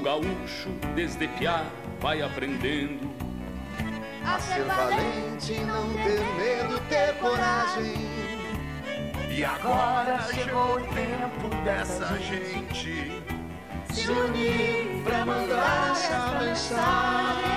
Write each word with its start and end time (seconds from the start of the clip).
O 0.00 0.02
gaúcho, 0.02 0.70
desde 0.94 1.28
piá, 1.28 1.62
vai 2.00 2.22
aprendendo 2.22 3.14
a 4.24 4.38
ser 4.40 4.64
valente, 4.64 5.60
não 5.60 5.92
ter 5.92 6.20
medo, 6.38 6.80
ter 6.88 7.14
coragem. 7.18 7.92
E 9.28 9.44
agora 9.44 10.18
chegou 10.32 10.76
o 10.76 10.80
tempo 10.94 11.54
dessa 11.64 12.16
gente 12.18 13.22
se 13.92 14.10
unir 14.10 15.02
pra 15.04 15.26
mandar 15.26 15.90
essa 15.90 16.38
mensagem. 16.44 17.52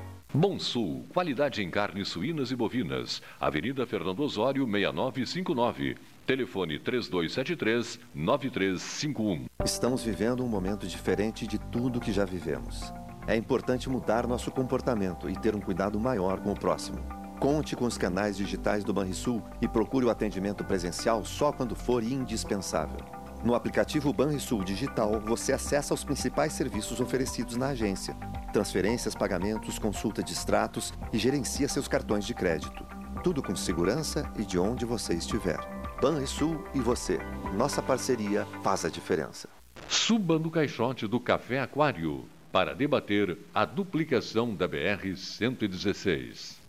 Monsul, 0.33 1.05
qualidade 1.13 1.61
em 1.61 1.69
carnes 1.69 2.07
suínas 2.07 2.51
e 2.51 2.55
bovinas. 2.55 3.21
Avenida 3.37 3.85
Fernando 3.85 4.21
Osório, 4.21 4.65
6959. 4.65 5.97
Telefone 6.25 6.79
3273-9351. 6.79 9.47
Estamos 9.65 10.03
vivendo 10.03 10.41
um 10.41 10.47
momento 10.47 10.87
diferente 10.87 11.45
de 11.45 11.59
tudo 11.59 11.99
que 11.99 12.13
já 12.13 12.23
vivemos. 12.23 12.93
É 13.27 13.35
importante 13.35 13.89
mudar 13.89 14.25
nosso 14.25 14.49
comportamento 14.51 15.29
e 15.29 15.35
ter 15.35 15.53
um 15.53 15.59
cuidado 15.59 15.99
maior 15.99 16.39
com 16.39 16.53
o 16.53 16.57
próximo. 16.57 16.99
Conte 17.37 17.75
com 17.75 17.83
os 17.83 17.97
canais 17.97 18.37
digitais 18.37 18.85
do 18.85 18.93
Banrisul 18.93 19.43
e 19.61 19.67
procure 19.67 20.05
o 20.05 20.09
atendimento 20.09 20.63
presencial 20.63 21.25
só 21.25 21.51
quando 21.51 21.75
for 21.75 22.01
indispensável. 22.03 23.20
No 23.43 23.55
aplicativo 23.55 24.13
Banrisul 24.13 24.63
Digital, 24.63 25.19
você 25.19 25.51
acessa 25.51 25.95
os 25.95 26.03
principais 26.03 26.53
serviços 26.53 26.99
oferecidos 26.99 27.57
na 27.57 27.69
agência: 27.69 28.15
transferências, 28.53 29.15
pagamentos, 29.15 29.79
consulta 29.79 30.21
de 30.21 30.31
extratos 30.31 30.93
e 31.11 31.17
gerencia 31.17 31.67
seus 31.67 31.87
cartões 31.87 32.25
de 32.25 32.35
crédito. 32.35 32.85
Tudo 33.23 33.41
com 33.41 33.55
segurança 33.55 34.31
e 34.37 34.43
de 34.43 34.59
onde 34.59 34.85
você 34.85 35.15
estiver. 35.15 35.57
Banrisul 35.99 36.63
e 36.73 36.79
você. 36.79 37.19
Nossa 37.55 37.81
parceria 37.81 38.45
faz 38.63 38.85
a 38.85 38.89
diferença. 38.89 39.49
Suba 39.87 40.37
no 40.37 40.51
caixote 40.51 41.07
do 41.07 41.19
Café 41.19 41.59
Aquário 41.59 42.25
para 42.51 42.75
debater 42.75 43.37
a 43.53 43.65
duplicação 43.65 44.53
da 44.53 44.67
BR-116. 44.67 46.61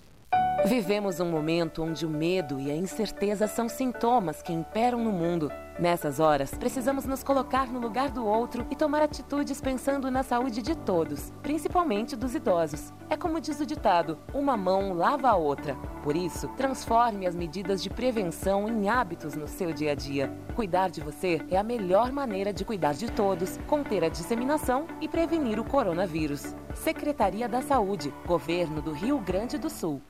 Vivemos 0.65 1.19
um 1.19 1.29
momento 1.29 1.83
onde 1.83 2.07
o 2.07 2.11
medo 2.11 2.61
e 2.61 2.71
a 2.71 2.77
incerteza 2.77 3.47
são 3.49 3.69
sintomas 3.69 4.41
que 4.43 4.53
imperam 4.53 5.03
no 5.03 5.11
mundo. 5.11 5.51
Nessas 5.79 6.21
horas, 6.21 6.55
precisamos 6.55 7.07
nos 7.07 7.23
colocar 7.23 7.67
no 7.67 7.81
lugar 7.81 8.11
do 8.11 8.25
outro 8.25 8.67
e 8.71 8.77
tomar 8.77 9.03
atitudes 9.03 9.61
pensando 9.61 10.11
na 10.11 10.23
saúde 10.23 10.61
de 10.61 10.77
todos, 10.77 11.33
principalmente 11.43 12.15
dos 12.15 12.35
idosos. 12.35 12.93
É 13.09 13.17
como 13.17 13.41
diz 13.41 13.59
o 13.59 13.67
ditado: 13.67 14.19
uma 14.35 14.55
mão 14.57 14.93
lava 14.93 15.31
a 15.31 15.35
outra. 15.35 15.75
Por 16.03 16.15
isso, 16.15 16.49
transforme 16.57 17.27
as 17.27 17.35
medidas 17.35 17.83
de 17.83 17.89
prevenção 17.89 18.69
em 18.69 18.89
hábitos 18.91 19.35
no 19.35 19.49
seu 19.49 19.73
dia 19.73 19.93
a 19.93 19.95
dia. 19.95 20.31
Cuidar 20.55 20.91
de 20.91 21.01
você 21.01 21.41
é 21.51 21.57
a 21.57 21.63
melhor 21.63 22.13
maneira 22.13 22.53
de 22.53 22.65
cuidar 22.65 22.93
de 22.93 23.11
todos, 23.11 23.59
conter 23.67 24.05
a 24.05 24.09
disseminação 24.11 24.87
e 25.01 25.09
prevenir 25.09 25.59
o 25.59 25.65
coronavírus. 25.65 26.55
Secretaria 26.75 27.49
da 27.49 27.63
Saúde, 27.63 28.13
Governo 28.27 28.83
do 28.83 28.93
Rio 28.93 29.19
Grande 29.19 29.57
do 29.57 29.71
Sul. 29.71 30.03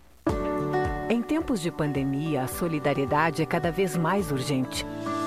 Em 1.09 1.23
tempos 1.23 1.61
de 1.61 1.71
pandemia, 1.71 2.43
a 2.43 2.49
solidariedade 2.49 3.43
é 3.43 3.47
cada 3.47 3.71
vez 3.71 3.97
mais 3.97 4.33
urgente. 4.33 4.87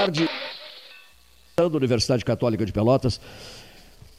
Tarde. 0.00 0.28
Da 1.56 1.66
Universidade 1.66 2.24
Católica 2.24 2.64
de 2.64 2.72
Pelotas, 2.72 3.20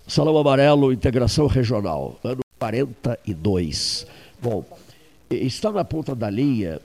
Salão 0.08 0.38
Amarelo, 0.38 0.94
Integração 0.94 1.48
Regional, 1.48 2.20
ano 2.24 2.42
42. 2.60 4.06
Bom, 4.40 4.64
está 5.30 5.72
na 5.72 5.84
ponta 5.84 6.14
da 6.14 6.30
linha 6.30 6.80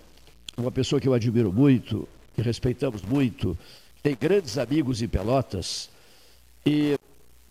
uma 0.56 0.72
pessoa 0.72 0.98
que 0.98 1.06
eu 1.06 1.12
admiro 1.12 1.52
muito, 1.52 2.08
que 2.34 2.40
respeitamos 2.40 3.02
muito, 3.02 3.56
tem 4.02 4.16
grandes 4.18 4.56
amigos 4.56 5.02
em 5.02 5.08
Pelotas, 5.08 5.90
e, 6.64 6.96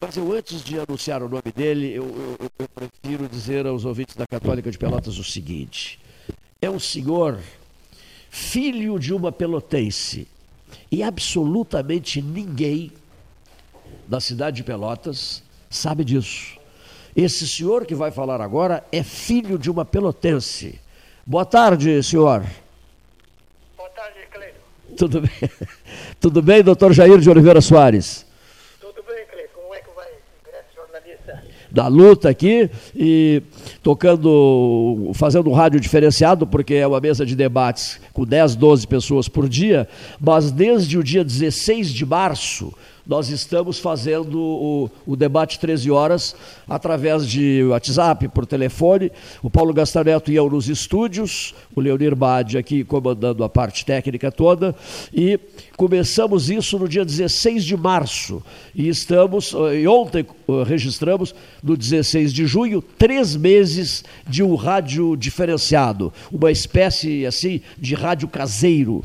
mas 0.01 0.17
eu 0.17 0.33
antes 0.33 0.63
de 0.63 0.79
anunciar 0.79 1.21
o 1.21 1.29
nome 1.29 1.51
dele, 1.55 1.93
eu, 1.93 2.05
eu, 2.39 2.51
eu 2.57 2.67
prefiro 2.69 3.29
dizer 3.29 3.67
aos 3.67 3.85
ouvintes 3.85 4.15
da 4.15 4.25
Católica 4.25 4.71
de 4.71 4.79
Pelotas 4.79 5.19
o 5.19 5.23
seguinte: 5.23 5.99
é 6.59 6.71
um 6.71 6.79
senhor 6.79 7.39
filho 8.31 8.97
de 8.97 9.13
uma 9.13 9.31
pelotense, 9.31 10.27
e 10.91 11.03
absolutamente 11.03 12.21
ninguém 12.21 12.91
da 14.07 14.19
cidade 14.19 14.57
de 14.57 14.63
Pelotas 14.63 15.43
sabe 15.69 16.03
disso. 16.03 16.57
Esse 17.15 17.47
senhor 17.47 17.85
que 17.85 17.95
vai 17.95 18.11
falar 18.11 18.41
agora 18.41 18.83
é 18.91 19.01
filho 19.01 19.57
de 19.57 19.71
uma 19.71 19.85
pelotense. 19.85 20.79
Boa 21.25 21.45
tarde, 21.45 22.03
senhor. 22.03 22.45
Boa 23.77 23.89
tarde, 23.89 24.19
Cleito. 24.31 24.59
Tudo 24.97 25.21
bem? 25.21 25.49
Tudo 26.19 26.41
bem, 26.41 26.61
doutor 26.61 26.93
Jair 26.93 27.17
de 27.19 27.29
Oliveira 27.29 27.61
Soares? 27.61 28.25
Tudo 28.81 29.01
bem, 29.03 29.25
Cleito. 29.27 29.53
Como 29.53 29.73
é 29.73 29.79
que 29.79 29.89
vai, 29.95 30.07
jornalista? 30.75 31.43
Da 31.75 31.89
luta 31.89 32.29
aqui 32.29 32.69
e 32.95 33.43
tocando, 33.83 35.11
fazendo 35.13 35.49
um 35.49 35.53
rádio 35.53 35.77
diferenciado, 35.77 36.47
porque 36.47 36.75
é 36.75 36.87
uma 36.87 37.01
mesa 37.01 37.25
de 37.25 37.35
debates 37.35 37.99
com 38.13 38.23
10, 38.23 38.55
12 38.55 38.87
pessoas 38.87 39.27
por 39.27 39.49
dia, 39.49 39.85
mas 40.17 40.51
desde 40.51 40.97
o 40.97 41.03
dia 41.03 41.21
16 41.21 41.89
de 41.89 42.05
março 42.05 42.73
nós 43.07 43.29
estamos 43.29 43.77
fazendo 43.77 44.39
o, 44.39 44.91
o, 45.05 45.15
debate 45.15 45.59
13 45.59 45.91
horas 45.91 46.35
através 46.67 47.27
de 47.27 47.63
WhatsApp, 47.65 48.27
por 48.29 48.45
telefone. 48.45 49.11
O 49.43 49.49
Paulo 49.49 49.73
Gastaneto 49.73 50.31
e 50.31 50.35
eu 50.35 50.49
nos 50.49 50.67
estúdios, 50.67 51.53
o 51.75 51.81
Leonir 51.81 52.15
Bade 52.15 52.57
aqui 52.57 52.83
comandando 52.83 53.43
a 53.43 53.49
parte 53.49 53.85
técnica 53.85 54.31
toda. 54.31 54.75
E 55.13 55.39
começamos 55.77 56.49
isso 56.49 56.79
no 56.79 56.87
dia 56.87 57.05
16 57.05 57.63
de 57.63 57.77
março. 57.77 58.41
E 58.73 58.89
estamos, 58.89 59.53
eh, 59.53 59.81
e 59.81 59.87
ontem 59.87 60.25
eh, 60.25 60.63
registramos, 60.65 61.35
no 61.61 61.77
16 61.77 62.33
de 62.33 62.47
junho, 62.47 62.81
três 62.81 63.35
meses 63.35 64.03
de 64.27 64.41
um 64.41 64.55
rádio 64.55 65.15
diferenciado, 65.15 66.11
uma 66.31 66.51
espécie 66.51 67.25
assim 67.25 67.61
de 67.77 67.93
rádio 67.93 68.27
caseiro, 68.27 69.03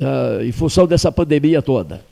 uh, 0.00 0.42
em 0.42 0.52
função 0.52 0.86
dessa 0.86 1.10
pandemia 1.10 1.62
toda. 1.62 2.11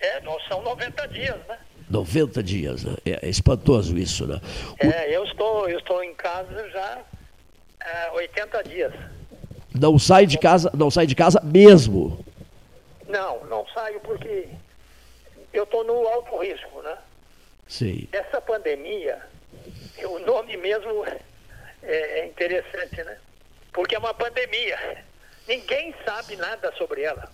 É, 0.00 0.20
não 0.20 0.38
são 0.40 0.62
90 0.62 1.08
dias, 1.08 1.36
né? 1.48 1.58
90 1.90 2.42
dias, 2.42 2.84
né? 2.84 2.96
É, 3.04 3.28
espantoso 3.28 3.96
isso, 3.96 4.26
né? 4.26 4.40
O... 4.82 4.86
É, 4.86 5.10
eu 5.10 5.24
estou, 5.24 5.68
eu 5.68 5.78
estou 5.78 6.02
em 6.02 6.14
casa 6.14 6.68
já 6.70 7.02
é, 7.80 8.10
80 8.12 8.64
dias. 8.64 8.92
Não 9.74 9.98
sai 9.98 10.26
de 10.26 10.38
casa, 10.38 10.70
não 10.74 10.90
sai 10.90 11.06
de 11.06 11.14
casa 11.14 11.40
mesmo? 11.40 12.24
Não, 13.08 13.44
não 13.46 13.66
saio 13.68 14.00
porque 14.00 14.48
eu 15.52 15.64
estou 15.64 15.84
no 15.84 16.06
alto 16.08 16.36
risco, 16.38 16.82
né? 16.82 16.96
Sim. 17.66 18.08
Essa 18.12 18.40
pandemia, 18.40 19.20
o 20.04 20.18
nome 20.20 20.56
mesmo 20.56 21.04
é, 21.82 22.20
é 22.20 22.26
interessante, 22.26 23.02
né? 23.02 23.18
Porque 23.72 23.94
é 23.94 23.98
uma 23.98 24.14
pandemia. 24.14 25.04
Ninguém 25.46 25.94
sabe 26.04 26.36
nada 26.36 26.72
sobre 26.76 27.02
ela. 27.02 27.30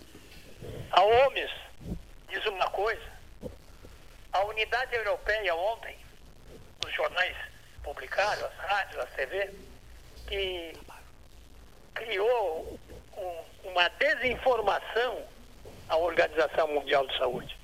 A 0.91 1.03
OMS 1.03 1.64
diz 2.35 2.45
uma 2.47 2.69
coisa. 2.71 3.15
A 4.33 4.45
unidade 4.45 4.95
europeia 4.95 5.55
ontem, 5.55 5.97
os 6.85 6.93
jornais 6.93 7.37
publicaram, 7.83 8.47
as 8.47 8.57
rádios, 8.57 9.01
a 9.01 9.07
TV, 9.07 9.51
que 10.27 10.73
criou 11.95 12.79
um, 13.17 13.69
uma 13.69 13.89
desinformação 13.91 15.23
à 15.89 15.97
Organização 15.97 16.67
Mundial 16.69 17.07
de 17.07 17.17
Saúde, 17.17 17.57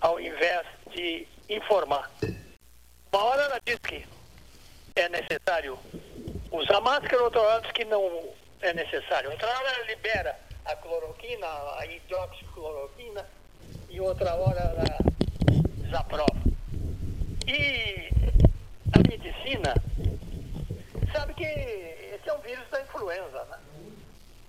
ao 0.00 0.20
invés 0.20 0.66
de 0.90 1.26
informar. 1.48 2.10
Uma 3.10 3.24
hora 3.24 3.42
ela 3.44 3.60
diz 3.64 3.78
que 3.78 4.06
é 4.94 5.08
necessário 5.08 5.78
usar 6.50 6.80
máscara, 6.82 7.22
outra 7.22 7.40
hora 7.40 7.62
diz 7.62 7.72
que 7.72 7.84
não 7.86 8.34
é 8.60 8.74
necessário. 8.74 9.30
Outra 9.30 9.48
hora 9.48 9.70
ela 9.70 9.86
libera 9.86 10.38
a 10.66 10.76
cloroquina, 10.76 11.46
a 11.78 11.86
hidroxicloroquina, 11.86 13.26
e 13.88 14.00
outra 14.00 14.34
hora 14.34 14.60
ela 14.60 14.84
desaprova. 15.82 16.36
E 17.46 18.10
a 18.92 18.98
medicina 19.08 19.72
sabe 21.12 21.34
que 21.34 21.44
esse 21.44 22.28
é 22.28 22.34
um 22.34 22.40
vírus 22.40 22.68
da 22.70 22.82
influenza, 22.82 23.44
né? 23.44 23.58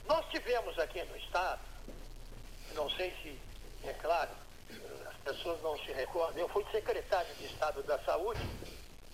Nós 0.08 0.26
tivemos 0.30 0.80
aqui 0.80 1.04
no 1.04 1.16
estado, 1.18 1.62
não 2.76 2.90
sei 2.92 3.14
se 3.22 3.38
é 3.88 3.94
claro, 3.94 4.32
as 5.08 5.16
pessoas 5.18 5.62
não 5.62 5.78
se 5.80 5.92
recordam, 5.94 6.40
eu 6.40 6.50
fui 6.50 6.66
secretário 6.72 7.34
de 7.36 7.46
Estado 7.46 7.84
da 7.84 8.00
Saúde 8.00 8.42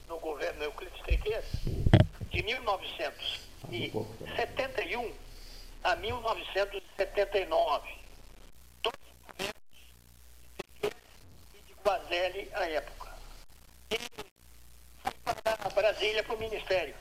no 0.07 0.17
governo 0.19 0.63
Euclides 0.63 1.01
Triquet, 1.01 1.43
de 2.29 2.43
1971 2.43 5.13
a 5.83 5.95
1979. 5.95 8.05
Guazelli 11.85 12.49
à 12.55 12.67
época. 12.67 13.13
E 13.91 13.99
fui 13.99 14.25
para 15.23 15.69
Brasília 15.69 16.23
para 16.23 16.35
o 16.35 16.39
Ministério. 16.39 16.95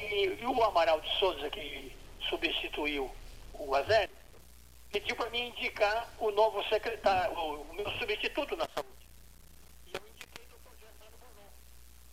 E, 0.00 0.38
e 0.40 0.46
o 0.46 0.64
Amaral 0.64 1.02
de 1.02 1.18
Souza, 1.18 1.50
que 1.50 1.94
substituiu 2.30 3.14
o 3.52 3.66
Guazelli, 3.66 4.10
pediu 4.90 5.14
para 5.16 5.28
mim 5.28 5.48
indicar 5.48 6.08
o 6.18 6.30
novo 6.30 6.64
secretário, 6.70 7.36
o, 7.36 7.74
meu 7.74 7.90
substituto 7.98 8.56
na 8.56 8.66
saúde. 8.74 8.90
E 9.86 9.92
eu 9.94 10.00
indiquei 10.08 10.46
o 10.46 10.48
doutor 10.48 10.72
Germano 10.80 11.18
Bonon. 11.18 11.50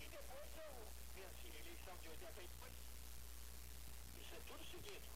E 0.01 0.03
depois 0.09 0.47
eu 0.57 0.73
venci 1.15 1.55
a 1.55 1.59
eleição 1.61 1.93
de 2.01 2.09
82. 2.09 2.73
Isso 4.19 4.35
é 4.35 4.39
tudo 4.45 4.63
seguido. 4.71 5.07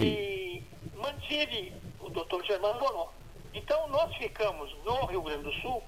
E 0.00 0.62
mantive 0.96 1.74
o 2.00 2.08
doutor 2.08 2.42
Germano 2.46 2.80
Bonon. 2.80 3.17
Então 3.58 3.88
nós 3.88 4.14
ficamos 4.14 4.72
no 4.84 5.04
Rio 5.06 5.20
Grande 5.20 5.42
do 5.42 5.52
Sul 5.54 5.82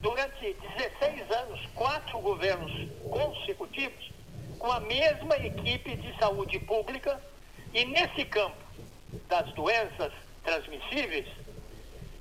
durante 0.00 0.54
16 0.54 1.28
anos, 1.28 1.60
quatro 1.74 2.20
governos 2.20 2.70
consecutivos, 3.10 4.12
com 4.60 4.70
a 4.70 4.78
mesma 4.78 5.36
equipe 5.38 5.96
de 5.96 6.16
saúde 6.18 6.60
pública 6.60 7.20
e 7.72 7.84
nesse 7.84 8.24
campo 8.26 8.56
das 9.28 9.52
doenças 9.54 10.12
transmissíveis, 10.44 11.26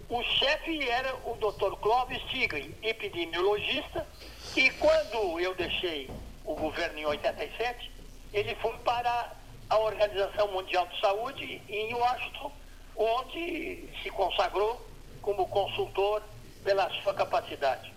o 0.09 0.23
chefe 0.23 0.89
era 0.89 1.15
o 1.17 1.35
Dr. 1.35 1.75
Clóvis 1.79 2.21
Tigre, 2.23 2.75
epidemiologista, 2.81 4.07
e 4.55 4.71
quando 4.71 5.39
eu 5.39 5.53
deixei 5.53 6.09
o 6.43 6.55
governo 6.55 6.97
em 6.97 7.05
87, 7.05 7.91
ele 8.33 8.55
foi 8.55 8.75
para 8.79 9.33
a 9.69 9.77
Organização 9.77 10.51
Mundial 10.51 10.87
de 10.87 10.99
Saúde 10.99 11.61
em 11.69 11.93
Washington, 11.93 12.51
onde 12.95 13.89
se 14.01 14.09
consagrou 14.09 14.81
como 15.21 15.47
consultor 15.47 16.21
pela 16.63 16.89
sua 17.01 17.13
capacidade. 17.13 17.91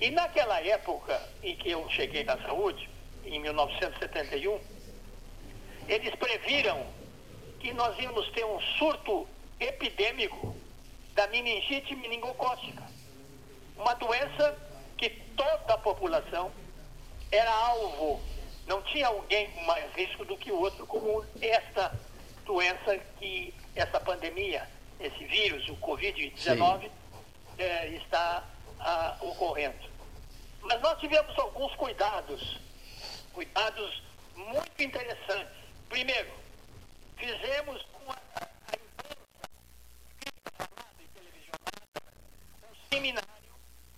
E 0.00 0.10
naquela 0.10 0.60
época 0.60 1.20
em 1.42 1.56
que 1.56 1.70
eu 1.70 1.88
cheguei 1.90 2.24
na 2.24 2.36
saúde, 2.38 2.88
em 3.24 3.40
1971, 3.40 4.60
eles 5.88 6.14
previram 6.14 6.86
que 7.58 7.72
nós 7.72 7.98
íamos 7.98 8.28
ter 8.30 8.44
um 8.44 8.60
surto 8.78 9.26
epidêmico 9.58 10.54
da 11.14 11.26
meningite 11.26 11.94
meningocócica. 11.96 12.84
Uma 13.76 13.94
doença 13.94 14.56
que 14.96 15.10
toda 15.36 15.74
a 15.74 15.78
população 15.78 16.52
era 17.32 17.50
alvo. 17.50 18.20
Não 18.66 18.82
tinha 18.82 19.08
alguém 19.08 19.50
com 19.50 19.62
mais 19.62 19.92
risco 19.94 20.24
do 20.24 20.36
que 20.36 20.52
o 20.52 20.60
outro, 20.60 20.86
como 20.86 21.24
esta 21.40 21.92
doença 22.44 22.98
que 23.18 23.52
essa 23.80 24.00
pandemia, 24.00 24.68
esse 24.98 25.24
vírus, 25.24 25.68
o 25.68 25.76
Covid-19, 25.76 26.90
eh, 27.58 27.86
está 27.90 28.44
ah, 28.80 29.16
ocorrendo. 29.20 29.88
Mas 30.62 30.80
nós 30.80 30.98
tivemos 30.98 31.38
alguns 31.38 31.74
cuidados, 31.76 32.58
cuidados 33.32 34.02
muito 34.34 34.82
interessantes. 34.82 35.54
Primeiro, 35.88 36.30
fizemos 37.16 37.82
com 37.92 38.10
a, 38.10 38.16
a 38.16 38.74
imprensa 38.74 39.48
falada 40.56 41.00
e 41.00 41.06
televisionada 41.16 42.02
um 42.64 42.74
seminário, 42.92 43.54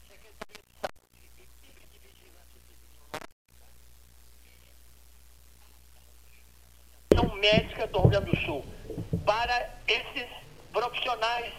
Secretaria 0.06 0.62
de 0.62 0.74
Saúde, 0.80 1.24
equipe 1.48 1.86
de 1.86 1.98
vigilância 1.98 2.58
epidemiológica, 2.58 3.30
médica 7.40 7.86
do 7.86 8.00
Rio 8.00 8.10
Grande 8.10 8.30
do 8.30 8.36
Sul, 8.44 8.64
para 9.24 9.70
esses 9.86 10.28
profissionais 10.72 11.52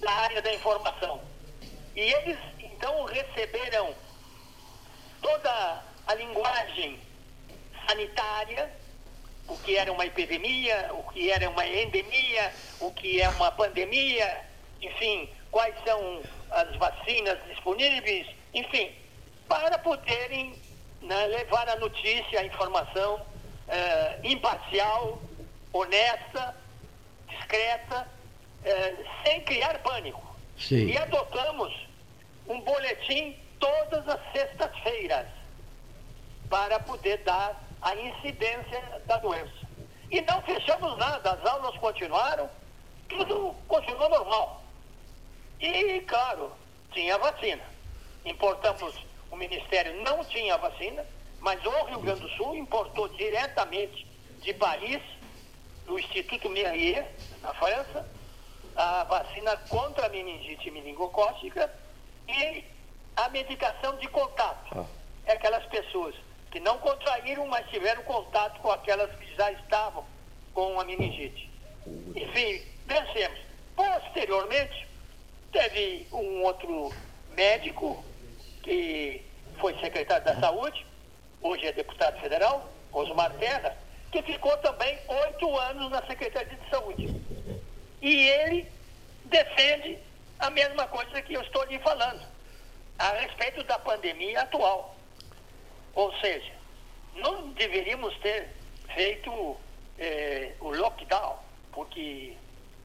da 0.00 0.10
área 0.10 0.42
da 0.42 0.54
informação. 0.54 1.20
E 1.94 2.00
eles, 2.00 2.38
então, 2.60 3.04
receberam 3.04 3.94
toda 5.20 5.82
a 6.06 6.14
linguagem 6.14 6.98
sanitária, 7.86 8.70
o 9.48 9.56
que 9.58 9.76
era 9.76 9.92
uma 9.92 10.06
epidemia, 10.06 10.90
o 10.92 11.02
que 11.10 11.30
era 11.30 11.48
uma 11.48 11.66
endemia, 11.66 12.52
o 12.80 12.92
que 12.92 13.20
é 13.20 13.28
uma 13.30 13.50
pandemia, 13.50 14.44
enfim, 14.80 15.28
quais 15.50 15.74
são 15.84 16.22
as 16.50 16.76
vacinas 16.76 17.38
disponíveis, 17.48 18.26
enfim, 18.54 18.92
para 19.48 19.78
poderem 19.78 20.54
né, 21.02 21.26
levar 21.26 21.68
a 21.68 21.76
notícia, 21.76 22.40
a 22.40 22.44
informação 22.44 23.20
eh, 23.68 24.18
imparcial, 24.24 25.20
honesta, 25.72 26.54
discreta, 27.28 28.08
eh, 28.64 28.96
sem 29.24 29.40
criar 29.42 29.78
pânico. 29.80 30.22
Sim. 30.58 30.86
E 30.86 30.98
adotamos 30.98 31.72
um 32.48 32.60
boletim 32.60 33.36
todas 33.58 34.08
as 34.08 34.20
sextas-feiras 34.32 35.26
para 36.48 36.80
poder 36.80 37.18
dar 37.18 37.60
a 37.82 37.94
incidência 37.94 38.82
da 39.06 39.18
doença. 39.18 39.68
E 40.10 40.20
não 40.22 40.40
fechamos 40.42 40.96
nada, 40.96 41.32
as 41.32 41.46
aulas 41.46 41.76
continuaram, 41.76 42.48
tudo 43.08 43.54
continuou 43.66 44.08
normal. 44.08 44.62
E, 45.60 46.00
claro, 46.00 46.52
tinha 46.92 47.18
vacina. 47.18 47.62
Importamos, 48.24 48.94
o 49.30 49.36
Ministério 49.36 50.02
não 50.02 50.24
tinha 50.24 50.56
vacina, 50.56 51.04
mas 51.40 51.64
o 51.64 51.84
Rio 51.84 52.00
Grande 52.00 52.20
do 52.20 52.28
Sul 52.30 52.56
importou 52.56 53.08
diretamente 53.08 54.06
de 54.40 54.54
Paris, 54.54 55.02
do 55.88 55.98
Instituto 55.98 56.48
Merrier, 56.50 57.04
na 57.42 57.52
França, 57.54 58.06
a 58.76 59.04
vacina 59.04 59.56
contra 59.68 60.06
a 60.06 60.08
meningite 60.10 60.70
meningocócica 60.70 61.72
e 62.28 62.62
a 63.16 63.28
medicação 63.30 63.96
de 63.96 64.06
contato. 64.08 64.86
É 65.24 65.32
aquelas 65.32 65.64
pessoas 65.66 66.14
que 66.50 66.60
não 66.60 66.78
contraíram, 66.78 67.46
mas 67.46 67.68
tiveram 67.70 68.02
contato 68.04 68.60
com 68.60 68.70
aquelas 68.70 69.10
que 69.18 69.34
já 69.34 69.50
estavam 69.52 70.04
com 70.54 70.78
a 70.78 70.84
meningite. 70.84 71.50
Enfim, 72.14 72.62
vencemos. 72.86 73.40
Posteriormente, 73.74 74.86
teve 75.50 76.06
um 76.12 76.42
outro 76.42 76.92
médico 77.30 78.04
que 78.62 79.24
foi 79.58 79.76
secretário 79.80 80.24
da 80.24 80.38
Saúde, 80.38 80.86
hoje 81.40 81.66
é 81.66 81.72
deputado 81.72 82.20
federal, 82.20 82.68
Osmar 82.92 83.32
Terra, 83.34 83.76
que 84.10 84.22
ficou 84.22 84.56
também 84.58 84.98
oito 85.06 85.58
anos 85.58 85.90
na 85.90 86.06
Secretaria 86.06 86.56
de 86.56 86.70
Saúde. 86.70 87.14
E 88.00 88.28
ele 88.28 88.66
defende 89.24 89.98
a 90.38 90.50
mesma 90.50 90.86
coisa 90.88 91.20
que 91.22 91.34
eu 91.34 91.42
estou 91.42 91.64
lhe 91.64 91.78
falando, 91.80 92.22
a 92.98 93.10
respeito 93.12 93.62
da 93.64 93.78
pandemia 93.78 94.42
atual. 94.42 94.96
Ou 95.94 96.14
seja, 96.20 96.52
não 97.16 97.48
deveríamos 97.50 98.16
ter 98.18 98.48
feito 98.94 99.56
eh, 99.98 100.52
o 100.60 100.70
lockdown, 100.70 101.36
porque 101.72 102.36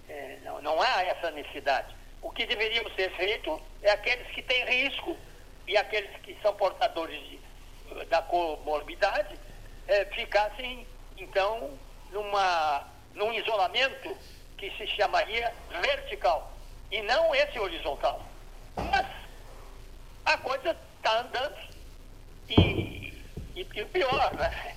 eh, 0.10 0.40
não, 0.44 0.62
não 0.62 0.82
há 0.82 1.04
essa 1.04 1.32
necessidade. 1.32 1.96
O 2.22 2.32
que 2.32 2.46
deveríamos 2.46 2.94
ter 2.94 3.12
feito 3.16 3.62
é 3.82 3.92
aqueles 3.92 4.28
que 4.28 4.42
têm 4.42 4.66
risco 4.66 5.16
e 5.68 5.78
aqueles 5.78 6.16
que 6.22 6.38
são 6.42 6.54
portadores 6.56 7.20
de, 7.30 7.40
da 8.06 8.22
comorbidade 8.22 9.38
eh, 9.88 10.06
ficassem, 10.14 10.88
então, 11.18 11.72
numa 12.12 12.88
num 13.14 13.32
isolamento 13.34 14.16
que 14.58 14.72
se 14.72 14.88
chamaria 14.88 15.54
vertical 15.82 16.52
e 16.92 17.02
não 17.02 17.34
esse 17.36 17.60
horizontal. 17.60 18.24
Mas 18.76 19.06
a 20.26 20.38
coisa 20.38 20.76
está 20.98 21.20
andando 21.20 21.56
e, 22.50 23.14
e, 23.56 23.62
e 23.62 23.86
pior, 23.86 24.34
né? 24.34 24.76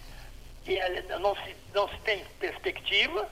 Que 0.65 0.79
não 1.21 1.35
se, 1.37 1.57
não 1.73 1.89
se 1.89 1.99
tem 1.99 2.25
perspectiva, 2.41 3.29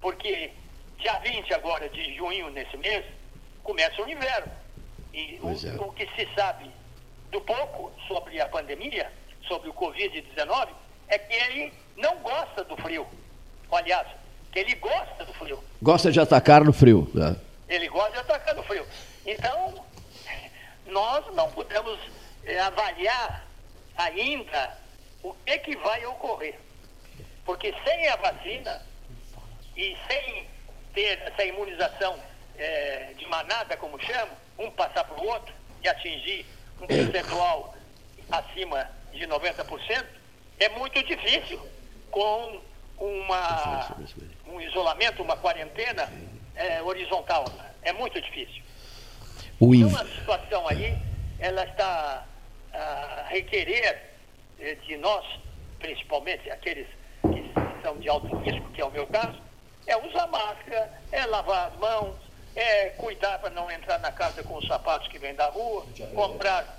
porque 0.00 0.50
dia 0.98 1.18
20 1.18 1.54
agora 1.54 1.88
de 1.88 2.14
junho, 2.16 2.50
nesse 2.50 2.76
mês, 2.78 3.04
começa 3.62 4.00
o 4.02 4.08
inverno. 4.08 4.52
E 5.12 5.38
o, 5.42 5.50
é. 5.50 5.80
o 5.80 5.92
que 5.92 6.06
se 6.16 6.28
sabe 6.34 6.70
do 7.30 7.40
pouco 7.40 7.92
sobre 8.08 8.40
a 8.40 8.48
pandemia, 8.48 9.12
sobre 9.46 9.68
o 9.68 9.74
Covid-19, 9.74 10.68
é 11.08 11.18
que 11.18 11.34
ele 11.34 11.72
não 11.96 12.16
gosta 12.18 12.64
do 12.64 12.76
frio. 12.76 13.06
Aliás, 13.70 14.06
que 14.52 14.58
ele 14.58 14.74
gosta 14.76 15.24
do 15.24 15.32
frio. 15.34 15.62
Gosta 15.82 16.12
de 16.12 16.20
atacar 16.20 16.64
no 16.64 16.72
frio. 16.72 17.10
Né? 17.14 17.36
Ele 17.68 17.88
gosta 17.88 18.12
de 18.12 18.18
atacar 18.18 18.54
no 18.54 18.62
frio. 18.62 18.86
Então, 19.26 19.84
nós 20.86 21.24
não 21.34 21.50
podemos 21.50 21.98
é, 22.44 22.60
avaliar 22.60 23.44
ainda 23.96 24.78
o 25.22 25.34
que, 25.44 25.58
que 25.58 25.76
vai 25.76 26.04
ocorrer. 26.06 26.58
Porque 27.44 27.74
sem 27.84 28.08
a 28.08 28.16
vacina 28.16 28.82
e 29.76 29.96
sem 30.08 30.46
ter 30.94 31.20
essa 31.22 31.44
imunização 31.44 32.18
é, 32.56 33.12
de 33.16 33.26
manada, 33.26 33.76
como 33.76 34.00
chamo, 34.00 34.32
um 34.58 34.70
passar 34.70 35.04
para 35.04 35.20
o 35.20 35.26
outro 35.26 35.52
e 35.82 35.88
atingir 35.88 36.46
um 36.80 36.86
percentual 36.86 37.74
acima 38.30 38.88
de 39.12 39.26
90%, 39.26 40.06
é 40.60 40.68
muito 40.70 41.02
difícil 41.02 41.60
com 42.14 42.60
uma, 42.96 43.96
um 44.46 44.60
isolamento, 44.60 45.20
uma 45.20 45.36
quarentena 45.36 46.08
é, 46.54 46.80
horizontal. 46.80 47.44
É 47.82 47.92
muito 47.92 48.20
difícil. 48.20 48.62
O 49.58 49.74
então, 49.74 50.00
a 50.00 50.04
situação 50.04 50.68
aí, 50.68 50.96
ela 51.40 51.64
está 51.64 52.24
a 52.72 53.24
requerer 53.28 54.00
eh, 54.60 54.76
de 54.86 54.96
nós, 54.96 55.24
principalmente 55.80 56.48
aqueles 56.50 56.86
que 57.22 57.52
são 57.82 57.96
de 57.98 58.08
alto 58.08 58.36
risco, 58.38 58.70
que 58.70 58.80
é 58.80 58.84
o 58.84 58.90
meu 58.92 59.08
caso, 59.08 59.36
é 59.84 59.96
usar 59.96 60.28
máscara, 60.28 60.92
é 61.10 61.26
lavar 61.26 61.72
as 61.72 61.78
mãos, 61.78 62.16
é 62.54 62.90
cuidar 62.90 63.40
para 63.40 63.50
não 63.50 63.68
entrar 63.70 63.98
na 63.98 64.12
casa 64.12 64.44
com 64.44 64.56
os 64.56 64.66
sapatos 64.68 65.08
que 65.08 65.18
vêm 65.18 65.34
da 65.34 65.48
rua, 65.48 65.84
comprar 66.14 66.78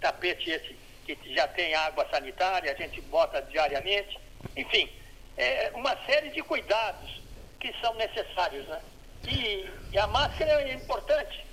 tapete 0.00 0.50
esse 0.50 0.76
que 1.06 1.34
já 1.34 1.48
tem 1.48 1.74
água 1.74 2.06
sanitária, 2.10 2.70
a 2.70 2.74
gente 2.74 3.00
bota 3.02 3.42
diariamente, 3.42 4.18
enfim, 4.56 4.88
é 5.36 5.70
uma 5.74 5.96
série 6.06 6.30
de 6.30 6.42
cuidados 6.42 7.20
que 7.58 7.72
são 7.80 7.94
necessários, 7.94 8.66
né? 8.68 8.80
E, 9.26 9.68
e 9.92 9.98
a 9.98 10.06
máscara 10.06 10.62
é 10.62 10.74
importante, 10.74 11.44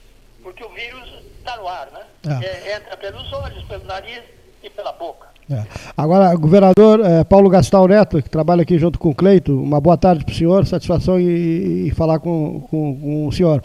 porque 0.41 0.63
o 0.63 0.69
vírus 0.69 1.23
está 1.39 1.57
no 1.57 1.67
ar, 1.67 1.91
né? 1.91 2.07
É. 2.41 2.45
É, 2.45 2.75
entra 2.75 2.97
pelos 2.97 3.31
olhos, 3.33 3.63
pelo 3.65 3.85
nariz 3.85 4.23
e 4.63 4.69
pela 4.69 4.93
boca. 4.93 5.36
É. 5.49 5.63
Agora, 5.95 6.35
governador 6.35 6.99
é, 6.99 7.23
Paulo 7.23 7.49
Gastal 7.49 7.87
Neto, 7.87 8.21
que 8.21 8.29
trabalha 8.29 8.63
aqui 8.63 8.77
junto 8.77 8.99
com 8.99 9.09
o 9.09 9.15
Cleito, 9.15 9.57
uma 9.57 9.79
boa 9.79 9.95
tarde 9.95 10.25
para 10.25 10.33
o 10.33 10.35
senhor, 10.35 10.65
satisfação 10.65 11.17
em, 11.17 11.87
em 11.87 11.91
falar 11.91 12.19
com, 12.19 12.67
com, 12.69 12.99
com, 12.99 13.27
o 13.27 13.31
senhor. 13.31 13.63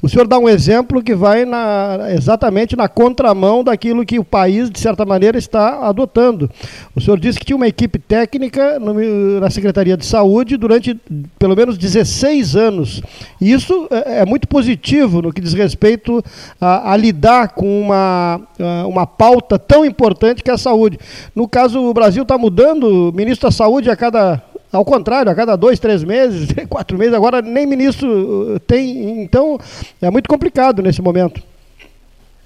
O 0.00 0.08
senhor 0.08 0.28
dá 0.28 0.38
um 0.38 0.48
exemplo 0.48 1.02
que 1.02 1.12
vai 1.12 1.44
na, 1.44 2.06
exatamente 2.10 2.76
na 2.76 2.86
contramão 2.86 3.64
daquilo 3.64 4.06
que 4.06 4.16
o 4.16 4.24
país, 4.24 4.70
de 4.70 4.78
certa 4.78 5.04
maneira, 5.04 5.36
está 5.36 5.88
adotando. 5.88 6.48
O 6.94 7.00
senhor 7.00 7.18
disse 7.18 7.40
que 7.40 7.46
tinha 7.46 7.56
uma 7.56 7.66
equipe 7.66 7.98
técnica 7.98 8.78
no, 8.78 8.94
na 9.40 9.50
Secretaria 9.50 9.96
de 9.96 10.06
Saúde 10.06 10.56
durante 10.56 10.94
pelo 11.36 11.56
menos 11.56 11.76
16 11.76 12.54
anos. 12.54 13.02
E 13.40 13.52
isso 13.52 13.88
é, 13.90 14.20
é 14.20 14.24
muito 14.24 14.46
positivo 14.46 15.20
no 15.20 15.32
que 15.32 15.40
diz 15.40 15.52
respeito 15.52 16.24
a, 16.60 16.92
a 16.92 16.96
lidar 16.96 17.48
com 17.48 17.80
uma, 17.80 18.40
uma 18.86 19.04
pauta 19.04 19.58
tão 19.58 19.84
importante 19.84 20.40
que 20.40 20.50
é 20.50 20.54
a 20.54 20.58
saúde. 20.58 20.96
No 21.34 21.48
caso, 21.48 21.80
o 21.80 21.94
Brasil 21.94 22.22
está 22.22 22.36
mudando, 22.36 23.12
ministro 23.14 23.48
da 23.48 23.54
Saúde 23.54 23.90
a 23.90 23.96
cada. 23.96 24.42
Ao 24.72 24.84
contrário, 24.84 25.30
a 25.30 25.34
cada 25.36 25.54
dois, 25.54 25.78
três 25.78 26.02
meses, 26.02 26.48
quatro 26.68 26.98
meses, 26.98 27.14
agora 27.14 27.40
nem 27.40 27.64
ministro 27.64 28.54
uh, 28.54 28.60
tem. 28.60 29.22
Então, 29.22 29.56
é 30.02 30.10
muito 30.10 30.28
complicado 30.28 30.82
nesse 30.82 31.00
momento. 31.00 31.40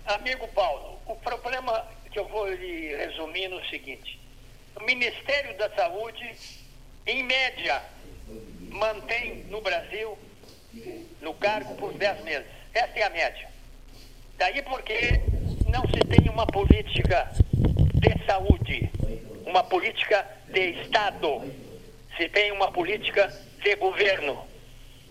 Amigo 0.07 0.47
Paulo, 0.55 0.99
o 1.07 1.15
problema 1.15 1.85
que 2.13 2.19
eu 2.19 2.27
vou 2.29 2.47
lhe 2.49 2.95
resumir 2.97 3.49
no 3.49 3.65
seguinte: 3.67 4.21
o 4.79 4.85
Ministério 4.85 5.57
da 5.57 5.71
Saúde, 5.71 6.35
em 7.07 7.23
média, 7.23 7.83
mantém 8.71 9.45
no 9.51 9.61
Brasil 9.63 10.19
no 11.21 11.35
cargo 11.35 11.75
por 11.77 11.93
dez 11.95 12.23
meses. 12.25 12.47
Essa 12.75 12.99
é 12.99 13.03
a 13.05 13.11
média. 13.11 13.49
Daí 14.37 14.63
porque 14.63 15.21
não 15.69 15.83
se 15.89 16.01
tem 16.07 16.31
uma 16.31 16.47
política 16.47 17.31
de 18.01 18.27
saúde, 18.27 18.91
uma 19.45 19.65
política 19.65 20.27
de 20.49 20.71
Estado, 20.83 21.43
se 22.17 22.29
tem 22.29 22.53
uma 22.53 22.71
política 22.71 23.33
de 23.63 23.75
governo. 23.77 24.47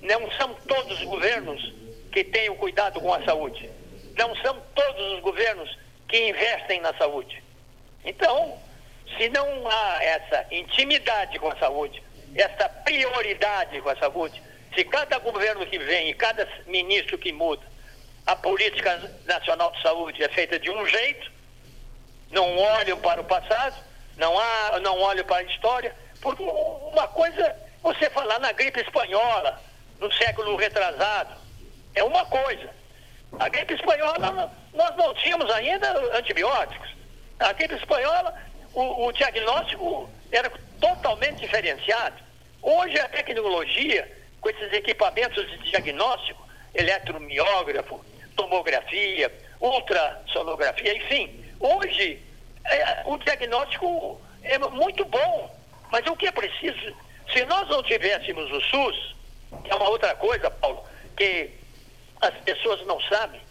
Não 0.01 0.31
são 0.31 0.53
todos 0.67 0.99
os 0.99 1.05
governos 1.05 1.73
que 2.11 2.23
têm 2.23 2.49
o 2.49 2.55
cuidado 2.55 2.99
com 3.01 3.13
a 3.13 3.23
saúde. 3.23 3.69
Não 4.17 4.35
são 4.37 4.61
todos 4.73 5.13
os 5.13 5.19
governos 5.21 5.77
que 6.07 6.29
investem 6.29 6.79
na 6.81 6.93
saúde. 6.93 7.43
Então, 8.05 8.57
se 9.17 9.29
não 9.29 9.67
há 9.69 10.03
essa 10.03 10.45
intimidade 10.51 11.37
com 11.39 11.49
a 11.49 11.55
saúde, 11.57 12.01
essa 12.35 12.69
prioridade 12.69 13.81
com 13.81 13.89
a 13.89 13.95
saúde, 13.97 14.41
se 14.75 14.83
cada 14.85 15.17
governo 15.19 15.65
que 15.65 15.79
vem 15.79 16.09
e 16.09 16.13
cada 16.13 16.47
ministro 16.67 17.17
que 17.17 17.31
muda, 17.31 17.65
a 18.25 18.35
política 18.35 19.11
nacional 19.25 19.71
de 19.71 19.81
saúde 19.81 20.23
é 20.23 20.29
feita 20.29 20.59
de 20.59 20.69
um 20.69 20.85
jeito, 20.85 21.36
não 22.31 22.57
olham 22.57 22.97
para 22.99 23.21
o 23.21 23.25
passado, 23.25 23.75
não, 24.17 24.37
há, 24.37 24.79
não 24.81 24.99
olham 24.99 25.25
para 25.25 25.37
a 25.37 25.43
história, 25.43 25.95
porque 26.21 26.43
uma 26.43 27.07
coisa 27.09 27.55
você 27.81 28.09
falar 28.09 28.39
na 28.39 28.51
gripe 28.51 28.81
espanhola, 28.81 29.61
no 29.99 30.11
século 30.13 30.55
retrasado, 30.55 31.35
é 31.95 32.03
uma 32.03 32.25
coisa. 32.25 32.69
A 33.39 33.49
gripe 33.49 33.73
espanhola, 33.73 34.51
nós 34.73 34.95
não 34.95 35.13
tínhamos 35.15 35.49
ainda 35.51 35.89
antibióticos. 36.17 36.89
A 37.39 37.53
gripe 37.53 37.75
espanhola, 37.75 38.33
o, 38.73 39.07
o 39.07 39.11
diagnóstico 39.11 40.09
era 40.31 40.51
totalmente 40.79 41.39
diferenciado. 41.39 42.15
Hoje 42.61 42.99
a 42.99 43.07
tecnologia, 43.09 44.11
com 44.41 44.49
esses 44.49 44.73
equipamentos 44.73 45.49
de 45.49 45.57
diagnóstico, 45.69 46.47
eletromiógrafo, 46.73 48.03
tomografia, 48.35 49.31
ultrassonografia, 49.59 50.95
enfim, 50.97 51.43
Hoje, 51.59 52.21
é, 52.65 53.01
o 53.05 53.17
diagnóstico 53.17 54.21
é 54.43 54.57
muito 54.57 55.03
bom, 55.05 55.55
mas 55.91 56.05
o 56.07 56.15
que 56.15 56.27
é 56.27 56.31
preciso? 56.31 56.95
Se 57.33 57.45
nós 57.45 57.67
não 57.69 57.83
tivéssemos 57.83 58.51
o 58.51 58.61
SUS, 58.61 59.15
que 59.63 59.71
é 59.71 59.75
uma 59.75 59.89
outra 59.89 60.15
coisa, 60.15 60.49
Paulo, 60.51 60.83
que 61.15 61.49
as 62.21 62.33
pessoas 62.41 62.85
não 62.85 62.99
sabem, 63.01 63.41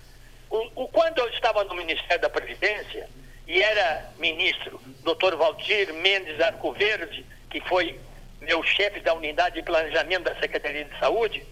o, 0.51 0.85
o, 0.85 0.89
quando 0.89 1.19
eu 1.19 1.29
estava 1.31 1.65
no 1.65 1.75
Ministério 1.75 2.21
da 2.21 2.31
Previdência 2.31 3.09
e 3.47 3.61
era 3.63 4.11
ministro, 4.19 4.81
doutor 5.03 5.37
Valdir 5.37 5.93
Mendes 5.95 6.41
Arcoverde, 6.41 7.25
que 7.51 7.61
foi 7.61 7.99
meu 8.41 8.63
chefe 8.63 9.01
da 9.01 9.15
unidade 9.15 9.57
de 9.57 9.63
planejamento 9.63 10.25
da 10.25 10.35
Secretaria 10.37 10.85
de 10.85 10.99
Saúde, 10.99 11.45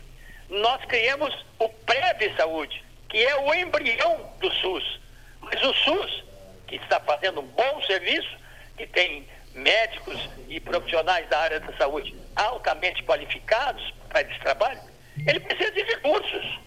nós 0.48 0.84
criamos 0.84 1.34
o 1.58 1.68
PREV 1.68 2.36
Saúde, 2.36 2.84
que 3.08 3.18
é 3.18 3.36
o 3.36 3.54
embrião 3.54 4.30
do 4.38 4.52
SUS. 4.52 5.00
Mas 5.40 5.62
o 5.62 5.74
SUS 5.74 6.24
que 6.66 6.76
está 6.76 7.00
fazendo 7.00 7.40
um 7.40 7.46
bom 7.46 7.82
serviço, 7.82 8.36
que 8.76 8.86
tem 8.86 9.26
médicos 9.54 10.28
e 10.48 10.58
profissionais 10.60 11.28
da 11.28 11.38
área 11.38 11.60
da 11.60 11.76
saúde 11.76 12.14
altamente 12.34 13.02
qualificados 13.04 13.94
para 14.08 14.22
esse 14.22 14.38
trabalho, 14.40 14.80
ele 15.26 15.40
precisa 15.40 15.70
de 15.70 15.82
recursos. 15.82 16.60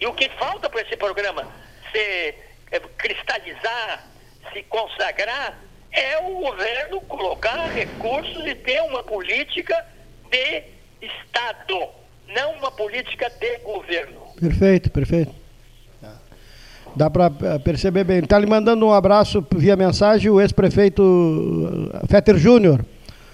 E 0.00 0.06
o 0.06 0.14
que 0.14 0.28
falta 0.30 0.68
para 0.68 0.82
esse 0.82 0.96
programa 0.96 1.46
se 1.92 2.34
é, 2.70 2.80
cristalizar, 2.96 4.06
se 4.52 4.62
consagrar, 4.64 5.58
é 5.90 6.18
o 6.18 6.40
governo 6.40 7.00
colocar 7.02 7.66
recursos 7.68 8.46
e 8.46 8.54
ter 8.54 8.82
uma 8.82 9.02
política 9.02 9.86
de 10.30 10.64
Estado, 11.00 11.88
não 12.28 12.52
uma 12.54 12.70
política 12.70 13.30
de 13.30 13.58
governo. 13.58 14.34
Perfeito, 14.38 14.90
perfeito. 14.90 15.34
Dá 16.98 17.08
para 17.08 17.26
eh, 17.26 17.58
perceber 17.60 18.02
bem. 18.02 18.18
Está 18.18 18.36
lhe 18.40 18.46
mandando 18.46 18.84
um 18.84 18.92
abraço 18.92 19.46
via 19.54 19.76
mensagem 19.76 20.28
o 20.32 20.40
ex-prefeito 20.40 21.92
eh, 21.94 22.06
Fetter 22.10 22.36
Júnior. 22.36 22.84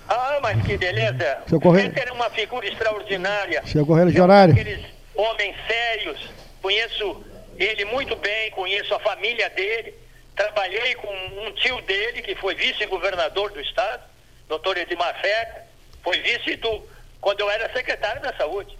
Ah, 0.06 0.38
mas 0.42 0.62
que 0.66 0.76
beleza. 0.76 1.38
Seu 1.46 1.58
Correio... 1.58 1.90
Fetter 1.90 2.08
é 2.08 2.12
uma 2.12 2.28
figura 2.28 2.66
extraordinária. 2.68 3.62
Seu 3.64 3.86
correligionário. 3.86 4.54
É 4.54 5.18
um 5.18 5.24
homens 5.24 5.56
sérios. 5.66 6.28
Conheço 6.60 7.24
ele 7.56 7.86
muito 7.86 8.14
bem, 8.16 8.50
conheço 8.50 8.94
a 8.94 9.00
família 9.00 9.48
dele. 9.48 9.94
Trabalhei 10.36 10.94
com 10.96 11.08
um 11.08 11.50
tio 11.52 11.80
dele, 11.82 12.20
que 12.20 12.34
foi 12.34 12.54
vice-governador 12.56 13.50
do 13.50 13.62
estado, 13.62 14.02
doutor 14.46 14.76
Edmar 14.76 15.18
Fetter. 15.22 15.62
Foi 16.02 16.20
vice 16.20 16.56
do 16.56 16.82
quando 17.18 17.40
eu 17.40 17.48
era 17.48 17.72
secretário 17.72 18.20
da 18.20 18.36
Saúde. 18.36 18.76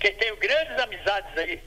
Que 0.00 0.10
tenho 0.12 0.38
grandes 0.38 0.78
amizades 0.78 1.36
aí. 1.36 1.60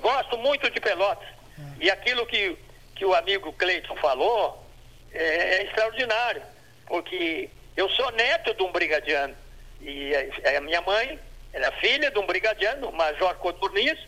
Gosto 0.00 0.38
muito 0.38 0.70
de 0.70 0.80
Pelotas. 0.80 1.37
E 1.80 1.90
aquilo 1.90 2.26
que, 2.26 2.56
que 2.94 3.04
o 3.04 3.14
amigo 3.14 3.52
Cleiton 3.52 3.96
falou 3.96 4.64
é, 5.12 5.22
é 5.56 5.62
extraordinário. 5.64 6.42
Porque 6.86 7.48
eu 7.76 7.88
sou 7.90 8.10
neto 8.12 8.54
de 8.54 8.62
um 8.62 8.72
brigadiano. 8.72 9.34
E 9.80 10.12
a, 10.14 10.58
a 10.58 10.60
minha 10.60 10.80
mãe 10.82 11.18
era 11.52 11.70
filha 11.72 12.10
de 12.10 12.18
um 12.18 12.26
brigadiano, 12.26 12.88
o 12.88 12.92
Major 12.92 13.34
Coturnis, 13.36 13.98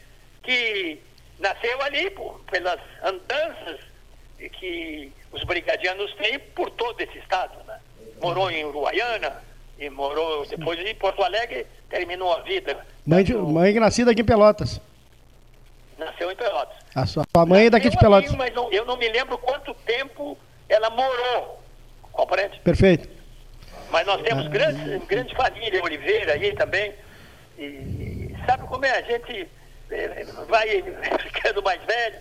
que 0.42 0.98
nasceu 1.38 1.80
ali 1.82 2.10
por, 2.10 2.40
pelas 2.50 2.80
andanças 3.02 3.80
que 4.48 5.12
os 5.32 5.44
brigadianos 5.44 6.12
têm 6.14 6.38
por 6.38 6.70
todo 6.70 7.00
esse 7.00 7.18
estado. 7.18 7.52
Né? 7.66 7.78
Morou 8.22 8.50
em 8.50 8.64
Uruguaiana 8.64 9.42
e 9.78 9.88
morou 9.90 10.46
depois 10.46 10.78
em 10.78 10.94
Porto 10.94 11.22
Alegre, 11.22 11.66
terminou 11.88 12.32
a 12.32 12.40
vida. 12.40 12.84
Mãe, 13.06 13.24
de, 13.24 13.34
mãe 13.34 13.74
nascida 13.74 14.12
aqui 14.12 14.22
em 14.22 14.24
Pelotas. 14.24 14.80
Nasceu 16.00 16.32
em 16.32 16.36
Pelotas. 16.36 16.76
A 16.94 17.06
sua, 17.06 17.24
sua 17.34 17.46
mãe 17.46 17.66
é 17.66 17.70
daqui 17.70 17.90
de 17.90 17.96
Pelotas. 17.98 18.34
Mas 18.34 18.54
não, 18.54 18.72
eu 18.72 18.84
não 18.84 18.96
me 18.96 19.08
lembro 19.08 19.36
quanto 19.38 19.74
tempo 19.74 20.36
ela 20.68 20.88
morou. 20.90 21.62
Compreende? 22.10 22.58
Perfeito. 22.60 23.08
Mas 23.90 24.06
nós 24.06 24.22
temos 24.22 24.46
ah, 24.46 24.48
grandes, 24.48 25.06
grande 25.06 25.34
família 25.34 25.82
Oliveira 25.82 26.32
aí 26.32 26.54
também. 26.54 26.94
E, 27.58 28.34
sabe 28.46 28.66
como 28.66 28.84
é? 28.84 28.90
A 28.90 29.02
gente 29.02 29.48
é, 29.90 30.24
vai 30.48 30.82
ficando 31.22 31.62
mais 31.62 31.82
velho 31.84 32.18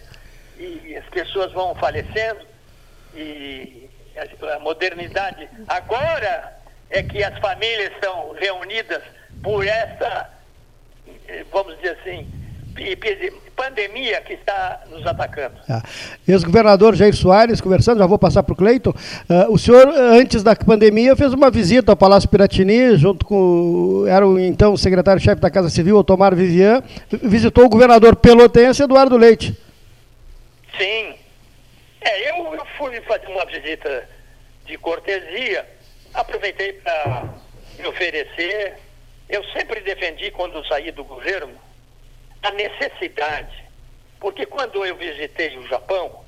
e 0.57 0.95
as 0.97 1.05
pessoas 1.05 1.51
vão 1.53 1.73
falecendo 1.75 2.45
e 3.15 3.89
a 4.53 4.59
modernidade 4.59 5.49
agora 5.67 6.59
é 6.89 7.01
que 7.01 7.23
as 7.23 7.37
famílias 7.39 7.93
estão 7.93 8.33
reunidas 8.33 9.01
por 9.41 9.65
essa, 9.65 10.29
eh, 11.27 11.45
vamos 11.51 11.77
dizer 11.77 11.97
assim, 12.01 12.29
pandemia 13.55 14.21
que 14.21 14.33
está 14.33 14.83
nos 14.89 15.05
atacando. 15.05 15.55
Ah. 15.69 15.83
Ex-governador 16.25 16.95
Jair 16.95 17.13
Soares, 17.13 17.59
conversando, 17.59 17.99
já 17.99 18.05
vou 18.05 18.17
passar 18.17 18.41
para 18.41 18.53
o 18.53 18.55
Cleiton. 18.55 18.91
Uh, 18.91 19.51
o 19.51 19.57
senhor, 19.57 19.87
antes 19.87 20.41
da 20.41 20.55
pandemia, 20.55 21.15
fez 21.15 21.33
uma 21.33 21.51
visita 21.51 21.91
ao 21.91 21.97
Palácio 21.97 22.29
Piratini, 22.29 22.95
junto 22.95 23.25
com, 23.25 24.05
era 24.07 24.25
o 24.25 24.39
então 24.39 24.77
secretário-chefe 24.77 25.41
da 25.41 25.51
Casa 25.51 25.69
Civil, 25.69 25.97
Otomar 25.97 26.33
Vivian, 26.33 26.81
visitou 27.21 27.65
o 27.65 27.69
governador 27.69 28.15
pelotense, 28.15 28.81
Eduardo 28.81 29.17
Leite. 29.17 29.57
Sim. 30.77 31.15
É, 32.01 32.31
eu, 32.31 32.53
eu 32.55 32.65
fui 32.77 32.99
fazer 33.01 33.27
uma 33.27 33.45
visita 33.45 34.07
de 34.65 34.77
cortesia, 34.77 35.65
aproveitei 36.13 36.73
para 36.73 37.25
me 37.77 37.87
oferecer. 37.87 38.75
Eu 39.27 39.43
sempre 39.51 39.81
defendi, 39.81 40.31
quando 40.31 40.65
saí 40.65 40.91
do 40.91 41.03
governo, 41.03 41.51
a 42.43 42.51
necessidade. 42.51 43.63
Porque 44.19 44.45
quando 44.45 44.85
eu 44.85 44.95
visitei 44.95 45.57
o 45.57 45.67
Japão, 45.67 46.25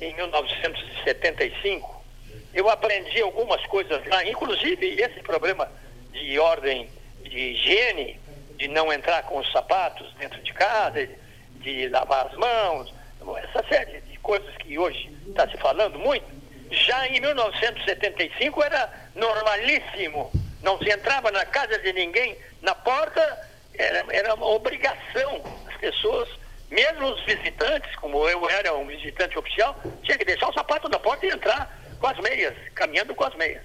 em 0.00 0.14
1975, 0.14 2.04
eu 2.52 2.68
aprendi 2.70 3.20
algumas 3.20 3.64
coisas 3.66 4.04
lá, 4.06 4.24
inclusive 4.24 5.00
esse 5.00 5.20
problema 5.20 5.70
de 6.12 6.38
ordem 6.38 6.88
de 7.22 7.38
higiene, 7.38 8.20
de 8.56 8.68
não 8.68 8.92
entrar 8.92 9.24
com 9.24 9.38
os 9.38 9.50
sapatos 9.50 10.12
dentro 10.14 10.40
de 10.42 10.52
casa, 10.52 11.08
de 11.56 11.88
lavar 11.88 12.26
as 12.26 12.34
mãos, 12.34 12.94
essa 13.42 13.66
série 13.68 14.00
de 14.02 14.16
coisas 14.18 14.54
que 14.58 14.78
hoje 14.78 15.10
está 15.26 15.48
se 15.48 15.56
falando 15.56 15.98
muito. 15.98 16.26
Já 16.70 17.06
em 17.08 17.20
1975 17.20 18.62
era 18.62 18.92
normalíssimo, 19.14 20.30
não 20.62 20.78
se 20.78 20.90
entrava 20.90 21.30
na 21.30 21.44
casa 21.46 21.78
de 21.78 21.92
ninguém, 21.92 22.36
na 22.62 22.74
porta 22.74 23.48
era, 23.78 24.04
era 24.10 24.34
uma 24.34 24.46
obrigação. 24.46 25.42
As 25.68 25.76
pessoas, 25.76 26.28
mesmo 26.70 27.06
os 27.06 27.24
visitantes, 27.24 27.94
como 27.96 28.28
eu 28.28 28.48
era 28.48 28.74
um 28.74 28.86
visitante 28.86 29.38
oficial, 29.38 29.78
tinha 30.02 30.18
que 30.18 30.24
deixar 30.24 30.48
o 30.48 30.52
sapato 30.52 30.88
na 30.88 30.98
porta 30.98 31.26
e 31.26 31.30
entrar 31.30 31.70
com 31.98 32.06
as 32.06 32.18
meias, 32.18 32.54
caminhando 32.74 33.14
com 33.14 33.24
as 33.24 33.34
meias. 33.36 33.62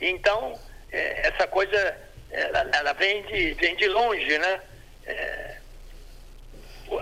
Então, 0.00 0.58
é, 0.92 1.28
essa 1.28 1.46
coisa, 1.46 1.96
ela, 2.30 2.68
ela, 2.72 2.92
vem, 2.94 3.22
de, 3.24 3.54
vem 3.54 3.76
de 3.76 3.86
longe, 3.88 4.38
né? 4.38 4.60
É, 5.06 5.56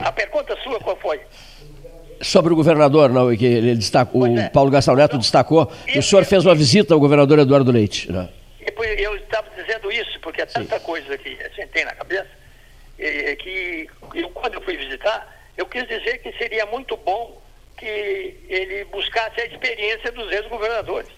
a 0.01 0.13
pergunta 0.13 0.57
sua 0.63 0.79
qual 0.81 0.97
foi? 0.97 1.21
Sobre 2.21 2.53
o 2.53 2.57
governador, 2.57 3.11
não, 3.11 3.35
que 3.37 3.47
ele 3.47 3.75
destacou, 3.77 4.23
o 4.23 4.39
é. 4.39 4.49
Paulo 4.49 4.71
Gastão 4.71 4.97
Neto 4.97 5.17
destacou 5.19 5.67
que 5.67 5.99
o 5.99 6.03
senhor 6.03 6.25
fez 6.25 6.45
uma 6.45 6.55
visita 6.55 6.93
ao 6.93 7.01
governador 7.01 7.39
Eduardo 7.39 7.71
Leite. 7.71 8.11
Né? 8.11 8.29
Eu 8.99 9.17
estava 9.17 9.49
dizendo 9.51 9.91
isso, 9.91 10.19
porque 10.21 10.43
é 10.43 10.47
tanta 10.47 10.79
Sim. 10.79 10.85
coisa 10.85 11.19
que 11.19 11.39
a 11.43 11.49
gente 11.49 11.69
tem 11.69 11.85
na 11.85 11.95
cabeça, 11.95 12.29
que 13.39 13.89
eu, 14.15 14.29
quando 14.31 14.55
eu 14.55 14.61
fui 14.63 14.77
visitar, 14.77 15.37
eu 15.57 15.67
quis 15.67 15.87
dizer 15.87 16.19
que 16.19 16.33
seria 16.33 16.67
muito 16.67 16.97
bom 16.97 17.41
que 17.77 17.87
ele 18.49 18.85
buscasse 18.87 19.41
a 19.41 19.47
experiência 19.47 20.11
dos 20.13 20.31
ex-governadores. 20.33 21.11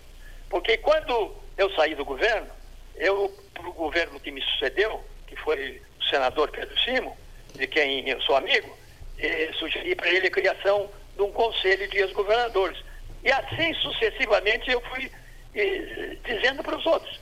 Porque 0.49 0.77
quando 0.79 1.35
eu 1.57 1.71
saí 1.75 1.95
do 1.95 2.05
governo, 2.05 2.49
eu, 2.97 3.35
para 3.55 3.69
o 3.69 3.73
governo 3.73 4.21
que 4.21 4.31
me 4.31 4.43
sucedeu, 4.43 5.03
que 5.27 5.37
foi 5.37 5.81
o 5.99 6.05
senador 6.05 6.51
Pedro 6.51 6.79
Simo, 6.81 7.17
de 7.55 7.67
quem 7.67 8.09
eu 8.09 8.21
sou 8.23 8.37
amigo, 8.37 8.77
eh, 9.19 9.51
sugeri 9.59 9.95
para 9.95 10.09
ele 10.11 10.27
a 10.27 10.31
criação 10.31 10.91
de 11.17 11.23
um 11.23 11.33
conselho 11.33 11.89
de 11.89 11.99
ex-governadores. 11.99 12.79
E 13.23 13.31
assim 13.31 13.73
sucessivamente 13.75 14.71
eu 14.71 14.81
fui 14.83 15.11
eh, 15.55 16.17
dizendo 16.25 16.63
para 16.63 16.77
os 16.77 16.87
outros. 16.87 17.21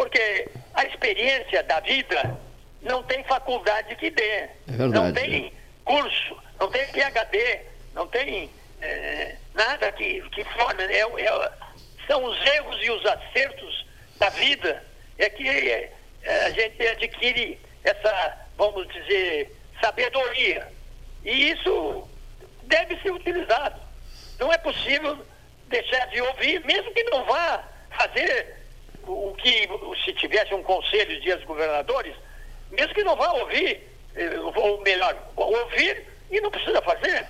Porque 0.00 0.48
a 0.72 0.84
experiência 0.86 1.62
da 1.64 1.78
vida 1.80 2.34
não 2.80 3.02
tem 3.02 3.22
faculdade 3.24 3.94
que 3.96 4.08
dê. 4.08 4.22
É 4.22 4.50
verdade, 4.66 4.94
não 4.94 5.12
tem 5.12 5.46
é. 5.48 5.52
curso, 5.84 6.42
não 6.58 6.70
tem 6.70 6.86
PHD, 6.86 7.60
não 7.92 8.06
tem 8.06 8.50
eh, 8.80 9.36
nada 9.52 9.92
que, 9.92 10.22
que 10.30 10.42
forme. 10.44 10.84
É, 10.84 11.00
é, 11.00 11.52
são 12.06 12.24
os 12.24 12.46
erros 12.46 12.82
e 12.82 12.90
os 12.90 13.04
acertos 13.04 13.86
da 14.18 14.30
vida 14.30 14.82
é 15.18 15.28
que 15.28 15.46
eh, 15.46 15.92
a 16.46 16.48
gente 16.48 16.86
adquire 16.86 17.60
essa, 17.84 18.38
vamos 18.56 18.88
dizer, 18.88 19.54
sabedoria. 19.82 20.66
E 21.26 21.50
isso 21.50 22.08
deve 22.62 22.98
ser 23.02 23.12
utilizado. 23.12 23.78
Não 24.38 24.50
é 24.50 24.56
possível 24.56 25.18
deixar 25.68 26.06
de 26.06 26.22
ouvir, 26.22 26.64
mesmo 26.64 26.90
que 26.94 27.04
não 27.04 27.22
vá 27.26 27.62
fazer 27.90 28.59
o 29.06 29.34
que, 29.34 29.68
se 30.04 30.12
tivesse 30.14 30.54
um 30.54 30.62
conselho 30.62 31.20
de 31.20 31.30
ex-governadores, 31.30 32.14
mesmo 32.70 32.94
que 32.94 33.04
não 33.04 33.16
vá 33.16 33.32
ouvir, 33.32 33.88
eh, 34.14 34.38
ou 34.38 34.80
melhor, 34.82 35.16
ouvir 35.36 36.06
e 36.30 36.40
não 36.40 36.50
precisa 36.50 36.80
fazer, 36.82 37.26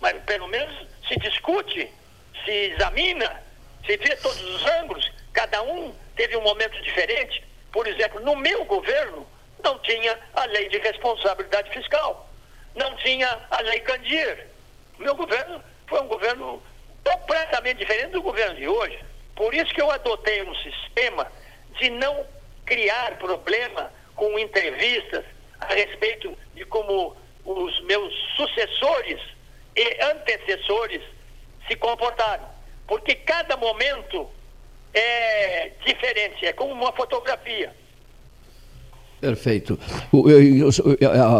mas 0.00 0.16
pelo 0.24 0.48
menos 0.48 0.86
se 1.08 1.16
discute, 1.16 1.90
se 2.44 2.50
examina, 2.50 3.42
se 3.86 3.96
vê 3.96 4.16
todos 4.16 4.42
os 4.42 4.66
ângulos, 4.66 5.10
cada 5.32 5.62
um 5.62 5.94
teve 6.16 6.36
um 6.36 6.42
momento 6.42 6.80
diferente. 6.82 7.44
Por 7.72 7.86
exemplo, 7.86 8.20
no 8.20 8.36
meu 8.36 8.64
governo 8.64 9.26
não 9.62 9.78
tinha 9.80 10.18
a 10.34 10.44
lei 10.46 10.68
de 10.68 10.78
responsabilidade 10.78 11.70
fiscal 11.70 12.30
não 12.74 12.94
tinha 12.96 13.38
a 13.50 13.60
lei 13.62 13.80
Candir. 13.80 14.46
Meu 14.98 15.14
governo 15.14 15.62
foi 15.86 16.00
um 16.00 16.08
governo 16.08 16.62
completamente 17.04 17.78
diferente 17.78 18.12
do 18.12 18.22
governo 18.22 18.56
de 18.56 18.68
hoje. 18.68 18.98
Por 19.40 19.54
isso 19.54 19.72
que 19.72 19.80
eu 19.80 19.90
adotei 19.90 20.42
um 20.42 20.54
sistema 20.56 21.26
de 21.78 21.88
não 21.88 22.26
criar 22.66 23.16
problema 23.16 23.90
com 24.14 24.38
entrevistas 24.38 25.24
a 25.58 25.72
respeito 25.72 26.36
de 26.54 26.66
como 26.66 27.16
os 27.42 27.80
meus 27.84 28.12
sucessores 28.36 29.18
e 29.74 30.04
antecessores 30.04 31.00
se 31.66 31.74
comportaram. 31.74 32.44
Porque 32.86 33.14
cada 33.14 33.56
momento 33.56 34.28
é 34.92 35.70
diferente, 35.86 36.44
é 36.44 36.52
como 36.52 36.74
uma 36.74 36.92
fotografia. 36.92 37.74
Perfeito. 39.22 39.78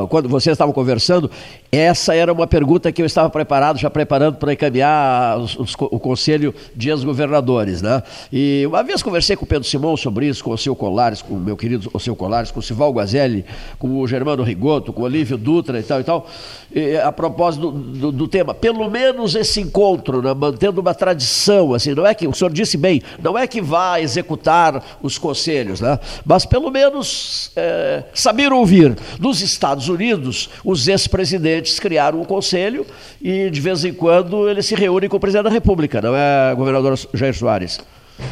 quando 0.09 0.29
vocês 0.31 0.55
estavam 0.55 0.73
conversando, 0.73 1.31
essa 1.73 2.15
era 2.15 2.33
uma 2.33 2.47
pergunta 2.47 2.91
que 2.91 3.01
eu 3.01 3.07
estava 3.07 3.31
preparado, 3.31 3.79
já 3.79 3.89
preparando 3.89 4.37
para 4.37 4.53
encaminhar 4.53 5.39
os, 5.39 5.57
os, 5.57 5.75
o 5.79 6.01
Conselho 6.01 6.53
de 6.75 6.91
Ex-Governadores. 6.91 7.81
Né? 7.81 8.03
E 8.33 8.65
uma 8.67 8.83
vez 8.83 9.03
conversei 9.03 9.37
com 9.37 9.45
o 9.45 9.49
Pedro 9.49 9.69
Simão 9.69 9.97
sobre 9.97 10.27
isso, 10.27 10.43
com 10.43 10.51
o 10.51 10.59
seu 10.59 10.75
Colares, 10.75 11.23
com 11.23 11.35
o 11.35 11.41
meu 11.41 11.57
querido 11.57 11.89
o 11.93 12.01
seu 12.01 12.17
Colares, 12.17 12.51
com 12.51 12.59
o 12.59 12.63
Sival 12.63 12.93
Guazelli, 12.93 13.45
com 13.79 14.01
o 14.01 14.07
Germano 14.07 14.43
Rigoto, 14.43 14.93
com 14.93 15.03
o 15.03 15.05
Olívio 15.05 15.39
Dutra 15.39 15.79
e 15.79 15.83
tal 15.83 16.01
e 16.01 16.05
tal, 16.05 16.27
e, 16.75 16.97
a 16.97 17.13
propósito 17.13 17.71
do, 17.71 17.81
do, 17.81 18.13
do, 18.13 18.29
tema. 18.29 18.53
Pelo 18.53 18.91
menos 18.91 19.35
esse 19.35 19.61
encontro, 19.61 20.23
né, 20.23 20.35
mantendo 20.35 20.81
uma 20.81 20.95
tradição, 20.95 21.73
assim, 21.75 21.95
não 21.95 22.07
é 22.07 22.15
que, 22.15 22.27
o 22.27 22.35
senhor 22.35 22.53
disse 22.53 22.77
bem, 22.77 23.01
não 23.23 23.39
é 23.39 23.47
que 23.47 23.61
vá 23.61 24.01
executar 24.01 24.99
os 25.03 25.19
conselhos, 25.19 25.81
né? 25.81 25.99
mas 26.25 26.45
pelo 26.45 26.71
menos 26.71 27.53
é, 27.55 28.05
saber 28.13 28.53
ouvir. 28.53 28.97
Nos 29.19 29.41
Estados 29.41 29.89
Unidos, 29.89 30.51
os 30.65 30.89
ex-presidentes 30.89 31.60
eles 31.61 31.79
criaram 31.79 32.21
um 32.21 32.25
conselho 32.25 32.87
e 33.21 33.51
de 33.51 33.61
vez 33.61 33.85
em 33.85 33.93
quando 33.93 34.49
ele 34.49 34.63
se 34.63 34.75
reúne 34.75 35.09
com 35.09 35.17
o 35.17 35.21
presidente 35.21 35.45
da 35.45 35.51
República, 35.51 36.01
não 36.01 36.15
é, 36.17 36.55
governador 36.55 36.99
Jair 37.15 37.35
Soares? 37.35 37.81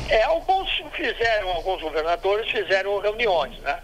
É, 0.09 0.23
alguns 0.25 0.69
fizeram, 0.95 1.49
alguns 1.51 1.81
governadores 1.81 2.51
fizeram 2.51 2.99
reuniões, 2.99 3.59
né? 3.61 3.79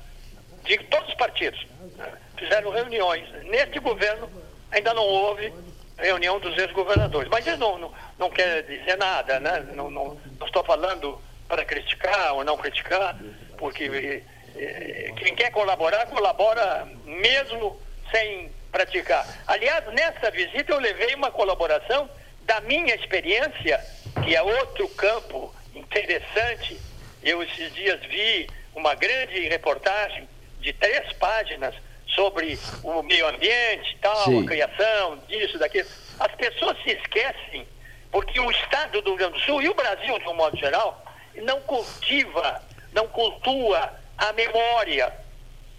de 0.65 0.79
todos 0.85 1.09
os 1.09 1.15
partidos. 1.15 1.67
Né? 1.97 2.07
Fizeram 2.39 2.71
reuniões. 2.71 3.25
Neste 3.45 3.79
governo 3.79 4.29
ainda 4.71 4.93
não 4.95 5.05
houve 5.05 5.53
reunião 5.99 6.41
dos 6.41 6.57
ex-governadores. 6.59 7.29
Mas 7.31 7.47
isso 7.47 7.59
não, 7.59 7.79
não, 7.79 7.93
não, 8.19 8.31
quer 8.31 8.63
dizer 8.63 8.97
nada, 8.97 9.39
né? 9.39 9.65
Não, 9.75 9.91
não, 9.91 10.19
não 10.39 10.47
estou 10.47 10.65
falando 10.65 11.21
para 11.49 11.65
criticar 11.65 12.35
ou 12.35 12.45
não 12.45 12.57
criticar, 12.57 13.17
porque 13.57 14.23
eh, 14.57 15.13
quem 15.17 15.35
quer 15.35 15.51
colaborar, 15.51 16.07
colabora 16.07 16.89
mesmo 17.05 17.79
sem 18.11 18.51
praticar. 18.75 19.25
Aliás, 19.47 19.87
nessa 19.93 20.33
visita 20.33 20.73
eu 20.73 20.81
levei 20.81 21.15
uma 21.15 21.31
colaboração 21.31 22.11
da 22.43 22.61
minha 22.63 22.93
experiência, 22.97 23.81
que 24.25 24.35
é 24.35 24.43
outro 24.43 24.89
campo 24.89 25.55
interessante. 25.73 26.81
Eu 27.23 27.41
esses 27.45 27.73
dias 27.73 28.01
vi 28.01 28.51
uma 28.75 28.97
grande 28.97 29.49
reportagem 29.49 30.29
de 30.59 30.73
três 30.73 31.13
páginas 31.13 31.73
sobre 32.09 32.59
o 32.83 33.01
meio 33.05 33.29
ambiente, 33.29 33.97
tal, 34.03 34.25
Sim. 34.25 34.43
a 34.43 34.47
criação, 34.47 35.19
disso, 35.29 35.57
daquilo. 35.57 35.89
As 36.19 36.35
pessoas 36.35 36.77
se 36.83 36.91
esquecem, 36.91 37.67
porque 38.11 38.41
o 38.41 38.51
Estado 38.51 39.01
do 39.03 39.11
Rio 39.11 39.19
Grande 39.19 39.35
do 39.35 39.41
Sul 39.41 39.63
e 39.63 39.69
o 39.69 39.75
Brasil, 39.75 40.19
de 40.19 40.29
um 40.29 40.35
modo 40.35 40.57
geral, 40.57 41.05
não 41.37 41.61
cultiva, 41.61 42.61
não 42.93 43.07
cultua 43.07 43.95
a 44.19 44.33
memória. 44.33 45.13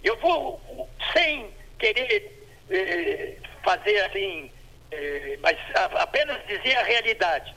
Eu 0.02 0.16
vou, 0.16 0.88
sem 1.12 1.50
querer 1.78 2.35
eh, 2.70 3.36
fazer 3.62 4.00
assim, 4.02 4.50
eh, 4.90 5.38
mas 5.40 5.56
apenas 5.74 6.44
dizer 6.46 6.76
a 6.76 6.82
realidade. 6.82 7.54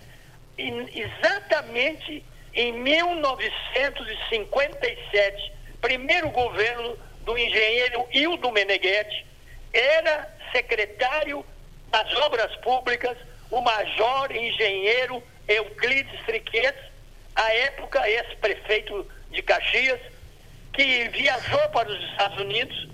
Exatamente 0.58 2.24
em 2.54 2.72
1957, 2.74 5.54
primeiro 5.80 6.30
governo 6.30 6.98
do 7.24 7.38
engenheiro 7.38 8.06
Hildo 8.12 8.52
Meneghetti, 8.52 9.26
era 9.72 10.28
secretário 10.52 11.46
das 11.92 12.12
Obras 12.16 12.56
Públicas 12.58 13.18
o 13.52 13.62
major 13.62 14.36
engenheiro 14.36 15.24
Euclides 15.48 16.20
Triquet, 16.26 16.76
à 17.36 17.54
época 17.54 18.10
ex-prefeito 18.10 19.08
de 19.32 19.42
Caxias, 19.42 20.00
que 20.74 21.08
viajou 21.10 21.70
para 21.70 21.90
os 21.90 22.04
Estados 22.12 22.40
Unidos 22.40 22.88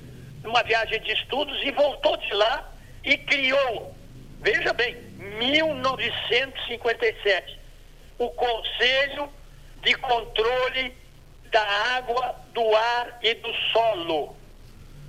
numa 0.46 0.64
viagem 0.64 1.02
de 1.02 1.12
estudos 1.12 1.62
e 1.64 1.72
voltou 1.72 2.16
de 2.18 2.32
lá 2.34 2.72
e 3.04 3.18
criou, 3.18 3.96
veja 4.40 4.72
bem, 4.74 4.96
1957, 5.40 7.60
o 8.20 8.30
Conselho 8.30 9.28
de 9.82 9.96
Controle 9.96 10.96
da 11.52 11.64
Água, 11.96 12.36
do 12.54 12.76
Ar 12.76 13.18
e 13.22 13.34
do 13.34 13.52
Solo. 13.72 14.38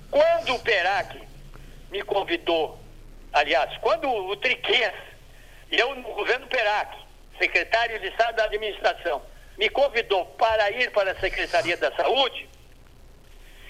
Quando 0.09 0.55
o 0.55 0.59
PERAC 0.59 1.21
me 1.91 2.01
convidou, 2.01 2.79
aliás, 3.31 3.77
quando 3.77 4.09
o 4.09 4.35
Triquet, 4.37 4.95
eu 5.71 5.93
no 5.95 6.13
governo 6.13 6.47
PERAC, 6.47 6.97
secretário 7.37 7.99
de 7.99 8.07
Estado 8.07 8.37
da 8.37 8.45
Administração, 8.45 9.21
me 9.57 9.69
convidou 9.69 10.25
para 10.25 10.71
ir 10.71 10.89
para 10.91 11.11
a 11.11 11.19
Secretaria 11.19 11.77
da 11.77 11.95
Saúde, 11.95 12.49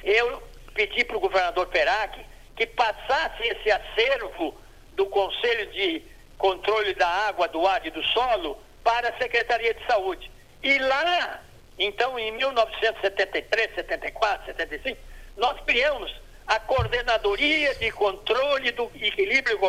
eu 0.04 0.42
pedi 0.78 1.04
para 1.04 1.18
o 1.18 1.20
governador 1.20 1.66
Perac 1.68 2.24
que 2.56 2.68
passasse 2.68 3.42
esse 3.42 3.72
acervo 3.72 4.56
do 4.94 5.08
Conselho 5.08 5.72
de 5.72 6.04
Controle 6.38 6.94
da 6.94 7.08
Água, 7.08 7.48
do 7.48 7.66
Ar 7.66 7.84
e 7.84 7.90
do 7.90 8.04
Solo 8.04 8.62
para 8.84 9.10
a 9.10 9.18
Secretaria 9.18 9.74
de 9.74 9.84
Saúde. 9.88 10.30
E 10.62 10.78
lá, 10.78 11.42
então, 11.80 12.18
em 12.20 12.32
1973, 12.32 13.74
74, 13.74 14.46
75, 14.46 15.00
nós 15.36 15.60
criamos 15.66 16.14
a 16.46 16.60
Coordenadoria 16.60 17.74
de 17.76 17.92
Controle 17.92 18.72
do 18.72 18.92
Equilíbrio 19.02 19.60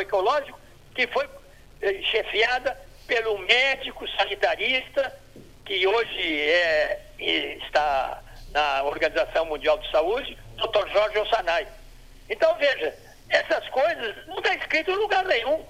Ecológico, 0.00 0.58
que 0.96 1.06
foi 1.06 1.28
eh, 1.80 2.02
chefiada 2.02 2.76
pelo 3.06 3.38
médico 3.38 4.06
sanitarista, 4.16 5.16
que 5.64 5.86
hoje 5.86 6.40
é, 6.40 7.00
está 7.18 8.22
na 8.56 8.82
Organização 8.84 9.44
Mundial 9.44 9.76
de 9.76 9.90
Saúde, 9.90 10.38
Dr. 10.56 10.88
Jorge 10.90 11.18
Ossanai. 11.18 11.68
Então, 12.30 12.54
veja, 12.54 12.96
essas 13.28 13.68
coisas 13.68 14.26
não 14.26 14.38
está 14.38 14.54
escrito 14.54 14.90
em 14.90 14.94
lugar 14.94 15.26
nenhum. 15.26 15.62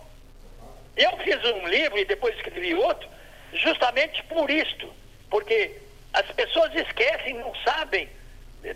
Eu 0.97 1.17
fiz 1.19 1.37
um 1.51 1.67
livro 1.67 1.99
e 1.99 2.05
depois 2.05 2.37
escrevi 2.37 2.77
outro, 2.77 3.09
justamente 3.55 4.23
por 4.25 4.49
isto, 4.49 4.89
porque 5.29 5.77
as 6.13 6.31
pessoas 6.31 6.73
esquecem, 6.77 7.35
não 7.35 7.53
sabem 7.57 8.09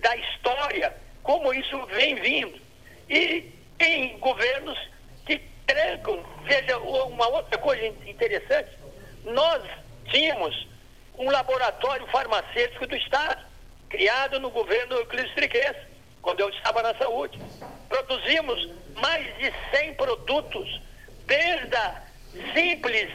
da 0.00 0.16
história, 0.16 0.92
como 1.22 1.54
isso 1.54 1.86
vem 1.86 2.16
vindo. 2.16 2.60
E 3.08 3.48
tem 3.78 4.18
governos 4.18 4.76
que 5.24 5.40
trancam. 5.68 6.20
Veja, 6.42 6.76
uma 6.78 7.28
outra 7.28 7.56
coisa 7.58 7.86
interessante, 7.86 8.70
nós 9.22 9.62
tínhamos 10.06 10.66
um 11.16 11.30
laboratório 11.30 12.08
farmacêutico 12.08 12.88
do 12.88 12.96
Estado, 12.96 13.49
criado 13.90 14.38
no 14.40 14.50
governo 14.50 14.96
Euclides 14.96 15.34
Triquez, 15.34 15.76
quando 16.22 16.40
eu 16.40 16.48
estava 16.48 16.82
na 16.82 16.94
saúde. 16.94 17.38
Produzimos 17.88 18.70
mais 18.94 19.26
de 19.36 19.52
100 19.76 19.94
produtos, 19.94 20.80
desde 21.26 21.76
a 21.76 22.02
simples 22.54 23.10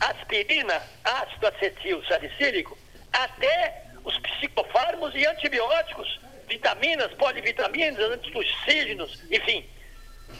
aspirina, 0.00 0.80
ácido 1.04 1.48
acetil 1.48 2.02
salicílico, 2.06 2.78
até 3.12 3.84
os 4.04 4.16
psicofármacos 4.20 5.14
e 5.14 5.26
antibióticos, 5.26 6.20
vitaminas, 6.46 7.12
polivitaminas, 7.14 7.98
antitussígenos, 7.98 9.20
enfim. 9.30 9.68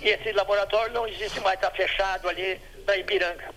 E 0.00 0.10
esse 0.10 0.32
laboratório 0.32 0.94
não 0.94 1.08
existe 1.08 1.40
mais, 1.40 1.56
está 1.56 1.70
fechado 1.72 2.28
ali 2.28 2.60
na 2.86 2.96
Ipiranga. 2.96 3.52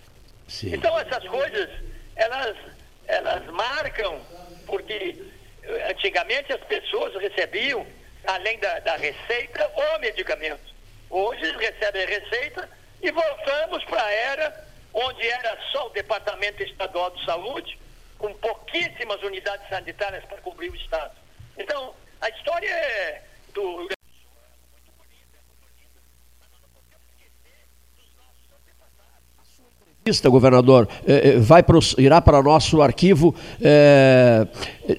Sim. 0.48 0.74
Então 0.74 0.98
essas 1.00 1.24
coisas, 1.28 1.70
elas, 2.16 2.58
elas 3.08 3.46
marcam, 3.48 4.20
porque 4.66 5.31
antigamente 5.90 6.54
as 6.54 6.62
pessoas 6.62 7.14
recebiam, 7.22 7.86
além 8.26 8.58
da, 8.60 8.80
da 8.80 8.96
receita, 8.96 9.72
o 9.76 10.00
medicamento. 10.00 10.72
Hoje 11.10 11.44
eles 11.44 11.58
recebem 11.58 12.04
a 12.04 12.08
receita 12.08 12.70
e 13.02 13.12
voltamos 13.12 13.84
para 13.86 14.04
a 14.04 14.12
era 14.12 14.68
onde 14.94 15.28
era 15.28 15.58
só 15.72 15.88
o 15.88 15.92
Departamento 15.92 16.62
Estadual 16.64 17.12
de 17.12 17.26
Saúde, 17.26 17.80
com 18.18 18.34
pouquíssimas 18.36 19.22
unidades 19.24 19.68
sanitárias 19.70 20.24
para 20.26 20.38
cobrir 20.42 20.70
o 20.70 20.76
Estado. 20.76 21.16
Então, 21.58 21.96
a 22.20 22.30
história 22.30 22.70
é 22.70 23.24
do 23.54 23.88
governador, 30.32 30.88
eh, 31.06 31.36
eh, 31.36 31.40
vai 31.40 31.62
pro, 31.62 31.80
irá 32.00 32.20
para 32.20 32.42
nosso 32.42 32.82
arquivo 32.82 33.36
é, 33.62 34.48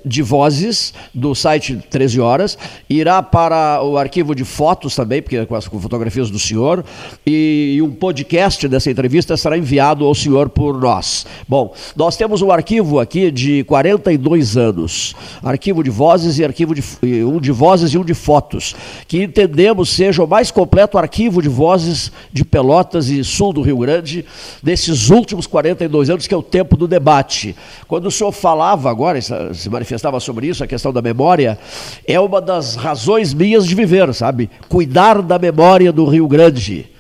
de 0.05 0.23
vozes 0.23 0.95
do 1.13 1.35
site 1.35 1.77
13 1.91 2.21
horas, 2.21 2.57
irá 2.89 3.21
para 3.21 3.83
o 3.83 3.99
arquivo 3.99 4.33
de 4.33 4.45
fotos 4.45 4.95
também, 4.95 5.21
porque 5.21 5.45
com 5.45 5.57
as 5.57 5.65
fotografias 5.65 6.31
do 6.31 6.39
senhor, 6.39 6.85
e, 7.27 7.81
um 7.83 7.91
podcast 7.91 8.69
dessa 8.69 8.93
entrevista 8.93 9.37
será 9.37 9.59
enviado 9.59 10.05
ao 10.05 10.15
senhor 10.15 10.49
por 10.49 10.81
nós. 10.81 11.27
Bom, 11.49 11.75
nós 11.97 12.17
temos 12.17 12.41
um 12.41 12.53
arquivo 12.53 13.01
aqui 13.01 13.33
de 13.33 13.65
42 13.65 14.57
anos, 14.57 15.17
arquivo 15.43 15.83
de 15.83 15.91
vozes 15.91 16.39
e 16.39 16.45
arquivo 16.45 16.77
de 16.77 16.83
um 17.25 17.41
de 17.41 17.51
vozes 17.51 17.93
e 17.93 17.99
um 17.99 18.05
de 18.05 18.15
fotos, 18.15 18.77
que 19.09 19.21
entendemos 19.21 19.91
seja 19.91 20.23
o 20.23 20.29
mais 20.29 20.53
completo 20.53 20.97
arquivo 20.97 21.43
de 21.43 21.49
vozes 21.49 22.13
de 22.33 22.45
Pelotas 22.45 23.09
e 23.09 23.25
sul 23.25 23.53
do 23.53 23.63
Rio 23.63 23.79
Grande 23.79 24.25
desses 24.63 24.92
nesses 24.93 25.09
últimos 25.09 25.47
42 25.47 26.11
anos, 26.11 26.27
que 26.27 26.35
é 26.35 26.37
o 26.37 26.43
tempo 26.43 26.77
do 26.77 26.87
debate. 26.87 27.57
Quando 27.89 28.07
o 28.07 28.11
senhor 28.11 28.33
falava 28.33 28.91
agora, 28.91 29.21
se 29.21 29.69
manifestava 29.71 30.21
sobre 30.21 30.47
isso, 30.47 30.63
a 30.63 30.67
questão 30.67 30.93
da 30.93 31.01
memória, 31.01 31.59
é 32.07 32.21
uma 32.21 32.41
das 32.41 32.77
razões 32.77 33.33
minhas 33.33 33.67
de 33.67 33.75
viver, 33.75 34.13
sabe? 34.15 34.51
Cuidar 34.69 35.23
da 35.23 35.39
memória 35.39 35.91
do 35.91 36.05
Rio 36.05 36.29
Grande. 36.29 36.91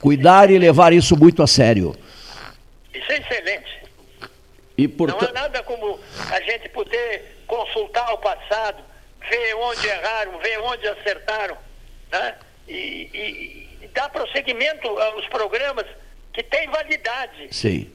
Cuidar 0.00 0.50
e 0.50 0.58
levar 0.58 0.92
isso 0.92 1.16
muito 1.16 1.42
a 1.42 1.46
sério. 1.46 1.94
Isso 2.92 3.10
é 3.10 3.18
excelente. 3.18 3.82
E 4.76 4.86
por 4.86 5.08
Não 5.08 5.18
há 5.18 5.32
nada 5.32 5.62
como 5.62 5.98
a 6.30 6.40
gente 6.40 6.68
poder 6.70 7.42
consultar 7.46 8.12
o 8.12 8.18
passado, 8.18 8.82
ver 9.30 9.54
onde 9.54 9.86
erraram, 9.86 10.38
ver 10.38 10.58
onde 10.60 10.88
acertaram, 10.88 11.56
né? 12.10 12.34
e, 12.66 13.08
e, 13.12 13.68
e 13.82 13.88
dar 13.88 14.08
prosseguimento 14.10 14.88
aos 14.88 15.26
programas 15.28 15.86
que 16.32 16.42
tem 16.42 16.68
validade. 16.68 17.48
Sim. 17.50 17.90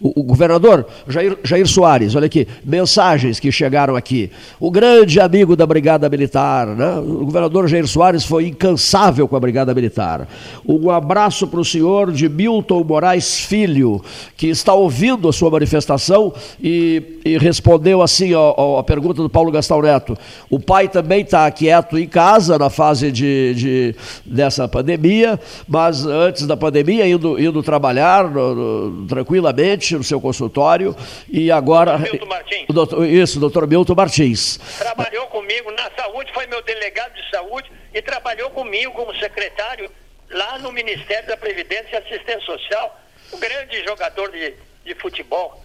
O, 0.00 0.20
o, 0.20 0.22
governador 0.22 0.86
Jair, 1.08 1.38
Jair 1.42 1.66
Soares, 1.66 2.14
olha 2.14 2.26
aqui, 2.26 2.46
mensagens 2.64 3.40
que 3.40 3.50
chegaram 3.50 3.96
aqui. 3.96 4.30
O 4.60 4.70
grande 4.70 5.18
amigo 5.18 5.56
da 5.56 5.64
Brigada 5.64 6.08
Militar, 6.08 6.66
né? 6.66 6.98
o 6.98 7.24
governador 7.24 7.66
Jair 7.66 7.86
Soares 7.86 8.24
foi 8.24 8.48
incansável 8.48 9.26
com 9.26 9.36
a 9.36 9.40
Brigada 9.40 9.74
Militar. 9.74 10.28
Um 10.66 10.90
abraço 10.90 11.46
para 11.46 11.60
o 11.60 11.64
senhor 11.64 12.12
de 12.12 12.28
Milton 12.28 12.84
Moraes 12.84 13.40
Filho, 13.40 14.02
que 14.36 14.48
está 14.48 14.74
ouvindo 14.74 15.28
a 15.28 15.32
sua 15.32 15.50
manifestação 15.50 16.32
e, 16.62 17.20
e 17.24 17.38
respondeu 17.38 18.02
assim 18.02 18.32
a 18.34 18.82
pergunta 18.82 19.22
do 19.22 19.30
Paulo 19.30 19.50
Gastão 19.50 19.80
Neto. 19.80 20.16
O 20.50 20.60
pai 20.60 20.88
também 20.88 21.22
está 21.22 21.50
quieto 21.50 21.98
em 21.98 22.06
casa 22.06 22.58
na 22.58 22.68
fase 22.68 23.10
de, 23.10 23.54
de, 23.54 23.94
dessa 24.26 24.68
pandemia, 24.68 25.40
mas 25.66 26.04
antes 26.04 26.46
da 26.46 26.56
pandemia, 26.56 27.08
indo, 27.08 27.40
indo 27.40 27.62
trabalhar 27.62 28.30
no, 28.30 28.54
no, 28.90 29.06
tranquilamente 29.06 29.85
no 29.94 30.04
seu 30.04 30.20
consultório 30.20 30.96
e 31.28 31.50
agora. 31.50 31.98
Milton 31.98 32.26
Martins. 32.26 32.66
Doutor, 32.68 33.06
isso, 33.06 33.38
doutor 33.38 33.66
Milton 33.66 33.94
Martins. 33.94 34.58
Trabalhou 34.78 35.26
comigo 35.28 35.70
na 35.72 35.90
saúde, 35.96 36.32
foi 36.32 36.46
meu 36.46 36.62
delegado 36.62 37.14
de 37.14 37.30
saúde 37.30 37.70
e 37.94 38.02
trabalhou 38.02 38.50
comigo 38.50 38.92
como 38.92 39.14
secretário 39.16 39.90
lá 40.30 40.58
no 40.58 40.72
Ministério 40.72 41.28
da 41.28 41.36
Previdência 41.36 41.88
e 41.92 41.96
Assistência 41.96 42.40
Social. 42.40 43.00
Um 43.32 43.38
grande 43.38 43.82
jogador 43.84 44.30
de, 44.30 44.54
de 44.84 44.94
futebol. 44.96 45.62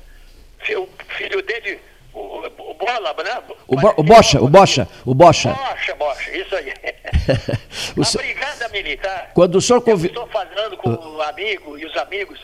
O 0.78 0.88
filho 1.18 1.42
dele, 1.42 1.80
o, 2.14 2.20
o 2.20 2.74
Bola, 2.76 3.16
né? 3.24 3.42
O, 3.68 3.76
bo, 3.76 3.94
o 3.98 4.04
Bocha, 4.04 4.42
o 4.42 4.48
Bocha, 4.48 4.88
o 5.06 5.14
Bocha. 5.14 5.54
Bocha, 5.54 5.96
Bocha, 5.96 6.38
isso 6.38 6.56
aí. 6.56 6.72
o 7.98 8.02
a 8.02 8.22
Brigada 8.22 8.70
Militar. 8.70 9.32
Quando 9.34 9.56
o 9.56 9.62
senhor 9.62 9.82
convidou. 9.82 10.26
Estou 10.26 10.42
falando 10.42 10.78
com 10.78 10.90
o 10.90 11.22
amigo 11.22 11.78
e 11.78 11.86
os 11.86 11.96
amigos 11.98 12.40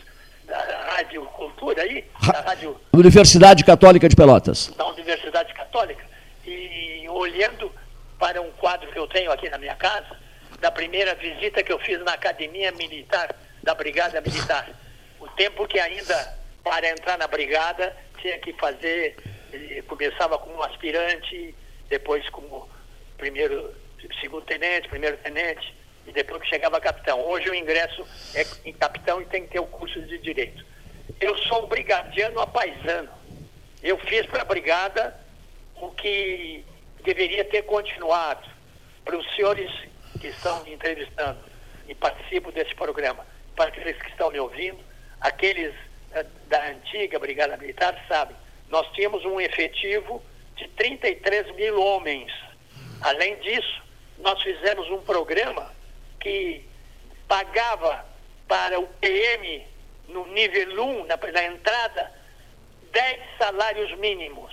da 0.48 0.58
Rádio 0.96 1.24
Cultura 1.26 1.82
aí, 1.82 2.04
da 2.32 2.40
Rádio... 2.40 2.80
Universidade 2.92 3.64
Católica 3.64 4.08
de 4.08 4.16
Pelotas. 4.16 4.68
Da 4.68 4.86
Universidade 4.86 5.52
Católica. 5.52 6.04
E 6.46 7.06
olhando 7.08 7.70
para 8.18 8.40
um 8.40 8.50
quadro 8.52 8.90
que 8.90 8.98
eu 8.98 9.06
tenho 9.06 9.30
aqui 9.30 9.48
na 9.50 9.58
minha 9.58 9.76
casa, 9.76 10.16
da 10.60 10.70
primeira 10.70 11.14
visita 11.14 11.62
que 11.62 11.72
eu 11.72 11.78
fiz 11.78 12.02
na 12.02 12.14
Academia 12.14 12.72
Militar, 12.72 13.34
da 13.62 13.74
Brigada 13.74 14.20
Militar. 14.20 14.68
O 15.20 15.28
tempo 15.28 15.68
que 15.68 15.78
ainda, 15.78 16.38
para 16.64 16.88
entrar 16.88 17.18
na 17.18 17.28
Brigada, 17.28 17.94
tinha 18.20 18.38
que 18.38 18.52
fazer, 18.54 19.16
começava 19.86 20.38
como 20.38 20.62
aspirante, 20.62 21.54
depois 21.88 22.28
como 22.30 22.68
primeiro, 23.16 23.72
segundo 24.20 24.44
tenente, 24.46 24.88
primeiro 24.88 25.16
tenente, 25.18 25.74
e 26.08 26.12
depois 26.12 26.40
que 26.42 26.48
chegava 26.48 26.80
capitão. 26.80 27.20
Hoje 27.26 27.50
o 27.50 27.54
ingresso 27.54 28.06
é 28.34 28.44
em 28.64 28.72
capitão 28.72 29.20
e 29.20 29.26
tem 29.26 29.42
que 29.42 29.52
ter 29.52 29.60
o 29.60 29.66
curso 29.66 30.00
de 30.02 30.18
direito. 30.18 30.64
Eu 31.20 31.36
sou 31.38 31.66
brigadiano 31.66 32.40
apaisano. 32.40 33.10
Eu 33.82 33.98
fiz 33.98 34.24
para 34.26 34.42
a 34.42 34.44
brigada 34.44 35.14
o 35.76 35.90
que 35.90 36.64
deveria 37.04 37.44
ter 37.44 37.62
continuado. 37.62 38.48
Para 39.04 39.16
os 39.16 39.34
senhores 39.36 39.70
que 40.20 40.28
estão 40.28 40.62
me 40.64 40.72
entrevistando 40.72 41.38
e 41.86 41.94
participam 41.94 42.50
desse 42.50 42.74
programa, 42.74 43.26
para 43.54 43.68
aqueles 43.68 43.96
que 44.00 44.10
estão 44.10 44.30
me 44.30 44.40
ouvindo, 44.40 44.78
aqueles 45.20 45.74
eh, 46.12 46.26
da 46.48 46.68
antiga 46.68 47.18
Brigada 47.18 47.56
Militar 47.56 48.04
sabem, 48.08 48.36
nós 48.68 48.86
tínhamos 48.92 49.24
um 49.24 49.40
efetivo 49.40 50.22
de 50.56 50.68
33 50.68 51.54
mil 51.54 51.80
homens. 51.80 52.30
Além 53.00 53.36
disso, 53.36 53.82
nós 54.18 54.42
fizemos 54.42 54.90
um 54.90 55.00
programa 55.00 55.72
que 56.20 56.64
pagava 57.26 58.04
para 58.46 58.80
o 58.80 58.86
PM 59.00 59.66
no 60.08 60.26
nível 60.32 60.84
1, 60.84 61.06
na, 61.06 61.16
na 61.16 61.44
entrada, 61.44 62.12
10 62.92 63.20
salários 63.38 63.98
mínimos. 63.98 64.52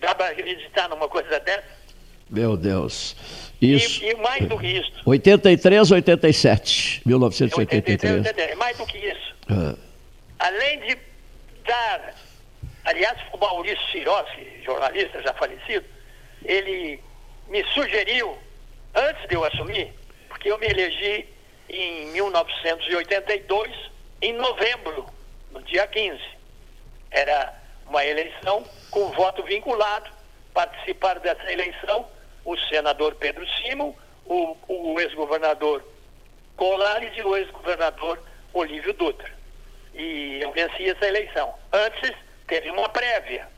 Dá 0.00 0.14
para 0.14 0.30
acreditar 0.30 0.88
numa 0.88 1.08
coisa 1.08 1.40
dessa? 1.40 1.80
Meu 2.28 2.56
Deus. 2.56 3.16
Isso. 3.60 4.04
E, 4.04 4.10
e, 4.10 4.14
mais 4.16 4.46
do 4.46 4.58
que 4.58 4.66
isso. 4.66 4.92
83, 5.04 5.90
87. 5.90 7.02
1983. 7.04 8.26
83, 8.26 8.56
mais 8.56 8.76
do 8.78 8.86
que 8.86 8.98
isso. 8.98 9.34
Ah. 9.48 9.74
Além 10.38 10.80
de 10.80 10.98
dar. 11.66 12.14
Aliás, 12.84 13.18
o 13.32 13.36
Maurício 13.36 13.84
Siroski, 13.90 14.62
jornalista 14.64 15.20
já 15.22 15.34
falecido, 15.34 15.84
ele 16.44 16.98
me 17.48 17.62
sugeriu 17.74 18.38
antes 18.94 19.28
de 19.28 19.34
eu 19.34 19.44
assumir, 19.44 19.92
porque 20.28 20.50
eu 20.50 20.58
me 20.58 20.66
elegi 20.66 21.28
em 21.68 22.06
1982, 22.12 23.90
em 24.22 24.32
novembro, 24.34 25.06
no 25.50 25.62
dia 25.62 25.86
15. 25.86 26.20
Era 27.10 27.54
uma 27.86 28.04
eleição 28.04 28.64
com 28.90 29.10
voto 29.12 29.42
vinculado. 29.44 30.10
Participaram 30.52 31.20
dessa 31.20 31.50
eleição 31.50 32.06
o 32.44 32.56
senador 32.56 33.14
Pedro 33.14 33.46
Simon, 33.48 33.94
o, 34.26 34.56
o 34.68 35.00
ex-governador 35.00 35.84
Colares 36.56 37.16
e 37.16 37.22
o 37.22 37.36
ex-governador 37.36 38.20
Olívio 38.52 38.92
Dutra. 38.94 39.30
E 39.94 40.40
eu 40.40 40.52
venci 40.52 40.88
essa 40.88 41.06
eleição. 41.06 41.54
Antes, 41.72 42.12
teve 42.46 42.70
uma 42.70 42.88
prévia 42.88 43.48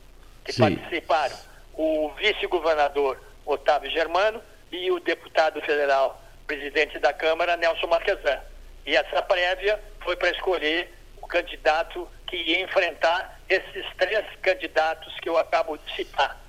que 0.45 0.53
Sim. 0.53 0.61
participaram 0.61 1.35
o 1.73 2.09
vice-governador 2.17 3.19
Otávio 3.45 3.89
Germano 3.89 4.41
e 4.73 4.91
o 4.91 4.99
deputado 4.99 5.61
federal, 5.61 6.19
presidente 6.47 6.97
da 6.97 7.13
Câmara, 7.13 7.55
Nelson 7.55 7.85
Marquesan. 7.87 8.41
E 8.85 8.95
essa 8.95 9.21
prévia 9.21 9.79
foi 10.01 10.15
para 10.15 10.31
escolher 10.31 10.91
o 11.21 11.27
candidato 11.27 12.09
que 12.27 12.35
ia 12.35 12.61
enfrentar 12.61 13.39
esses 13.47 13.85
três 13.97 14.25
candidatos 14.41 15.13
que 15.19 15.29
eu 15.29 15.37
acabo 15.37 15.77
de 15.77 15.95
citar. 15.95 16.41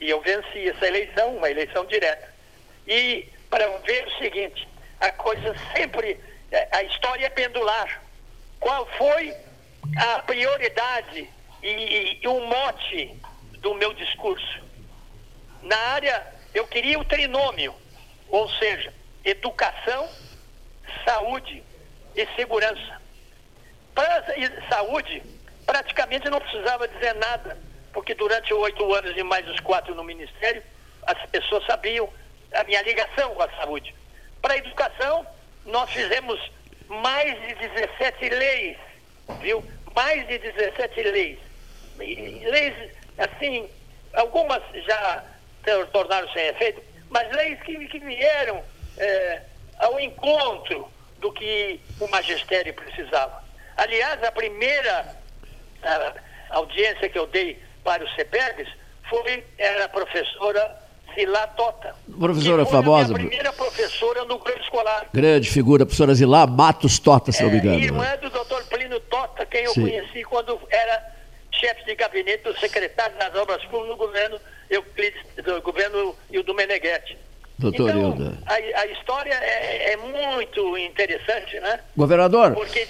E 0.00 0.08
eu 0.08 0.20
venci 0.22 0.68
essa 0.70 0.86
eleição, 0.86 1.36
uma 1.36 1.50
eleição 1.50 1.84
direta. 1.84 2.34
E 2.88 3.28
para 3.50 3.66
ver 3.78 4.06
o 4.06 4.18
seguinte, 4.18 4.66
a 4.98 5.10
coisa 5.12 5.54
sempre, 5.76 6.18
a 6.72 6.82
história 6.82 7.26
é 7.26 7.30
pendular. 7.30 8.02
Qual 8.58 8.86
foi 8.96 9.34
a 9.98 10.20
prioridade 10.20 11.28
e, 11.62 12.18
e 12.22 12.26
o 12.26 12.40
mote 12.40 13.14
do 13.60 13.74
meu 13.74 13.92
discurso? 13.92 14.64
Na 15.62 15.76
área 15.76 16.35
eu 16.56 16.66
queria 16.66 16.98
o 16.98 17.04
trinômio, 17.04 17.74
ou 18.30 18.48
seja, 18.48 18.92
educação, 19.22 20.08
saúde 21.04 21.62
e 22.14 22.26
segurança. 22.34 23.00
Para 23.94 24.24
saúde, 24.70 25.22
praticamente 25.66 26.30
não 26.30 26.40
precisava 26.40 26.88
dizer 26.88 27.14
nada, 27.16 27.58
porque 27.92 28.14
durante 28.14 28.54
oito 28.54 28.94
anos 28.94 29.14
e 29.14 29.22
mais 29.22 29.46
os 29.50 29.60
quatro 29.60 29.94
no 29.94 30.02
Ministério, 30.02 30.62
as 31.02 31.30
pessoas 31.30 31.64
sabiam 31.66 32.08
a 32.54 32.64
minha 32.64 32.80
ligação 32.80 33.34
com 33.34 33.42
a 33.42 33.50
saúde. 33.56 33.94
Para 34.40 34.54
a 34.54 34.58
educação, 34.58 35.26
nós 35.66 35.90
fizemos 35.90 36.40
mais 36.88 37.38
de 37.46 37.54
17 37.54 38.28
leis, 38.30 38.78
viu? 39.40 39.62
Mais 39.94 40.26
de 40.26 40.38
17 40.38 41.02
leis. 41.02 41.38
Leis, 41.98 42.92
assim, 43.18 43.68
algumas 44.14 44.62
já 44.86 45.35
tornaram 45.92 46.28
sem 46.32 46.46
efeito, 46.46 46.82
mas 47.10 47.30
leis 47.34 47.60
que, 47.62 47.76
que 47.88 47.98
vieram 47.98 48.62
é, 48.98 49.42
ao 49.78 49.98
encontro 50.00 50.88
do 51.20 51.32
que 51.32 51.80
o 52.00 52.08
magistério 52.08 52.74
precisava. 52.74 53.42
Aliás, 53.76 54.22
a 54.22 54.32
primeira 54.32 55.16
a, 55.82 56.12
audiência 56.50 57.08
que 57.08 57.18
eu 57.18 57.26
dei 57.26 57.60
para 57.84 58.04
os 58.04 58.14
CEPERBs 58.14 58.68
foi, 59.08 59.44
era 59.58 59.84
a 59.84 59.88
professora 59.88 60.86
Zilá 61.14 61.46
Tota. 61.48 61.94
Professora 62.18 62.64
que 62.64 62.70
foi 62.70 62.82
famosa. 62.82 63.12
A 63.12 63.16
primeira 63.16 63.52
professora 63.52 64.24
no 64.24 64.38
grupo 64.38 64.60
escolar. 64.60 65.06
Grande 65.12 65.48
figura, 65.50 65.86
professora 65.86 66.14
Zilá 66.14 66.46
Matos 66.46 66.98
Tota, 66.98 67.32
se 67.32 67.40
é, 67.40 67.44
não 67.44 67.52
me 67.52 67.58
engano. 67.58 67.78
Irmã 67.78 68.16
do 68.20 68.30
doutor 68.30 68.64
Plínio 68.64 69.00
Tota, 69.00 69.46
quem 69.46 69.64
eu 69.64 69.72
Sim. 69.72 69.82
conheci 69.82 70.24
quando 70.24 70.60
era 70.68 71.15
chefe 71.58 71.84
de 71.84 71.94
gabinete 71.94 72.44
do 72.44 72.58
secretário 72.58 73.16
das 73.18 73.34
obras 73.34 73.62
públicas 73.64 73.88
no 73.88 73.96
governo 73.96 74.40
Euclides, 74.70 75.22
do 75.44 75.60
governo 75.62 76.14
Hildo 76.30 76.54
Meneghetti. 76.54 77.16
Doutor 77.58 77.90
então, 77.90 78.10
Hilda. 78.10 78.38
A, 78.46 78.54
a 78.54 78.86
história 78.86 79.32
é, 79.32 79.92
é, 79.92 79.96
muito 79.96 80.76
interessante, 80.78 81.58
né? 81.60 81.80
Governador. 81.96 82.52
Porque, 82.52 82.86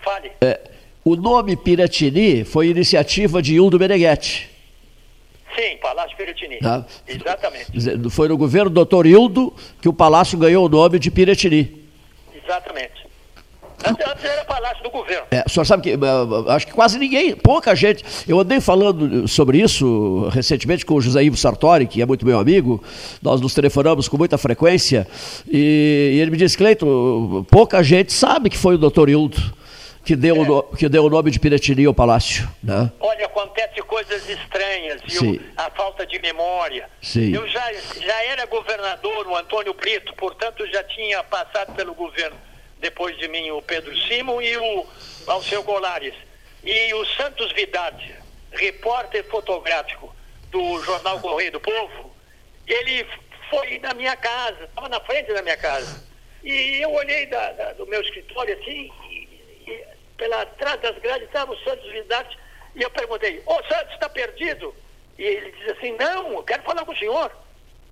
fale. 0.00 0.32
É, 0.40 0.60
o 1.04 1.16
nome 1.16 1.56
Piratini 1.56 2.44
foi 2.44 2.68
iniciativa 2.68 3.40
de 3.40 3.54
Hildo 3.54 3.78
Meneghetti. 3.78 4.50
Sim, 5.54 5.76
Palácio 5.80 6.16
Piratini. 6.16 6.58
Tá? 6.58 6.84
Exatamente. 7.06 8.10
Foi 8.10 8.28
no 8.28 8.36
governo 8.36 8.70
do 8.70 8.74
doutor 8.74 9.06
Hildo 9.06 9.54
que 9.80 9.88
o 9.88 9.92
palácio 9.92 10.36
ganhou 10.36 10.66
o 10.66 10.68
nome 10.68 10.98
de 10.98 11.10
Piratini. 11.10 11.88
Exatamente. 12.34 13.03
Antes, 13.86 14.06
antes 14.06 14.24
era 14.24 14.44
palácio 14.44 14.82
do 14.82 14.90
governo. 14.90 15.26
É, 15.30 15.44
o 15.46 15.50
senhor 15.50 15.64
sabe 15.64 15.82
que 15.82 15.90
eh, 15.90 15.98
acho 16.48 16.66
que 16.66 16.72
quase 16.72 16.98
ninguém, 16.98 17.34
pouca 17.36 17.74
gente. 17.74 18.04
Eu 18.26 18.40
andei 18.40 18.60
falando 18.60 19.28
sobre 19.28 19.58
isso 19.58 20.28
recentemente 20.32 20.86
com 20.86 20.94
o 20.94 21.00
José 21.00 21.22
Ivo 21.22 21.36
Sartori, 21.36 21.86
que 21.86 22.00
é 22.00 22.06
muito 22.06 22.24
meu 22.24 22.38
amigo. 22.38 22.82
Nós 23.22 23.40
nos 23.40 23.52
telefonamos 23.54 24.08
com 24.08 24.16
muita 24.16 24.38
frequência. 24.38 25.06
E, 25.48 26.12
e 26.14 26.20
ele 26.20 26.30
me 26.30 26.36
disse, 26.36 26.56
Cleito, 26.56 27.46
pouca 27.50 27.82
gente 27.82 28.12
sabe 28.12 28.48
que 28.48 28.56
foi 28.56 28.76
o 28.76 28.78
doutor 28.78 29.08
Hildo. 29.08 29.36
que 30.04 30.14
deu, 30.14 30.36
é. 30.36 30.48
o, 30.48 30.62
que 30.62 30.88
deu 30.88 31.04
o 31.04 31.10
nome 31.10 31.30
de 31.30 31.38
Piratini 31.38 31.84
ao 31.84 31.94
palácio. 31.94 32.48
Né? 32.62 32.90
Olha, 33.00 33.26
acontece 33.26 33.80
coisas 33.82 34.28
estranhas, 34.28 35.00
viu? 35.06 35.40
A 35.56 35.70
falta 35.70 36.06
de 36.06 36.18
memória. 36.20 36.88
Sim. 37.00 37.34
Eu 37.34 37.46
já, 37.48 37.72
já 38.00 38.24
era 38.24 38.44
governador, 38.46 39.26
o 39.26 39.36
Antônio 39.36 39.72
Brito, 39.74 40.12
portanto 40.14 40.66
já 40.66 40.82
tinha 40.84 41.22
passado 41.24 41.74
pelo 41.74 41.94
governo 41.94 42.36
depois 42.84 43.16
de 43.16 43.26
mim 43.28 43.50
o 43.50 43.62
Pedro 43.62 43.96
Simon 43.96 44.42
e 44.42 44.54
o 44.58 44.86
Alceu 45.26 45.62
Golares. 45.62 46.14
E 46.62 46.92
o 46.92 47.06
Santos 47.06 47.50
Vidarte, 47.52 48.14
repórter 48.52 49.24
fotográfico 49.24 50.14
do 50.50 50.82
jornal 50.82 51.18
Correio 51.18 51.52
do 51.52 51.60
Povo, 51.60 52.14
ele 52.66 53.06
foi 53.48 53.78
na 53.78 53.94
minha 53.94 54.14
casa, 54.16 54.64
estava 54.64 54.90
na 54.90 55.00
frente 55.00 55.32
da 55.32 55.40
minha 55.40 55.56
casa. 55.56 56.04
E 56.42 56.82
eu 56.82 56.92
olhei 56.92 57.24
da, 57.24 57.52
da, 57.52 57.72
do 57.72 57.86
meu 57.86 58.02
escritório 58.02 58.54
assim, 58.60 58.92
e, 59.08 59.28
e 59.66 59.86
pela 60.18 60.44
trás 60.44 60.78
das 60.82 60.98
grades 60.98 61.26
estava 61.26 61.52
o 61.52 61.58
Santos 61.64 61.90
Vidarte, 61.90 62.38
e 62.74 62.82
eu 62.82 62.90
perguntei, 62.90 63.42
ô 63.46 63.54
Santos, 63.64 63.94
está 63.94 64.10
perdido? 64.10 64.74
E 65.18 65.22
ele 65.22 65.52
disse 65.52 65.70
assim, 65.70 65.96
não, 65.96 66.34
eu 66.34 66.42
quero 66.42 66.62
falar 66.64 66.84
com 66.84 66.92
o 66.92 66.98
senhor. 66.98 67.32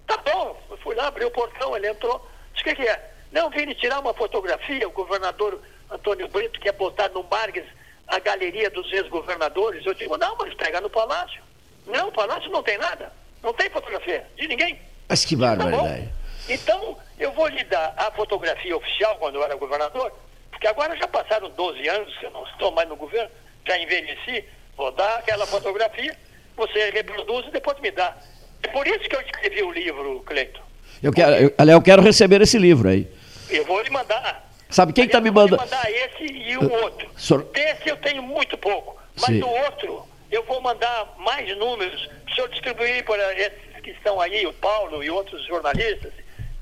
Tá 0.07 0.19
bom, 0.19 0.63
eu 0.69 0.77
fui 0.79 0.95
lá, 0.95 1.07
abri 1.07 1.25
o 1.25 1.31
portão, 1.31 1.75
ele 1.75 1.89
entrou, 1.89 2.29
disse, 2.53 2.63
o 2.63 2.65
que, 2.65 2.83
que 2.83 2.89
é? 2.89 3.12
Não, 3.33 3.49
vim 3.49 3.73
tirar 3.75 3.99
uma 4.01 4.13
fotografia, 4.13 4.87
o 4.87 4.93
governador 4.93 5.61
Antônio 5.91 6.29
Brito 6.29 6.61
quer 6.61 6.73
botar 6.73 7.09
no 7.09 7.23
Marques 7.25 7.65
a 8.07 8.19
galeria 8.19 8.69
dos 8.71 8.93
ex-governadores. 8.93 9.85
Eu 9.87 9.95
digo, 9.95 10.17
não, 10.19 10.37
mas 10.37 10.53
pega 10.55 10.81
no 10.81 10.91
palácio. 10.91 11.43
Não, 11.87 12.09
o 12.09 12.13
palácio 12.13 12.51
não 12.51 12.63
tem 12.63 12.77
nada, 12.79 13.13
não 13.43 13.53
tem 13.55 13.71
fotografia 13.71 14.27
de 14.37 14.47
ninguém. 14.47 14.79
Mas 15.09 15.25
que 15.25 15.35
barbaridade. 15.35 16.07
Tá 16.07 16.53
então, 16.53 16.99
eu 17.19 17.33
vou 17.33 17.49
lhe 17.49 17.65
dar 17.65 17.95
a 17.97 18.11
fotografia 18.11 18.77
oficial 18.77 19.17
quando 19.17 19.37
eu 19.37 19.45
era 19.45 19.57
governador, 19.57 20.13
porque 20.51 20.67
agora 20.67 20.97
já 20.97 21.09
passaram 21.09 21.51
12 21.51 21.89
anos 21.89 22.17
que 22.19 22.27
eu 22.27 22.31
não 22.31 22.45
estou 22.45 22.71
mais 22.73 22.89
no 22.89 22.97
governo, 22.97 23.31
já 23.67 23.79
envelheci, 23.79 24.45
vou 24.77 24.93
dar 24.93 25.19
aquela 25.19 25.47
fotografia, 25.47 26.17
você 26.57 26.91
reproduz 26.91 27.47
e 27.47 27.51
depois 27.51 27.79
me 27.81 27.91
dá. 27.91 28.17
É 28.63 28.69
por 28.69 28.87
isso 28.87 29.01
que 29.01 29.17
eu 29.17 29.21
escrevi 29.21 29.63
o 29.63 29.73
livro, 29.73 30.23
Cleito. 30.27 30.61
Eu 31.03 31.13
quero, 31.13 31.35
eu, 31.35 31.55
aliás, 31.59 31.79
eu 31.79 31.83
quero 31.83 32.03
receber 32.03 32.41
esse 32.43 32.59
livro 32.59 32.89
aí. 32.89 33.09
Eu 33.57 33.65
vou 33.65 33.81
lhe 33.83 33.91
mandar. 33.91 34.51
Sabe 34.71 34.93
quem 34.93 35.05
está 35.05 35.21
me 35.21 35.31
mandando? 35.31 35.57
Eu 35.57 35.59
vou 35.59 35.67
mandar 35.67 35.91
esse 35.91 36.33
e 36.33 36.57
o 36.57 36.73
outro. 36.73 37.09
Sor... 37.17 37.45
Desse 37.53 37.89
eu 37.89 37.97
tenho 37.99 38.23
muito 38.23 38.57
pouco, 38.57 38.97
mas 39.17 39.27
Sim. 39.27 39.41
do 39.41 39.49
outro 39.49 40.03
eu 40.31 40.43
vou 40.45 40.61
mandar 40.63 41.15
mais 41.19 41.57
números 41.59 42.09
para 42.25 42.33
o 42.33 42.35
senhor 42.35 42.49
distribuir 42.49 43.05
para 43.05 43.39
esses 43.39 43.59
que 43.83 43.91
estão 43.91 44.21
aí, 44.21 44.47
o 44.47 44.53
Paulo 44.55 45.05
e 45.05 45.11
outros 45.11 45.45
jornalistas. 45.47 46.13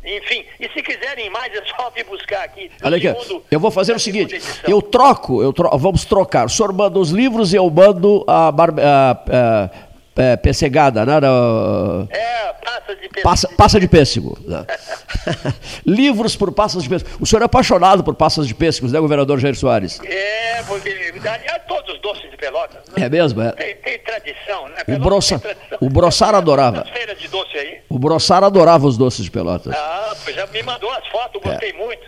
Enfim, 0.02 0.44
e 0.58 0.66
se 0.70 0.82
quiserem 0.82 1.28
mais, 1.28 1.54
é 1.54 1.62
só 1.66 1.90
vir 1.90 2.04
buscar 2.04 2.42
aqui. 2.42 2.70
Olha 2.82 2.96
aqui, 2.96 3.06
segundo, 3.20 3.44
eu 3.50 3.60
vou 3.60 3.70
fazer 3.70 3.94
o 3.94 3.98
seguinte: 3.98 4.40
eu 4.66 4.80
troco, 4.80 5.42
eu 5.42 5.52
tro 5.52 5.68
vamos 5.76 6.06
trocar. 6.06 6.46
O 6.46 6.48
senhor 6.48 6.72
manda 6.72 6.98
os 6.98 7.10
livros 7.10 7.52
e 7.52 7.56
eu 7.56 7.68
mando 7.70 8.24
a, 8.26 8.50
barba, 8.50 8.82
a, 8.82 9.10
a 9.10 9.70
é, 10.16 10.36
pessegada, 10.36 11.06
né? 11.06 11.14
É, 12.10 12.52
passa 12.52 12.94
de 12.94 13.08
pêssego. 13.08 13.22
Passa, 13.22 13.48
passa 13.56 13.80
de 13.80 13.88
pêssego. 13.88 14.38
Né? 14.46 14.66
Livros 15.86 16.36
por 16.36 16.52
passas 16.52 16.82
de 16.82 16.88
pêssego. 16.88 17.10
O 17.20 17.26
senhor 17.26 17.42
é 17.42 17.44
apaixonado 17.44 18.02
por 18.02 18.14
passas 18.14 18.46
de 18.46 18.54
pêssegos, 18.54 18.92
né, 18.92 19.00
governador 19.00 19.38
Jair 19.38 19.54
Soares? 19.54 20.00
É, 20.04 20.62
porque, 20.64 21.12
aliás, 21.16 21.62
todos 21.66 21.94
os 21.94 22.00
doces 22.00 22.30
de 22.30 22.36
Pelotas. 22.36 22.82
Né? 22.96 23.06
É 23.06 23.08
mesmo, 23.08 23.42
é? 23.42 23.52
Tem, 23.52 23.76
tem 23.76 23.98
tradição, 24.00 24.68
né? 24.68 24.82
o, 24.86 24.98
brossa, 24.98 25.38
tradição. 25.38 25.78
o 25.80 25.88
Brossar 25.88 26.34
adorava. 26.34 26.84
De 27.18 27.28
doce 27.28 27.56
aí. 27.56 27.78
O 27.88 27.98
Brossar 27.98 28.42
adorava 28.42 28.86
os 28.86 28.96
doces 28.96 29.24
de 29.24 29.30
Pelotas. 29.30 29.74
Ah, 29.74 30.14
já 30.34 30.46
me 30.46 30.62
mandou 30.62 30.90
as 30.90 31.06
fotos, 31.08 31.40
gostei 31.42 31.70
é. 31.70 31.72
muito. 31.72 32.02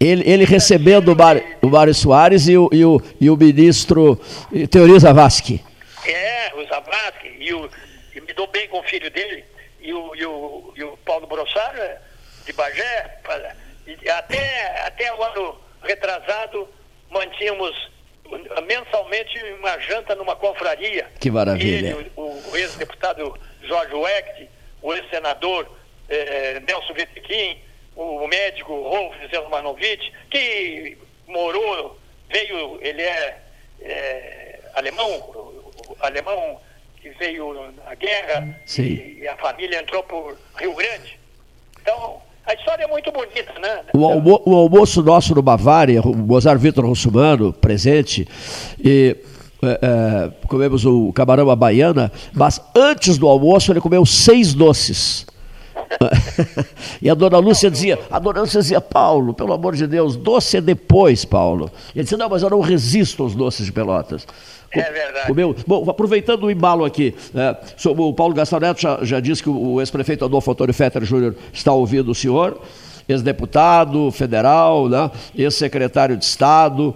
Ele, 0.00 0.22
ele 0.28 0.44
recebendo 0.44 1.12
o, 1.12 1.14
Bar, 1.14 1.40
o 1.62 1.68
Mário 1.68 1.94
Soares 1.94 2.48
e 2.48 2.56
o, 2.56 2.68
e 2.72 2.84
o, 2.84 3.00
e 3.20 3.30
o 3.30 3.36
ministro 3.36 4.20
Teori 4.70 4.98
Zavascki. 4.98 5.64
É, 6.06 6.52
o 6.54 6.66
Zavascki 6.68 7.23
e, 7.48 7.54
o, 7.54 7.70
e 8.14 8.20
me 8.20 8.32
dou 8.32 8.46
bem 8.46 8.68
com 8.68 8.80
o 8.80 8.84
filho 8.84 9.10
dele, 9.10 9.44
e 9.80 9.92
o, 9.92 10.14
e 10.14 10.24
o, 10.24 10.72
e 10.76 10.84
o 10.84 10.96
Paulo 10.98 11.26
Brossaro, 11.26 11.78
de 12.44 12.52
Bagé, 12.52 13.18
até, 14.16 14.86
até 14.86 15.14
o 15.14 15.22
ano 15.22 15.60
retrasado, 15.82 16.68
mantínhamos 17.10 17.90
mensalmente 18.66 19.38
uma 19.58 19.78
janta 19.78 20.14
numa 20.14 20.34
confraria. 20.34 21.06
Que 21.20 21.30
maravilha. 21.30 21.90
Ele, 21.90 22.12
o, 22.16 22.50
o 22.50 22.56
ex-deputado 22.56 23.38
Jorge 23.62 23.94
Wecht, 23.94 24.50
o 24.82 24.94
ex-senador 24.94 25.68
eh, 26.08 26.60
Nelson 26.66 26.94
Vitequim, 26.94 27.60
o 27.96 28.26
médico 28.26 28.72
Rolf 28.74 29.14
Zelmanovic, 29.30 30.12
que 30.30 30.98
morou, 31.26 31.98
veio, 32.28 32.78
ele 32.82 33.02
é, 33.02 33.38
é 33.80 34.60
alemão, 34.74 35.62
alemão 36.00 36.60
que 37.04 37.10
veio 37.18 37.52
na 37.84 37.94
guerra 37.94 38.58
Sim. 38.64 39.18
e 39.20 39.28
a 39.28 39.36
família 39.36 39.78
entrou 39.82 40.02
por 40.04 40.38
Rio 40.56 40.74
Grande. 40.74 41.20
Então, 41.82 42.16
a 42.46 42.54
história 42.54 42.84
é 42.84 42.86
muito 42.86 43.12
bonita, 43.12 43.52
né? 43.60 43.82
O, 43.92 44.06
almo 44.06 44.40
o 44.46 44.54
almoço 44.54 45.02
nosso 45.02 45.34
no 45.34 45.42
Bavária, 45.42 46.00
o 46.00 46.16
Mozart 46.16 46.58
Vitor 46.58 46.86
Russumano, 46.86 47.52
presente, 47.52 48.26
e 48.82 49.18
é, 49.62 49.80
é, 49.82 50.46
comemos 50.48 50.86
o 50.86 51.12
camarão 51.12 51.50
à 51.50 51.56
baiana, 51.56 52.10
mas 52.32 52.58
antes 52.74 53.18
do 53.18 53.28
almoço 53.28 53.70
ele 53.70 53.82
comeu 53.82 54.06
seis 54.06 54.54
doces. 54.54 55.26
e 57.02 57.10
a 57.10 57.14
dona 57.14 57.36
Lúcia 57.36 57.70
dizia, 57.70 57.98
a 58.10 58.18
dona 58.18 58.40
Lúcia 58.40 58.62
dizia, 58.62 58.80
Paulo, 58.80 59.34
pelo 59.34 59.52
amor 59.52 59.76
de 59.76 59.86
Deus, 59.86 60.16
doce 60.16 60.56
é 60.56 60.60
depois, 60.62 61.22
Paulo. 61.26 61.70
E 61.94 61.98
ele 61.98 62.04
disse, 62.04 62.16
não, 62.16 62.30
mas 62.30 62.42
eu 62.42 62.48
não 62.48 62.60
resisto 62.60 63.22
aos 63.22 63.34
doces 63.34 63.66
de 63.66 63.72
Pelotas. 63.72 64.26
É 64.80 64.90
verdade. 64.90 65.26
Comeu. 65.26 65.54
Bom, 65.66 65.88
aproveitando 65.88 66.44
o 66.44 66.50
embalo 66.50 66.84
aqui, 66.84 67.14
é, 67.34 67.56
o 67.88 68.12
Paulo 68.12 68.34
Gastão 68.34 68.60
Neto 68.60 68.80
já, 68.80 68.98
já 69.02 69.20
disse 69.20 69.42
que 69.42 69.50
o 69.50 69.80
ex-prefeito 69.80 70.24
Adolfo 70.24 70.50
Antônio 70.50 70.74
Fetter 70.74 71.04
Júnior 71.04 71.34
está 71.52 71.72
ouvindo 71.72 72.10
o 72.10 72.14
senhor, 72.14 72.60
ex-deputado 73.08 74.10
federal, 74.10 74.88
né, 74.88 75.10
ex-secretário 75.36 76.16
de 76.16 76.24
Estado. 76.24 76.94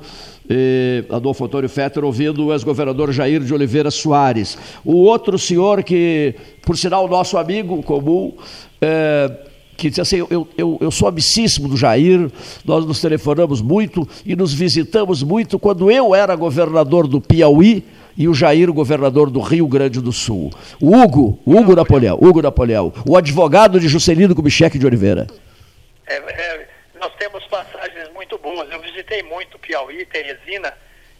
E 0.51 1.05
Adolfo 1.11 1.45
Antônio 1.45 1.69
Fetter 1.69 2.03
ouvindo 2.05 2.47
o 2.47 2.53
ex-governador 2.55 3.13
Jair 3.13 3.41
de 3.41 3.53
Oliveira 3.53 3.91
Soares. 3.91 4.57
O 4.83 4.95
outro 4.95 5.39
senhor 5.39 5.83
que, 5.83 6.35
por 6.63 6.75
sinal, 6.75 7.07
nosso 7.07 7.37
amigo 7.37 7.83
comum, 7.83 8.33
é, 8.81 9.31
que 9.79 9.89
disse 9.89 10.01
assim: 10.01 10.17
eu, 10.29 10.49
eu, 10.59 10.77
eu 10.81 10.91
sou 10.91 11.09
amicíssimo 11.09 11.69
do 11.69 11.77
Jair, 11.77 12.31
nós 12.65 12.85
nos 12.85 13.01
telefonamos 13.01 13.63
muito 13.63 14.07
e 14.27 14.35
nos 14.35 14.53
visitamos 14.53 15.23
muito 15.23 15.59
quando 15.59 15.91
eu 15.91 16.15
era 16.15 16.35
governador 16.35 17.07
do 17.07 17.21
Piauí 17.21 17.85
e 18.17 18.27
o 18.27 18.35
Jair, 18.35 18.73
governador 18.73 19.31
do 19.31 19.41
Rio 19.41 19.69
Grande 19.69 20.01
do 20.01 20.13
Sul. 20.13 20.51
O 20.81 20.97
Hugo, 20.97 21.41
Hugo 21.47 21.77
Napoleão, 21.77 22.19
Hugo 22.21 22.43
Napoleão, 22.43 22.93
o 23.07 23.17
advogado 23.17 23.79
de 23.79 23.87
Juscelino 23.87 24.35
Kubitschek 24.35 24.77
de 24.77 24.85
Oliveira. 24.85 25.29
É, 26.05 26.17
é, 26.17 26.69
nós 27.01 27.13
temos 27.15 27.45
passagens 27.45 28.13
muito 28.13 28.37
boas. 28.39 28.69
Eu 28.73 28.81
visitei 28.81 29.23
muito 29.23 29.57
Piauí, 29.61 30.05
Teresina, 30.07 30.75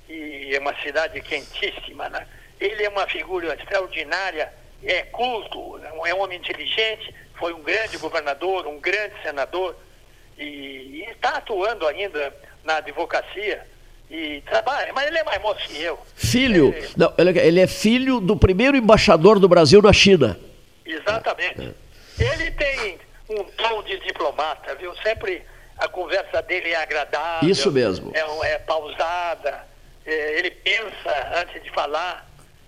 e 0.09 0.51
é 0.53 0.59
uma 0.59 0.75
cidade 0.83 1.21
quentíssima. 1.21 2.09
Né? 2.09 2.27
Ele 2.59 2.83
é 2.83 2.89
uma 2.89 3.07
figura 3.07 3.55
extraordinária, 3.55 4.53
é 4.83 5.03
culto, 5.03 5.79
é 5.85 6.15
um 6.15 6.21
homem 6.21 6.39
inteligente, 6.39 7.15
foi 7.39 7.53
um 7.53 7.63
grande 7.63 7.97
governador, 7.99 8.67
um 8.67 8.81
grande 8.81 9.15
senador, 9.23 9.75
e, 10.39 11.05
está 11.11 11.37
atuando 11.39 11.87
ainda 11.87 12.35
na 12.65 12.77
advocacia 12.77 13.67
e 14.11 14.43
trabalha, 14.43 14.93
mas 14.93 15.07
ele 15.07 15.19
é 15.19 15.25
mais 15.25 15.41
moço 15.41 15.67
que 15.69 15.83
eu. 15.83 15.99
Filho, 16.15 16.75
ele, 16.75 16.89
não, 16.97 17.13
ele 17.17 17.61
é 17.61 17.67
filho 17.67 18.21
do 18.21 18.37
primeiro 18.37 18.77
embaixador 18.77 19.39
do 19.39 19.49
Brasil 19.49 19.83
na 19.83 19.93
China. 19.93 20.39
Exatamente. 20.85 21.75
Ele 22.19 22.51
tem 22.53 22.99
um 23.29 23.45
tom 23.45 23.83
de 23.83 23.99
diplomata, 24.01 24.75
viu? 24.75 24.95
Sempre 25.03 25.43
a 25.77 25.87
conversa 25.89 26.41
dele 26.43 26.71
é 26.71 26.77
agradável. 26.77 27.49
Isso 27.49 27.71
mesmo. 27.71 28.13
É, 28.15 28.53
é 28.53 28.59
pausada, 28.59 29.67
é, 30.07 30.39
ele 30.39 30.51
pensa 30.51 31.33
antes 31.37 31.63
de 31.63 31.71
falar. 31.71 32.27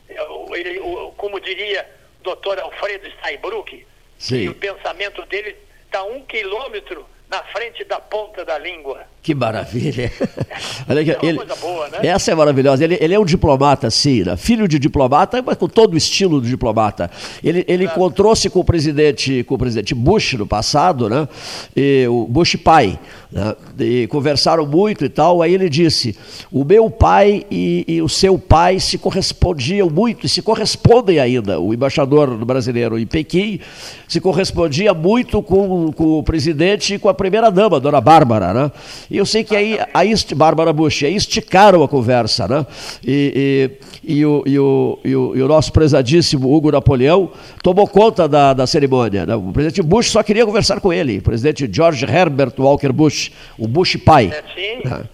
É, 0.09 0.17
ele, 0.57 0.81
como 1.17 1.41
diria 1.41 1.89
o 2.21 2.25
doutor 2.25 2.59
Alfredo 2.61 3.11
Steinbrück, 3.13 3.87
Sim. 4.21 4.43
E 4.43 4.49
o 4.51 4.55
pensamento 4.55 5.25
dele 5.25 5.57
está 5.87 6.05
um 6.05 6.23
quilômetro 6.27 7.09
na 7.27 7.43
frente 7.45 7.83
da 7.85 7.99
ponta 7.99 8.45
da 8.45 8.59
língua. 8.59 9.09
Que 9.23 9.35
maravilha. 9.35 10.11
Olha 10.89 11.03
aqui, 11.03 11.11
é 11.11 11.19
ele, 11.23 11.39
coisa 11.39 11.57
boa, 11.57 11.89
né? 11.89 11.99
Essa 12.03 12.33
é 12.33 12.35
maravilhosa. 12.35 12.83
Ele, 12.83 12.97
ele 13.01 13.13
é 13.13 13.21
um 13.21 13.25
diplomata, 13.25 13.91
sim, 13.91 14.25
né? 14.25 14.35
filho 14.35 14.67
de 14.67 14.79
diplomata, 14.79 15.43
mas 15.43 15.59
com 15.59 15.69
todo 15.69 15.93
o 15.93 15.97
estilo 15.97 16.41
do 16.41 16.49
diplomata. 16.49 17.11
Ele, 17.45 17.63
ele 17.69 17.85
encontrou-se 17.85 18.49
com 18.49 18.61
o 18.61 18.65
presidente, 18.65 19.45
com 19.45 19.57
o 19.57 19.59
presidente 19.59 19.95
Bush 19.95 20.35
no 20.35 20.47
passado, 20.47 21.11
né? 21.11 21.29
E 21.77 22.07
o 22.09 22.27
Bush 22.27 22.57
pai, 22.57 22.99
né? 23.31 23.55
E 23.79 24.07
conversaram 24.07 24.67
muito 24.67 25.05
e 25.05 25.09
tal. 25.11 25.43
Aí 25.43 25.53
ele 25.53 25.69
disse: 25.69 26.17
o 26.51 26.65
meu 26.65 26.89
pai 26.89 27.45
e, 27.51 27.85
e 27.87 28.01
o 28.01 28.09
seu 28.09 28.39
pai 28.39 28.81
se 28.81 28.97
correspondiam 28.97 29.91
muito 29.91 30.25
e 30.25 30.29
se 30.31 30.41
correspondem 30.41 31.19
ainda. 31.19 31.61
O 31.61 31.75
embaixador 31.75 32.43
brasileiro 32.45 32.99
em 32.99 33.07
Pequim 33.07 33.61
se 34.09 34.21
correspondia 34.21 34.95
muito 34.95 35.43
com, 35.43 35.93
com 35.93 36.19
o 36.19 36.23
presidente 36.23 36.95
e 36.95 36.99
com 36.99 37.09
a 37.09 37.15
primeira 37.15 37.51
dama, 37.51 37.79
Dona 37.79 38.01
Bárbara, 38.01 38.53
né? 38.53 38.73
E 39.11 39.17
eu 39.17 39.27
sei 39.27 39.43
que 39.43 39.57
aí, 39.57 39.77
aí 39.93 40.15
Bárbara 40.37 40.73
Bush, 40.73 41.03
aí 41.03 41.17
esticaram 41.17 41.83
a 41.83 41.89
conversa, 41.89 42.47
né? 42.47 42.65
E, 43.05 43.77
e, 44.05 44.19
e, 44.19 44.25
o, 44.25 44.45
e, 44.47 44.59
o, 44.59 44.99
e, 45.05 45.17
o, 45.17 45.37
e 45.37 45.43
o 45.43 45.49
nosso 45.49 45.73
prezadíssimo 45.73 46.55
Hugo 46.55 46.71
Napoleão 46.71 47.33
tomou 47.61 47.89
conta 47.89 48.29
da, 48.29 48.53
da 48.53 48.69
cerimônia. 48.69 49.27
Né? 49.27 49.35
O 49.35 49.53
presidente 49.53 49.83
Bush 49.83 50.11
só 50.13 50.23
queria 50.23 50.47
conversar 50.47 50.81
com 50.81 50.93
ele, 50.93 51.19
o 51.19 51.23
presidente 51.23 51.69
George 51.71 52.05
Herbert 52.05 52.55
Walker 52.57 52.93
Bush, 52.93 53.33
o 53.59 53.67
Bush 53.67 53.97
pai. 53.97 54.31
É, 54.33 54.43
sim, 54.55 54.89
é. 54.89 55.05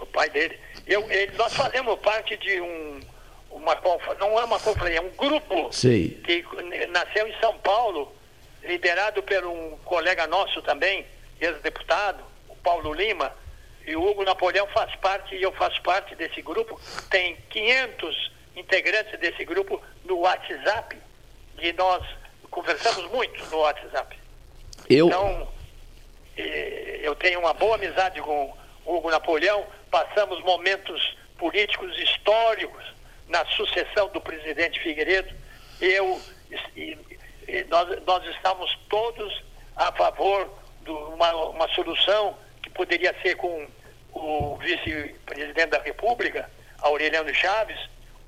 o 0.00 0.06
pai 0.06 0.30
dele. 0.30 0.54
Eu, 0.86 1.04
ele, 1.10 1.32
nós 1.36 1.52
fazemos 1.52 1.98
parte 1.98 2.36
de 2.36 2.60
um, 2.60 3.00
uma 3.50 3.76
não 4.20 4.38
é 4.38 4.44
uma 4.44 4.60
conferência, 4.60 4.98
é 4.98 5.02
um 5.02 5.10
grupo 5.16 5.72
Sim. 5.72 6.16
que 6.24 6.44
nasceu 6.92 7.26
em 7.26 7.34
São 7.40 7.54
Paulo, 7.58 8.12
liderado 8.62 9.22
por 9.22 9.44
um 9.44 9.76
colega 9.84 10.26
nosso 10.28 10.62
também, 10.62 11.04
ex-deputado, 11.40 12.29
Paulo 12.62 12.92
Lima, 12.92 13.32
e 13.86 13.96
o 13.96 14.08
Hugo 14.08 14.24
Napoleão 14.24 14.66
faz 14.68 14.94
parte, 14.96 15.34
e 15.34 15.42
eu 15.42 15.52
faço 15.52 15.80
parte 15.82 16.14
desse 16.14 16.42
grupo. 16.42 16.80
Tem 17.08 17.36
500 17.50 18.32
integrantes 18.56 19.18
desse 19.18 19.44
grupo 19.44 19.82
no 20.04 20.18
WhatsApp, 20.18 20.96
e 21.58 21.72
nós 21.72 22.04
conversamos 22.50 23.10
muito 23.10 23.44
no 23.46 23.58
WhatsApp. 23.58 24.18
Eu... 24.88 25.06
Então, 25.06 25.48
eh, 26.36 27.00
eu 27.02 27.14
tenho 27.14 27.40
uma 27.40 27.54
boa 27.54 27.76
amizade 27.76 28.20
com 28.20 28.56
o 28.84 28.96
Hugo 28.96 29.10
Napoleão, 29.10 29.66
passamos 29.90 30.42
momentos 30.42 31.16
políticos 31.38 31.96
históricos 31.98 32.84
na 33.28 33.44
sucessão 33.46 34.08
do 34.08 34.20
presidente 34.20 34.80
Figueiredo. 34.80 35.34
Eu 35.80 36.20
e, 36.76 36.98
e 37.48 37.64
nós, 37.68 38.02
nós 38.04 38.24
estamos 38.34 38.78
todos 38.88 39.42
a 39.76 39.92
favor 39.92 40.50
de 40.82 40.90
uma, 40.90 41.32
uma 41.46 41.68
solução 41.68 42.36
que 42.70 42.76
poderia 42.76 43.14
ser 43.22 43.36
com 43.36 43.66
o 44.12 44.56
vice-presidente 44.56 45.70
da 45.70 45.80
República, 45.80 46.48
Aureliano 46.78 47.32
Chaves, 47.34 47.78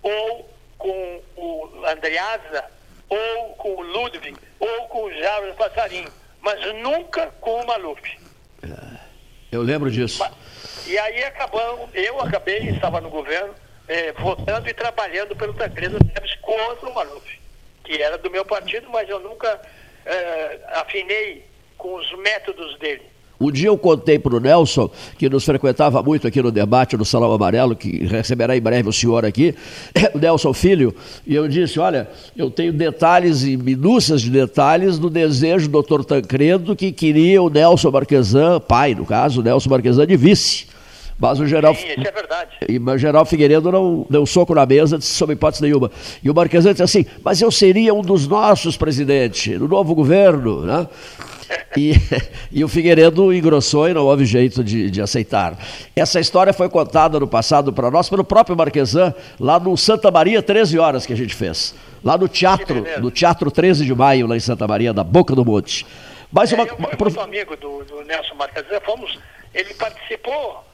ou 0.03 0.49
com 0.79 1.23
o 1.37 1.87
Andreasa, 1.87 2.65
ou 3.09 3.55
com 3.57 3.77
o 3.77 3.83
Ludwig, 3.83 4.37
ou 4.59 4.89
com 4.89 5.05
o 5.05 5.13
Jairo 5.13 5.55
Passarinho, 5.55 6.11
mas 6.41 6.61
nunca 6.75 7.27
com 7.41 7.61
o 7.61 7.67
Maluf. 7.67 8.19
Eu 9.51 9.63
lembro 9.63 9.91
disso. 9.91 10.25
E 10.87 10.99
aí 10.99 11.25
acabamos, 11.25 11.91
eu 11.95 12.21
acabei, 12.21 12.71
estava 12.71 13.01
no 13.01 13.11
governo, 13.11 13.55
eh, 13.87 14.13
votando 14.13 14.69
e 14.69 14.75
trabalhando 14.75 15.37
pelo 15.37 15.55
Tancredo 15.55 15.99
Neves 16.05 16.35
contra 16.37 16.89
o 16.89 16.95
Maluf, 16.95 17.39
que 17.85 18.03
era 18.03 18.17
do 18.19 18.31
meu 18.31 18.45
partido, 18.45 18.89
mas 18.91 19.09
eu 19.09 19.21
nunca 19.21 19.61
eh, 20.07 20.61
afinei 20.73 21.47
com 21.77 21.95
os 21.95 22.19
métodos 22.19 22.79
dele. 22.79 23.12
Um 23.43 23.51
dia 23.51 23.69
eu 23.69 23.77
contei 23.77 24.21
para 24.21 24.37
o 24.37 24.39
Nelson, 24.41 24.89
que 25.19 25.29
nos 25.29 25.45
frequentava 25.45 26.01
muito 26.01 26.29
aqui 26.29 26.41
no 26.41 26.53
debate 26.53 26.97
no 26.97 27.05
Salão 27.05 27.33
Amarelo, 27.33 27.75
que 27.75 28.07
receberá 28.07 28.57
em 28.57 28.61
breve 28.61 28.89
o 28.89 28.93
senhor 28.93 29.25
aqui, 29.25 29.53
o 30.15 30.19
Nelson 30.21 30.53
Filho, 30.53 30.95
e 31.27 31.35
eu 31.35 31.49
disse: 31.49 31.81
Olha, 31.81 32.09
eu 32.37 32.51
tenho 32.53 32.73
detalhes 32.73 33.43
e 33.43 33.57
minúcias 33.57 34.23
de 34.23 34.31
detalhes 34.31 34.97
do 34.97 35.11
desejo 35.11 35.67
do 35.67 35.73
doutor 35.73 36.05
Tancredo, 36.05 36.77
que 36.77 36.93
queria 36.93 37.43
o 37.43 37.51
Nelson 37.51 37.91
Marquesan, 37.91 38.61
pai, 38.61 38.95
no 38.95 39.05
caso, 39.05 39.41
o 39.41 39.43
Nelson 39.45 39.71
Marquesan 39.71 40.07
de 40.07 40.17
vice. 40.17 40.67
Mas 41.19 41.39
o 41.39 41.47
geral, 41.47 41.75
Sim, 41.75 41.87
isso 41.97 42.09
é 42.09 42.13
verdade. 42.13 42.51
E 42.69 42.79
o 42.79 42.99
geral 42.99 43.25
Figueiredo 43.25 43.71
não 43.71 44.07
deu 44.09 44.23
um 44.23 44.27
soco 44.27 44.55
na 44.55 44.67
mesa, 44.67 44.99
disse, 44.99 45.13
sob 45.13 45.33
hipótese 45.33 45.63
nenhuma. 45.63 45.91
E 46.23 46.31
o 46.31 46.35
Marquesan 46.35 46.71
disse 46.71 46.83
assim: 46.83 47.07
Mas 47.25 47.41
eu 47.41 47.51
seria 47.51 47.93
um 47.93 48.03
dos 48.03 48.27
nossos, 48.27 48.77
presidente, 48.77 49.57
no 49.57 49.69
novo 49.69 49.95
governo, 49.95 50.63
né? 50.63 50.87
E, 51.77 51.95
e, 52.53 52.65
o 52.65 52.69
Figueiredo 52.69 53.33
engrossou 53.33 53.89
e 53.89 53.95
não 53.95 54.05
houve 54.05 54.25
jeito 54.25 54.63
de, 54.63 54.91
de, 54.91 55.01
aceitar. 55.01 55.59
Essa 55.95 56.21
história 56.21 56.53
foi 56.53 56.69
contada 56.69 57.19
no 57.19 57.27
passado 57.27 57.73
para 57.73 57.91
nós 57.91 58.09
pelo 58.09 58.25
próprio 58.25 58.57
Marquesan, 58.57 59.15
lá 59.39 59.59
no 59.59 59.77
Santa 59.77 60.11
Maria, 60.11 60.43
13 60.43 60.79
horas 60.79 61.07
que 61.07 61.13
a 61.13 61.17
gente 61.17 61.35
fez. 61.35 61.75
Lá 62.05 62.19
no 62.19 62.29
teatro, 62.29 62.85
no 63.01 63.11
Teatro 63.11 63.51
13 63.51 63.85
de 63.85 63.95
Maio, 63.95 64.27
lá 64.27 64.37
em 64.37 64.41
Santa 64.41 64.67
Maria, 64.67 64.93
da 64.93 65.05
Boca 65.05 65.35
do 65.35 65.45
Monte. 65.45 65.87
Mas 66.31 66.53
é, 66.53 66.57
uma, 66.57 66.65
eu 66.65 66.77
fui 66.77 66.97
muito 67.01 67.21
amigo 67.21 67.57
do, 67.57 67.85
do 67.85 68.03
Nelson 68.05 68.35
Marquesan, 68.35 68.81
fomos, 68.81 69.19
ele 69.55 69.73
participou 69.75 70.65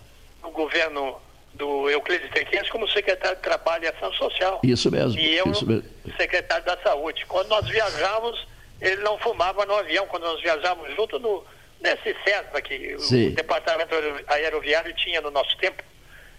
no 0.42 0.50
governo 0.50 1.16
do 1.54 1.90
Euclides 1.90 2.30
Tequens 2.30 2.70
como 2.70 2.88
secretário 2.88 3.36
de 3.36 3.42
Trabalho 3.42 3.84
e 3.84 3.88
Ação 3.88 4.12
Social. 4.12 4.60
Isso 4.62 4.90
mesmo. 4.90 5.18
E 5.20 5.36
eu, 5.36 5.46
mesmo. 5.46 5.82
secretário 6.16 6.64
da 6.64 6.78
Saúde. 6.78 7.26
Quando 7.26 7.48
nós 7.48 7.66
viajávamos, 7.68 8.46
ele 8.80 9.02
não 9.02 9.18
fumava 9.18 9.64
no 9.66 9.74
avião, 9.74 10.06
quando 10.06 10.24
nós 10.24 10.40
viajávamos 10.40 10.94
junto 10.94 11.18
no, 11.18 11.44
nesse 11.80 12.14
César 12.24 12.60
que 12.62 12.96
Sim. 12.98 13.28
o 13.28 13.34
departamento 13.34 13.94
aeroviário 14.28 14.94
tinha 14.94 15.20
no 15.20 15.30
nosso 15.30 15.56
tempo. 15.58 15.82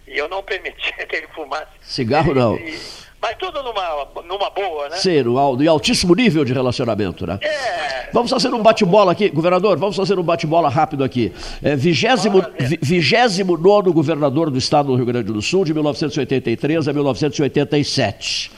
E 0.06 0.16
eu 0.16 0.28
não 0.28 0.42
permitia 0.42 0.92
que 1.06 1.16
ele 1.16 1.28
fumasse. 1.28 1.70
Cigarro 1.82 2.34
não. 2.34 2.56
E, 2.56 2.78
mas 3.20 3.36
tudo 3.36 3.62
numa, 3.62 4.08
numa 4.24 4.48
boa, 4.48 4.88
né? 4.88 4.96
Ser, 4.96 5.26
no, 5.26 5.38
altíssimo 5.38 6.14
nível 6.14 6.42
de 6.42 6.54
relacionamento, 6.54 7.26
né? 7.26 7.38
É. 7.42 8.08
Vamos 8.12 8.30
fazer 8.30 8.48
um 8.48 8.62
bate-bola 8.62 9.12
aqui, 9.12 9.28
governador, 9.28 9.76
vamos 9.76 9.94
fazer 9.94 10.18
um 10.18 10.22
bate-bola 10.22 10.70
rápido 10.70 11.04
aqui. 11.04 11.32
É, 11.62 11.76
vigésimo, 11.76 12.44
vigésimo 12.80 13.58
nono 13.58 13.92
governador 13.92 14.50
do 14.50 14.56
estado 14.56 14.86
do 14.86 14.96
Rio 14.96 15.04
Grande 15.04 15.32
do 15.32 15.42
Sul, 15.42 15.64
de 15.66 15.74
1983 15.74 16.88
a 16.88 16.92
1987. 16.92 18.50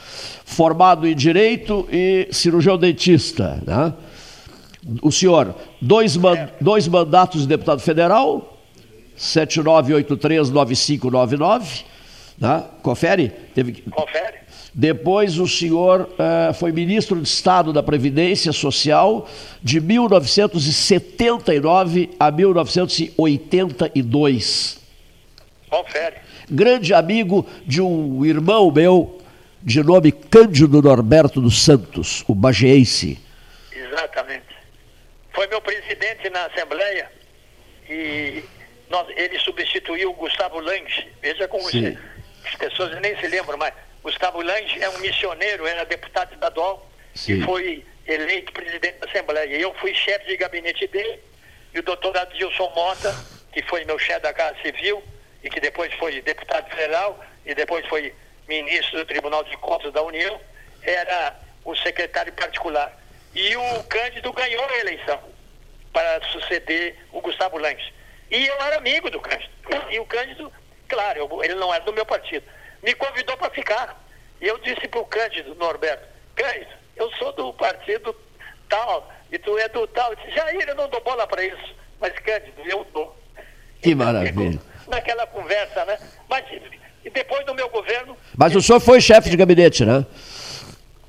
Formado 0.45 1.07
em 1.07 1.15
Direito 1.15 1.87
e 1.91 2.27
cirurgião 2.31 2.77
dentista, 2.77 3.59
né? 3.65 3.93
O 5.01 5.11
senhor, 5.11 5.55
dois, 5.81 6.15
man, 6.17 6.49
dois 6.59 6.87
mandatos 6.87 7.41
de 7.41 7.47
deputado 7.47 7.79
federal, 7.79 8.59
79839599, 9.17 11.85
né? 12.37 12.63
Confere? 12.81 13.31
Teve... 13.53 13.83
Confere. 13.89 14.43
Depois 14.75 15.37
o 15.37 15.47
senhor 15.47 16.09
uh, 16.13 16.51
foi 16.55 16.71
ministro 16.71 17.21
de 17.21 17.27
Estado 17.27 17.71
da 17.71 17.83
Previdência 17.83 18.51
Social 18.51 19.29
de 19.61 19.79
1979 19.79 22.09
a 22.19 22.31
1982. 22.31 24.79
Confere. 25.69 26.15
Grande 26.49 26.91
amigo 26.91 27.45
de 27.67 27.81
um 27.81 28.25
irmão 28.25 28.71
meu 28.71 29.19
de 29.63 29.81
nome 29.81 30.11
Cândido 30.11 30.81
Norberto 30.81 31.39
dos 31.39 31.63
Santos, 31.63 32.23
o 32.27 32.35
bageense. 32.35 33.17
Exatamente. 33.71 34.53
Foi 35.33 35.47
meu 35.47 35.61
presidente 35.61 36.29
na 36.29 36.45
Assembleia 36.45 37.09
e 37.89 38.43
nós, 38.89 39.07
ele 39.15 39.39
substituiu 39.39 40.11
o 40.11 40.13
Gustavo 40.13 40.59
Lange. 40.59 41.07
Veja 41.21 41.47
como 41.47 41.63
você, 41.63 41.97
as 42.45 42.55
pessoas 42.55 42.99
nem 43.01 43.17
se 43.19 43.27
lembram 43.27 43.57
mais 43.57 43.73
Gustavo 44.03 44.41
Lange 44.41 44.83
é 44.83 44.89
um 44.89 44.99
missioneiro, 44.99 45.65
era 45.65 45.85
deputado 45.85 46.33
estadual 46.33 46.91
Sim. 47.15 47.35
e 47.35 47.41
foi 47.43 47.85
eleito 48.05 48.51
presidente 48.51 48.99
da 48.99 49.07
Assembleia. 49.07 49.55
Eu 49.55 49.73
fui 49.75 49.95
chefe 49.95 50.27
de 50.27 50.35
gabinete 50.35 50.85
dele 50.87 51.19
e 51.73 51.79
o 51.79 51.83
doutor 51.83 52.15
Adilson 52.17 52.69
Mota, 52.75 53.15
que 53.53 53.63
foi 53.63 53.85
meu 53.85 53.97
chefe 53.97 54.19
da 54.19 54.33
Casa 54.33 54.57
Civil 54.61 55.01
e 55.41 55.49
que 55.49 55.61
depois 55.61 55.93
foi 55.93 56.21
deputado 56.21 56.69
federal 56.69 57.23
e 57.45 57.55
depois 57.55 57.85
foi 57.87 58.13
ministro 58.47 58.99
do 58.99 59.05
Tribunal 59.05 59.43
de 59.43 59.55
Contas 59.57 59.91
da 59.93 60.01
União, 60.01 60.39
era 60.81 61.39
o 61.63 61.75
secretário 61.75 62.33
particular. 62.33 62.91
E 63.33 63.55
o 63.55 63.83
Cândido 63.85 64.31
ganhou 64.33 64.65
a 64.65 64.79
eleição 64.79 65.19
para 65.91 66.21
suceder 66.31 66.97
o 67.11 67.21
Gustavo 67.21 67.57
Lange. 67.57 67.93
E 68.29 68.45
eu 68.45 68.55
era 68.61 68.77
amigo 68.77 69.09
do 69.09 69.19
Cândido. 69.19 69.51
E 69.89 69.99
o 69.99 70.05
Cândido, 70.05 70.51
claro, 70.87 71.43
ele 71.43 71.55
não 71.55 71.73
era 71.73 71.83
do 71.83 71.93
meu 71.93 72.05
partido 72.05 72.45
me 72.83 72.93
convidou 72.93 73.35
para 73.37 73.49
ficar. 73.49 74.03
E 74.41 74.47
eu 74.47 74.57
disse 74.59 74.87
para 74.87 74.99
o 74.99 75.05
Cândido 75.05 75.55
Norberto, 75.55 76.05
Cândido, 76.35 76.71
eu 76.95 77.09
sou 77.13 77.31
do 77.31 77.53
partido 77.53 78.15
tal, 78.69 79.09
e 79.31 79.39
tu 79.39 79.57
é 79.57 79.69
do 79.69 79.87
tal. 79.87 80.11
Eu 80.11 80.15
disse, 80.17 80.31
Jair, 80.31 80.67
eu 80.67 80.75
não 80.75 80.89
dou 80.89 81.01
bola 81.01 81.25
para 81.25 81.43
isso. 81.43 81.75
Mas, 81.99 82.13
Cândido, 82.19 82.61
eu 82.65 82.85
dou. 82.93 83.17
Que 83.81 83.95
maravilha. 83.95 84.59
Naquela 84.87 85.25
conversa, 85.27 85.85
né? 85.85 85.97
Mas, 86.27 86.45
e 87.05 87.09
depois 87.09 87.45
do 87.45 87.53
meu 87.53 87.69
governo... 87.69 88.15
Mas 88.37 88.55
o 88.55 88.61
senhor 88.61 88.79
foi 88.79 89.01
chefe 89.01 89.29
de 89.29 89.37
gabinete, 89.37 89.85
né? 89.85 90.05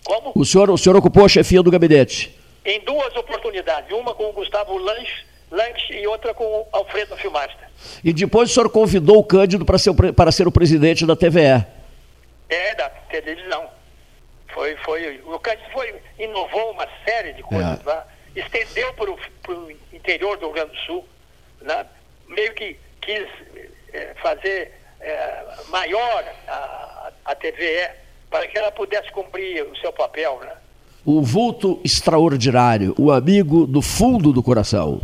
Como? 0.05 0.33
O 0.35 0.45
senhor, 0.45 0.71
o 0.71 0.77
senhor 0.79 0.97
ocupou 0.97 1.25
a 1.25 1.29
chefia 1.29 1.63
do 1.63 1.71
gabinete. 1.71 2.37
Em 2.65 2.81
duas 2.81 3.15
oportunidades. 3.17 3.91
Uma 3.93 4.15
com 4.15 4.25
o 4.25 4.33
Gustavo 4.33 4.77
Lanche, 4.77 5.25
Lanche 5.51 5.95
e 5.95 6.07
outra 6.07 6.35
com 6.35 6.45
o 6.45 6.67
Alfredo 6.73 7.17
Filmaster. 7.17 7.69
E 8.03 8.13
depois 8.13 8.51
o 8.51 8.55
senhor 8.55 8.71
convidou 8.71 9.19
o 9.19 9.25
Cândido 9.25 9.65
para 9.65 9.79
ser, 9.79 9.91
o, 9.91 10.13
para 10.13 10.33
ser 10.33 10.47
o 10.47 10.53
presidente 10.53 11.07
da 11.07 11.17
TVE. 11.17 11.65
É, 12.49 12.75
da 12.75 12.89
televisão. 12.89 13.69
Foi, 14.49 14.77
foi, 14.77 15.21
o 15.27 15.39
Cândido 15.39 15.69
foi, 15.73 15.95
inovou 16.19 16.71
uma 16.71 16.87
série 17.05 17.33
de 17.33 17.43
coisas 17.43 17.81
é. 17.81 17.83
lá, 17.85 18.07
estendeu 18.37 18.93
para 18.95 19.11
o 19.11 19.71
interior 19.93 20.37
do 20.39 20.47
Rio 20.47 20.55
Grande 20.55 20.71
do 20.73 20.79
Sul, 20.79 21.05
né? 21.63 21.87
meio 22.29 22.53
que 22.55 22.77
quis 23.01 23.27
é, 23.93 24.15
fazer 24.23 24.73
é, 25.05 25.45
maior 25.69 26.25
a, 26.49 27.11
a 27.25 27.35
TVE 27.35 27.91
para 28.31 28.49
que 28.49 28.59
ela 28.59 28.73
pudesse 28.73 29.11
cumprir 29.13 29.63
o 29.65 29.77
seu 29.77 29.93
papel. 29.93 30.41
Né? 30.41 30.53
O 31.05 31.23
vulto 31.23 31.81
extraordinário, 31.85 32.95
o 32.99 33.13
amigo 33.13 33.67
do 33.67 33.83
fundo 33.83 34.33
do 34.33 34.43
coração. 34.43 35.01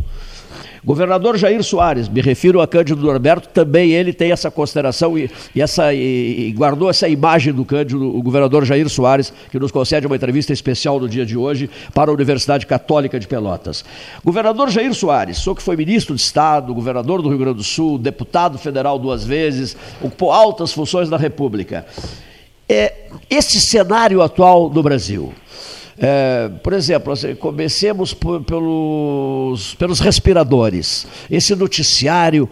Governador 0.83 1.37
Jair 1.37 1.63
Soares, 1.63 2.09
me 2.09 2.21
refiro 2.21 2.61
a 2.61 2.67
Cândido 2.67 3.01
Norberto, 3.01 3.49
também 3.49 3.91
ele 3.91 4.11
tem 4.11 4.31
essa 4.31 4.49
consideração 4.49 5.17
e, 5.17 5.29
e 5.55 5.61
essa, 5.61 5.93
e, 5.93 6.47
e 6.47 6.51
guardou 6.53 6.89
essa 6.89 7.07
imagem 7.07 7.53
do 7.53 7.63
Cândido, 7.63 8.03
o 8.03 8.21
governador 8.21 8.65
Jair 8.65 8.89
Soares, 8.89 9.31
que 9.51 9.59
nos 9.59 9.71
concede 9.71 10.07
uma 10.07 10.15
entrevista 10.15 10.51
especial 10.51 10.99
no 10.99 11.07
dia 11.07 11.25
de 11.25 11.37
hoje 11.37 11.69
para 11.93 12.09
a 12.09 12.13
Universidade 12.13 12.65
Católica 12.65 13.19
de 13.19 13.27
Pelotas. 13.27 13.85
Governador 14.23 14.69
Jair 14.69 14.93
Soares, 14.93 15.37
sou 15.37 15.55
que 15.55 15.61
foi 15.61 15.75
ministro 15.75 16.15
de 16.15 16.21
Estado, 16.21 16.73
governador 16.73 17.21
do 17.21 17.29
Rio 17.29 17.37
Grande 17.37 17.57
do 17.57 17.63
Sul, 17.63 17.97
deputado 17.97 18.57
federal 18.57 18.97
duas 18.97 19.23
vezes, 19.23 19.77
ocupou 20.01 20.31
altas 20.31 20.73
funções 20.73 21.09
na 21.09 21.17
República. 21.17 21.85
É, 22.67 23.07
esse 23.29 23.59
cenário 23.59 24.21
atual 24.21 24.69
do 24.69 24.81
Brasil, 24.81 25.33
é, 26.01 26.49
por 26.63 26.73
exemplo, 26.73 27.13
assim, 27.13 27.35
comecemos 27.35 28.11
por, 28.11 28.43
pelos, 28.43 29.75
pelos 29.75 29.99
respiradores. 29.99 31.05
Esse 31.29 31.55
noticiário 31.55 32.49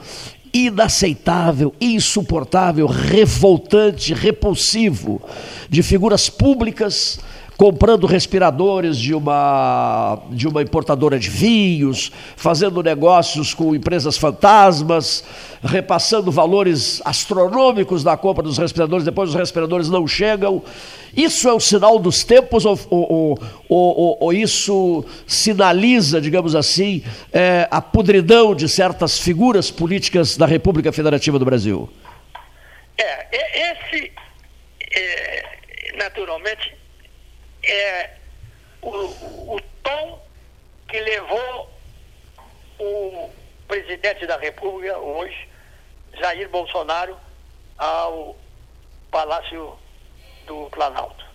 inaceitável, 0.54 1.74
insuportável, 1.82 2.86
revoltante, 2.86 4.14
repulsivo 4.14 5.20
de 5.68 5.82
figuras 5.82 6.30
públicas 6.30 7.20
comprando 7.60 8.08
respiradores 8.08 8.98
de 8.98 9.14
uma, 9.14 10.18
de 10.30 10.48
uma 10.48 10.62
importadora 10.62 11.20
de 11.20 11.30
vinhos, 11.30 12.10
fazendo 12.38 12.82
negócios 12.82 13.54
com 13.54 13.76
empresas 13.76 14.18
fantasmas, 14.18 15.26
repassando 15.62 16.32
valores 16.32 17.02
astronômicos 17.04 18.02
na 18.02 18.16
compra 18.16 18.44
dos 18.44 18.58
respiradores, 18.58 19.04
depois 19.04 19.32
os 19.32 19.36
respiradores 19.36 19.90
não 19.90 20.08
chegam. 20.08 20.64
Isso 21.14 21.50
é 21.50 21.54
o 21.54 21.60
sinal 21.60 22.00
dos 22.00 22.24
tempos 22.24 22.64
ou, 22.64 22.80
ou, 22.90 23.38
ou, 23.68 24.18
ou 24.22 24.32
isso 24.32 25.04
sinaliza, 25.28 26.22
digamos 26.22 26.56
assim, 26.56 27.04
é, 27.34 27.68
a 27.70 27.82
podridão 27.82 28.56
de 28.56 28.70
certas 28.70 29.20
figuras 29.20 29.70
políticas 29.70 30.38
da 30.38 30.46
República 30.46 30.94
Federativa 30.94 31.38
do 31.38 31.44
Brasil? 31.44 31.90
É, 32.98 33.74
esse, 33.74 34.14
é, 34.96 35.44
naturalmente, 35.98 36.79
é 37.72 38.18
o, 38.82 38.90
o 39.56 39.62
tom 39.84 40.22
que 40.88 41.00
levou 41.00 41.70
o 42.80 43.30
presidente 43.68 44.26
da 44.26 44.38
República 44.38 44.98
hoje, 44.98 45.48
Jair 46.14 46.50
Bolsonaro, 46.50 47.18
ao 47.78 48.36
Palácio 49.12 49.78
do 50.46 50.70
Planalto. 50.72 51.26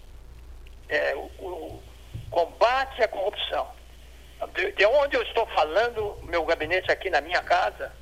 É, 0.89 1.15
o, 1.15 1.31
o 1.41 1.83
combate 2.31 3.03
à 3.03 3.09
corrupção. 3.09 3.69
De, 4.55 4.73
de, 4.73 4.85
onde 4.87 5.17
eu 5.17 5.23
estou 5.23 5.47
falando, 5.47 6.19
meu 6.25 6.45
gabinete 6.45 6.91
aqui 6.91 7.09
na 7.09 7.21
minha 7.21 7.43
casa, 7.43 7.93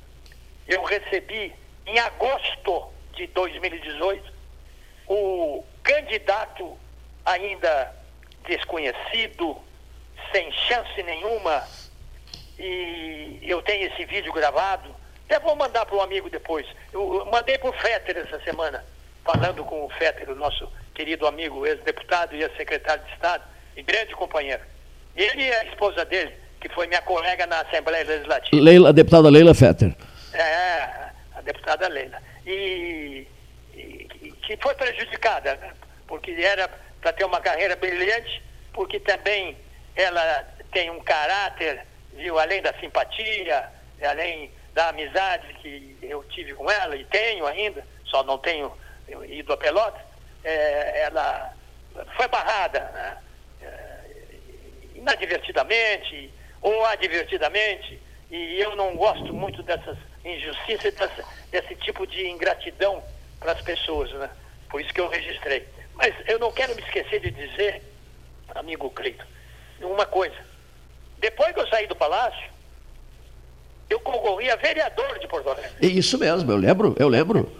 eu 0.67 0.83
recebi 0.83 1.53
em 1.85 1.99
agosto 1.99 2.89
de 3.13 3.27
2018 3.27 4.33
o 5.07 5.63
candidato 5.83 6.77
ainda 7.25 8.02
desconhecido, 8.47 9.57
sem 10.31 10.51
chance 10.51 11.03
nenhuma, 11.03 11.63
e 12.57 13.39
eu 13.41 13.61
tenho 13.61 13.87
esse 13.87 14.05
vídeo 14.05 14.31
gravado. 14.31 14.89
Até 15.25 15.39
vou 15.39 15.55
mandar 15.55 15.85
para 15.85 15.95
um 15.95 16.01
amigo 16.01 16.29
depois. 16.29 16.65
Eu, 16.91 17.27
mandei 17.31 17.57
para 17.57 17.69
o 17.69 17.73
Fetter 17.73 18.17
essa 18.17 18.39
semana, 18.43 18.83
falando 19.23 19.63
com 19.63 19.85
o 19.85 19.89
Fetter, 19.89 20.29
o 20.29 20.35
nosso 20.35 20.71
querido 20.93 21.25
amigo, 21.25 21.65
ex-deputado 21.65 22.35
e 22.35 22.43
ex-secretário 22.43 23.03
de 23.05 23.13
Estado, 23.13 23.43
e 23.75 23.81
grande 23.81 24.13
companheiro. 24.15 24.61
Ele 25.15 25.43
e 25.43 25.53
a 25.53 25.65
esposa 25.65 26.05
dele, 26.05 26.33
que 26.59 26.69
foi 26.69 26.87
minha 26.87 27.01
colega 27.01 27.45
na 27.47 27.61
Assembleia 27.61 28.05
Legislativa. 28.05 28.63
Leila, 28.63 28.89
a 28.89 28.91
deputada 28.91 29.29
Leila 29.29 29.53
Fetter. 29.53 29.95
É, 30.33 31.11
a 31.35 31.41
deputada 31.41 31.87
Leila. 31.87 32.21
E, 32.45 33.27
e 33.75 34.33
que 34.43 34.57
foi 34.57 34.75
prejudicada, 34.75 35.55
né? 35.55 35.73
porque 36.07 36.31
era 36.31 36.69
para 37.03 37.11
ter 37.11 37.25
uma 37.25 37.41
carreira 37.41 37.75
brilhante, 37.75 38.41
porque 38.71 38.97
também 38.97 39.57
ela 39.93 40.47
tem 40.71 40.89
um 40.89 41.01
caráter, 41.01 41.85
viu, 42.13 42.39
além 42.39 42.61
da 42.61 42.73
simpatia, 42.79 43.69
além 44.01 44.49
da 44.73 44.87
amizade 44.87 45.53
que 45.55 45.97
eu 46.01 46.23
tive 46.29 46.53
com 46.53 46.71
ela 46.71 46.95
e 46.95 47.03
tenho 47.05 47.45
ainda, 47.45 47.85
só 48.05 48.23
não 48.23 48.37
tenho 48.37 48.71
ido 49.27 49.51
a 49.51 49.57
Pelotas, 49.57 50.01
é, 50.45 51.01
ela 51.01 51.53
foi 52.15 52.27
barrada 52.29 52.79
né? 52.79 53.17
é, 53.61 53.99
inadvertidamente 54.95 56.33
ou 56.61 56.85
advertidamente, 56.85 58.01
e 58.31 58.61
eu 58.61 58.75
não 58.77 58.95
gosto 58.95 59.33
muito 59.33 59.61
dessas 59.61 59.97
injustiças, 60.23 60.93
desse 61.51 61.75
tipo 61.75 62.07
de 62.07 62.27
ingratidão 62.29 63.03
para 63.39 63.51
as 63.51 63.61
pessoas, 63.61 64.09
né? 64.13 64.29
por 64.69 64.79
isso 64.79 64.93
que 64.93 65.01
eu 65.01 65.09
registrei. 65.09 65.67
Mas 65.95 66.13
eu 66.27 66.39
não 66.39 66.51
quero 66.51 66.75
me 66.75 66.81
esquecer 66.81 67.19
de 67.19 67.31
dizer, 67.31 67.81
amigo 68.55 68.89
Cleito, 68.89 69.25
uma 69.81 70.05
coisa. 70.05 70.35
Depois 71.19 71.53
que 71.53 71.59
eu 71.59 71.67
saí 71.67 71.87
do 71.87 71.95
palácio, 71.95 72.51
eu 73.89 73.99
concorri 73.99 74.49
a 74.49 74.55
vereador 74.55 75.19
de 75.19 75.27
Porto 75.27 75.49
Alegre. 75.49 75.71
Isso 75.81 76.17
mesmo, 76.17 76.51
eu 76.51 76.57
lembro, 76.57 76.95
eu 76.99 77.07
lembro. 77.07 77.51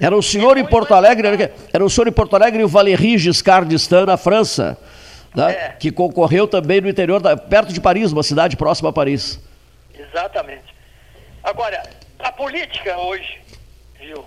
Era 0.00 0.16
o 0.16 0.22
senhor 0.22 0.56
em 0.56 0.64
Porto 0.64 0.94
Alegre, 0.94 1.50
era 1.72 1.84
o 1.84 1.90
senhor 1.90 2.08
em 2.08 2.12
Porto 2.12 2.34
Alegre 2.34 2.60
e 2.60 2.64
o 2.64 2.68
Valéry 2.68 3.18
Giscard 3.18 3.68
d'Estaing 3.68 4.06
na 4.06 4.16
França, 4.16 4.76
né, 5.34 5.52
é. 5.52 5.68
que 5.78 5.90
concorreu 5.90 6.48
também 6.48 6.80
no 6.80 6.88
interior, 6.88 7.20
da, 7.20 7.36
perto 7.36 7.72
de 7.72 7.80
Paris, 7.80 8.12
uma 8.12 8.22
cidade 8.22 8.56
próxima 8.56 8.90
a 8.90 8.92
Paris. 8.92 9.40
Exatamente. 9.94 10.74
Agora, 11.42 11.82
a 12.18 12.32
política 12.32 12.98
hoje, 12.98 13.40
viu? 13.98 14.24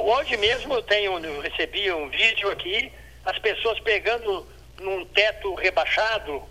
Hoje 0.00 0.36
mesmo 0.36 0.74
eu 0.74 0.82
tenho, 0.82 1.18
eu 1.18 1.40
recebi 1.40 1.90
um 1.92 2.08
vídeo 2.08 2.50
aqui, 2.50 2.92
as 3.24 3.38
pessoas 3.38 3.78
pegando 3.80 4.46
num 4.80 5.04
teto 5.06 5.54
rebaixado, 5.54 6.42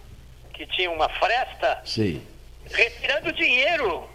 que 0.54 0.66
tinha 0.68 0.92
uma 0.92 1.10
fresta, 1.10 1.82
Sim. 1.84 2.26
retirando 2.72 3.32
dinheiro. 3.34 4.10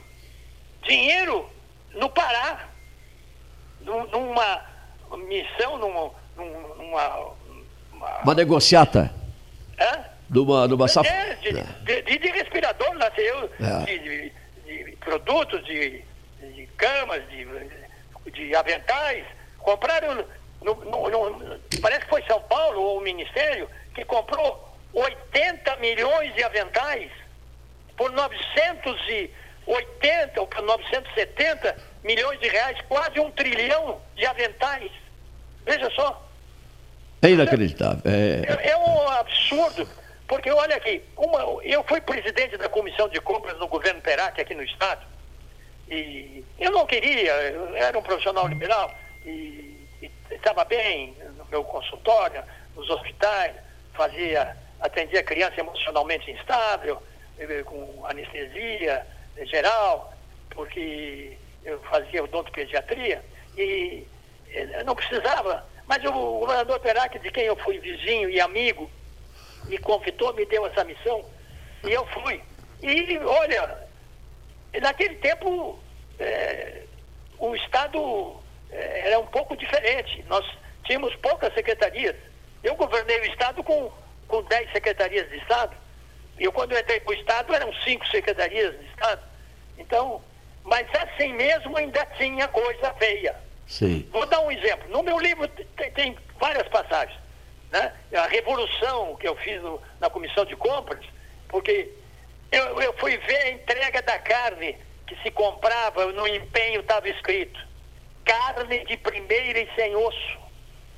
Dinheiro 0.82 1.50
no 1.94 2.08
Pará. 2.08 2.68
Numa 3.80 4.64
missão, 5.28 5.78
numa. 5.78 6.12
numa 6.36 7.34
uma, 7.96 8.22
uma 8.22 8.34
negociata. 8.34 9.12
Hã? 9.78 10.04
Numa, 10.28 10.66
numa 10.66 10.88
saf... 10.88 11.08
é, 11.08 11.34
de, 11.36 11.52
de, 11.52 12.02
de, 12.02 12.18
de, 12.18 12.28
respirador, 12.30 12.94
nasceu, 12.94 13.50
é. 13.60 13.84
de, 13.84 14.32
de, 14.64 14.96
produtos, 14.96 15.64
de, 15.64 16.02
de 16.40 16.66
camas, 16.76 17.22
de 17.28 17.44
de 18.32 18.54
aventais, 18.54 19.24
compraram, 19.58 20.24
no, 20.62 20.74
no, 20.74 21.10
no, 21.10 21.60
parece 21.80 22.04
que 22.04 22.10
foi 22.10 22.22
São 22.24 22.40
Paulo 22.42 22.80
ou 22.80 22.98
o 22.98 23.02
Ministério, 23.02 23.68
que 23.94 24.04
comprou 24.04 24.76
80 24.92 25.76
milhões 25.76 26.34
de 26.34 26.42
aventais 26.42 27.10
por 27.96 28.12
980 28.12 30.40
ou 30.40 30.46
por 30.46 30.62
970 30.62 31.76
milhões 32.04 32.38
de 32.40 32.48
reais, 32.48 32.78
quase 32.88 33.18
um 33.18 33.30
trilhão 33.30 34.00
de 34.14 34.26
aventais. 34.26 34.90
Veja 35.64 35.90
só. 35.90 36.22
É 37.22 37.30
inacreditável. 37.30 38.02
É, 38.04 38.68
é, 38.68 38.70
é 38.70 38.76
um 38.76 39.08
absurdo. 39.08 39.88
Porque 40.28 40.50
olha 40.50 40.76
aqui, 40.76 41.02
uma, 41.16 41.62
eu 41.62 41.84
fui 41.84 42.00
presidente 42.00 42.56
da 42.56 42.68
comissão 42.68 43.08
de 43.08 43.20
compras 43.20 43.58
no 43.58 43.68
governo 43.68 44.00
Perac 44.00 44.40
aqui 44.40 44.54
no 44.54 44.62
estado. 44.62 45.06
E 45.88 46.44
eu 46.58 46.70
não 46.72 46.86
queria, 46.86 47.32
eu 47.50 47.76
era 47.76 47.98
um 47.98 48.02
profissional 48.02 48.48
liberal 48.48 48.92
e 49.24 49.88
estava 50.30 50.64
bem 50.64 51.16
no 51.36 51.44
meu 51.46 51.62
consultório, 51.64 52.42
nos 52.74 52.88
hospitais, 52.90 53.54
fazia, 53.94 54.56
atendia 54.80 55.22
criança 55.22 55.60
emocionalmente 55.60 56.30
instável, 56.30 57.00
eh, 57.38 57.62
com 57.64 58.04
anestesia 58.06 59.06
geral, 59.44 60.12
porque 60.50 61.36
eu 61.64 61.80
fazia 61.82 62.24
odontopediatria 62.24 63.24
e 63.56 64.06
eh, 64.48 64.82
não 64.84 64.94
precisava. 64.94 65.64
Mas 65.86 66.04
o 66.04 66.12
governador 66.12 66.80
Perac, 66.80 67.18
de 67.18 67.30
quem 67.30 67.44
eu 67.44 67.56
fui 67.56 67.78
vizinho 67.78 68.28
e 68.28 68.40
amigo, 68.40 68.90
me 69.66 69.78
convidou, 69.78 70.34
me 70.34 70.44
deu 70.46 70.66
essa 70.66 70.82
missão 70.84 71.24
e 71.84 71.92
eu 71.92 72.04
fui. 72.06 72.42
E 72.82 73.18
olha, 73.18 73.85
naquele 74.80 75.16
tempo, 75.16 75.78
é, 76.18 76.82
o 77.38 77.54
Estado 77.56 78.36
é, 78.70 79.08
era 79.08 79.18
um 79.18 79.26
pouco 79.26 79.56
diferente. 79.56 80.24
Nós 80.28 80.46
tínhamos 80.84 81.14
poucas 81.16 81.52
secretarias. 81.54 82.16
Eu 82.62 82.74
governei 82.74 83.20
o 83.20 83.24
Estado 83.26 83.62
com, 83.62 83.90
com 84.26 84.42
10 84.42 84.72
secretarias 84.72 85.28
de 85.30 85.36
Estado. 85.38 85.76
E 86.38 86.44
eu, 86.44 86.52
quando 86.52 86.76
entrei 86.76 87.00
para 87.00 87.10
o 87.10 87.14
Estado, 87.14 87.54
eram 87.54 87.72
cinco 87.84 88.06
secretarias 88.08 88.78
de 88.78 88.86
Estado. 88.86 89.22
Então, 89.78 90.22
mas 90.64 90.86
assim 90.94 91.32
mesmo 91.32 91.76
ainda 91.76 92.04
tinha 92.18 92.48
coisa 92.48 92.92
feia. 92.94 93.36
Sim. 93.66 94.08
Vou 94.12 94.26
dar 94.26 94.40
um 94.40 94.50
exemplo. 94.50 94.88
No 94.90 95.02
meu 95.02 95.18
livro 95.18 95.48
tem, 95.76 95.90
tem 95.92 96.18
várias 96.38 96.68
passagens. 96.68 97.18
Né? 97.70 97.92
A 98.14 98.26
revolução 98.26 99.16
que 99.16 99.26
eu 99.26 99.36
fiz 99.36 99.60
no, 99.62 99.80
na 100.00 100.10
comissão 100.10 100.44
de 100.44 100.56
compras, 100.56 101.04
porque 101.48 101.90
Eu, 102.52 102.80
eu 102.80 102.92
fui 102.94 103.16
ver 103.16 103.36
a 103.36 103.50
entrega 103.50 104.02
da 104.02 104.18
carne 104.18 104.78
que 105.06 105.16
se 105.22 105.30
comprava, 105.30 106.06
no 106.12 106.26
empenho 106.26 106.80
estava 106.80 107.08
escrito: 107.08 107.58
carne 108.24 108.84
de 108.84 108.96
primeira 108.96 109.60
e 109.60 109.74
sem 109.74 109.94
osso. 109.96 110.38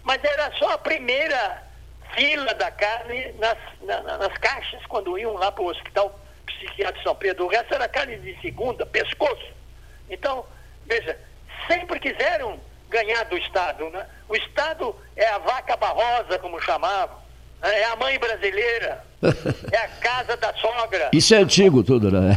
Mas 0.03 0.23
era 0.25 0.51
só 0.53 0.73
a 0.73 0.79
primeira 0.79 1.63
fila 2.15 2.55
da 2.55 2.71
carne 2.71 3.33
nas, 3.39 3.59
na, 3.83 4.19
nas 4.19 4.39
caixas, 4.39 4.85
quando 4.87 5.19
iam 5.19 5.35
lá 5.35 5.53
para 5.53 5.63
o 5.63 5.69
hospital 5.69 6.19
psiquiátrico 6.47 7.03
São 7.03 7.15
Pedro. 7.15 7.45
O 7.45 7.49
resto 7.49 7.75
era 7.75 7.89
carne 7.89 8.19
de 8.19 8.41
segunda, 8.41 8.87
pescoço. 8.87 9.53
Então, 10.09 10.47
veja, 10.87 11.19
sempre 11.67 12.01
quiseram 12.01 12.59
ganhar 12.89 13.25
do 13.25 13.37
Estado. 13.37 13.89
Né? 13.91 14.07
O 14.29 14.37
Estado 14.37 14.97
é 15.17 15.27
a 15.29 15.39
vaca 15.39 15.77
barrosa, 15.77 16.39
como 16.39 16.61
chamavam. 16.63 17.19
Né? 17.61 17.81
É 17.81 17.85
a 17.85 17.97
mãe 17.97 18.19
brasileira. 18.19 19.05
É 19.73 19.77
a 19.77 19.89
casa 19.89 20.37
da 20.37 20.55
sogra. 20.55 21.11
Isso 21.13 21.35
é 21.35 21.39
antigo 21.39 21.83
tudo, 21.83 22.09
né? 22.11 22.37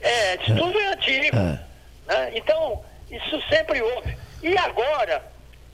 é, 0.00 0.36
isso 0.36 0.54
tudo 0.56 0.78
é 0.78 0.92
antigo. 0.92 1.36
É. 1.36 1.60
Né? 2.06 2.32
Então, 2.34 2.84
isso 3.10 3.40
sempre 3.48 3.80
houve. 3.80 4.16
E 4.42 4.56
agora, 4.58 5.24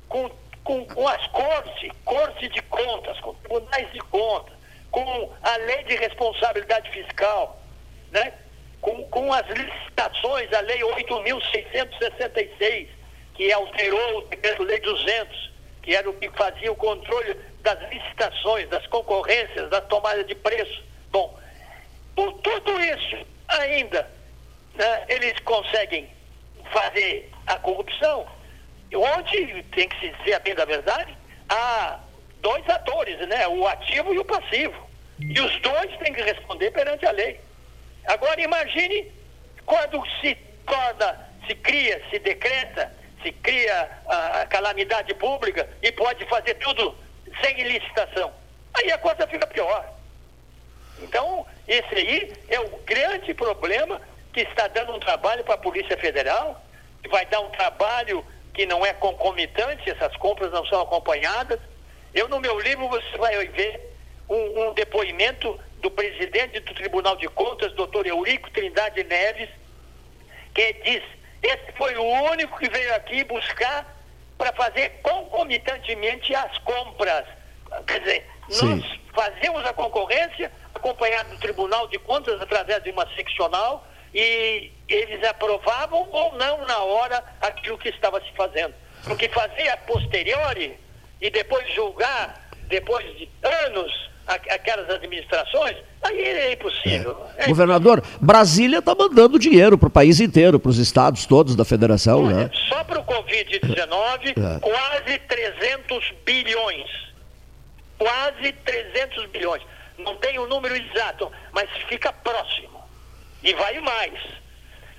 com, 0.08 0.30
com, 0.62 0.84
com 0.86 1.08
as 1.08 1.26
cortes, 1.28 1.90
cortes 2.04 2.52
de 2.52 2.60
contas, 2.62 3.18
com 3.20 3.34
tribunais 3.34 3.92
de 3.92 3.98
contas, 4.00 4.54
com 4.90 5.32
a 5.42 5.56
lei 5.56 5.82
de 5.84 5.96
responsabilidade 5.96 6.90
fiscal, 6.90 7.60
né? 8.12 8.34
com, 8.80 9.02
com 9.04 9.32
as 9.32 9.46
licitações, 9.48 10.52
a 10.52 10.60
lei 10.60 10.80
8.666, 10.80 12.88
que 13.34 13.52
alterou 13.52 14.18
o 14.18 14.22
decreto-lei 14.28 14.78
200, 14.80 15.52
que 15.82 15.96
era 15.96 16.08
o 16.08 16.14
que 16.14 16.30
fazia 16.30 16.70
o 16.70 16.76
controle 16.76 17.36
das 17.64 17.80
licitações, 17.90 18.68
das 18.68 18.86
concorrências, 18.86 19.70
das 19.70 19.84
tomadas 19.86 20.26
de 20.26 20.34
preço. 20.34 20.84
Bom, 21.10 21.36
por 22.14 22.32
tudo 22.34 22.80
isso, 22.80 23.26
ainda, 23.48 24.08
né, 24.74 25.04
eles 25.08 25.38
conseguem 25.40 26.08
fazer 26.70 27.30
a 27.46 27.56
corrupção, 27.56 28.26
onde, 28.94 29.62
tem 29.74 29.88
que 29.88 29.98
se 29.98 30.10
dizer 30.18 30.34
a 30.34 30.38
bem 30.40 30.54
da 30.54 30.66
verdade, 30.66 31.16
há 31.48 31.98
dois 32.40 32.68
atores, 32.68 33.18
né, 33.26 33.48
o 33.48 33.66
ativo 33.66 34.14
e 34.14 34.18
o 34.18 34.24
passivo. 34.24 34.84
E 35.18 35.40
os 35.40 35.60
dois 35.60 35.96
têm 35.98 36.12
que 36.12 36.22
responder 36.22 36.70
perante 36.70 37.06
a 37.06 37.12
lei. 37.12 37.40
Agora 38.06 38.40
imagine 38.40 39.10
quando 39.64 40.02
se 40.20 40.34
torna, 40.66 41.30
se 41.46 41.54
cria, 41.54 42.02
se 42.10 42.18
decreta, 42.18 42.92
se 43.22 43.32
cria 43.32 43.88
a, 44.06 44.46
calamidade 44.46 45.14
pública 45.14 45.66
e 45.82 45.90
pode 45.92 46.26
fazer 46.26 46.54
tudo 46.54 46.94
sem 47.42 47.62
licitação. 47.62 48.32
Aí 48.74 48.90
a 48.90 48.98
coisa 48.98 49.26
fica 49.26 49.46
pior. 49.46 49.88
Então, 51.00 51.46
esse 51.66 51.94
aí 51.94 52.32
é 52.48 52.60
o 52.60 52.68
grande 52.84 53.34
problema 53.34 54.00
que 54.32 54.40
está 54.40 54.66
dando 54.68 54.92
um 54.92 55.00
trabalho 55.00 55.44
para 55.44 55.54
a 55.54 55.58
Polícia 55.58 55.96
Federal, 55.96 56.62
que 57.02 57.08
vai 57.08 57.24
dar 57.26 57.40
um 57.40 57.50
trabalho 57.50 58.24
que 58.52 58.66
não 58.66 58.84
é 58.84 58.92
concomitante, 58.92 59.90
essas 59.90 60.16
compras 60.16 60.52
não 60.52 60.64
são 60.66 60.80
acompanhadas. 60.80 61.58
Eu, 62.12 62.28
no 62.28 62.40
meu 62.40 62.58
livro, 62.60 62.88
você 62.88 63.16
vai 63.18 63.46
ver 63.48 63.94
um, 64.28 64.68
um 64.68 64.74
depoimento 64.74 65.58
do 65.80 65.90
presidente 65.90 66.60
do 66.60 66.74
Tribunal 66.74 67.16
de 67.16 67.28
Contas, 67.28 67.72
doutor 67.72 68.06
Eurico 68.06 68.50
Trindade 68.50 69.04
Neves, 69.04 69.50
que 70.54 70.72
diz: 70.84 71.02
esse 71.42 71.72
foi 71.76 71.94
o 71.96 72.04
único 72.30 72.58
que 72.58 72.70
veio 72.70 72.94
aqui 72.94 73.24
buscar 73.24 73.93
para 74.36 74.52
fazer 74.52 75.00
concomitantemente 75.02 76.34
as 76.34 76.58
compras. 76.58 77.24
Quer 77.86 78.00
dizer, 78.00 78.30
Sim. 78.48 78.76
nós 78.76 79.00
fazemos 79.12 79.64
a 79.64 79.72
concorrência, 79.72 80.50
acompanhado 80.74 81.30
do 81.30 81.38
Tribunal 81.38 81.88
de 81.88 81.98
Contas 81.98 82.40
através 82.40 82.82
de 82.82 82.90
uma 82.90 83.06
seccional, 83.14 83.86
e 84.14 84.72
eles 84.88 85.24
aprovavam 85.24 86.08
ou 86.10 86.32
não 86.34 86.64
na 86.66 86.78
hora 86.78 87.22
aquilo 87.40 87.78
que 87.78 87.88
estava 87.88 88.20
se 88.20 88.30
fazendo. 88.32 88.74
Porque 89.02 89.28
fazer 89.28 89.68
a 89.68 89.76
posteriori 89.78 90.78
e 91.20 91.30
depois 91.30 91.68
julgar, 91.74 92.43
depois 92.68 93.04
de 93.16 93.28
anos, 93.66 94.10
aquelas 94.26 94.88
administrações, 94.90 95.76
aí 96.02 96.20
é 96.20 96.52
impossível. 96.52 97.26
É. 97.36 97.46
Governador, 97.46 98.02
Brasília 98.20 98.78
está 98.78 98.94
mandando 98.94 99.38
dinheiro 99.38 99.76
para 99.76 99.88
o 99.88 99.90
país 99.90 100.20
inteiro, 100.20 100.58
para 100.58 100.70
os 100.70 100.78
estados 100.78 101.26
todos 101.26 101.54
da 101.54 101.64
federação, 101.64 102.24
Olha, 102.24 102.36
né? 102.36 102.50
Só 102.68 102.82
para 102.84 103.00
o 103.00 103.04
Covid-19, 103.04 104.34
é. 104.36 104.60
quase 104.60 105.18
300 105.18 106.14
bilhões. 106.24 106.90
Quase 107.98 108.52
300 108.52 109.26
bilhões. 109.26 109.62
Não 109.98 110.16
tem 110.16 110.38
o 110.38 110.44
um 110.44 110.48
número 110.48 110.74
exato, 110.74 111.30
mas 111.52 111.68
fica 111.88 112.12
próximo. 112.12 112.82
E 113.42 113.52
vai 113.54 113.78
mais. 113.80 114.18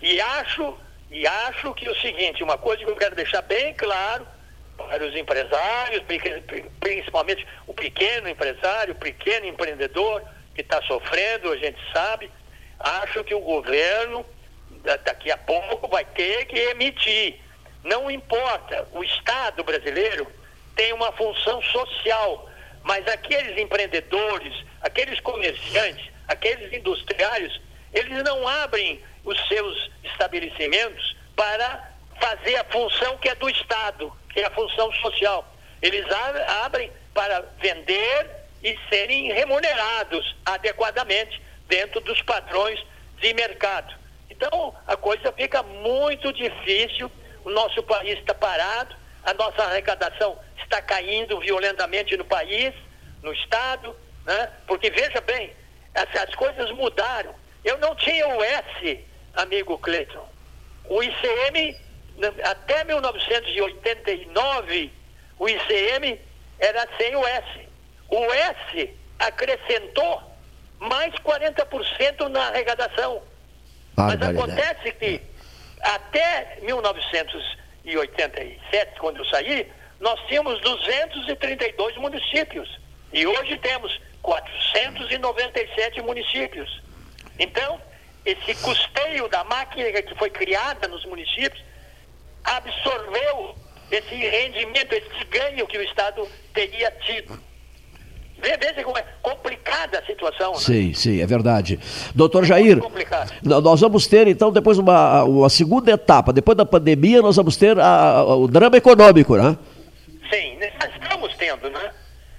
E 0.02 0.22
acho, 0.22 0.76
e 1.12 1.28
acho 1.28 1.74
que 1.74 1.90
o 1.90 1.96
seguinte, 1.96 2.44
uma 2.44 2.58
coisa 2.58 2.84
que 2.84 2.90
eu 2.90 2.96
quero 2.96 3.16
deixar 3.16 3.42
bem 3.42 3.74
claro, 3.74 4.26
para 4.78 5.06
os 5.06 5.16
empresários, 5.16 6.04
principalmente 6.80 7.46
o 7.68 7.74
pequeno 7.74 8.30
empresário, 8.30 8.94
o 8.94 8.98
pequeno 8.98 9.48
empreendedor 9.48 10.22
que 10.54 10.62
está 10.62 10.82
sofrendo, 10.84 11.52
a 11.52 11.58
gente 11.58 11.80
sabe. 11.92 12.32
Acho 12.80 13.24
que 13.24 13.34
o 13.34 13.40
governo 13.40 14.26
daqui 15.04 15.32
a 15.32 15.38
pouco 15.38 15.88
vai 15.88 16.06
ter 16.06 16.46
que 16.46 16.58
emitir. 16.58 17.40
Não 17.84 18.10
importa, 18.10 18.88
o 18.92 19.04
Estado 19.04 19.64
brasileiro 19.64 20.28
tem 20.76 20.94
uma 20.94 21.12
função 21.14 21.62
social, 21.62 22.50
mas 22.84 23.08
aqueles 23.08 23.58
empreendedores, 23.58 24.54
aqueles 24.82 25.20
comerciantes, 25.22 26.10
aqueles 26.28 26.72
industriários, 26.74 27.62
eles 27.94 28.24
não 28.24 28.48
abrem 28.48 29.02
os 29.24 29.38
seus 29.48 29.92
estabelecimentos 30.04 31.16
para 31.36 31.92
fazer 32.20 32.56
a 32.58 32.64
função 32.66 33.18
que 33.18 33.30
é 33.30 33.36
do 33.36 33.50
Estado 33.50 34.12
é 34.36 34.46
a 34.46 34.52
função 34.52 34.92
social. 34.94 35.48
Eles 35.82 36.06
abrem 36.64 36.92
para 37.14 37.42
vender 37.60 38.30
e 38.64 38.78
serem 38.90 39.32
remunerados 39.32 40.36
adequadamente 40.46 41.42
dentro 41.68 42.02
dos 42.02 42.22
padrões 42.22 42.84
de 43.20 43.34
mercado. 43.34 43.94
Então, 44.30 44.76
a 44.88 44.98
coisa 44.98 45.32
fica 45.32 45.64
muito 45.64 46.34
difícil, 46.34 47.12
o 47.44 47.50
nosso 47.50 47.82
país 47.84 48.20
está 48.20 48.34
parado, 48.34 48.96
a 49.24 49.34
nossa 49.34 49.64
arrecadação 49.64 50.38
está 50.58 50.82
caindo 50.82 51.40
violentamente 51.40 52.18
no 52.18 52.26
país, 52.26 52.74
no 53.22 53.32
Estado, 53.34 53.96
né? 54.26 54.52
porque 54.68 54.90
veja 54.90 55.22
bem, 55.22 55.52
as, 55.94 56.16
as 56.22 56.36
coisas 56.36 56.70
mudaram. 56.72 57.34
Eu 57.64 57.78
não 57.78 57.96
tinha 57.96 58.28
o 58.28 58.44
S, 58.44 59.00
amigo 59.36 59.78
Cleiton. 59.78 60.28
O 60.88 61.02
ICM 61.02 61.76
até 62.44 62.84
1989, 62.84 64.92
o 65.38 65.48
ICM 65.50 66.20
era 66.60 66.88
sem 66.98 67.16
o 67.16 67.28
S. 67.28 67.68
O 68.10 68.24
S 68.32 68.90
acrescentou 69.20 70.24
mais 70.80 71.14
40% 71.16 72.28
na 72.30 72.48
arrecadação. 72.48 73.22
Mas 73.98 74.22
acontece 74.22 74.94
que 74.94 75.22
até 75.82 76.58
1987, 76.62 79.00
quando 79.00 79.18
eu 79.18 79.26
saí, 79.26 79.70
nós 80.00 80.18
tínhamos 80.28 80.62
232 80.62 81.98
municípios. 81.98 82.80
E 83.14 83.28
hoje 83.28 83.58
temos 83.58 84.00
497 84.22 86.02
municípios. 86.02 86.82
Então, 87.40 87.82
esse 88.26 88.56
custeio 88.56 89.30
da 89.30 89.44
máquina 89.44 90.02
que 90.02 90.16
foi 90.16 90.30
criada 90.30 90.88
nos 90.88 91.06
municípios 91.06 91.64
absorveu 92.46 93.56
esse 93.92 94.16
rendimento, 94.16 94.94
esse 94.94 95.26
ganho 95.30 95.68
que 95.68 95.78
o 95.78 95.82
Estado 95.82 96.28
teria 96.54 96.92
tido. 97.06 97.38
Veja 98.38 98.84
como 98.84 98.98
é 98.98 99.06
complicada 99.22 100.00
a 100.00 100.06
situação. 100.06 100.52
Né? 100.54 100.60
Sim, 100.60 100.94
sim, 100.94 101.22
é 101.22 101.26
verdade. 101.26 101.80
Doutor 102.14 102.44
Jair, 102.44 102.78
nós 103.42 103.82
vamos 103.82 104.08
ter 104.08 104.28
então 104.28 104.52
depois 104.52 104.78
uma, 104.78 105.24
uma 105.24 105.50
segunda 105.50 105.92
etapa, 105.92 106.34
depois 106.34 106.58
da 106.58 106.66
pandemia 106.66 107.22
nós 107.22 107.38
vamos 107.38 107.56
ter 107.56 107.80
a, 107.80 108.18
a, 108.18 108.36
o 108.36 108.48
drama 108.48 108.78
econômico, 108.78 109.36
né? 109.38 109.58
Sim, 110.30 110.58
nós 110.60 110.92
estamos 110.94 111.36
tendo, 111.38 111.70
né? 111.70 111.92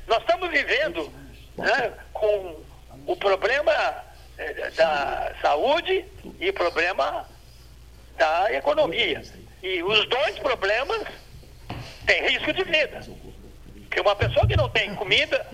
Nós 0.07 0.19
estamos 0.19 0.51
vivendo 0.51 1.11
né, 1.57 1.93
com 2.13 2.57
o 3.07 3.17
problema 3.17 3.73
eh, 4.39 4.71
da 4.77 5.33
saúde 5.41 6.05
e 6.39 6.51
o 6.51 6.53
problema 6.53 7.25
da 8.19 8.53
economia. 8.53 9.23
E 9.67 9.83
os 9.83 10.07
dois 10.07 10.39
problemas 10.39 11.09
têm 12.07 12.23
risco 12.29 12.53
de 12.53 12.63
vida. 12.63 13.05
Porque 13.81 14.01
uma 14.01 14.15
pessoa 14.15 14.47
que 14.47 14.57
não 14.57 14.69
tem 14.69 14.95
comida, 14.95 15.45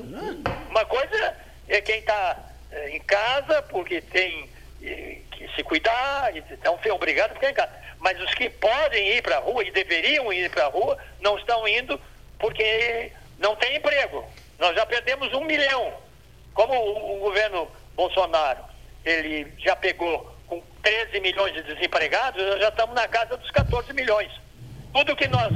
uma 0.69 0.85
coisa 0.85 1.35
é 1.67 1.81
quem 1.81 2.01
está 2.01 2.39
é, 2.71 2.91
em 2.91 3.01
casa 3.01 3.63
porque 3.63 4.03
tem 4.03 4.51
que 4.83 5.49
se 5.57 5.63
cuidar, 5.63 6.37
então 6.37 6.77
foi 6.83 6.91
obrigado 6.91 7.31
a 7.31 7.35
ficar 7.37 7.51
em 7.53 7.55
casa. 7.55 7.73
Mas 8.01 8.21
os 8.21 8.35
que 8.35 8.51
podem 8.51 9.17
ir 9.17 9.23
para 9.23 9.39
a 9.39 9.41
rua 9.41 9.65
e 9.65 9.71
deveriam 9.71 10.31
ir 10.31 10.51
para 10.51 10.67
a 10.67 10.69
rua, 10.69 10.99
não 11.19 11.39
estão 11.39 11.67
indo 11.67 11.99
porque 12.39 13.11
não 13.39 13.57
tem 13.57 13.77
emprego. 13.77 14.29
Nós 14.59 14.75
já 14.75 14.85
perdemos 14.85 15.33
um 15.33 15.45
milhão, 15.45 15.91
como 16.53 16.75
o, 16.75 17.19
governo 17.21 17.67
Bolsonaro. 17.95 18.63
ele 19.07 19.51
já 19.57 19.75
pegou 19.75 20.32
13 20.83 21.21
milhões 21.21 21.55
de 21.55 21.63
desempregados, 21.63 22.43
nós 22.45 22.61
já 22.61 22.69
estamos 22.69 22.95
na 22.95 23.07
casa 23.09 23.37
dos 23.37 23.51
14 23.51 23.93
milhões. 23.93 24.31
Tudo 24.93 25.17
que 25.17 25.29
nós 25.29 25.53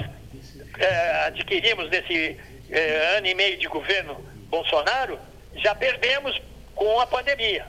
é, 0.79 1.27
adquirimos 1.27 1.91
nesse 1.91 2.39
é, 2.71 3.17
ano 3.17 3.27
e 3.27 3.35
meio 3.35 3.59
de 3.59 3.67
governo 3.67 4.15
Bolsonaro, 4.49 5.19
já 5.57 5.75
perdemos 5.75 6.41
com 6.75 7.01
a 7.01 7.07
pandemia. 7.07 7.67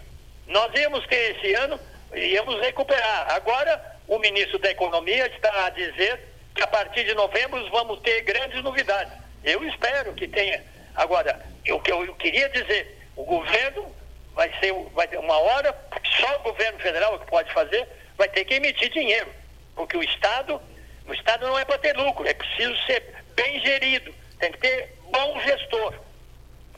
Nós 0.47 0.71
íamos 0.79 1.05
ter 1.07 1.35
esse 1.35 1.53
ano, 1.55 1.79
íamos 2.13 2.59
recuperar. 2.61 3.33
Agora, 3.33 3.97
o 4.07 4.19
ministro 4.19 4.59
da 4.59 4.71
Economia 4.71 5.27
está 5.27 5.65
a 5.65 5.69
dizer 5.69 6.19
que 6.55 6.63
a 6.63 6.67
partir 6.67 7.03
de 7.05 7.13
novembro 7.13 7.69
vamos 7.69 7.99
ter 8.01 8.21
grandes 8.21 8.63
novidades. 8.63 9.13
Eu 9.43 9.63
espero 9.67 10.13
que 10.13 10.27
tenha. 10.27 10.63
Agora, 10.95 11.39
o 11.69 11.79
que 11.79 11.91
eu 11.91 12.15
queria 12.15 12.49
dizer, 12.49 12.97
o 13.15 13.23
governo 13.23 13.96
vai 14.37 14.53
ser 14.59 14.71
vai 14.93 15.07
ter 15.07 15.17
uma 15.17 15.35
hora, 15.35 15.75
só 16.15 16.35
o 16.37 16.43
governo 16.43 16.79
federal 16.79 17.15
é 17.15 17.17
que 17.17 17.25
pode 17.25 17.51
fazer, 17.51 17.87
vai 18.15 18.29
ter 18.29 18.45
que 18.45 18.53
emitir 18.53 18.89
dinheiro. 18.91 19.33
Porque 19.75 19.97
o 19.97 20.03
Estado, 20.03 20.61
o 21.07 21.13
Estado 21.13 21.47
não 21.47 21.57
é 21.57 21.65
para 21.65 21.79
ter 21.79 21.97
lucro, 21.97 22.25
é 22.27 22.35
preciso 22.35 22.77
ser 22.85 23.03
bem 23.35 23.59
gerido, 23.59 24.13
tem 24.39 24.51
que 24.51 24.59
ter 24.59 24.95
bom 25.11 25.39
gestor. 25.41 25.95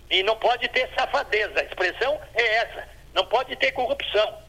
E 0.09 0.23
não 0.23 0.37
pode 0.37 0.69
ter 0.69 0.89
safadeza, 0.97 1.59
a 1.59 1.63
expressão 1.63 2.19
é 2.33 2.55
essa, 2.55 2.87
não 3.13 3.25
pode 3.25 3.53
ter 3.57 3.73
corrupção. 3.73 4.41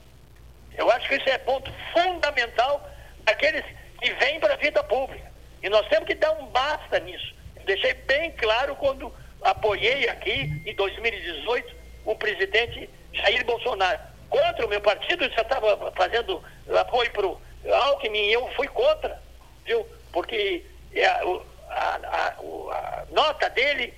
Eu 0.78 0.88
acho 0.92 1.08
que 1.08 1.16
isso 1.16 1.28
é 1.28 1.36
ponto 1.38 1.70
fundamental 1.92 2.88
daqueles 3.24 3.64
que 4.00 4.12
vêm 4.14 4.38
para 4.38 4.54
a 4.54 4.56
vida 4.56 4.84
pública. 4.84 5.30
E 5.62 5.68
nós 5.68 5.86
temos 5.88 6.06
que 6.06 6.14
dar 6.14 6.30
um 6.32 6.46
basta 6.46 7.00
nisso. 7.00 7.34
Eu 7.56 7.64
deixei 7.64 7.92
bem 7.92 8.30
claro 8.30 8.76
quando 8.76 9.12
apoiei 9.42 10.08
aqui, 10.08 10.62
em 10.64 10.74
2018, 10.74 11.74
o 12.04 12.14
presidente 12.14 12.88
Jair 13.12 13.44
Bolsonaro. 13.44 13.98
Contra 14.28 14.64
o 14.64 14.68
meu 14.68 14.80
partido, 14.80 15.28
já 15.30 15.42
estava 15.42 15.90
fazendo 15.92 16.42
apoio 16.78 17.10
para 17.10 17.26
o 17.26 17.40
Alckmin 17.74 18.28
e 18.28 18.32
eu 18.32 18.48
fui 18.54 18.68
contra, 18.68 19.20
viu? 19.64 19.84
Porque 20.12 20.64
a, 20.96 21.74
a, 21.74 21.96
a, 21.96 22.28
a 22.38 23.04
nota 23.10 23.50
dele, 23.50 23.92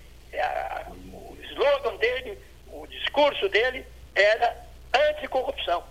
o 1.13 1.37
slogan 1.43 1.97
dele, 1.97 2.39
o 2.69 2.87
discurso 2.87 3.49
dele 3.51 3.85
era 4.15 4.57
anticorrupção. 5.11 5.85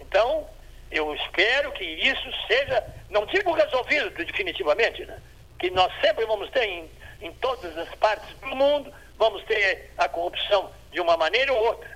Então, 0.00 0.48
eu 0.90 1.14
espero 1.14 1.72
que 1.72 1.84
isso 1.84 2.28
seja, 2.46 2.84
não 3.10 3.26
digo 3.26 3.52
resolvido 3.52 4.10
definitivamente, 4.10 5.04
né? 5.04 5.20
que 5.58 5.70
nós 5.70 5.92
sempre 6.00 6.24
vamos 6.26 6.50
ter 6.50 6.64
em, 6.64 6.90
em 7.22 7.32
todas 7.34 7.76
as 7.78 7.88
partes 7.96 8.28
do 8.38 8.54
mundo, 8.54 8.92
vamos 9.16 9.42
ter 9.44 9.90
a 9.96 10.08
corrupção 10.08 10.70
de 10.92 11.00
uma 11.00 11.16
maneira 11.16 11.52
ou 11.52 11.66
outra. 11.66 11.93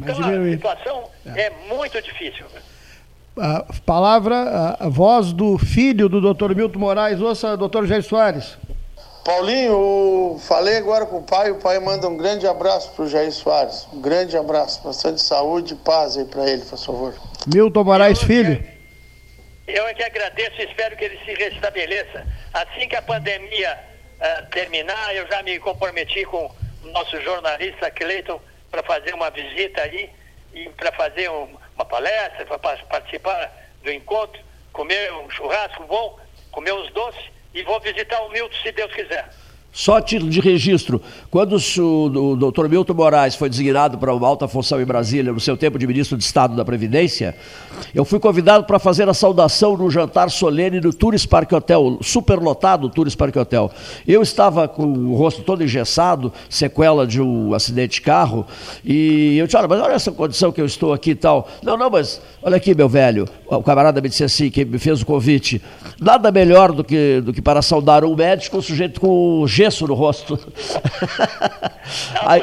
Então 0.00 0.14
a 0.14 0.50
situação 0.50 1.10
é. 1.34 1.42
é 1.42 1.52
muito 1.68 2.00
difícil. 2.02 2.46
A 3.38 3.66
palavra, 3.84 4.76
a 4.80 4.88
voz 4.88 5.32
do 5.32 5.58
filho 5.58 6.08
do 6.08 6.34
Dr. 6.34 6.54
Milton 6.54 6.78
Moraes, 6.78 7.20
ouça, 7.20 7.56
doutor 7.56 7.86
Jair 7.86 8.02
Soares. 8.02 8.56
Paulinho, 9.26 10.38
falei 10.38 10.76
agora 10.76 11.04
com 11.04 11.18
o 11.18 11.22
pai, 11.22 11.50
o 11.50 11.56
pai 11.56 11.78
manda 11.80 12.08
um 12.08 12.16
grande 12.16 12.46
abraço 12.46 12.92
para 12.92 13.04
o 13.04 13.08
Jair 13.08 13.32
Soares. 13.32 13.88
Um 13.92 14.00
grande 14.00 14.36
abraço, 14.36 14.82
bastante 14.82 15.20
saúde 15.20 15.74
e 15.74 15.76
paz 15.76 16.16
aí 16.16 16.24
para 16.24 16.48
ele, 16.48 16.62
por 16.64 16.78
favor. 16.78 17.14
Milton 17.52 17.84
Moraes 17.84 18.22
Filho. 18.22 18.64
Eu 19.66 19.86
é 19.88 19.94
que 19.94 20.02
agradeço 20.04 20.60
e 20.60 20.64
espero 20.64 20.96
que 20.96 21.04
ele 21.04 21.18
se 21.24 21.34
restabeleça. 21.34 22.24
Assim 22.54 22.88
que 22.88 22.94
a 22.94 23.02
pandemia 23.02 23.76
uh, 24.20 24.46
terminar, 24.50 25.14
eu 25.14 25.26
já 25.26 25.42
me 25.42 25.58
comprometi 25.58 26.24
com 26.24 26.48
o 26.84 26.88
nosso 26.92 27.20
jornalista 27.20 27.90
Cleiton 27.90 28.40
para 28.76 28.82
fazer 28.82 29.14
uma 29.14 29.30
visita 29.30 29.80
aí 29.80 30.10
e 30.54 30.68
para 30.70 30.92
fazer 30.92 31.30
um, 31.30 31.48
uma 31.74 31.84
palestra, 31.84 32.44
para 32.44 32.58
participar 32.58 33.50
do 33.82 33.90
encontro, 33.90 34.40
comer 34.72 35.12
um 35.12 35.30
churrasco 35.30 35.84
bom, 35.84 36.18
comer 36.50 36.72
uns 36.74 36.92
doces 36.92 37.22
e 37.54 37.62
vou 37.62 37.80
visitar 37.80 38.20
o 38.22 38.30
Milton, 38.30 38.54
se 38.62 38.72
Deus 38.72 38.92
quiser. 38.92 39.30
Só 39.72 40.00
título 40.00 40.30
de 40.30 40.40
registro, 40.40 41.02
quando 41.30 41.56
o, 41.56 42.32
o 42.32 42.36
doutor 42.36 42.68
Milton 42.68 42.94
Moraes 42.94 43.34
foi 43.34 43.48
designado 43.48 43.98
para 43.98 44.14
uma 44.14 44.26
alta 44.26 44.48
função 44.48 44.80
em 44.80 44.86
Brasília, 44.86 45.32
no 45.32 45.40
seu 45.40 45.56
tempo 45.56 45.78
de 45.78 45.86
ministro 45.86 46.16
de 46.16 46.24
Estado 46.24 46.56
da 46.56 46.64
Previdência, 46.64 47.36
eu 47.94 48.04
fui 48.04 48.18
convidado 48.18 48.64
para 48.64 48.78
fazer 48.78 49.08
a 49.08 49.14
saudação 49.14 49.76
no 49.76 49.90
jantar 49.90 50.30
solene 50.30 50.80
do 50.80 50.92
Tourist 50.92 51.28
Park 51.28 51.52
Hotel, 51.52 51.98
superlotado 52.02 52.88
Tourist 52.88 53.16
Park 53.16 53.36
Hotel. 53.36 53.70
Eu 54.06 54.22
estava 54.22 54.68
com 54.68 54.84
o 54.84 55.14
rosto 55.14 55.42
todo 55.42 55.62
engessado, 55.62 56.32
sequela 56.48 57.06
de 57.06 57.20
um 57.20 57.54
acidente 57.54 57.94
de 57.94 58.00
carro, 58.00 58.46
e 58.84 59.38
eu 59.38 59.46
disse, 59.46 59.56
olha, 59.56 59.68
mas 59.68 59.80
olha 59.80 59.92
essa 59.92 60.12
condição 60.12 60.52
que 60.52 60.60
eu 60.60 60.66
estou 60.66 60.92
aqui 60.92 61.10
e 61.10 61.14
tal. 61.14 61.48
Não, 61.62 61.76
não, 61.76 61.90
mas 61.90 62.20
olha 62.42 62.56
aqui, 62.56 62.74
meu 62.74 62.88
velho, 62.88 63.28
o 63.46 63.62
camarada 63.62 64.00
me 64.00 64.08
disse 64.08 64.24
assim, 64.24 64.50
que 64.50 64.64
me 64.64 64.78
fez 64.78 65.02
o 65.02 65.06
convite, 65.06 65.60
nada 66.00 66.30
melhor 66.30 66.72
do 66.72 66.84
que, 66.84 67.20
do 67.20 67.32
que 67.32 67.40
para 67.40 67.62
saudar 67.62 68.04
um 68.04 68.14
médico, 68.14 68.58
um 68.58 68.62
sujeito 68.62 69.00
com 69.00 69.44
gesso 69.46 69.86
no 69.86 69.94
rosto. 69.94 70.38
aí, 72.26 72.42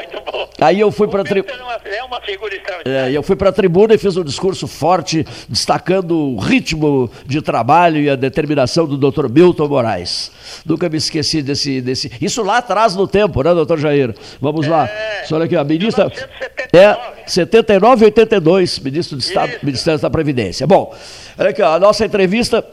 aí, 0.60 0.80
eu 0.80 0.90
fui 0.90 1.08
para 1.08 1.22
a 1.22 1.24
tribuna. 1.24 1.54
É 1.84 2.02
uma 2.02 2.20
figura 2.20 2.54
extraordinária. 2.54 3.10
É, 3.10 3.16
eu 3.16 3.22
fui 3.22 3.36
para 3.36 3.50
a 3.50 3.52
tribuna 3.52 3.94
e 3.94 3.98
fiz 3.98 4.16
um 4.16 4.24
discurso 4.24 4.66
forte, 4.66 5.23
destacando 5.48 6.16
o 6.16 6.38
ritmo 6.38 7.10
de 7.26 7.40
trabalho 7.40 8.00
e 8.00 8.10
a 8.10 8.16
determinação 8.16 8.86
do 8.86 8.96
Dr. 8.96 9.28
Milton 9.28 9.68
Moraes. 9.68 10.30
Nunca 10.64 10.88
me 10.88 10.96
esqueci 10.96 11.42
desse, 11.42 11.80
desse. 11.80 12.10
Isso 12.20 12.42
lá 12.42 12.58
atrás 12.58 12.94
no 12.94 13.06
tempo, 13.06 13.42
né, 13.42 13.54
doutor 13.54 13.78
Jair? 13.78 14.14
Vamos 14.40 14.66
é, 14.66 14.70
lá. 14.70 14.88
Olha 15.32 15.44
aqui, 15.44 15.56
a 15.56 15.64
ministra. 15.64 16.04
1979. 16.04 16.74
É 16.74 17.14
79 17.26 18.02
e 18.02 18.06
82, 18.06 18.78
ministro 18.80 19.16
de 19.16 19.24
Estado, 19.24 19.50
Isso. 19.50 19.64
Ministério 19.64 20.00
da 20.00 20.10
Previdência. 20.10 20.66
Bom, 20.66 20.94
olha 21.38 21.50
aqui, 21.50 21.62
ó, 21.62 21.74
a 21.74 21.78
nossa 21.78 22.04
entrevista 22.04 22.64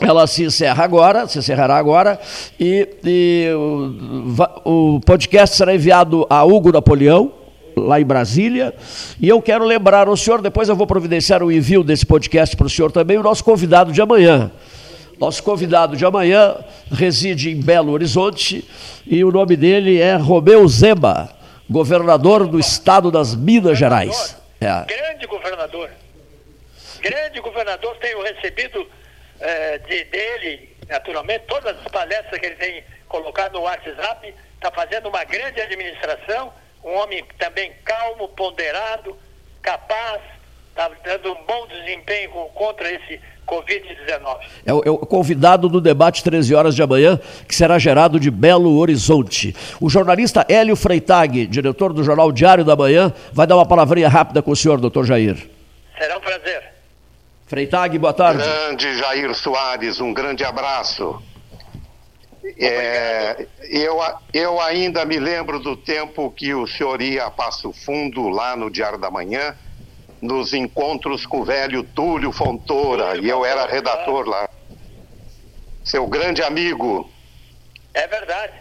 ela 0.00 0.26
se 0.26 0.42
encerra 0.42 0.84
agora, 0.84 1.26
se 1.28 1.38
encerrará 1.38 1.76
agora, 1.76 2.18
e, 2.58 2.88
e 3.04 3.48
o, 3.54 4.96
o, 4.96 5.00
podcast 5.00 5.56
será 5.56 5.74
enviado 5.74 6.26
a 6.28 6.44
Hugo 6.44 6.72
Napoleão, 6.72 7.32
lá 7.76 8.00
em 8.00 8.04
Brasília, 8.04 8.74
e 9.20 9.28
eu 9.28 9.40
quero 9.42 9.64
lembrar 9.64 10.08
ao 10.08 10.16
senhor, 10.16 10.40
depois 10.40 10.68
eu 10.68 10.76
vou 10.76 10.86
providenciar 10.86 11.42
o 11.42 11.50
envio 11.50 11.82
desse 11.82 12.06
podcast 12.06 12.56
para 12.56 12.66
o 12.66 12.70
senhor 12.70 12.90
também, 12.92 13.18
o 13.18 13.22
nosso 13.22 13.44
convidado 13.44 13.92
de 13.92 14.00
amanhã. 14.00 14.50
Nosso 15.18 15.42
convidado 15.42 15.96
de 15.96 16.04
amanhã 16.04 16.56
reside 16.92 17.50
em 17.50 17.60
Belo 17.60 17.92
Horizonte 17.92 18.68
e 19.06 19.22
o 19.24 19.30
nome 19.30 19.56
dele 19.56 20.00
é 20.00 20.16
Romeu 20.16 20.66
Zema, 20.66 21.30
governador 21.70 22.46
do 22.46 22.58
estado 22.58 23.10
das 23.10 23.34
Minas 23.34 23.78
Gerais. 23.78 24.36
É. 24.60 24.84
Grande 24.84 25.26
governador. 25.26 25.90
Grande 27.00 27.40
governador, 27.40 27.96
tenho 28.00 28.22
recebido 28.22 28.86
é, 29.40 29.78
de, 29.78 30.04
dele, 30.04 30.76
naturalmente, 30.88 31.44
todas 31.46 31.76
as 31.76 31.88
palestras 31.88 32.40
que 32.40 32.46
ele 32.46 32.56
tem 32.56 32.82
colocado 33.08 33.52
no 33.52 33.60
WhatsApp, 33.60 34.34
está 34.56 34.70
fazendo 34.70 35.08
uma 35.08 35.22
grande 35.24 35.60
administração, 35.60 36.52
um 36.84 36.94
homem 36.98 37.24
também 37.38 37.72
calmo, 37.84 38.28
ponderado, 38.28 39.16
capaz, 39.62 40.20
está 40.70 40.90
dando 41.02 41.32
um 41.32 41.44
bom 41.46 41.66
desempenho 41.66 42.30
contra 42.54 42.92
esse 42.92 43.20
Covid-19. 43.46 44.38
É, 44.66 44.70
é, 44.70 44.90
o 44.90 44.98
convidado 44.98 45.68
do 45.68 45.80
debate 45.80 46.22
13 46.22 46.54
horas 46.54 46.74
de 46.74 46.82
amanhã, 46.82 47.18
que 47.48 47.54
será 47.54 47.78
gerado 47.78 48.18
de 48.18 48.30
Belo 48.30 48.78
Horizonte. 48.78 49.54
O 49.80 49.88
jornalista 49.88 50.44
Hélio 50.48 50.76
Freitag, 50.76 51.46
diretor 51.46 51.92
do 51.92 52.04
Jornal 52.04 52.32
Diário 52.32 52.64
da 52.64 52.76
Manhã, 52.76 53.12
vai 53.32 53.46
dar 53.46 53.56
uma 53.56 53.66
palavrinha 53.66 54.08
rápida 54.08 54.42
com 54.42 54.50
o 54.50 54.56
senhor, 54.56 54.78
doutor 54.80 55.06
Jair. 55.06 55.48
Será 55.98 56.18
um 56.18 56.20
prazer. 56.20 56.74
Freitag, 57.46 57.98
boa 57.98 58.12
tarde. 58.12 58.42
Grande 58.42 58.98
Jair 58.98 59.34
Soares, 59.34 60.00
um 60.00 60.12
grande 60.12 60.44
abraço. 60.44 61.22
É, 62.58 63.46
eu, 63.62 63.98
eu 64.32 64.60
ainda 64.60 65.04
me 65.04 65.18
lembro 65.18 65.58
do 65.58 65.76
tempo 65.76 66.30
que 66.30 66.52
o 66.52 66.66
senhor 66.66 67.00
ia 67.00 67.24
a 67.24 67.30
Passo 67.30 67.72
Fundo, 67.72 68.28
lá 68.28 68.54
no 68.54 68.70
Diário 68.70 68.98
da 68.98 69.10
Manhã, 69.10 69.56
nos 70.20 70.52
encontros 70.52 71.24
com 71.24 71.40
o 71.40 71.44
velho 71.44 71.82
Túlio 71.82 72.32
Fontoura, 72.32 73.16
e 73.16 73.28
eu 73.28 73.44
era 73.44 73.66
redator 73.66 74.28
lá. 74.28 74.48
Seu 75.82 76.06
grande 76.06 76.42
amigo. 76.42 77.10
É 77.94 78.06
verdade. 78.06 78.52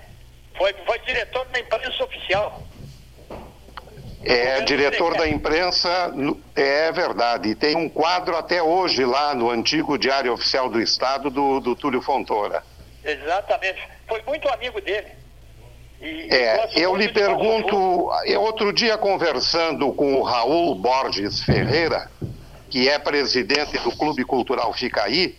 Foi, 0.57 0.73
foi 0.85 0.99
diretor 0.99 1.45
da 1.45 1.59
imprensa 1.59 2.03
oficial. 2.03 2.63
É 4.25 4.61
diretor 4.61 5.17
da 5.17 5.27
imprensa, 5.27 6.13
é 6.55 6.91
verdade. 6.93 7.49
E 7.49 7.55
tem 7.55 7.75
um 7.75 7.89
quadro 7.89 8.37
até 8.37 8.63
hoje 8.63 9.03
lá 9.03 9.35
no 9.35 9.49
antigo 9.49 9.97
Diário 9.97 10.31
Oficial 10.31 10.69
do 10.69 10.81
Estado 10.81 11.29
do, 11.29 11.59
do 11.59 11.75
Túlio 11.75 12.01
Fontoura. 12.01 12.63
Exatamente. 13.03 13.81
Foi 14.07 14.21
muito 14.23 14.47
amigo 14.49 14.79
dele. 14.81 15.07
E, 16.01 16.27
é, 16.33 16.69
eu 16.75 16.95
lhe 16.95 17.09
pergunto, 17.09 18.09
outro 18.39 18.73
dia 18.73 18.97
conversando 18.97 19.93
com 19.93 20.15
o 20.15 20.23
Raul 20.23 20.75
Borges 20.75 21.41
Ferreira, 21.43 22.11
que 22.69 22.89
é 22.89 22.99
presidente 22.99 23.77
do 23.79 23.95
Clube 23.95 24.25
Cultural 24.25 24.73
Ficaí, 24.73 25.37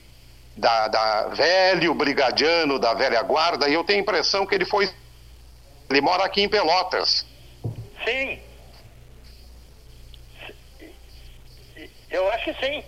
da, 0.56 0.88
da 0.88 1.28
velho 1.28 1.94
brigadiano 1.94 2.78
da 2.78 2.94
velha 2.94 3.20
guarda, 3.22 3.68
e 3.68 3.74
eu 3.74 3.84
tenho 3.84 3.98
a 3.98 4.02
impressão 4.02 4.46
que 4.46 4.54
ele 4.54 4.64
foi. 4.64 4.88
Ele 5.90 6.00
mora 6.00 6.24
aqui 6.24 6.40
em 6.40 6.48
Pelotas. 6.48 7.26
Sim, 8.04 8.38
Eu 12.14 12.30
acho 12.30 12.44
que 12.44 12.64
sim. 12.64 12.84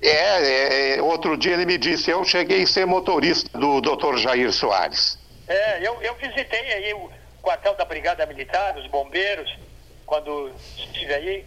É, 0.00 0.96
é, 0.96 1.02
outro 1.02 1.36
dia 1.36 1.54
ele 1.54 1.66
me 1.66 1.76
disse, 1.76 2.10
eu 2.10 2.24
cheguei 2.24 2.62
a 2.62 2.66
ser 2.66 2.86
motorista 2.86 3.58
do 3.58 3.80
Dr. 3.80 4.16
Jair 4.16 4.52
Soares. 4.52 5.18
É, 5.48 5.78
eu, 5.80 6.00
eu 6.02 6.14
visitei 6.14 6.72
aí 6.72 6.94
o 6.94 7.10
quartel 7.42 7.74
da 7.74 7.84
Brigada 7.84 8.24
Militar, 8.26 8.76
os 8.76 8.86
bombeiros, 8.88 9.58
quando 10.06 10.52
estive 10.76 11.14
aí. 11.14 11.46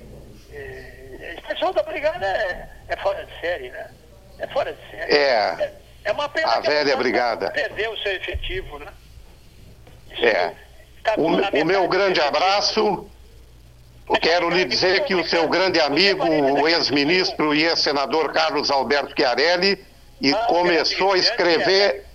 É, 0.52 1.36
a 1.38 1.48
pessoal 1.48 1.72
da 1.72 1.84
Brigada 1.84 2.26
é, 2.26 2.70
é, 2.90 2.98
fora 2.98 3.26
de 3.26 3.40
série, 3.40 3.70
né? 3.70 3.90
É 4.40 4.48
fora 4.48 4.74
de 4.74 4.92
série. 4.92 5.14
É. 5.14 5.18
É, 5.18 5.74
é 6.06 6.12
uma 6.12 6.28
pena 6.28 6.48
a 6.48 6.60
velha 6.60 6.98
Brigada. 6.98 7.52
Perdeu 7.52 7.92
o 7.92 7.98
seu 8.00 8.12
efetivo, 8.14 8.80
né? 8.80 8.92
Isso 10.12 10.26
é. 10.26 10.54
Tá 11.04 11.14
o, 11.18 11.28
o 11.28 11.66
meu 11.66 11.88
grande 11.88 12.20
abraço 12.20 13.10
Quero 14.20 14.50
lhe 14.50 14.66
dizer 14.66 15.04
que 15.06 15.16
o 15.16 15.26
seu 15.28 15.48
grande 15.48 15.80
amigo, 15.80 16.26
o 16.28 16.68
ex-ministro 16.68 17.54
e 17.54 17.64
ex-senador 17.64 18.32
Carlos 18.34 18.70
Alberto 18.70 19.14
Chiarelli, 19.16 19.84
e 20.20 20.34
começou 20.48 21.14
a 21.14 21.18
escrever 21.18 22.06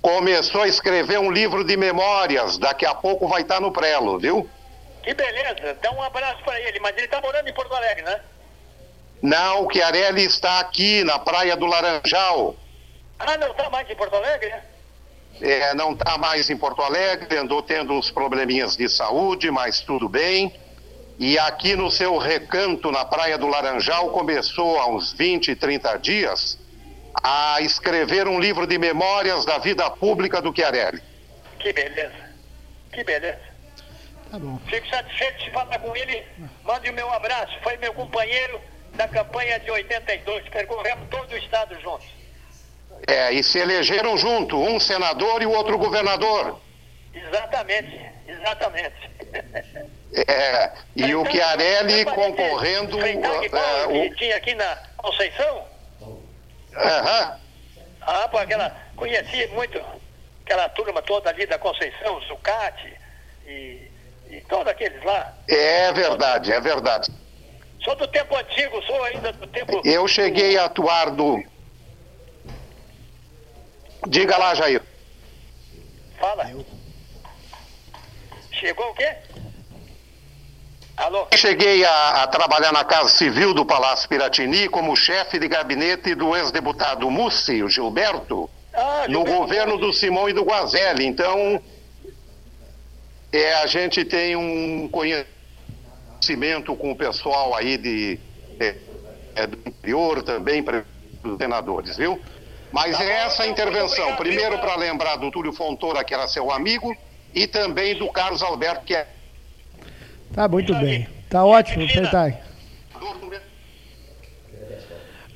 começou 0.00 0.62
a 0.62 0.68
escrever 0.68 1.18
um 1.18 1.30
livro 1.30 1.64
de 1.64 1.76
memórias. 1.76 2.56
Daqui 2.56 2.86
a 2.86 2.94
pouco 2.94 3.26
vai 3.26 3.42
estar 3.42 3.60
no 3.60 3.72
prelo, 3.72 4.18
viu? 4.18 4.48
Que 5.02 5.12
beleza. 5.12 5.76
Dá 5.82 5.90
um 5.90 6.02
abraço 6.02 6.42
para 6.44 6.60
ele. 6.60 6.78
Mas 6.80 6.96
ele 6.96 7.06
está 7.06 7.20
morando 7.20 7.48
em 7.48 7.52
Porto 7.52 7.74
Alegre, 7.74 8.02
né? 8.02 8.20
Não, 9.20 9.66
o 9.66 9.72
Chiarelli 9.72 10.24
está 10.24 10.60
aqui 10.60 11.02
na 11.02 11.18
Praia 11.18 11.56
do 11.56 11.66
Laranjal. 11.66 12.54
Ah, 13.18 13.36
não 13.36 13.50
está 13.50 13.68
mais 13.68 13.90
em 13.90 13.96
Porto 13.96 14.14
Alegre, 14.14 14.48
né? 14.48 14.62
É, 15.40 15.74
não 15.74 15.92
está 15.92 16.16
mais 16.18 16.48
em 16.50 16.56
Porto 16.56 16.82
Alegre, 16.82 17.36
andou 17.36 17.62
tendo 17.62 17.92
uns 17.92 18.10
probleminhas 18.10 18.76
de 18.76 18.88
saúde, 18.88 19.50
mas 19.50 19.80
tudo 19.80 20.08
bem. 20.08 20.52
E 21.18 21.36
aqui 21.36 21.74
no 21.74 21.90
seu 21.90 22.16
recanto, 22.16 22.92
na 22.92 23.04
Praia 23.04 23.36
do 23.36 23.48
Laranjal, 23.48 24.10
começou 24.10 24.78
há 24.78 24.88
uns 24.88 25.12
20, 25.12 25.56
30 25.56 25.96
dias 25.96 26.58
a 27.20 27.60
escrever 27.60 28.28
um 28.28 28.38
livro 28.38 28.68
de 28.68 28.78
memórias 28.78 29.44
da 29.44 29.58
vida 29.58 29.90
pública 29.90 30.40
do 30.40 30.54
Chiarelli. 30.54 31.02
Que 31.58 31.72
beleza, 31.72 32.30
que 32.92 33.02
beleza. 33.02 33.40
Tá 34.30 34.38
bom. 34.38 34.60
Fico 34.68 34.86
satisfeito 34.88 35.44
de 35.44 35.50
falar 35.50 35.78
com 35.80 35.96
ele. 35.96 36.24
Mande 36.62 36.88
o 36.88 36.94
meu 36.94 37.10
abraço. 37.12 37.52
Foi 37.64 37.76
meu 37.78 37.92
companheiro 37.94 38.60
da 38.94 39.08
campanha 39.08 39.58
de 39.58 39.72
82. 39.72 40.48
Percorremos 40.50 41.08
todo 41.10 41.32
o 41.32 41.36
estado 41.36 41.80
juntos. 41.80 42.06
É, 43.08 43.32
e 43.32 43.42
se 43.42 43.58
elegeram 43.58 44.16
junto, 44.16 44.56
um 44.56 44.78
senador 44.78 45.42
e 45.42 45.46
o 45.46 45.50
outro 45.50 45.76
governador. 45.78 46.60
Exatamente, 47.12 48.00
exatamente. 48.28 49.10
É, 50.12 50.72
e 50.96 51.14
o 51.14 51.24
Chiarelli 51.26 52.04
concorrendo. 52.06 52.98
É, 53.00 53.86
o... 53.86 54.14
tinha 54.16 54.36
aqui 54.36 54.54
na 54.54 54.76
Conceição? 54.96 55.64
Aham. 56.74 57.38
Ah, 58.00 58.28
pô, 58.28 58.38
aquela. 58.38 58.74
Conheci 58.96 59.46
muito 59.48 59.80
aquela 60.44 60.68
turma 60.70 61.02
toda 61.02 61.28
ali 61.28 61.46
da 61.46 61.58
Conceição, 61.58 62.20
Zucati 62.22 62.92
e, 63.46 63.90
e 64.30 64.40
todos 64.48 64.66
aqueles 64.66 65.02
lá. 65.04 65.34
É 65.46 65.92
verdade, 65.92 66.52
é 66.52 66.60
verdade. 66.60 67.12
Sou 67.84 67.94
do 67.94 68.08
tempo 68.08 68.34
antigo, 68.34 68.82
sou 68.84 69.04
ainda 69.04 69.32
do 69.32 69.46
tempo. 69.46 69.82
Eu 69.84 70.08
cheguei 70.08 70.56
a 70.56 70.64
atuar 70.64 71.10
do. 71.10 71.44
Diga 74.08 74.38
lá, 74.38 74.54
Jair. 74.54 74.82
Fala. 76.18 76.50
Chegou 78.52 78.90
o 78.90 78.94
quê? 78.94 79.16
Alô? 80.98 81.28
Cheguei 81.32 81.84
a, 81.84 82.24
a, 82.24 82.26
trabalhar 82.26 82.72
na 82.72 82.84
Casa 82.84 83.10
Civil 83.10 83.54
do 83.54 83.64
Palácio 83.64 84.08
Piratini 84.08 84.68
como 84.68 84.96
chefe 84.96 85.38
de 85.38 85.46
gabinete 85.46 86.12
do 86.12 86.34
ex-deputado 86.34 87.08
Mussi, 87.08 87.62
o 87.62 87.68
Gilberto, 87.68 88.50
ah, 88.74 89.06
no 89.08 89.22
governo 89.24 89.78
do 89.78 89.92
Simão 89.92 90.28
e 90.28 90.32
do 90.32 90.42
Guazelli. 90.42 91.06
Então, 91.06 91.62
é, 93.32 93.54
a 93.54 93.66
gente 93.68 94.04
tem 94.04 94.34
um 94.34 94.88
conhecimento 94.88 96.74
com 96.74 96.90
o 96.90 96.96
pessoal 96.96 97.54
aí 97.54 97.78
de, 97.78 98.18
é, 98.58 98.74
é, 99.36 99.46
do 99.46 99.56
interior 99.68 100.20
também, 100.24 100.64
para 100.64 100.84
os 101.22 101.38
senadores, 101.38 101.96
viu? 101.96 102.20
Mas 102.72 102.98
tá 102.98 103.04
é 103.04 103.10
essa 103.20 103.44
a 103.44 103.46
intervenção. 103.46 104.16
Primeiro, 104.16 104.58
para 104.58 104.74
lembrar 104.74 105.14
do 105.14 105.30
Túlio 105.30 105.52
Fontoura, 105.52 106.02
que 106.02 106.12
era 106.12 106.26
seu 106.26 106.50
amigo, 106.50 106.92
e 107.32 107.46
também 107.46 107.96
do 107.96 108.10
Carlos 108.10 108.42
Alberto, 108.42 108.84
que 108.84 108.96
é 108.96 109.06
Tá 110.38 110.46
muito 110.46 110.72
bem. 110.72 111.04
Tá 111.28 111.44
ótimo. 111.44 111.84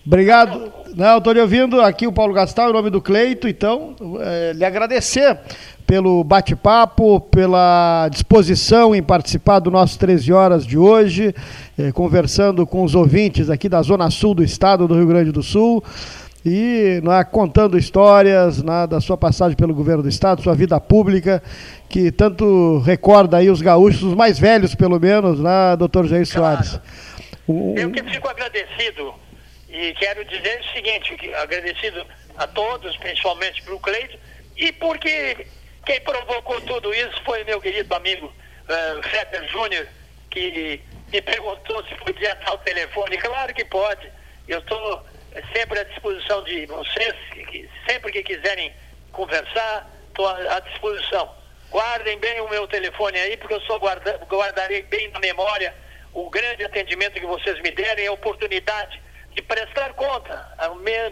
Obrigado. 0.06 0.72
Não, 0.94 1.18
estou 1.18 1.32
lhe 1.32 1.40
ouvindo 1.40 1.80
aqui 1.80 2.06
o 2.06 2.12
Paulo 2.12 2.32
Gastal, 2.32 2.70
em 2.70 2.72
nome 2.72 2.88
do 2.88 3.02
Cleito, 3.02 3.48
então, 3.48 3.96
é, 4.20 4.52
lhe 4.54 4.64
agradecer 4.64 5.40
pelo 5.84 6.22
bate-papo, 6.22 7.18
pela 7.18 8.08
disposição 8.12 8.94
em 8.94 9.02
participar 9.02 9.58
do 9.58 9.72
nosso 9.72 9.98
13 9.98 10.32
horas 10.32 10.64
de 10.64 10.78
hoje, 10.78 11.34
é, 11.76 11.90
conversando 11.90 12.64
com 12.64 12.84
os 12.84 12.94
ouvintes 12.94 13.50
aqui 13.50 13.68
da 13.68 13.82
Zona 13.82 14.08
Sul 14.08 14.34
do 14.34 14.44
estado 14.44 14.86
do 14.86 14.94
Rio 14.94 15.08
Grande 15.08 15.32
do 15.32 15.42
Sul 15.42 15.82
e 16.44 17.00
né, 17.02 17.24
contando 17.24 17.78
histórias 17.78 18.62
né, 18.62 18.86
da 18.86 19.00
sua 19.00 19.16
passagem 19.16 19.56
pelo 19.56 19.74
governo 19.74 20.02
do 20.02 20.08
estado, 20.08 20.42
sua 20.42 20.54
vida 20.54 20.80
pública, 20.80 21.42
que 21.88 22.10
tanto 22.10 22.78
recorda 22.80 23.36
aí 23.36 23.48
os 23.48 23.62
gaúchos, 23.62 24.02
os 24.02 24.14
mais 24.14 24.38
velhos 24.38 24.74
pelo 24.74 24.98
menos, 24.98 25.40
né, 25.40 25.76
doutor 25.78 26.06
Jair 26.06 26.26
Soares. 26.26 26.80
Um... 27.48 27.76
Eu 27.76 27.90
que 27.90 28.02
fico 28.04 28.28
agradecido 28.28 29.14
e 29.68 29.94
quero 29.94 30.24
dizer 30.24 30.60
o 30.60 30.72
seguinte, 30.74 31.34
agradecido 31.34 32.04
a 32.36 32.46
todos, 32.46 32.96
principalmente 32.96 33.62
para 33.62 33.74
o 33.74 33.80
Cleito, 33.80 34.18
e 34.56 34.72
porque 34.72 35.46
quem 35.86 36.00
provocou 36.00 36.60
tudo 36.62 36.92
isso 36.94 37.22
foi 37.24 37.44
meu 37.44 37.60
querido 37.60 37.94
amigo 37.94 38.26
uh, 38.26 39.02
Fetter 39.02 39.48
Júnior, 39.50 39.86
que 40.30 40.80
me 41.12 41.22
perguntou 41.22 41.84
se 41.84 41.94
podia 41.96 42.34
dar 42.36 42.54
o 42.54 42.58
telefone. 42.58 43.16
Claro 43.18 43.54
que 43.54 43.64
pode. 43.64 44.10
Eu 44.48 44.58
estou 44.58 45.04
sempre 45.54 45.78
à 45.78 45.84
disposição 45.84 46.42
de 46.44 46.66
vocês, 46.66 47.14
que, 47.50 47.68
sempre 47.88 48.12
que 48.12 48.22
quiserem 48.22 48.72
conversar, 49.12 49.88
estou 50.08 50.28
à 50.28 50.60
disposição. 50.60 51.30
Guardem 51.70 52.18
bem 52.18 52.40
o 52.40 52.48
meu 52.50 52.66
telefone 52.66 53.18
aí, 53.18 53.36
porque 53.36 53.54
eu 53.54 53.60
só 53.62 53.78
guarda, 53.78 54.20
guardarei 54.28 54.82
bem 54.82 55.10
na 55.10 55.20
memória 55.20 55.74
o 56.12 56.28
grande 56.28 56.64
atendimento 56.64 57.14
que 57.14 57.26
vocês 57.26 57.60
me 57.62 57.70
derem, 57.70 58.06
a 58.06 58.12
oportunidade 58.12 59.00
de 59.34 59.42
prestar 59.42 59.94
conta, 59.94 60.46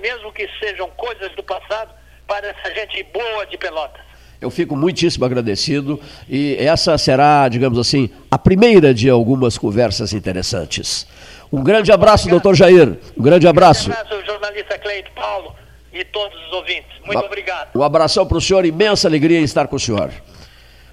mesmo 0.00 0.30
que 0.32 0.46
sejam 0.58 0.90
coisas 0.90 1.34
do 1.34 1.42
passado, 1.42 1.94
para 2.26 2.48
essa 2.48 2.74
gente 2.74 3.02
boa 3.04 3.46
de 3.46 3.56
Pelotas. 3.56 4.10
Eu 4.40 4.50
fico 4.50 4.74
muitíssimo 4.74 5.24
agradecido 5.24 6.00
e 6.28 6.56
essa 6.58 6.96
será, 6.96 7.48
digamos 7.48 7.78
assim, 7.78 8.08
a 8.30 8.38
primeira 8.38 8.94
de 8.94 9.10
algumas 9.10 9.58
conversas 9.58 10.12
interessantes. 10.12 11.06
Um 11.52 11.62
grande 11.62 11.90
abraço, 11.90 12.28
doutor 12.28 12.54
Jair. 12.54 12.98
Um 13.16 13.22
grande 13.22 13.48
abraço. 13.48 13.90
Um 13.90 13.92
grande 13.92 14.06
abraço, 14.06 14.26
jornalista 14.26 14.78
Cleito 14.78 15.10
Paulo 15.12 15.54
e 15.92 16.04
todos 16.04 16.38
os 16.46 16.52
ouvintes. 16.52 16.90
Muito 17.04 17.24
obrigado. 17.24 17.76
Um 17.76 17.82
abração 17.82 18.26
para 18.26 18.38
o 18.38 18.40
senhor, 18.40 18.64
imensa 18.64 19.08
alegria 19.08 19.40
em 19.40 19.44
estar 19.44 19.66
com 19.66 19.76
o 19.76 19.80
senhor. 19.80 20.12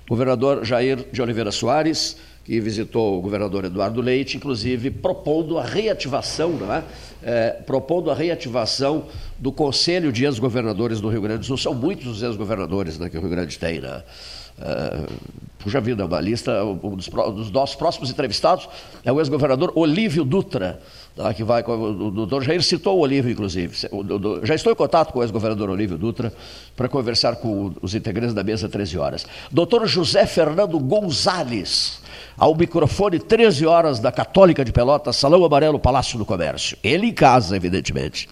Governador 0.10 0.66
Jair 0.66 1.06
de 1.12 1.22
Oliveira 1.22 1.52
Soares, 1.52 2.18
que 2.44 2.60
visitou 2.60 3.20
o 3.20 3.22
governador 3.22 3.66
Eduardo 3.66 4.02
Leite, 4.02 4.38
inclusive 4.38 4.90
propondo 4.90 5.58
a 5.60 5.64
reativação, 5.64 6.52
não 6.52 6.74
é? 6.74 6.84
É, 7.22 7.50
propondo 7.66 8.10
a 8.10 8.16
reativação 8.16 9.08
do 9.38 9.52
Conselho 9.52 10.12
de 10.12 10.24
Ex-Governadores 10.24 11.02
do 11.02 11.10
Rio 11.10 11.22
Grande 11.22 11.40
do 11.40 11.46
Sul. 11.46 11.58
São 11.58 11.74
muitos 11.74 12.08
os 12.08 12.24
ex-governadores 12.24 12.98
né, 12.98 13.10
que 13.10 13.18
o 13.18 13.22
Rio 13.22 13.30
Grande 13.30 13.60
tem, 13.60 13.82
né? 13.82 14.02
Uh, 14.58 15.08
puxa 15.60 15.80
vida, 15.80 16.06
uma 16.06 16.20
lista, 16.20 16.64
um 16.64 16.96
dos, 16.96 17.08
dos, 17.08 17.52
nossos 17.52 17.76
próximos 17.76 18.10
entrevistados 18.10 18.68
é 19.04 19.12
o 19.12 19.20
ex-governador 19.20 19.72
Olívio 19.76 20.24
Dutra, 20.24 20.80
tá, 21.16 21.34
que 21.34 21.44
vai, 21.44 21.62
o 21.62 22.10
doutor 22.10 22.44
Jair 22.44 22.64
citou 22.64 22.98
o 22.98 23.02
Olívio, 23.02 23.32
inclusive. 23.32 23.76
já 24.44 24.56
estou 24.56 24.72
em 24.72 24.76
contato 24.76 25.12
com 25.12 25.20
o 25.20 25.24
ex-governador 25.24 25.70
Olívio 25.70 25.98
Dutra 25.98 26.34
para 26.76 26.88
conversar 26.88 27.36
com 27.36 27.74
os 27.82 27.94
integrantes 27.94 28.34
da 28.34 28.44
mesa 28.44 28.68
13 28.70 28.98
horas. 28.98 29.28
Doutor 29.52 29.86
José 29.88 30.26
Fernando 30.26 30.80
Gonzalez, 30.80 32.02
ao 32.38 32.56
microfone 32.56 33.20
13 33.20 33.66
horas 33.66 34.00
da 34.00 34.12
Católica 34.12 34.66
de 34.66 34.72
Pelotas, 34.72 35.18
Salão 35.18 35.44
Amarelo, 35.44 35.80
Palácio 35.80 36.18
do 36.18 36.26
Comércio. 36.26 36.78
Ele 36.84 37.08
em 37.08 37.14
casa, 37.14 37.56
evidentemente. 37.56 38.30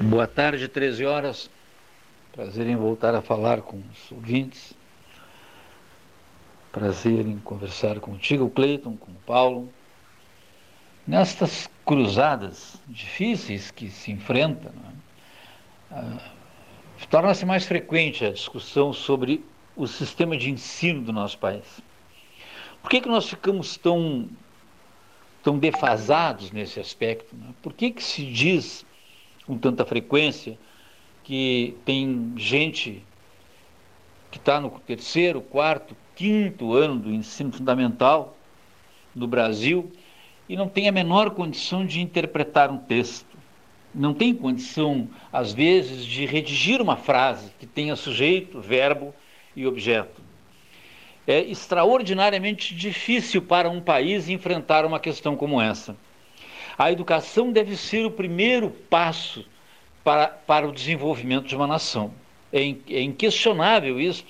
Boa 0.00 0.26
tarde, 0.26 0.68
13 0.68 1.04
horas. 1.04 1.55
Prazer 2.36 2.66
em 2.66 2.76
voltar 2.76 3.14
a 3.14 3.22
falar 3.22 3.62
com 3.62 3.78
os 3.78 4.12
ouvintes. 4.12 4.74
Prazer 6.70 7.26
em 7.26 7.38
conversar 7.38 7.98
contigo, 7.98 8.50
Cleiton, 8.50 8.94
com 8.94 9.10
o 9.10 9.22
Paulo. 9.26 9.72
Nestas 11.06 11.70
cruzadas 11.84 12.80
difíceis 12.86 13.70
que 13.70 13.88
se 13.88 14.12
enfrentam, 14.12 14.70
né, 14.72 14.92
ah, 15.90 16.18
torna-se 17.08 17.46
mais 17.46 17.64
frequente 17.64 18.24
a 18.24 18.30
discussão 18.30 18.92
sobre 18.92 19.42
o 19.74 19.86
sistema 19.86 20.36
de 20.36 20.50
ensino 20.50 21.00
do 21.00 21.14
nosso 21.14 21.38
país. 21.38 21.80
Por 22.82 22.90
que, 22.90 23.00
que 23.00 23.08
nós 23.08 23.26
ficamos 23.26 23.78
tão 23.78 24.28
estão 25.46 25.58
defasados 25.60 26.50
nesse 26.50 26.80
aspecto. 26.80 27.36
Né? 27.36 27.54
Por 27.62 27.72
que, 27.72 27.92
que 27.92 28.02
se 28.02 28.26
diz 28.26 28.84
com 29.46 29.56
tanta 29.56 29.84
frequência 29.84 30.58
que 31.26 31.76
tem 31.84 32.34
gente 32.36 33.02
que 34.30 34.38
está 34.38 34.60
no 34.60 34.70
terceiro, 34.70 35.40
quarto, 35.40 35.96
quinto 36.14 36.72
ano 36.72 37.00
do 37.00 37.12
ensino 37.12 37.50
fundamental 37.50 38.36
no 39.12 39.26
Brasil 39.26 39.90
e 40.48 40.56
não 40.56 40.68
tem 40.68 40.88
a 40.88 40.92
menor 40.92 41.30
condição 41.30 41.84
de 41.84 42.00
interpretar 42.00 42.70
um 42.70 42.78
texto, 42.78 43.36
não 43.92 44.14
tem 44.14 44.32
condição, 44.32 45.08
às 45.32 45.52
vezes, 45.52 46.06
de 46.06 46.24
redigir 46.26 46.80
uma 46.80 46.96
frase 46.96 47.50
que 47.58 47.66
tenha 47.66 47.96
sujeito, 47.96 48.60
verbo 48.60 49.12
e 49.56 49.66
objeto. 49.66 50.22
É 51.26 51.40
extraordinariamente 51.40 52.72
difícil 52.72 53.42
para 53.42 53.68
um 53.68 53.80
país 53.80 54.28
enfrentar 54.28 54.86
uma 54.86 55.00
questão 55.00 55.34
como 55.34 55.60
essa. 55.60 55.96
A 56.78 56.92
educação 56.92 57.50
deve 57.50 57.76
ser 57.76 58.06
o 58.06 58.12
primeiro 58.12 58.70
passo 58.70 59.44
para, 60.06 60.28
para 60.28 60.68
o 60.68 60.72
desenvolvimento 60.72 61.48
de 61.48 61.56
uma 61.56 61.66
nação. 61.66 62.14
É, 62.52 62.60
é 62.60 63.02
inquestionável 63.02 64.00
isso. 64.00 64.24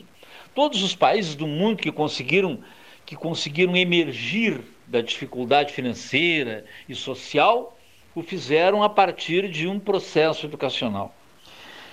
Todos 0.55 0.83
os 0.83 0.97
países 0.97 1.35
do 1.35 1.47
mundo 1.47 1.83
que 1.83 1.93
conseguiram, 1.93 2.61
que 3.05 3.14
conseguiram 3.14 3.77
emergir 3.77 4.62
da 4.87 5.03
dificuldade 5.03 5.74
financeira 5.74 6.64
e 6.89 6.95
social 6.95 7.77
o 8.14 8.22
fizeram 8.22 8.83
a 8.83 8.89
partir 8.89 9.51
de 9.51 9.68
um 9.68 9.79
processo 9.79 10.47
educacional. 10.47 11.14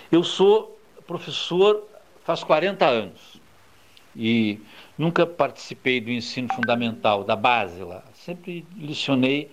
Eu 0.10 0.24
sou 0.24 0.80
professor 1.06 1.86
faz 2.24 2.42
40 2.42 2.88
anos 2.88 3.42
e 4.16 4.62
nunca 4.98 5.28
participei 5.28 6.00
do 6.00 6.10
ensino 6.10 6.48
fundamental, 6.54 7.26
da 7.26 7.36
base 7.36 7.84
lá. 7.84 8.02
Sempre 8.14 8.66
lecionei 8.80 9.52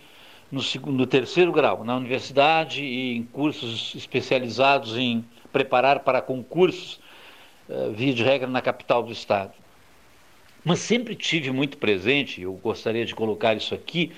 no, 0.51 0.62
segundo, 0.62 0.96
no 0.96 1.07
terceiro 1.07 1.53
grau, 1.53 1.84
na 1.84 1.96
universidade 1.96 2.82
e 2.82 3.16
em 3.16 3.22
cursos 3.22 3.94
especializados 3.94 4.96
em 4.96 5.24
preparar 5.53 6.01
para 6.01 6.20
concursos, 6.20 7.01
uh, 7.68 7.92
via 7.92 8.12
de 8.12 8.22
regra 8.22 8.48
na 8.48 8.61
capital 8.61 9.03
do 9.03 9.12
estado. 9.12 9.53
Mas 10.64 10.80
sempre 10.80 11.14
tive 11.14 11.51
muito 11.51 11.78
presente, 11.78 12.42
eu 12.42 12.53
gostaria 12.55 13.07
de 13.07 13.14
colocar 13.14 13.55
isso 13.57 13.74
aqui, 13.74 14.12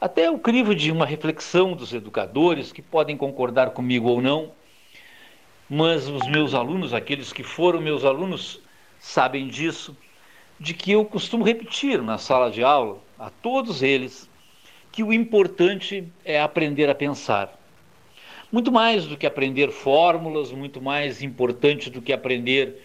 até 0.00 0.30
o 0.30 0.38
crivo 0.38 0.74
de 0.74 0.92
uma 0.92 1.04
reflexão 1.04 1.72
dos 1.72 1.92
educadores, 1.92 2.70
que 2.70 2.80
podem 2.80 3.16
concordar 3.16 3.70
comigo 3.70 4.08
ou 4.08 4.22
não, 4.22 4.52
mas 5.68 6.08
os 6.08 6.26
meus 6.28 6.54
alunos, 6.54 6.94
aqueles 6.94 7.32
que 7.32 7.42
foram 7.42 7.80
meus 7.80 8.04
alunos, 8.04 8.60
sabem 8.98 9.48
disso, 9.48 9.96
de 10.58 10.72
que 10.72 10.92
eu 10.92 11.04
costumo 11.04 11.44
repetir 11.44 12.00
na 12.02 12.16
sala 12.16 12.50
de 12.50 12.62
aula, 12.62 12.98
a 13.18 13.30
todos 13.30 13.82
eles, 13.82 14.30
que 14.98 15.02
o 15.04 15.12
importante 15.12 16.12
é 16.24 16.40
aprender 16.40 16.90
a 16.90 16.94
pensar. 16.94 17.56
Muito 18.50 18.72
mais 18.72 19.06
do 19.06 19.16
que 19.16 19.28
aprender 19.28 19.70
fórmulas, 19.70 20.50
muito 20.50 20.82
mais 20.82 21.22
importante 21.22 21.88
do 21.88 22.02
que 22.02 22.12
aprender 22.12 22.82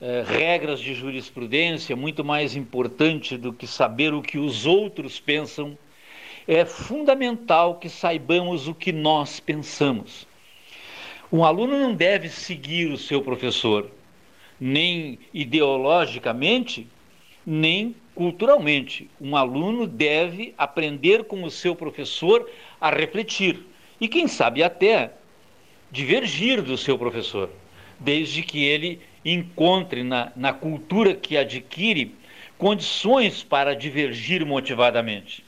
eh, 0.00 0.24
regras 0.26 0.80
de 0.80 0.94
jurisprudência, 0.94 1.94
muito 1.94 2.24
mais 2.24 2.56
importante 2.56 3.36
do 3.36 3.52
que 3.52 3.66
saber 3.66 4.14
o 4.14 4.22
que 4.22 4.38
os 4.38 4.64
outros 4.64 5.20
pensam, 5.20 5.76
é 6.48 6.64
fundamental 6.64 7.74
que 7.74 7.90
saibamos 7.90 8.66
o 8.66 8.74
que 8.74 8.90
nós 8.90 9.38
pensamos. 9.38 10.26
Um 11.30 11.44
aluno 11.44 11.78
não 11.78 11.94
deve 11.94 12.30
seguir 12.30 12.90
o 12.90 12.96
seu 12.96 13.20
professor, 13.20 13.90
nem 14.58 15.18
ideologicamente, 15.34 16.88
nem 17.44 17.94
culturalmente. 18.20 19.08
Um 19.18 19.34
aluno 19.34 19.86
deve 19.86 20.52
aprender 20.58 21.24
com 21.24 21.42
o 21.42 21.50
seu 21.50 21.74
professor 21.74 22.46
a 22.78 22.90
refletir 22.90 23.60
e, 23.98 24.06
quem 24.06 24.28
sabe, 24.28 24.62
até 24.62 25.14
divergir 25.90 26.60
do 26.60 26.76
seu 26.76 26.98
professor, 26.98 27.48
desde 27.98 28.42
que 28.42 28.62
ele 28.62 29.00
encontre 29.24 30.02
na, 30.02 30.32
na 30.36 30.52
cultura 30.52 31.14
que 31.14 31.34
adquire 31.34 32.14
condições 32.58 33.42
para 33.42 33.74
divergir 33.74 34.44
motivadamente. 34.44 35.42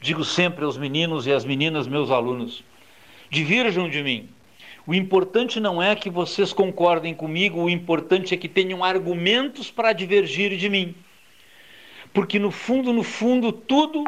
Digo 0.00 0.22
sempre 0.22 0.64
aos 0.64 0.78
meninos 0.78 1.26
e 1.26 1.32
às 1.32 1.44
meninas, 1.44 1.88
meus 1.88 2.12
alunos, 2.12 2.62
divirjam 3.28 3.90
de 3.90 4.00
mim. 4.04 4.28
O 4.86 4.94
importante 4.94 5.58
não 5.58 5.82
é 5.82 5.96
que 5.96 6.08
vocês 6.08 6.52
concordem 6.52 7.12
comigo, 7.14 7.64
o 7.64 7.68
importante 7.68 8.32
é 8.32 8.36
que 8.36 8.48
tenham 8.48 8.84
argumentos 8.84 9.72
para 9.72 9.92
divergir 9.92 10.56
de 10.56 10.68
mim. 10.68 10.94
Porque 12.16 12.38
no 12.38 12.50
fundo, 12.50 12.94
no 12.94 13.02
fundo, 13.02 13.52
tudo 13.52 14.02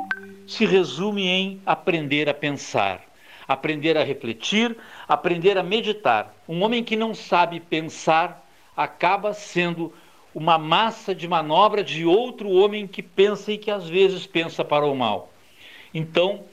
se 0.47 0.65
resume 0.65 1.27
em 1.27 1.61
aprender 1.67 2.27
a 2.27 2.33
pensar, 2.33 3.03
aprender 3.47 3.99
a 3.99 4.03
refletir, 4.03 4.75
aprender 5.07 5.59
a 5.59 5.63
meditar. 5.63 6.35
Um 6.49 6.63
homem 6.63 6.83
que 6.83 6.97
não 6.97 7.15
sabe 7.15 7.61
pensar 7.61 8.49
acaba 8.75 9.35
sendo 9.35 9.93
uma 10.35 10.57
massa 10.57 11.15
de 11.15 11.29
manobra 11.29 11.85
de 11.85 12.07
outro 12.07 12.49
homem 12.49 12.87
que 12.87 13.03
pensa 13.03 13.53
e 13.53 13.59
que 13.59 13.71
às 13.71 13.87
vezes 13.87 14.27
pensa 14.27 14.65
para 14.65 14.87
o 14.87 14.97
mal. 14.97 15.31
Então, 15.93 16.47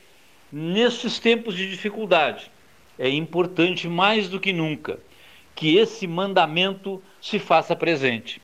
nesses 0.51 1.19
tempos 1.19 1.55
de 1.55 1.69
dificuldade, 1.69 2.51
é 2.99 3.07
importante 3.07 3.87
mais 3.87 4.27
do 4.27 4.41
que 4.41 4.51
nunca 4.51 4.99
que 5.55 5.77
esse 5.77 6.05
mandamento 6.05 7.01
se 7.21 7.39
faça 7.39 7.73
presente. 7.77 8.41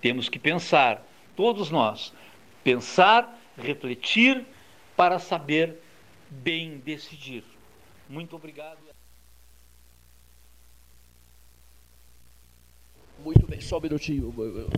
Temos 0.00 0.28
que 0.28 0.40
pensar, 0.40 1.06
todos 1.36 1.70
nós, 1.70 2.12
pensar, 2.62 3.38
refletir 3.56 4.44
para 4.96 5.18
saber 5.18 5.76
bem 6.30 6.78
decidir. 6.78 7.44
Muito 8.08 8.36
obrigado. 8.36 8.78
Muito 13.24 13.48
bem, 13.48 13.60
só 13.60 13.78
um 13.78 13.80
minutinho, 13.80 14.32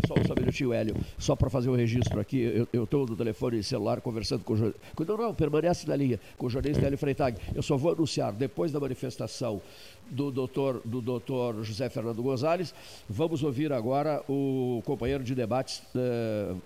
só, 0.09 0.15
só 0.27 0.33
um 0.33 0.41
minutinho, 0.41 0.73
Hélio, 0.73 0.97
só 1.19 1.37
para 1.37 1.51
fazer 1.51 1.69
o 1.69 1.73
um 1.75 1.77
registro 1.77 2.19
aqui. 2.19 2.67
Eu 2.73 2.85
estou 2.85 3.07
no 3.07 3.15
telefone 3.15 3.63
celular 3.63 4.01
conversando 4.01 4.45
com 4.45 4.55
o 4.55 4.57
jornalista. 4.57 5.05
Não, 5.07 5.17
não, 5.17 5.35
permanece 5.35 5.87
na 5.87 5.95
linha, 5.95 6.19
com 6.39 6.47
o 6.47 6.51
jornalista 6.51 6.87
Hélio 6.87 6.97
Freitag. 6.97 7.39
Eu 7.55 7.63
só 7.63 7.77
vou 7.77 7.93
anunciar, 7.93 8.33
depois 8.33 8.73
da 8.73 8.81
manifestação 8.81 9.61
do 10.09 10.31
doutor, 10.31 10.81
do 10.87 11.03
doutor 11.03 11.63
José 11.63 11.91
Fernando 11.91 12.23
Gonzalez, 12.23 12.75
vamos 13.09 13.43
ouvir 13.43 13.73
agora 13.75 14.25
o 14.27 14.83
companheiro 14.87 15.23
de 15.23 15.35
debates. 15.35 15.83
Uh, 15.95 16.59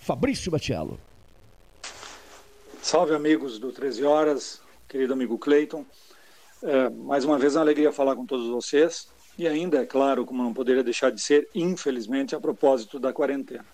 Fabrício 0.00 0.50
Batiello. 0.50 0.98
Salve, 2.82 3.14
amigos 3.14 3.58
do 3.58 3.70
13 3.70 4.02
Horas, 4.02 4.60
querido 4.88 5.12
amigo 5.12 5.38
Cleiton. 5.38 5.84
É, 6.62 6.88
mais 6.88 7.22
uma 7.24 7.38
vez, 7.38 7.54
uma 7.54 7.60
alegria 7.60 7.92
falar 7.92 8.16
com 8.16 8.24
todos 8.24 8.48
vocês. 8.48 9.08
E 9.36 9.46
ainda, 9.46 9.78
é 9.78 9.84
claro, 9.84 10.24
como 10.24 10.42
não 10.42 10.54
poderia 10.54 10.82
deixar 10.82 11.10
de 11.10 11.20
ser, 11.20 11.48
infelizmente, 11.54 12.34
a 12.34 12.40
propósito 12.40 12.98
da 12.98 13.12
quarentena. 13.12 13.66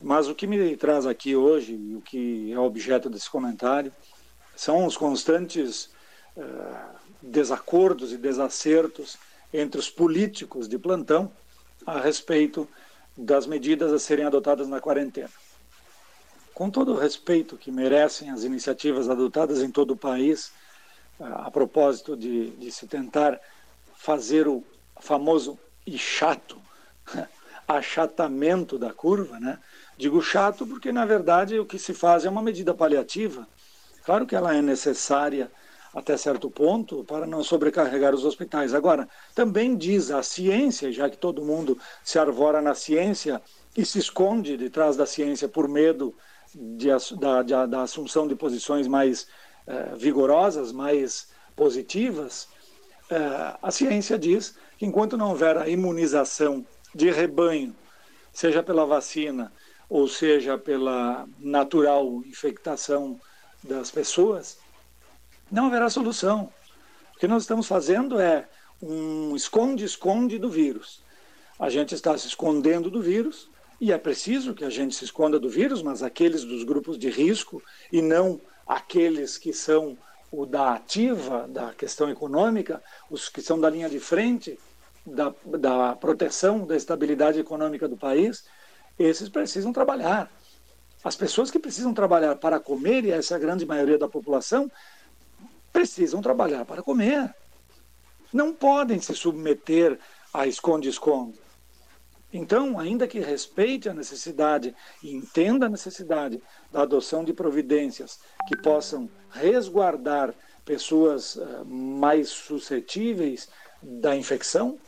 Mas 0.00 0.28
o 0.28 0.34
que 0.34 0.46
me 0.46 0.76
traz 0.76 1.06
aqui 1.06 1.34
hoje, 1.34 1.74
e 1.74 1.96
o 1.96 2.02
que 2.02 2.52
é 2.52 2.58
objeto 2.58 3.08
desse 3.08 3.30
comentário, 3.30 3.90
são 4.54 4.84
os 4.84 4.98
constantes 4.98 5.90
uh, 6.36 6.98
desacordos 7.22 8.12
e 8.12 8.18
desacertos 8.18 9.16
entre 9.52 9.80
os 9.80 9.88
políticos 9.88 10.68
de 10.68 10.78
plantão 10.78 11.32
a 11.86 11.98
respeito 11.98 12.68
das 13.16 13.46
medidas 13.46 13.92
a 13.92 13.98
serem 13.98 14.24
adotadas 14.24 14.68
na 14.68 14.80
quarentena. 14.80 15.30
Com 16.54 16.70
todo 16.70 16.92
o 16.92 16.98
respeito 16.98 17.56
que 17.56 17.70
merecem 17.70 18.30
as 18.30 18.44
iniciativas 18.44 19.08
adotadas 19.08 19.60
em 19.60 19.70
todo 19.70 19.92
o 19.92 19.96
país, 19.96 20.52
a 21.18 21.50
propósito 21.50 22.16
de, 22.16 22.50
de 22.50 22.70
se 22.70 22.86
tentar 22.86 23.40
fazer 23.96 24.48
o 24.48 24.64
famoso 25.00 25.58
e 25.86 25.96
chato 25.96 26.60
achatamento 27.66 28.78
da 28.78 28.92
curva, 28.92 29.38
né? 29.38 29.58
Digo 29.96 30.20
chato 30.20 30.66
porque, 30.66 30.90
na 30.90 31.04
verdade, 31.04 31.58
o 31.58 31.66
que 31.66 31.78
se 31.78 31.94
faz 31.94 32.24
é 32.24 32.30
uma 32.30 32.42
medida 32.42 32.74
paliativa. 32.74 33.46
Claro 34.04 34.26
que 34.26 34.34
ela 34.34 34.54
é 34.54 34.60
necessária 34.60 35.50
até 35.94 36.16
certo 36.16 36.50
ponto 36.50 37.04
para 37.04 37.26
não 37.26 37.44
sobrecarregar 37.44 38.14
os 38.14 38.24
hospitais. 38.24 38.74
Agora, 38.74 39.08
também 39.34 39.76
diz 39.76 40.10
a 40.10 40.22
ciência, 40.22 40.90
já 40.90 41.08
que 41.10 41.16
todo 41.16 41.44
mundo 41.44 41.78
se 42.02 42.18
arvora 42.18 42.62
na 42.62 42.74
ciência 42.74 43.40
e 43.76 43.84
se 43.84 43.98
esconde 43.98 44.56
de 44.56 44.70
trás 44.70 44.96
da 44.96 45.06
ciência 45.06 45.48
por 45.48 45.68
medo 45.68 46.14
de, 46.54 46.88
da, 47.18 47.66
da, 47.66 47.82
assunção 47.82 48.26
de 48.26 48.34
posições 48.34 48.86
mais 48.86 49.26
eh, 49.66 49.94
vigorosas, 49.96 50.72
mais 50.72 51.28
positivas, 51.56 52.48
eh, 53.10 53.56
a 53.60 53.70
ciência 53.70 54.18
diz 54.18 54.56
que 54.78 54.86
enquanto 54.86 55.16
não 55.16 55.30
houver 55.30 55.56
a 55.56 55.68
imunização 55.68 56.66
de 56.94 57.10
rebanho, 57.10 57.74
seja 58.32 58.62
pela 58.62 58.86
vacina 58.86 59.52
ou 59.88 60.08
seja 60.08 60.56
pela 60.56 61.26
natural 61.38 62.22
infectação 62.24 63.20
das 63.62 63.90
pessoas, 63.90 64.58
não 65.52 65.66
haverá 65.66 65.90
solução. 65.90 66.50
O 67.14 67.18
que 67.20 67.28
nós 67.28 67.42
estamos 67.42 67.66
fazendo 67.66 68.18
é 68.18 68.48
um 68.80 69.36
esconde-esconde 69.36 70.38
do 70.38 70.48
vírus. 70.48 71.04
A 71.58 71.68
gente 71.68 71.94
está 71.94 72.16
se 72.16 72.26
escondendo 72.26 72.90
do 72.90 73.02
vírus, 73.02 73.50
e 73.78 73.92
é 73.92 73.98
preciso 73.98 74.54
que 74.54 74.64
a 74.64 74.70
gente 74.70 74.94
se 74.94 75.04
esconda 75.04 75.38
do 75.38 75.48
vírus, 75.48 75.82
mas 75.82 76.02
aqueles 76.02 76.42
dos 76.44 76.64
grupos 76.64 76.98
de 76.98 77.10
risco 77.10 77.62
e 77.92 78.00
não 78.00 78.40
aqueles 78.66 79.36
que 79.36 79.52
são 79.52 79.96
o 80.30 80.46
da 80.46 80.72
ativa, 80.72 81.46
da 81.46 81.74
questão 81.74 82.08
econômica, 82.08 82.82
os 83.10 83.28
que 83.28 83.42
são 83.42 83.60
da 83.60 83.68
linha 83.68 83.90
de 83.90 84.00
frente, 84.00 84.58
da, 85.04 85.34
da 85.44 85.94
proteção 85.94 86.64
da 86.64 86.76
estabilidade 86.76 87.38
econômica 87.38 87.86
do 87.86 87.96
país, 87.96 88.44
esses 88.98 89.28
precisam 89.28 89.72
trabalhar. 89.72 90.30
As 91.04 91.16
pessoas 91.16 91.50
que 91.50 91.58
precisam 91.58 91.92
trabalhar 91.92 92.36
para 92.36 92.60
comer, 92.60 93.04
e 93.04 93.10
essa 93.10 93.34
é 93.34 93.36
a 93.36 93.40
grande 93.40 93.66
maioria 93.66 93.98
da 93.98 94.08
população, 94.08 94.70
precisam 95.72 96.20
trabalhar 96.20 96.64
para 96.64 96.82
comer. 96.82 97.34
Não 98.32 98.52
podem 98.52 99.00
se 99.00 99.14
submeter 99.14 99.98
a 100.32 100.46
esconde-esconde. 100.46 101.38
Então, 102.32 102.78
ainda 102.78 103.06
que 103.06 103.20
respeite 103.20 103.88
a 103.88 103.94
necessidade 103.94 104.74
e 105.02 105.14
entenda 105.14 105.66
a 105.66 105.68
necessidade 105.68 106.42
da 106.70 106.82
adoção 106.82 107.22
de 107.24 107.32
providências 107.34 108.18
que 108.48 108.56
possam 108.56 109.08
resguardar 109.30 110.34
pessoas 110.64 111.36
uh, 111.36 111.64
mais 111.66 112.30
suscetíveis 112.30 113.50
da 113.82 114.16
infecção, 114.16 114.78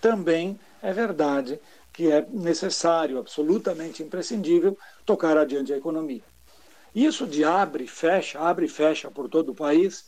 também 0.00 0.58
é 0.82 0.92
verdade 0.92 1.60
que 1.92 2.10
é 2.10 2.26
necessário, 2.28 3.18
absolutamente 3.18 4.02
imprescindível, 4.02 4.76
tocar 5.04 5.36
adiante 5.36 5.72
a 5.72 5.76
economia. 5.76 6.22
Isso 6.94 7.26
de 7.26 7.44
abre 7.44 7.84
e 7.84 7.88
fecha, 7.88 8.38
abre 8.40 8.66
e 8.66 8.68
fecha 8.68 9.10
por 9.10 9.28
todo 9.28 9.50
o 9.50 9.54
país, 9.54 10.04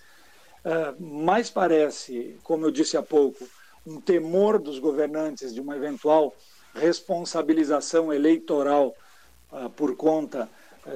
uh, 0.64 1.02
mais 1.02 1.48
parece, 1.50 2.38
como 2.42 2.66
eu 2.66 2.70
disse 2.70 2.96
há 2.96 3.02
pouco, 3.02 3.48
um 3.86 4.00
temor 4.00 4.58
dos 4.58 4.78
governantes 4.78 5.54
de 5.54 5.60
uma 5.60 5.76
eventual 5.76 6.34
responsabilização 6.74 8.12
eleitoral 8.12 8.94
uh, 9.52 9.70
por 9.70 9.96
conta 9.96 10.48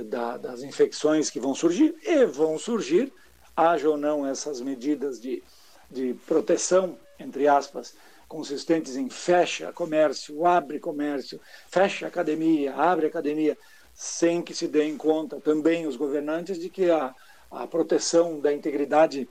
da, 0.05 0.37
das 0.37 0.63
infecções 0.63 1.31
que 1.31 1.41
vão 1.41 1.55
surgir, 1.55 1.95
e 2.03 2.27
vão 2.27 2.59
surgir, 2.59 3.13
haja 3.57 3.89
ou 3.89 3.97
não 3.97 4.27
essas 4.27 4.61
medidas 4.61 5.21
de, 5.21 5.43
de 5.91 6.15
proteção, 6.27 6.99
entre 7.19 7.49
aspas, 7.49 7.95
consistentes 8.29 8.97
em 8.97 9.09
fecha 9.09 9.73
comércio, 9.73 10.47
abre 10.47 10.79
comércio, 10.79 11.41
fecha 11.69 12.07
academia, 12.07 12.75
abre 12.75 13.07
academia, 13.07 13.57
sem 14.01 14.41
que 14.41 14.55
se 14.55 14.69
dê 14.69 14.85
em 14.85 14.97
conta 14.97 15.41
também 15.41 15.85
os 15.85 15.97
governantes 15.97 16.57
de 16.57 16.71
que 16.71 16.89
a, 16.89 17.13
a 17.51 17.67
proteção 17.67 18.39
da 18.39 18.53
integridade 18.53 19.29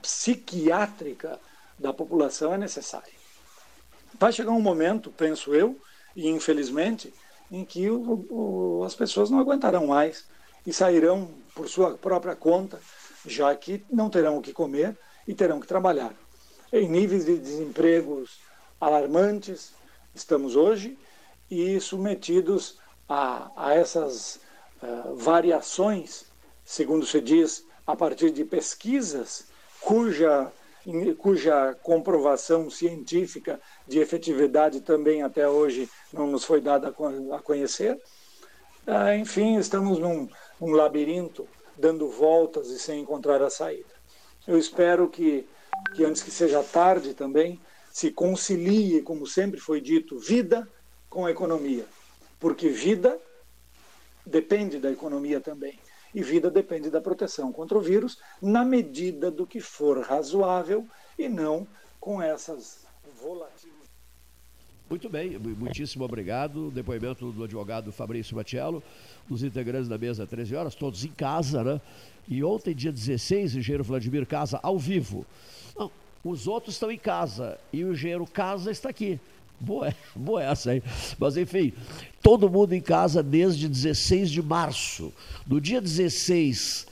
psiquiátrica 0.00 1.38
da 1.78 1.92
população 1.92 2.54
é 2.54 2.56
necessária. 2.56 3.12
Vai 4.18 4.32
chegar 4.32 4.52
um 4.52 4.62
momento, 4.62 5.10
penso 5.10 5.54
eu, 5.54 5.78
e 6.16 6.26
infelizmente, 6.26 7.12
em 7.52 7.66
que 7.66 7.90
o, 7.90 8.26
o, 8.30 8.82
as 8.82 8.94
pessoas 8.94 9.28
não 9.28 9.38
aguentarão 9.38 9.88
mais 9.88 10.26
e 10.66 10.72
sairão 10.72 11.28
por 11.54 11.68
sua 11.68 11.98
própria 11.98 12.34
conta, 12.34 12.80
já 13.26 13.54
que 13.54 13.84
não 13.90 14.08
terão 14.08 14.38
o 14.38 14.42
que 14.42 14.54
comer 14.54 14.96
e 15.28 15.34
terão 15.34 15.60
que 15.60 15.66
trabalhar. 15.66 16.14
Em 16.72 16.88
níveis 16.88 17.26
de 17.26 17.36
desempregos 17.36 18.40
alarmantes, 18.80 19.74
estamos 20.14 20.56
hoje, 20.56 20.98
e 21.50 21.78
submetidos 21.78 22.78
a, 23.08 23.50
a 23.56 23.74
essas 23.74 24.40
uh, 24.82 25.14
variações, 25.16 26.26
segundo 26.64 27.06
se 27.06 27.20
diz, 27.20 27.64
a 27.86 27.94
partir 27.94 28.30
de 28.30 28.44
pesquisas 28.44 29.46
cuja 29.80 30.52
cuja 31.18 31.74
comprovação 31.82 32.70
científica 32.70 33.60
de 33.88 33.98
efetividade 33.98 34.80
também 34.80 35.20
até 35.20 35.48
hoje 35.48 35.90
não 36.12 36.28
nos 36.28 36.44
foi 36.44 36.60
dada 36.60 36.94
a 37.32 37.42
conhecer. 37.42 38.00
Ah, 38.86 39.16
enfim, 39.16 39.56
estamos 39.58 39.98
num, 39.98 40.28
num 40.60 40.70
labirinto, 40.70 41.48
dando 41.76 42.08
voltas 42.08 42.68
e 42.68 42.78
sem 42.78 43.00
encontrar 43.00 43.42
a 43.42 43.50
saída. 43.50 43.96
Eu 44.46 44.56
espero 44.56 45.08
que, 45.08 45.44
que 45.96 46.04
antes 46.04 46.22
que 46.22 46.30
seja 46.30 46.62
tarde 46.62 47.14
também, 47.14 47.60
se 47.90 48.12
concilie, 48.12 49.02
como 49.02 49.26
sempre 49.26 49.58
foi 49.58 49.80
dito, 49.80 50.18
vida 50.20 50.68
com 51.10 51.26
a 51.26 51.32
economia. 51.32 51.84
Porque 52.46 52.68
vida 52.68 53.20
depende 54.24 54.78
da 54.78 54.88
economia 54.88 55.40
também 55.40 55.76
e 56.14 56.22
vida 56.22 56.48
depende 56.48 56.88
da 56.88 57.00
proteção 57.00 57.52
contra 57.52 57.76
o 57.76 57.80
vírus, 57.80 58.20
na 58.40 58.64
medida 58.64 59.32
do 59.32 59.44
que 59.44 59.58
for 59.58 59.98
razoável 59.98 60.86
e 61.18 61.28
não 61.28 61.66
com 61.98 62.22
essas 62.22 62.86
volatilidades. 63.20 63.90
Muito 64.88 65.08
bem, 65.08 65.36
muitíssimo 65.36 66.04
obrigado. 66.04 66.70
Depoimento 66.70 67.32
do 67.32 67.42
advogado 67.42 67.90
Fabrício 67.90 68.36
Matiello, 68.36 68.80
dos 69.28 69.42
integrantes 69.42 69.88
da 69.88 69.98
mesa 69.98 70.24
13 70.24 70.54
horas, 70.54 70.76
todos 70.76 71.04
em 71.04 71.10
casa, 71.10 71.64
né? 71.64 71.80
E 72.28 72.44
ontem, 72.44 72.76
dia 72.76 72.92
16, 72.92 73.56
o 73.56 73.58
engenheiro 73.58 73.82
Vladimir 73.82 74.24
Casa 74.24 74.60
ao 74.62 74.78
vivo. 74.78 75.26
Não, 75.76 75.90
os 76.22 76.46
outros 76.46 76.76
estão 76.76 76.92
em 76.92 76.98
casa 76.98 77.58
e 77.72 77.82
o 77.82 77.92
engenheiro 77.92 78.24
Casa 78.24 78.70
está 78.70 78.88
aqui. 78.88 79.18
Boa, 79.60 79.94
boa 80.14 80.42
essa 80.42 80.72
aí. 80.72 80.82
Mas 81.18 81.36
enfim, 81.36 81.72
todo 82.22 82.50
mundo 82.50 82.72
em 82.72 82.80
casa 82.80 83.22
desde 83.22 83.68
16 83.68 84.30
de 84.30 84.42
março. 84.42 85.12
No 85.46 85.60
dia 85.60 85.80
16 85.80 86.86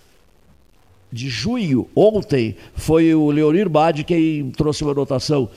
de 1.12 1.28
junho, 1.28 1.88
ontem, 1.94 2.56
foi 2.74 3.14
o 3.14 3.30
Leonir 3.30 3.68
Bade 3.68 4.02
quem 4.02 4.50
trouxe 4.50 4.82
uma 4.82 4.92
anotação. 4.92 5.48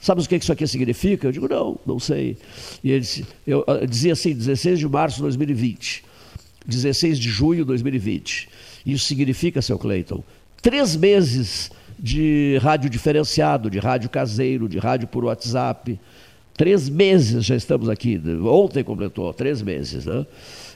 Sabe 0.00 0.22
o 0.22 0.26
que 0.26 0.36
isso 0.36 0.52
aqui 0.52 0.66
significa? 0.66 1.26
Eu 1.26 1.32
digo, 1.32 1.48
não, 1.48 1.78
não 1.84 1.98
sei. 1.98 2.36
E 2.82 2.90
ele 2.90 3.00
disse, 3.00 3.26
eu, 3.46 3.64
eu 3.66 3.86
dizia 3.86 4.12
assim, 4.12 4.32
16 4.32 4.78
de 4.78 4.88
março 4.88 5.16
de 5.16 5.22
2020. 5.22 6.04
16 6.66 7.18
de 7.18 7.28
junho 7.28 7.60
de 7.60 7.64
2020. 7.64 8.48
Isso 8.84 9.04
significa, 9.04 9.60
seu 9.60 9.78
Cleiton, 9.78 10.22
três 10.62 10.96
meses 10.96 11.70
de 11.98 12.58
rádio 12.62 12.90
diferenciado, 12.90 13.70
de 13.70 13.78
rádio 13.78 14.10
caseiro, 14.10 14.68
de 14.68 14.78
rádio 14.78 15.08
por 15.08 15.24
WhatsApp, 15.24 15.98
Três 16.56 16.88
meses 16.88 17.44
já 17.44 17.54
estamos 17.54 17.88
aqui. 17.88 18.20
Ontem 18.42 18.82
completou, 18.82 19.32
três 19.34 19.60
meses, 19.60 20.06
né? 20.06 20.26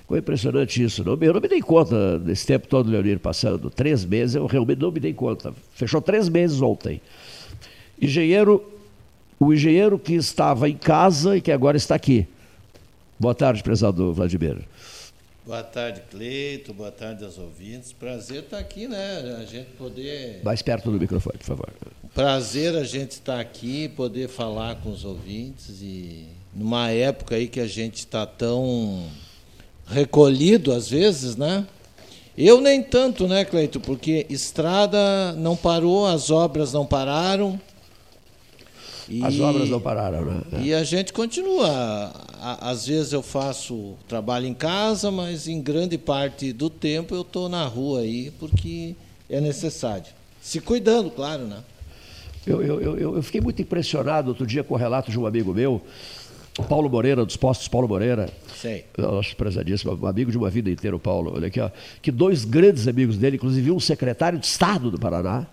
Ficou 0.00 0.18
impressionante 0.18 0.82
isso. 0.82 1.02
Não, 1.02 1.16
eu 1.20 1.32
não 1.32 1.40
me 1.40 1.48
dei 1.48 1.62
conta 1.62 2.18
desse 2.18 2.46
tempo 2.46 2.66
todo, 2.66 2.90
Leonir, 2.90 3.18
passando. 3.18 3.70
Três 3.70 4.04
meses, 4.04 4.34
eu 4.34 4.44
realmente 4.46 4.80
não 4.80 4.90
me 4.90 5.00
dei 5.00 5.14
conta. 5.14 5.54
Fechou 5.72 6.02
três 6.02 6.28
meses 6.28 6.60
ontem. 6.60 7.00
Engenheiro, 8.00 8.62
o 9.38 9.52
engenheiro 9.54 9.98
que 9.98 10.14
estava 10.14 10.68
em 10.68 10.76
casa 10.76 11.36
e 11.36 11.40
que 11.40 11.50
agora 11.50 11.76
está 11.76 11.94
aqui. 11.94 12.26
Boa 13.18 13.34
tarde, 13.34 13.62
prezado 13.62 14.12
Vladimir. 14.12 14.58
Boa 15.46 15.62
tarde, 15.62 16.02
Cleito. 16.10 16.74
Boa 16.74 16.92
tarde 16.92 17.24
aos 17.24 17.38
ouvintes. 17.38 17.92
Prazer 17.92 18.42
estar 18.42 18.58
aqui, 18.58 18.86
né? 18.86 19.38
A 19.40 19.44
gente 19.44 19.70
poder. 19.70 20.42
Mais 20.44 20.60
perto 20.60 20.90
do 20.90 21.00
microfone, 21.00 21.38
por 21.38 21.44
favor. 21.44 21.68
Prazer 22.14 22.76
a 22.76 22.84
gente 22.84 23.12
estar 23.12 23.40
aqui, 23.40 23.88
poder 23.88 24.28
falar 24.28 24.76
com 24.76 24.90
os 24.90 25.04
ouvintes 25.04 25.80
e 25.80 26.26
numa 26.54 26.90
época 26.90 27.36
aí 27.36 27.48
que 27.48 27.60
a 27.60 27.66
gente 27.66 28.00
está 28.00 28.26
tão 28.26 29.06
recolhido 29.86 30.72
às 30.72 30.88
vezes, 30.88 31.36
né? 31.36 31.66
Eu 32.36 32.60
nem 32.60 32.82
tanto, 32.82 33.26
né, 33.26 33.44
Cleito? 33.44 33.80
Porque 33.80 34.26
estrada 34.28 35.32
não 35.32 35.56
parou, 35.56 36.06
as 36.06 36.30
obras 36.30 36.72
não 36.72 36.84
pararam. 36.84 37.60
E, 39.10 39.24
as 39.24 39.40
obras 39.40 39.68
não 39.68 39.80
pararam, 39.80 40.24
né? 40.24 40.42
E 40.62 40.72
a 40.72 40.84
gente 40.84 41.12
continua. 41.12 42.12
Às 42.40 42.86
vezes 42.86 43.12
eu 43.12 43.22
faço 43.22 43.94
trabalho 44.06 44.46
em 44.46 44.54
casa, 44.54 45.10
mas 45.10 45.48
em 45.48 45.60
grande 45.60 45.98
parte 45.98 46.52
do 46.52 46.70
tempo 46.70 47.12
eu 47.12 47.22
estou 47.22 47.48
na 47.48 47.64
rua 47.64 48.02
aí 48.02 48.30
porque 48.38 48.94
é 49.28 49.40
necessário. 49.40 50.06
Se 50.40 50.60
cuidando, 50.60 51.10
claro, 51.10 51.44
né? 51.44 51.58
Eu, 52.46 52.62
eu, 52.62 52.80
eu, 52.80 53.16
eu, 53.16 53.22
fiquei 53.22 53.40
muito 53.40 53.60
impressionado 53.60 54.28
outro 54.28 54.46
dia 54.46 54.62
com 54.62 54.74
o 54.74 54.76
relato 54.76 55.10
de 55.10 55.18
um 55.18 55.26
amigo 55.26 55.52
meu, 55.52 55.82
Paulo 56.68 56.88
Moreira, 56.88 57.24
dos 57.24 57.36
postos 57.36 57.68
Paulo 57.68 57.88
Moreira. 57.88 58.30
Sei. 58.56 58.84
Nosso 58.96 59.36
prezadíssimo, 59.36 60.06
amigo 60.06 60.30
de 60.30 60.38
uma 60.38 60.48
vida 60.48 60.70
inteira, 60.70 60.96
o 60.96 61.00
Paulo. 61.00 61.32
Olha 61.34 61.48
aqui, 61.48 61.60
ó, 61.60 61.68
que 62.00 62.10
dois 62.10 62.44
grandes 62.44 62.86
amigos 62.86 63.18
dele, 63.18 63.36
inclusive 63.36 63.70
um 63.72 63.80
secretário 63.80 64.38
de 64.38 64.46
Estado 64.46 64.90
do 64.90 64.98
Paraná, 64.98 65.46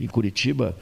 em 0.00 0.06
Curitiba, 0.06 0.76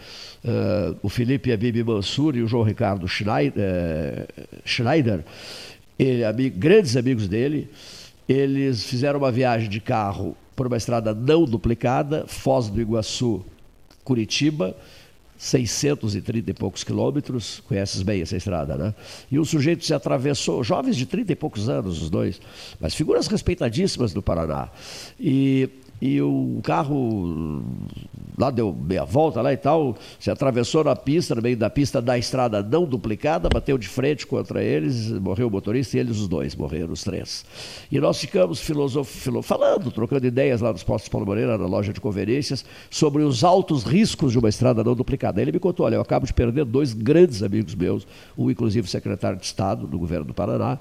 uh, 0.44 0.96
o 1.02 1.08
Felipe 1.08 1.52
Abib 1.52 1.76
Mansur 1.84 2.36
e 2.36 2.42
o 2.42 2.46
João 2.46 2.62
Ricardo 2.62 3.06
Schneider, 3.08 3.52
uh, 3.58 4.58
Schneider 4.64 5.24
ele, 5.98 6.24
amigo, 6.24 6.56
grandes 6.56 6.96
amigos 6.96 7.26
dele, 7.26 7.68
eles 8.28 8.84
fizeram 8.84 9.18
uma 9.18 9.32
viagem 9.32 9.68
de 9.68 9.80
carro 9.80 10.36
por 10.54 10.66
uma 10.66 10.76
estrada 10.76 11.12
não 11.12 11.44
duplicada, 11.44 12.24
Foz 12.26 12.68
do 12.68 12.80
Iguaçu, 12.80 13.44
Curitiba, 14.04 14.76
630 15.36 16.50
e 16.50 16.54
poucos 16.54 16.82
quilômetros, 16.82 17.62
conheces 17.66 18.02
bem 18.02 18.22
essa 18.22 18.36
estrada, 18.36 18.76
né? 18.76 18.94
E 19.30 19.38
o 19.38 19.44
sujeito 19.44 19.84
se 19.84 19.94
atravessou, 19.94 20.64
jovens 20.64 20.96
de 20.96 21.06
30 21.06 21.32
e 21.32 21.36
poucos 21.36 21.68
anos, 21.68 22.02
os 22.02 22.10
dois, 22.10 22.40
mas 22.80 22.94
figuras 22.94 23.28
respeitadíssimas 23.28 24.12
do 24.12 24.20
Paraná. 24.20 24.68
E 25.18 25.68
e 26.00 26.20
o 26.20 26.60
carro 26.62 27.62
lá 28.38 28.50
deu 28.50 28.72
meia 28.72 29.04
volta 29.04 29.42
lá 29.42 29.52
e 29.52 29.56
tal, 29.56 29.96
se 30.18 30.30
atravessou 30.30 30.84
na 30.84 30.94
pista, 30.94 31.34
no 31.34 31.42
meio 31.42 31.56
da 31.56 31.68
pista 31.68 32.00
da 32.00 32.16
estrada 32.16 32.62
não 32.62 32.84
duplicada, 32.84 33.48
bateu 33.48 33.76
de 33.76 33.88
frente 33.88 34.26
contra 34.26 34.62
eles, 34.62 35.10
morreu 35.10 35.48
o 35.48 35.50
motorista 35.50 35.96
e 35.96 36.00
eles 36.00 36.18
os 36.18 36.28
dois, 36.28 36.54
morreram 36.54 36.92
os 36.92 37.02
três. 37.02 37.44
E 37.90 37.98
nós 37.98 38.20
ficamos 38.20 38.60
filosof... 38.60 39.28
falando, 39.42 39.90
trocando 39.90 40.26
ideias 40.26 40.60
lá 40.60 40.72
nos 40.72 40.84
postos 40.84 41.08
Paulo 41.08 41.26
Moreira, 41.26 41.58
na 41.58 41.66
loja 41.66 41.92
de 41.92 42.00
conveniências, 42.00 42.64
sobre 42.88 43.22
os 43.22 43.42
altos 43.42 43.82
riscos 43.82 44.32
de 44.32 44.38
uma 44.38 44.48
estrada 44.48 44.84
não 44.84 44.94
duplicada. 44.94 45.42
Ele 45.42 45.52
me 45.52 45.58
contou, 45.58 45.86
olha, 45.86 45.96
eu 45.96 46.00
acabo 46.00 46.24
de 46.24 46.32
perder 46.32 46.64
dois 46.64 46.92
grandes 46.92 47.42
amigos 47.42 47.74
meus, 47.74 48.06
um 48.36 48.48
inclusive 48.50 48.88
secretário 48.88 49.38
de 49.38 49.44
Estado 49.44 49.86
do 49.86 49.98
governo 49.98 50.26
do 50.26 50.34
Paraná, 50.34 50.78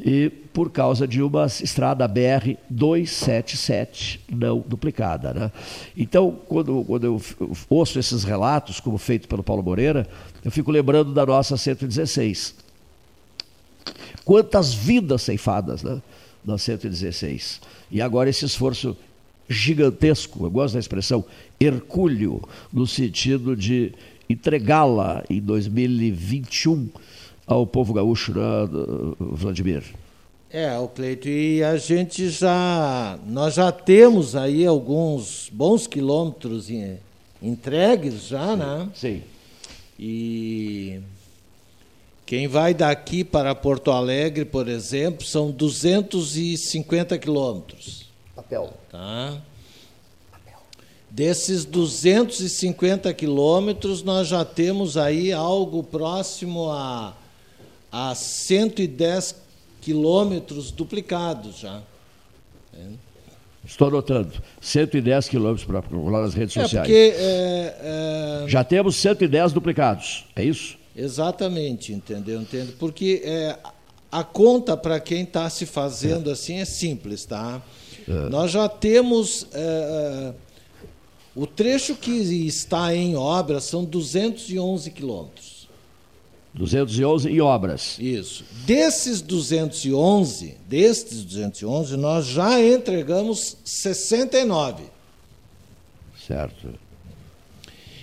e 0.00 0.30
por 0.52 0.70
causa 0.70 1.06
de 1.06 1.22
uma 1.22 1.46
estrada 1.46 2.06
BR 2.06 2.56
277 2.68 4.20
não 4.28 4.60
duplicada. 4.60 5.32
Né? 5.32 5.52
Então, 5.96 6.38
quando, 6.46 6.84
quando 6.84 7.04
eu 7.04 7.20
ouço 7.68 7.98
esses 7.98 8.24
relatos, 8.24 8.80
como 8.80 8.98
feito 8.98 9.28
pelo 9.28 9.42
Paulo 9.42 9.62
Moreira, 9.62 10.08
eu 10.44 10.50
fico 10.50 10.70
lembrando 10.70 11.12
da 11.12 11.24
nossa 11.24 11.56
116. 11.56 12.54
Quantas 14.24 14.72
vidas 14.72 15.22
ceifadas 15.22 15.82
né, 15.82 16.00
na 16.44 16.58
116. 16.58 17.60
E 17.90 18.00
agora 18.00 18.30
esse 18.30 18.44
esforço 18.44 18.96
gigantesco, 19.48 20.44
eu 20.44 20.50
gosto 20.50 20.74
da 20.74 20.80
expressão 20.80 21.24
hercúleo, 21.60 22.42
no 22.72 22.86
sentido 22.86 23.54
de 23.56 23.92
entregá-la 24.28 25.22
em 25.28 25.40
2021 25.40 26.88
ao 27.46 27.66
povo 27.66 27.92
gaúcho, 27.92 28.32
né, 28.32 28.68
Vladimir? 29.18 29.84
É, 30.50 30.78
o 30.78 30.86
Cleito, 30.86 31.28
e 31.28 31.64
a 31.64 31.76
gente 31.76 32.28
já, 32.30 33.18
nós 33.26 33.54
já 33.54 33.72
temos 33.72 34.36
aí 34.36 34.64
alguns 34.64 35.50
bons 35.52 35.88
quilômetros 35.88 36.68
entregues 37.42 38.28
já, 38.28 38.52
sim, 38.52 38.56
né? 38.56 38.88
Sim. 38.94 39.22
E 39.98 41.00
quem 42.24 42.46
vai 42.46 42.72
daqui 42.72 43.24
para 43.24 43.54
Porto 43.54 43.90
Alegre, 43.90 44.44
por 44.44 44.68
exemplo, 44.68 45.26
são 45.26 45.50
250 45.50 47.18
quilômetros. 47.18 48.08
Papel. 48.36 48.72
Tá? 48.90 49.36
Desses 51.10 51.64
250 51.64 53.12
quilômetros, 53.12 54.02
nós 54.02 54.28
já 54.28 54.44
temos 54.44 54.96
aí 54.96 55.32
algo 55.32 55.82
próximo 55.82 56.70
a 56.70 57.14
a 57.96 58.12
110 58.12 59.36
quilômetros 59.80 60.72
duplicados 60.72 61.60
já. 61.60 61.80
É. 62.76 62.88
Estou 63.64 63.86
anotando. 63.86 64.32
110 64.60 65.28
quilômetros 65.28 65.64
para 65.64 65.80
lá 66.10 66.22
nas 66.22 66.34
redes 66.34 66.56
é 66.56 66.62
sociais. 66.62 66.88
Porque, 66.88 67.14
é, 67.16 68.42
é... 68.44 68.48
Já 68.48 68.64
temos 68.64 68.96
110 68.96 69.52
duplicados, 69.52 70.24
é 70.34 70.44
isso? 70.44 70.76
Exatamente, 70.96 71.92
entendeu? 71.92 72.42
Entendo. 72.42 72.72
Porque 72.80 73.22
é, 73.24 73.56
a 74.10 74.24
conta 74.24 74.76
para 74.76 74.98
quem 74.98 75.22
está 75.22 75.48
se 75.48 75.64
fazendo 75.64 76.32
assim 76.32 76.58
é 76.58 76.64
simples, 76.64 77.24
tá? 77.24 77.62
É. 78.08 78.28
Nós 78.28 78.50
já 78.50 78.68
temos. 78.68 79.46
É, 79.52 80.32
o 81.36 81.46
trecho 81.46 81.94
que 81.94 82.10
está 82.10 82.92
em 82.92 83.14
obra 83.14 83.60
são 83.60 83.84
211 83.84 84.90
quilômetros. 84.90 85.53
211 86.54 87.28
em 87.28 87.40
obras. 87.40 87.98
Isso. 87.98 88.44
Desses 88.64 89.20
211, 89.20 90.56
destes 90.68 91.24
211, 91.24 91.96
nós 91.96 92.26
já 92.26 92.62
entregamos 92.62 93.56
69. 93.64 94.84
Certo. 96.26 96.74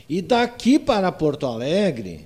E 0.09 0.21
daqui 0.21 0.77
para 0.77 1.09
Porto 1.11 1.45
Alegre, 1.45 2.25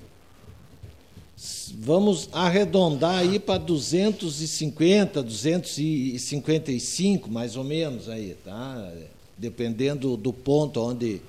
vamos 1.80 2.28
arredondar 2.34 3.20
aí 3.20 3.40
para 3.40 3.60
250, 3.60 5.22
255, 5.22 7.30
mais 7.30 7.56
ou 7.56 7.64
menos 7.64 8.10
aí, 8.10 8.36
tá? 8.44 8.92
Dependendo 9.38 10.18
do 10.18 10.34
ponto 10.34 10.82
onde 10.82 11.22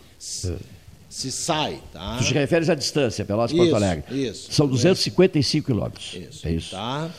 é 0.45 0.76
se 1.17 1.33
sai. 1.33 1.83
Tá? 1.95 2.19
Tu 2.19 2.27
te 2.27 2.35
referes 2.35 2.69
à 2.69 2.75
distância, 2.75 3.25
Pelotas 3.25 3.53
e 3.53 3.57
Porto 3.57 3.75
Alegre. 3.75 4.05
Isso. 4.29 4.53
São 4.53 4.69
255 4.69 5.67
quilômetros. 5.67 6.13
Isso. 6.15 6.47
É 6.47 6.53
isso. 6.53 6.71
Tá? 6.73 7.11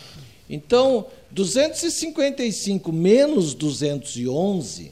Então, 0.47 1.07
255 1.31 2.91
menos 2.93 3.55
211 3.55 4.91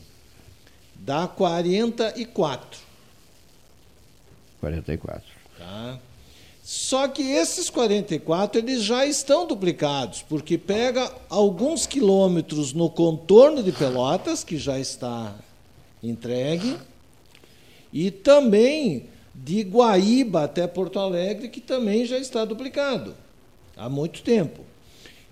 dá 0.95 1.27
44. 1.27 2.79
44. 4.59 5.23
Tá? 5.59 5.99
Só 6.63 7.07
que 7.07 7.21
esses 7.21 7.69
44 7.69 8.59
eles 8.59 8.83
já 8.83 9.05
estão 9.05 9.45
duplicados, 9.45 10.23
porque 10.27 10.57
pega 10.57 11.13
alguns 11.29 11.85
quilômetros 11.85 12.73
no 12.73 12.89
contorno 12.89 13.61
de 13.61 13.71
Pelotas, 13.71 14.43
que 14.43 14.57
já 14.57 14.79
está 14.79 15.35
entregue, 16.01 16.75
e 17.95 18.11
também 18.11 19.07
de 19.33 19.63
Guaíba 19.63 20.43
até 20.43 20.67
Porto 20.67 20.99
Alegre, 20.99 21.47
que 21.47 21.61
também 21.61 22.05
já 22.05 22.17
está 22.17 22.43
duplicado 22.43 23.15
há 23.77 23.87
muito 23.87 24.21
tempo. 24.21 24.65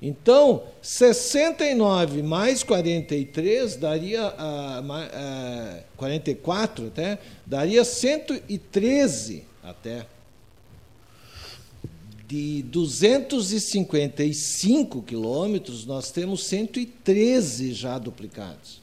Então, 0.02 0.64
69 0.81 2.23
mais 2.23 2.64
43 2.64 3.76
daria 3.76 4.23
a, 4.23 4.80
a, 4.80 5.80
44 5.98 6.88
até 6.88 7.19
daria 7.45 7.84
113 7.84 9.44
até 9.61 10.06
de 12.26 12.64
255 12.64 15.02
quilômetros, 15.02 15.85
nós 15.85 16.11
temos 16.11 16.45
113 16.45 17.73
já 17.73 17.98
duplicados. 17.98 18.81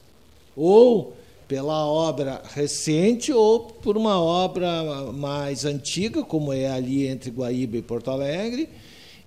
Ou 0.54 1.16
pela 1.50 1.84
obra 1.84 2.40
recente 2.54 3.32
ou 3.32 3.58
por 3.58 3.96
uma 3.96 4.20
obra 4.20 5.10
mais 5.12 5.64
antiga, 5.64 6.22
como 6.22 6.52
é 6.52 6.70
ali 6.70 7.08
entre 7.08 7.28
Guaíba 7.28 7.76
e 7.76 7.82
Porto 7.82 8.08
Alegre, 8.08 8.68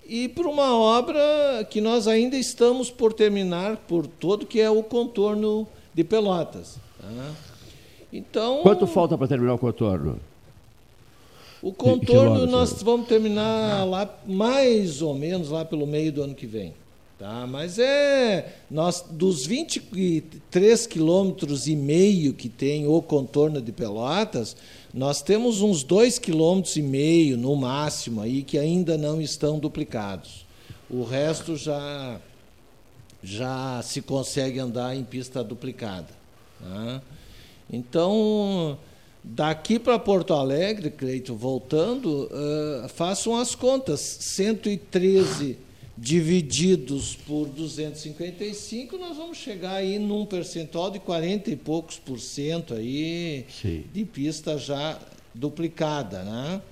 e 0.08 0.26
por 0.30 0.46
uma 0.46 0.74
obra 0.74 1.20
que 1.68 1.82
nós 1.82 2.08
ainda 2.08 2.34
estamos 2.34 2.90
por 2.90 3.12
terminar 3.12 3.76
por 3.86 4.06
todo, 4.06 4.46
que 4.46 4.58
é 4.58 4.70
o 4.70 4.82
contorno 4.82 5.68
de 5.92 6.02
Pelotas. 6.02 6.78
Tá? 6.98 7.34
Então. 8.10 8.62
Quanto 8.62 8.86
falta 8.86 9.18
para 9.18 9.28
terminar 9.28 9.52
o 9.52 9.58
contorno? 9.58 10.18
O 11.60 11.74
contorno 11.74 12.46
nós 12.46 12.82
vamos 12.82 13.06
terminar 13.06 13.84
lá 13.84 14.08
mais 14.26 15.02
ou 15.02 15.12
menos 15.12 15.50
lá 15.50 15.62
pelo 15.62 15.86
meio 15.86 16.10
do 16.10 16.22
ano 16.22 16.34
que 16.34 16.46
vem. 16.46 16.72
Tá? 17.18 17.46
Mas 17.46 17.78
é 17.78 18.56
nós 18.68 19.04
dos 19.08 19.46
23 19.46 20.86
quilômetros 20.86 21.68
e 21.68 21.76
meio 21.76 22.34
que 22.34 22.48
tem 22.48 22.88
o 22.88 23.00
contorno 23.00 23.62
de 23.62 23.70
Pelotas, 23.70 24.56
nós 24.92 25.22
temos 25.22 25.60
uns 25.60 25.84
2 25.84 26.18
quilômetros 26.18 26.76
e 26.76 26.82
meio 26.82 27.36
no 27.36 27.54
máximo 27.54 28.20
aí 28.20 28.42
que 28.42 28.58
ainda 28.58 28.98
não 28.98 29.20
estão 29.20 29.58
duplicados. 29.58 30.44
O 30.90 31.04
resto 31.04 31.56
já 31.56 32.20
já 33.22 33.80
se 33.82 34.02
consegue 34.02 34.58
andar 34.58 34.94
em 34.94 35.02
pista 35.02 35.42
duplicada. 35.42 36.08
Tá? 36.60 37.02
Então, 37.72 38.78
daqui 39.22 39.78
para 39.78 39.98
Porto 39.98 40.34
Alegre, 40.34 40.90
Cleito, 40.90 41.34
voltando, 41.34 42.28
uh, 42.30 42.88
façam 42.88 43.34
as 43.34 43.54
contas. 43.54 44.00
113 44.00 45.56
divididos 45.96 47.14
por 47.14 47.46
255, 47.48 48.98
nós 48.98 49.16
vamos 49.16 49.38
chegar 49.38 49.74
aí 49.74 49.98
num 49.98 50.26
percentual 50.26 50.90
de 50.90 50.98
40 50.98 51.50
e 51.50 51.56
poucos 51.56 51.98
por 51.98 52.18
cento 52.18 52.74
aí 52.74 53.46
Sim. 53.48 53.84
de 53.92 54.04
pista 54.04 54.58
já 54.58 54.98
duplicada, 55.32 56.24
né? 56.24 56.62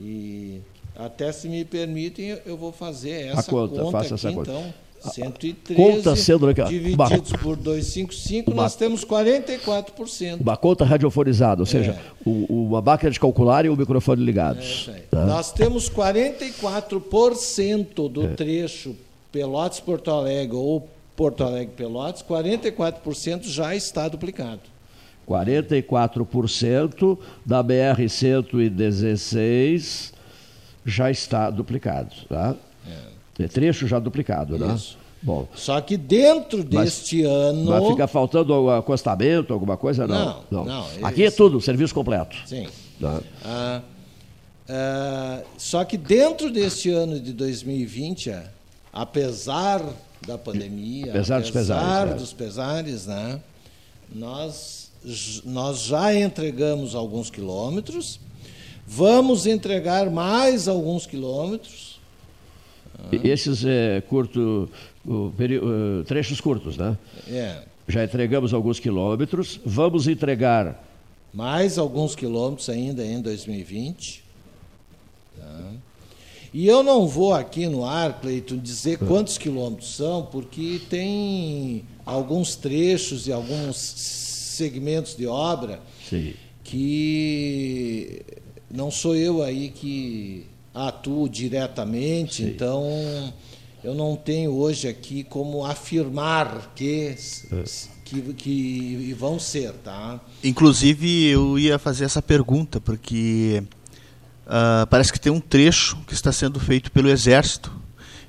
E 0.00 0.60
até 0.94 1.32
se 1.32 1.48
me 1.48 1.64
permitem, 1.64 2.38
eu 2.46 2.56
vou 2.56 2.72
fazer 2.72 3.26
essa 3.26 3.40
a 3.40 3.44
conta, 3.44 3.82
conta 3.82 3.90
faça 3.90 4.14
aqui, 4.14 4.26
essa 4.26 4.32
conta. 4.32 4.50
então. 4.50 4.74
113 5.00 5.74
conta 5.74 6.14
sendo 6.16 6.52
divididos 6.52 7.32
por 7.40 7.56
255, 7.56 8.50
uma, 8.50 8.62
nós 8.62 8.76
temos 8.76 9.04
44%. 9.04 10.40
Uma 10.40 10.56
conta 10.56 10.84
radiofonizada, 10.84 11.62
ou 11.62 11.66
seja, 11.66 11.92
é. 11.92 12.00
o, 12.24 12.66
uma 12.66 12.82
máquina 12.82 13.10
de 13.10 13.20
calcular 13.20 13.64
e 13.64 13.68
o 13.68 13.76
microfone 13.76 14.24
ligados. 14.24 14.90
É, 14.92 15.02
tá? 15.10 15.24
Nós 15.24 15.52
temos 15.52 15.88
44% 15.90 18.10
do 18.10 18.24
é. 18.24 18.28
trecho 18.28 18.96
Pelotas-Porto 19.30 20.10
Alegre 20.10 20.56
ou 20.56 20.88
Porto 21.16 21.44
Alegre-Pelotas, 21.44 22.22
44% 22.22 23.44
já 23.44 23.74
está 23.74 24.08
duplicado. 24.08 24.60
44% 25.28 27.18
da 27.44 27.62
BR-116 27.62 30.14
já 30.86 31.10
está 31.10 31.50
duplicado. 31.50 32.14
Tá? 32.28 32.56
É. 33.38 33.44
É 33.44 33.48
trecho 33.48 33.86
já 33.86 33.98
duplicado, 33.98 34.58
né? 34.58 34.74
Isso. 34.74 34.98
Bom. 35.20 35.48
Só 35.54 35.80
que 35.80 35.96
dentro 35.96 36.62
deste 36.62 37.22
mas, 37.22 37.30
ano. 37.30 37.70
Vai 37.70 37.90
ficar 37.90 38.06
faltando 38.06 38.70
acostamento, 38.70 39.52
alguma 39.52 39.76
coisa? 39.76 40.06
Não. 40.06 40.42
Não. 40.50 40.64
não. 40.64 40.64
não 40.64 41.06
Aqui 41.06 41.24
é 41.24 41.30
tudo, 41.30 41.60
serviço 41.60 41.92
completo. 41.92 42.36
Sim. 42.46 42.68
Ah, 43.44 43.82
ah, 44.68 45.42
só 45.56 45.84
que 45.84 45.96
dentro 45.96 46.50
deste 46.50 46.90
ano 46.90 47.18
de 47.18 47.32
2020, 47.32 48.32
apesar 48.92 49.82
da 50.26 50.36
pandemia, 50.36 51.10
apesar, 51.10 51.40
dos 51.40 51.50
pesares, 51.50 52.14
dos 52.16 52.32
pesares 52.32 53.06
né, 53.06 53.40
nós, 54.12 54.90
nós 55.44 55.80
já 55.82 56.14
entregamos 56.14 56.94
alguns 56.94 57.30
quilômetros, 57.30 58.20
vamos 58.86 59.46
entregar 59.46 60.10
mais 60.10 60.68
alguns 60.68 61.06
quilômetros. 61.06 61.87
Esses 63.24 63.64
é, 63.64 64.00
curto, 64.02 64.68
trechos 66.06 66.40
curtos, 66.40 66.76
né? 66.76 66.96
É. 67.28 67.62
Já 67.86 68.04
entregamos 68.04 68.52
alguns 68.52 68.78
quilômetros, 68.78 69.60
vamos 69.64 70.06
entregar 70.08 70.84
mais 71.32 71.78
alguns 71.78 72.14
quilômetros 72.14 72.68
ainda 72.68 73.04
em 73.04 73.20
2020. 73.20 74.24
Tá? 75.38 75.70
E 76.52 76.66
eu 76.66 76.82
não 76.82 77.06
vou 77.06 77.34
aqui 77.34 77.66
no 77.66 77.84
ar, 77.84 78.20
Cleiton, 78.20 78.56
dizer 78.56 78.98
quantos 78.98 79.36
quilômetros 79.36 79.94
são, 79.94 80.24
porque 80.26 80.80
tem 80.88 81.84
alguns 82.04 82.56
trechos 82.56 83.26
e 83.26 83.32
alguns 83.32 83.76
segmentos 83.76 85.14
de 85.14 85.26
obra 85.26 85.80
Sim. 86.08 86.34
que 86.64 88.22
não 88.70 88.90
sou 88.90 89.14
eu 89.14 89.42
aí 89.42 89.68
que 89.68 90.46
atuo 90.74 91.28
diretamente, 91.28 92.36
Sim. 92.36 92.50
então 92.50 93.32
eu 93.82 93.94
não 93.94 94.16
tenho 94.16 94.52
hoje 94.52 94.88
aqui 94.88 95.24
como 95.24 95.64
afirmar 95.64 96.72
que, 96.74 97.14
é. 97.52 97.64
que, 98.04 98.20
que 98.34 99.16
vão 99.18 99.38
ser, 99.38 99.72
tá? 99.72 100.20
Inclusive 100.42 101.26
eu 101.26 101.58
ia 101.58 101.78
fazer 101.78 102.04
essa 102.04 102.22
pergunta 102.22 102.80
porque 102.80 103.62
Uh, 104.48 104.86
parece 104.86 105.12
que 105.12 105.20
tem 105.20 105.30
um 105.30 105.40
trecho 105.40 105.98
que 106.06 106.14
está 106.14 106.32
sendo 106.32 106.58
feito 106.58 106.90
pelo 106.90 107.10
Exército. 107.10 107.70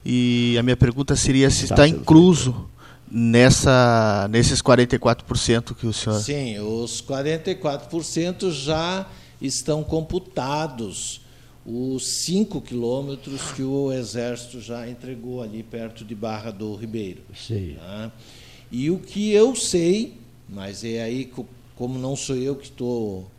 E 0.06 0.58
a 0.60 0.64
minha 0.64 0.76
pergunta 0.76 1.16
seria 1.16 1.50
se 1.50 1.64
está, 1.64 1.76
está 1.76 1.88
incluso 1.88 2.70
nessa, 3.10 4.28
nesses 4.30 4.62
44% 4.62 5.74
que 5.74 5.88
o 5.88 5.94
senhor. 5.94 6.20
Sim, 6.20 6.60
os 6.60 7.02
44% 7.02 8.52
já 8.52 9.06
estão 9.42 9.82
computados 9.82 11.22
os 11.70 12.24
5 12.26 12.62
quilômetros 12.62 13.52
que 13.52 13.62
o 13.62 13.92
Exército 13.94 14.60
já 14.60 14.90
entregou 14.90 15.42
ali 15.44 15.62
perto 15.62 16.04
de 16.04 16.16
Barra 16.16 16.50
do 16.50 16.74
Ribeiro. 16.76 17.22
Sim. 17.36 17.76
Tá? 17.78 18.12
E 18.72 18.90
o 18.90 18.98
que 18.98 19.32
eu 19.32 19.56
sei, 19.56 20.16
mas 20.48 20.84
é 20.84 21.02
aí 21.04 21.32
como 21.76 22.00
não 22.00 22.16
sou 22.16 22.36
eu 22.36 22.56
que 22.56 22.66
estou 22.66 23.30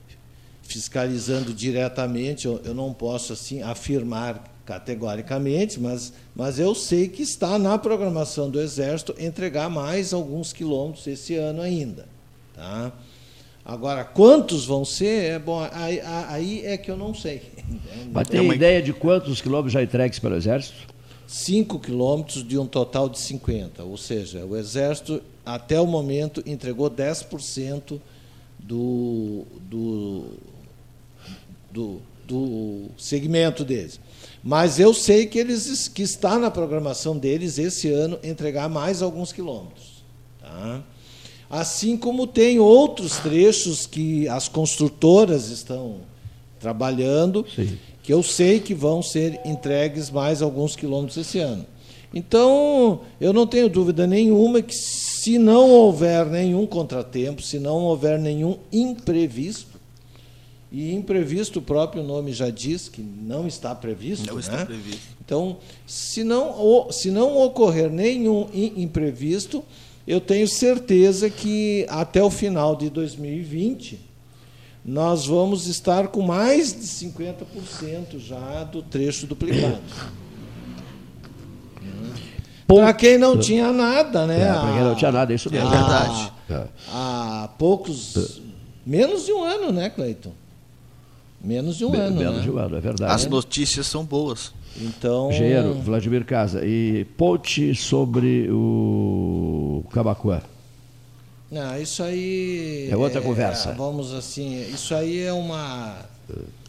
fiscalizando 0.63 1.53
diretamente, 1.53 2.47
eu, 2.47 2.61
eu 2.65 2.73
não 2.73 2.93
posso 2.93 3.33
assim 3.33 3.61
afirmar 3.63 4.49
categoricamente, 4.65 5.81
mas, 5.81 6.13
mas 6.33 6.61
eu 6.61 6.73
sei 6.77 7.09
que 7.09 7.23
está 7.23 7.59
na 7.59 7.77
programação 7.77 8.49
do 8.49 8.61
Exército 8.61 9.13
entregar 9.19 9.69
mais 9.69 10.13
alguns 10.13 10.53
quilômetros 10.53 11.09
esse 11.09 11.35
ano 11.35 11.61
ainda. 11.61 12.07
Tá? 12.55 12.93
Agora, 13.65 14.05
quantos 14.05 14.65
vão 14.65 14.85
ser? 14.85 15.33
É 15.33 15.39
bom, 15.39 15.61
aí, 15.73 16.01
aí 16.01 16.67
é 16.67 16.77
que 16.77 16.91
eu 16.91 16.97
não 16.97 17.15
sei. 17.15 17.43
Mas 18.13 18.29
tem 18.29 18.41
é 18.41 18.43
uma... 18.43 18.55
ideia 18.55 18.83
de 18.83 18.93
quantos 18.93 19.41
quilômetros 19.41 19.73
já 19.73 19.83
entregues 19.83 20.19
pelo 20.19 20.35
Exército? 20.35 20.89
5 21.27 21.79
quilômetros 21.79 22.47
de 22.47 22.59
um 22.59 22.67
total 22.67 23.09
de 23.09 23.19
50. 23.19 23.85
Ou 23.85 23.97
seja, 23.97 24.45
o 24.45 24.57
Exército, 24.57 25.23
até 25.47 25.81
o 25.81 25.87
momento, 25.87 26.43
entregou 26.45 26.91
10% 26.91 28.01
do, 28.59 29.45
do, 29.69 30.25
do, 31.71 32.03
do 32.27 32.87
segmento 32.99 33.65
deles. 33.65 34.01
Mas 34.43 34.81
eu 34.81 34.93
sei 34.95 35.27
que 35.27 35.39
eles 35.39 35.87
que 35.87 36.03
está 36.03 36.39
na 36.39 36.51
programação 36.51 37.17
deles 37.17 37.59
esse 37.59 37.89
ano 37.89 38.19
entregar 38.25 38.69
mais 38.69 39.03
alguns 39.03 39.33
quilômetros. 39.33 40.03
Tá? 40.41 40.83
Assim 41.51 41.97
como 41.97 42.29
tem 42.29 42.61
outros 42.61 43.19
trechos 43.19 43.85
que 43.85 44.29
as 44.29 44.47
construtoras 44.47 45.51
estão 45.51 45.97
trabalhando, 46.61 47.45
Sim. 47.55 47.77
que 48.05 48.13
eu 48.13 48.23
sei 48.23 48.61
que 48.61 48.73
vão 48.73 49.03
ser 49.03 49.41
entregues 49.45 50.11
mais 50.11 50.43
alguns 50.43 50.77
quilômetros 50.77 51.17
esse 51.17 51.41
ano. 51.41 51.67
Então, 52.15 53.01
eu 53.21 53.33
não 53.33 53.47
tenho 53.47 53.69
dúvida 53.69 54.07
nenhuma 54.07 54.63
que, 54.63 54.75
se 54.75 55.39
não 55.39 55.71
houver 55.71 56.27
nenhum 56.27 56.67
contratempo, 56.67 57.43
se 57.43 57.59
não 57.59 57.79
houver 57.79 58.19
nenhum 58.19 58.57
imprevisto, 58.73 59.71
e 60.73 60.95
imprevisto, 60.95 61.59
o 61.59 61.63
próprio 61.63 62.03
nome 62.03 62.33
já 62.33 62.49
diz 62.49 62.89
que 62.89 63.03
não 63.03 63.47
está 63.47 63.75
previsto. 63.75 64.27
Não 64.27 64.35
né? 64.35 64.41
está 64.41 64.65
previsto. 64.65 65.01
Então, 65.25 65.57
se 65.85 66.23
não, 66.23 66.91
se 66.93 67.11
não 67.11 67.39
ocorrer 67.39 67.91
nenhum 67.91 68.49
imprevisto, 68.53 69.65
eu 70.07 70.21
tenho 70.21 70.47
certeza 70.49 71.29
que 71.31 71.87
até 71.89 72.23
o 72.23 72.31
final 72.31 72.75
de 72.75 72.91
2020 72.91 73.99
nós 74.85 75.27
vamos 75.27 75.67
estar 75.67 76.09
com 76.09 76.23
mais 76.23 76.73
de 76.73 76.87
50% 76.87 78.19
já 78.19 78.65
do 78.65 78.83
trecho 78.83 79.27
duplicado. 79.27 79.79
Para 82.67 82.93
quem 82.95 83.19
não 83.19 83.37
tinha 83.37 83.73
nada, 83.73 84.27
né? 84.27 84.43
É, 84.43 84.53
para 84.53 84.73
quem 84.73 84.85
não 84.85 84.95
tinha 84.95 85.11
nada, 85.11 85.35
isso 85.35 85.51
mesmo. 85.51 85.67
É 85.67 85.71
verdade. 85.71 86.33
Há 86.89 87.49
poucos. 87.59 88.41
Menos 88.87 89.27
de 89.27 89.33
um 89.33 89.43
ano, 89.43 89.73
né, 89.73 89.91
Cleiton? 89.91 90.33
Menos 91.43 91.77
de 91.77 91.85
um 91.85 91.93
ano. 91.93 92.17
Menos 92.17 92.37
né? 92.37 92.43
de 92.43 92.51
um 92.51 92.59
ano, 92.59 92.77
é 92.77 92.81
verdade. 92.81 93.13
As 93.13 93.27
notícias 93.27 93.89
são 93.89 94.05
boas. 94.05 94.53
Então. 94.81 95.31
Engenheiro 95.31 95.75
Vladimir 95.75 96.25
Casa, 96.25 96.65
e 96.65 97.05
ponte 97.17 97.75
sobre 97.75 98.49
o 98.51 99.85
Camacuã. 99.91 100.41
Não, 101.51 101.81
isso 101.81 102.03
aí. 102.03 102.89
É 102.91 102.97
outra 102.97 103.21
é, 103.21 103.23
conversa. 103.23 103.73
Vamos 103.73 104.15
assim, 104.15 104.61
isso 104.73 104.95
aí 104.95 105.21
é 105.21 105.33
uma 105.33 105.97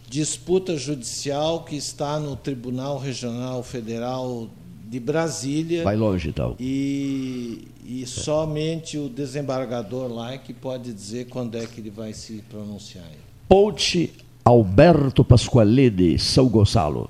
disputa 0.09 0.75
judicial 0.75 1.63
que 1.63 1.75
está 1.75 2.19
no 2.19 2.35
Tribunal 2.35 2.97
Regional 2.97 3.63
Federal 3.63 4.49
de 4.85 4.99
Brasília. 4.99 5.83
Vai 5.83 5.95
longe, 5.95 6.29
então. 6.29 6.55
E, 6.59 7.67
e 7.85 8.03
é. 8.03 8.05
somente 8.05 8.97
o 8.97 9.07
desembargador 9.07 10.11
lá 10.11 10.33
é 10.33 10.37
que 10.37 10.53
pode 10.53 10.91
dizer 10.91 11.27
quando 11.27 11.57
é 11.57 11.65
que 11.65 11.79
ele 11.79 11.89
vai 11.89 12.11
se 12.11 12.43
pronunciar. 12.49 13.05
Ponte 13.47 14.11
Alberto 14.43 15.23
Pasqualini, 15.23 16.17
São 16.17 16.49
Gonçalo. 16.49 17.09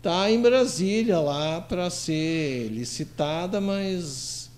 Está 0.00 0.30
em 0.30 0.40
Brasília 0.40 1.20
lá 1.20 1.60
para 1.60 1.90
ser 1.90 2.68
licitada, 2.68 3.60
mas 3.60 4.50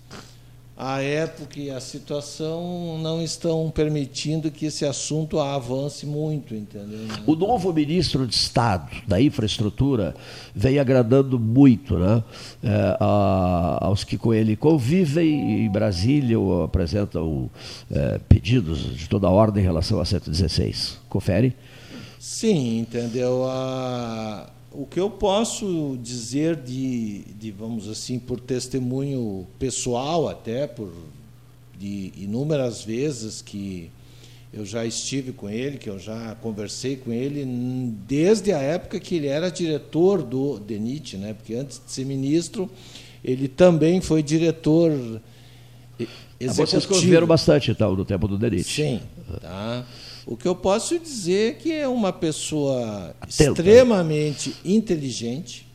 a 0.77 1.03
época 1.03 1.59
e 1.59 1.69
a 1.69 1.81
situação 1.81 2.97
não 3.03 3.21
estão 3.21 3.69
permitindo 3.75 4.53
que 4.53 4.67
esse 4.67 4.85
assunto 4.85 5.41
avance 5.41 6.07
muito, 6.07 6.55
entendeu? 6.55 7.09
O 7.27 7.35
novo 7.35 7.73
ministro 7.73 8.25
de 8.25 8.37
Estado 8.37 8.89
da 9.09 9.21
Infraestrutura 9.21 10.15
vem 10.55 10.79
agradando 10.79 11.41
muito 11.41 11.99
né, 11.99 12.23
é, 12.63 12.97
a, 13.01 13.79
aos 13.81 14.05
que 14.05 14.17
com 14.17 14.33
ele 14.33 14.55
convivem 14.55 15.65
em 15.65 15.69
Brasília 15.69 16.39
ou 16.39 16.63
apresentam 16.63 17.51
é, 17.91 18.21
pedidos 18.29 18.97
de 18.97 19.09
toda 19.09 19.29
ordem 19.29 19.61
em 19.61 19.67
relação 19.67 20.01
a 20.01 20.05
116. 20.05 21.01
Confere? 21.09 21.53
Sim, 22.21 22.79
entendeu? 22.79 23.45
A, 23.45 24.49
o 24.75 24.87
que 24.87 24.99
eu 24.99 25.11
posso 25.11 25.99
dizer 26.03 26.57
de, 26.57 27.23
de, 27.39 27.51
vamos 27.51 27.89
assim, 27.89 28.19
por 28.19 28.41
testemunho 28.41 29.47
pessoal 29.59 30.29
até, 30.29 30.67
por 30.67 30.91
de 31.79 32.13
inúmeras 32.17 32.85
vezes 32.85 33.43
que 33.43 33.91
eu 34.53 34.65
já 34.65 34.85
estive 34.85 35.33
com 35.33 35.49
ele, 35.49 35.79
que 35.79 35.89
eu 35.89 35.99
já 35.99 36.37
conversei 36.37 36.97
com 36.97 37.11
ele, 37.11 37.45
desde 38.07 38.53
a 38.53 38.59
época 38.59 39.01
que 39.01 39.17
ele 39.17 39.27
era 39.27 39.51
diretor 39.51 40.23
do 40.23 40.61
DENIT, 40.61 41.17
né? 41.17 41.33
porque 41.35 41.55
antes 41.55 41.81
de 41.85 41.91
ser 41.91 42.05
ministro, 42.05 42.71
ele 43.25 43.49
também 43.49 44.01
foi 44.01 44.23
diretor 44.23 44.93
executivo. 46.39 46.67
Vocês 46.67 46.87
conviveram 46.87 47.27
bastante, 47.27 47.71
então, 47.71 47.97
no 47.97 48.05
tempo 48.05 48.29
do 48.29 48.39
DENIT. 48.39 48.65
Sim, 48.65 49.01
tá. 49.41 49.85
O 50.27 50.37
que 50.37 50.47
eu 50.47 50.55
posso 50.55 50.99
dizer 50.99 51.51
é 51.51 51.55
que 51.55 51.73
é 51.73 51.89
uma 51.89 52.13
pessoa 52.13 53.15
extremamente 53.29 54.55
inteligente, 54.65 55.67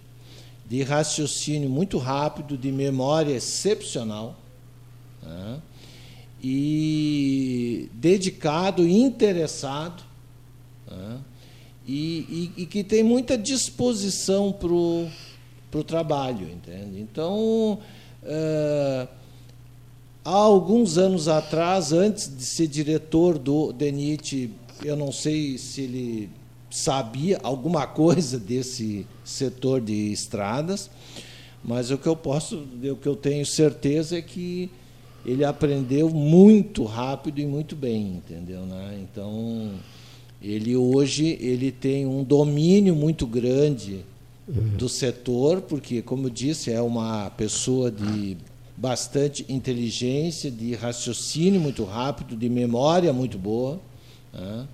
de 0.69 0.83
raciocínio 0.83 1.69
muito 1.69 1.97
rápido, 1.97 2.57
de 2.57 2.71
memória 2.71 3.33
excepcional, 3.33 4.37
né? 5.23 5.61
e 6.43 7.89
dedicado, 7.93 8.87
interessado, 8.87 10.03
né? 10.89 11.19
e, 11.85 12.51
e, 12.57 12.63
e, 12.63 12.65
que 12.65 12.83
tem 12.83 13.01
muita 13.01 13.37
disposição 13.37 14.51
para 14.51 14.67
o 14.67 15.83
trabalho. 15.83 16.49
Entende? 16.49 16.99
Então, 16.99 17.79
Uh, 18.27 19.07
há 20.27 20.31
alguns 20.31 20.97
anos 20.97 21.29
atrás, 21.29 21.93
antes 21.93 22.29
de 22.35 22.43
ser 22.43 22.67
diretor 22.67 23.39
do 23.39 23.71
DENIT, 23.71 24.51
eu 24.83 24.97
não 24.97 25.09
sei 25.09 25.57
se 25.57 25.83
ele 25.83 26.29
sabia 26.69 27.39
alguma 27.41 27.87
coisa 27.87 28.37
desse 28.37 29.07
setor 29.23 29.79
de 29.79 30.11
estradas, 30.11 30.89
mas 31.63 31.91
o 31.91 31.97
que 31.97 32.07
eu 32.07 32.15
posso, 32.15 32.57
o 32.57 32.95
que 32.97 33.07
eu 33.07 33.15
tenho 33.15 33.45
certeza 33.45 34.17
é 34.17 34.21
que 34.21 34.69
ele 35.25 35.45
aprendeu 35.45 36.09
muito 36.09 36.83
rápido 36.83 37.39
e 37.39 37.45
muito 37.45 37.73
bem, 37.73 38.17
entendeu, 38.17 38.65
né? 38.65 38.99
Então, 39.01 39.71
ele 40.41 40.75
hoje 40.75 41.37
ele 41.39 41.71
tem 41.71 42.05
um 42.05 42.21
domínio 42.21 42.93
muito 42.93 43.25
grande 43.25 44.01
do 44.77 44.89
setor, 44.89 45.61
porque 45.61 46.01
como 46.01 46.27
eu 46.27 46.29
disse, 46.29 46.69
é 46.69 46.81
uma 46.81 47.29
pessoa 47.29 47.89
de 47.89 48.37
bastante 48.77 49.43
inteligência, 49.49 50.51
de 50.51 50.75
raciocínio 50.75 51.59
muito 51.59 51.83
rápido, 51.83 52.37
de 52.37 52.47
memória 52.47 53.11
muito 53.11 53.37
boa. 53.39 53.81
Né? 54.31 54.67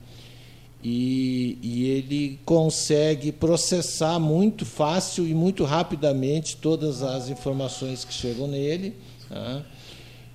E, 0.84 1.58
e, 1.62 1.86
ele 1.86 2.40
consegue 2.44 3.32
processar 3.32 4.20
muito 4.20 4.66
fácil 4.66 5.26
e 5.26 5.34
muito 5.34 5.64
rapidamente 5.64 6.58
todas 6.58 7.02
as 7.02 7.30
informações 7.30 8.04
que 8.04 8.14
chegam 8.14 8.48
nele. 8.48 8.94
Né? 9.30 9.64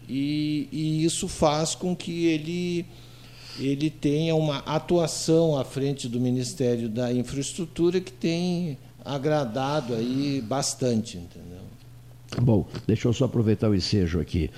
E, 0.08 0.68
e, 0.72 1.04
isso 1.04 1.28
faz 1.28 1.74
com 1.74 1.94
que 1.94 2.24
ele, 2.24 2.86
ele 3.58 3.90
tenha 3.90 4.34
uma 4.34 4.60
atuação 4.60 5.58
à 5.58 5.66
frente 5.66 6.08
do 6.08 6.18
Ministério 6.18 6.88
da 6.88 7.12
Infraestrutura 7.12 8.00
que 8.00 8.12
tem 8.12 8.78
agradado 9.04 9.94
aí 9.94 10.40
bastante, 10.40 11.18
entendeu? 11.18 11.57
Bom, 12.36 12.68
deixa 12.86 13.08
eu 13.08 13.12
só 13.12 13.24
aproveitar 13.24 13.70
o 13.70 13.74
ensejo 13.74 14.20
aqui. 14.20 14.50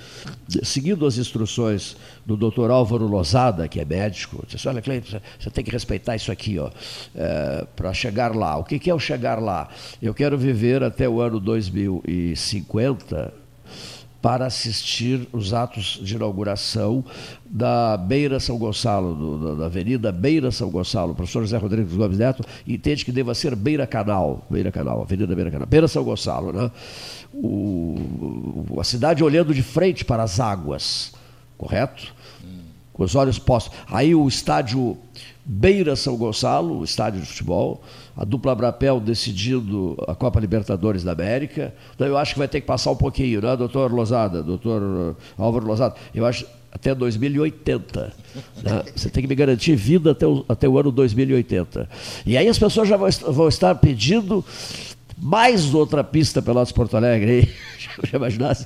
Seguindo 0.61 1.05
as 1.05 1.17
instruções 1.17 1.95
do 2.25 2.35
doutor 2.35 2.69
Álvaro 2.69 3.07
Lozada, 3.07 3.67
que 3.67 3.79
é 3.79 3.85
médico, 3.85 4.43
disse, 4.47 4.67
olha, 4.67 4.81
Cleiton, 4.81 5.19
você 5.39 5.49
tem 5.49 5.63
que 5.63 5.71
respeitar 5.71 6.15
isso 6.15 6.31
aqui, 6.31 6.59
ó, 6.59 6.69
é, 7.15 7.65
para 7.75 7.93
chegar 7.93 8.35
lá. 8.35 8.57
O 8.57 8.63
que, 8.63 8.77
que 8.77 8.89
é 8.89 8.93
o 8.93 8.99
chegar 8.99 9.41
lá? 9.41 9.69
Eu 10.01 10.13
quero 10.13 10.37
viver 10.37 10.83
até 10.83 11.07
o 11.07 11.21
ano 11.21 11.39
2050 11.39 13.40
para 14.21 14.45
assistir 14.45 15.27
os 15.33 15.53
atos 15.53 15.99
de 16.03 16.15
inauguração 16.15 17.03
da 17.45 17.97
Beira 17.97 18.39
São 18.39 18.57
Gonçalo, 18.57 19.15
do, 19.15 19.55
da 19.55 19.65
Avenida 19.65 20.11
Beira 20.11 20.51
São 20.51 20.69
Gonçalo. 20.69 21.13
O 21.13 21.15
professor 21.15 21.41
José 21.41 21.57
Rodrigues 21.57 21.93
Gomes 21.93 22.19
Neto 22.19 22.43
entende 22.67 23.03
que 23.03 23.11
deva 23.11 23.33
ser 23.33 23.55
Beira 23.55 23.87
Canal, 23.87 24.45
Beira 24.49 24.71
Canal, 24.71 25.01
Avenida 25.01 25.35
Beira 25.35 25.49
Canal, 25.49 25.67
Beira 25.67 25.87
São 25.87 26.03
Gonçalo, 26.03 26.53
né? 26.53 26.71
O, 27.33 28.77
a 28.79 28.83
cidade 28.83 29.23
olhando 29.23 29.53
de 29.53 29.63
frente 29.63 30.05
para 30.05 30.21
as 30.21 30.39
águas, 30.39 31.13
correto? 31.57 32.13
Com 32.93 33.03
os 33.03 33.15
olhos 33.15 33.39
postos. 33.39 33.77
Aí 33.89 34.13
o 34.13 34.27
estádio 34.27 34.97
Beira 35.45 35.95
São 35.95 36.15
Gonçalo, 36.17 36.79
o 36.79 36.83
estádio 36.83 37.21
de 37.21 37.27
futebol, 37.27 37.81
a 38.15 38.23
dupla 38.23 38.53
Brapel 38.53 38.99
decidindo 38.99 39.97
a 40.07 40.13
Copa 40.13 40.39
Libertadores 40.39 41.03
da 41.03 41.11
América. 41.11 41.73
Então 41.95 42.05
eu 42.05 42.17
acho 42.17 42.33
que 42.33 42.39
vai 42.39 42.47
ter 42.47 42.61
que 42.61 42.67
passar 42.67 42.91
um 42.91 42.95
pouquinho, 42.95 43.41
né, 43.41 43.55
doutor 43.55 43.91
Lozada, 43.91 44.43
doutor 44.43 45.15
Álvaro 45.37 45.65
Lozada? 45.65 45.95
Eu 46.13 46.25
acho 46.25 46.45
até 46.71 46.95
2080. 46.95 48.13
Né? 48.63 48.83
Você 48.95 49.09
tem 49.09 49.23
que 49.23 49.27
me 49.27 49.35
garantir 49.35 49.75
vida 49.75 50.11
até 50.11 50.25
o, 50.25 50.45
até 50.47 50.69
o 50.69 50.79
ano 50.79 50.91
2080. 50.91 51.89
E 52.25 52.37
aí 52.37 52.47
as 52.47 52.57
pessoas 52.57 52.87
já 52.87 52.95
vão, 52.95 53.09
vão 53.27 53.47
estar 53.47 53.75
pedindo 53.75 54.43
mais 55.21 55.73
outra 55.75 56.03
pista 56.03 56.41
Pelotas 56.41 56.71
Porto 56.71 56.97
Alegre. 56.97 57.47
Já 58.09 58.17
imaginasse? 58.17 58.65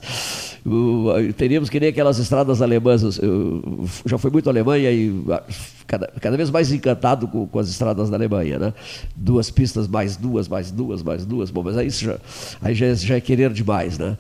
Teríamos 1.37 1.69
que 1.69 1.79
nem 1.79 1.89
aquelas 1.89 2.17
estradas 2.17 2.61
alemãs. 2.61 3.03
Eu 3.17 3.85
já 4.05 4.17
fui 4.17 4.31
muito 4.31 4.47
à 4.47 4.51
Alemanha 4.51 4.91
e 4.91 5.13
ah, 5.29 5.43
cada, 5.85 6.07
cada 6.19 6.35
vez 6.35 6.49
mais 6.49 6.71
encantado 6.71 7.27
com, 7.27 7.45
com, 7.45 7.59
as 7.59 7.69
estradas 7.69 8.09
da 8.09 8.17
Alemanha. 8.17 8.57
Né? 8.57 8.73
Duas 9.15 9.51
pistas, 9.51 9.87
mais 9.87 10.17
duas, 10.17 10.47
mais 10.47 10.71
duas, 10.71 11.03
mais 11.03 11.25
duas. 11.25 11.51
Bom, 11.51 11.61
mas 11.61 11.77
aí 11.77 11.89
já, 11.89 12.17
aí 12.61 12.73
já, 12.73 12.87
é, 12.87 12.95
já 12.95 13.15
é 13.15 13.21
querer 13.21 13.53
demais, 13.53 13.99
né? 13.99 14.17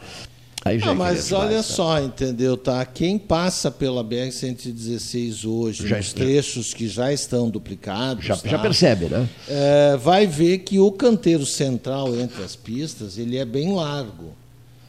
Aí 0.67 0.79
já 0.79 0.87
Não, 0.87 0.93
é 0.93 0.95
mas 0.95 1.31
olha 1.31 1.57
tá? 1.57 1.63
só, 1.63 2.01
entendeu, 2.01 2.57
tá? 2.57 2.83
Quem 2.87 3.19
passa 3.19 3.69
pela 3.69 4.03
BR-116 4.03 5.47
hoje, 5.47 5.87
já 5.87 5.99
está. 5.99 6.19
trechos 6.19 6.73
que 6.73 6.87
já 6.87 7.13
estão 7.13 7.51
duplicados, 7.51 8.25
já, 8.25 8.35
tá? 8.35 8.49
já 8.49 8.57
percebe, 8.57 9.05
né? 9.05 9.29
É, 9.47 9.95
vai 9.95 10.25
ver 10.25 10.59
que 10.59 10.79
o 10.79 10.91
canteiro 10.91 11.45
central 11.45 12.19
entre 12.19 12.41
as 12.41 12.55
pistas 12.55 13.19
ele 13.19 13.37
é 13.37 13.45
bem 13.45 13.75
largo. 13.75 14.33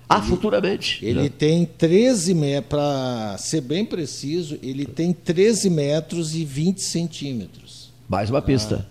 Ah, 0.08 0.16
ele, 0.16 0.26
futuramente. 0.26 1.04
Ele 1.04 1.24
né? 1.24 1.28
tem 1.28 1.66
13 1.66 2.32
metros, 2.32 2.68
para 2.70 3.36
ser 3.36 3.60
bem 3.60 3.84
preciso, 3.84 4.58
ele 4.62 4.86
tem 4.86 5.12
13 5.12 5.68
metros 5.68 6.34
e 6.34 6.42
20 6.42 6.80
centímetros. 6.80 7.90
Mais 8.08 8.30
uma 8.30 8.40
pista. 8.40 8.86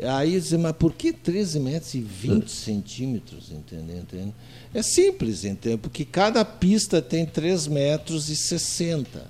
Ah, 0.00 0.18
aí 0.18 0.30
dizer, 0.30 0.58
mas 0.58 0.72
por 0.72 0.94
que 0.94 1.12
13 1.12 1.58
metros 1.58 1.94
e 1.94 2.00
20 2.00 2.48
centímetros? 2.48 3.50
Entendeu? 3.50 3.98
entendeu? 3.98 4.32
É 4.74 4.82
simples, 4.82 5.44
entendeu? 5.44 5.78
Porque 5.78 6.04
cada 6.04 6.44
pista 6.44 7.02
tem 7.02 7.26
3 7.26 7.66
metros 7.66 8.28
e 8.30 8.36
60. 8.36 9.26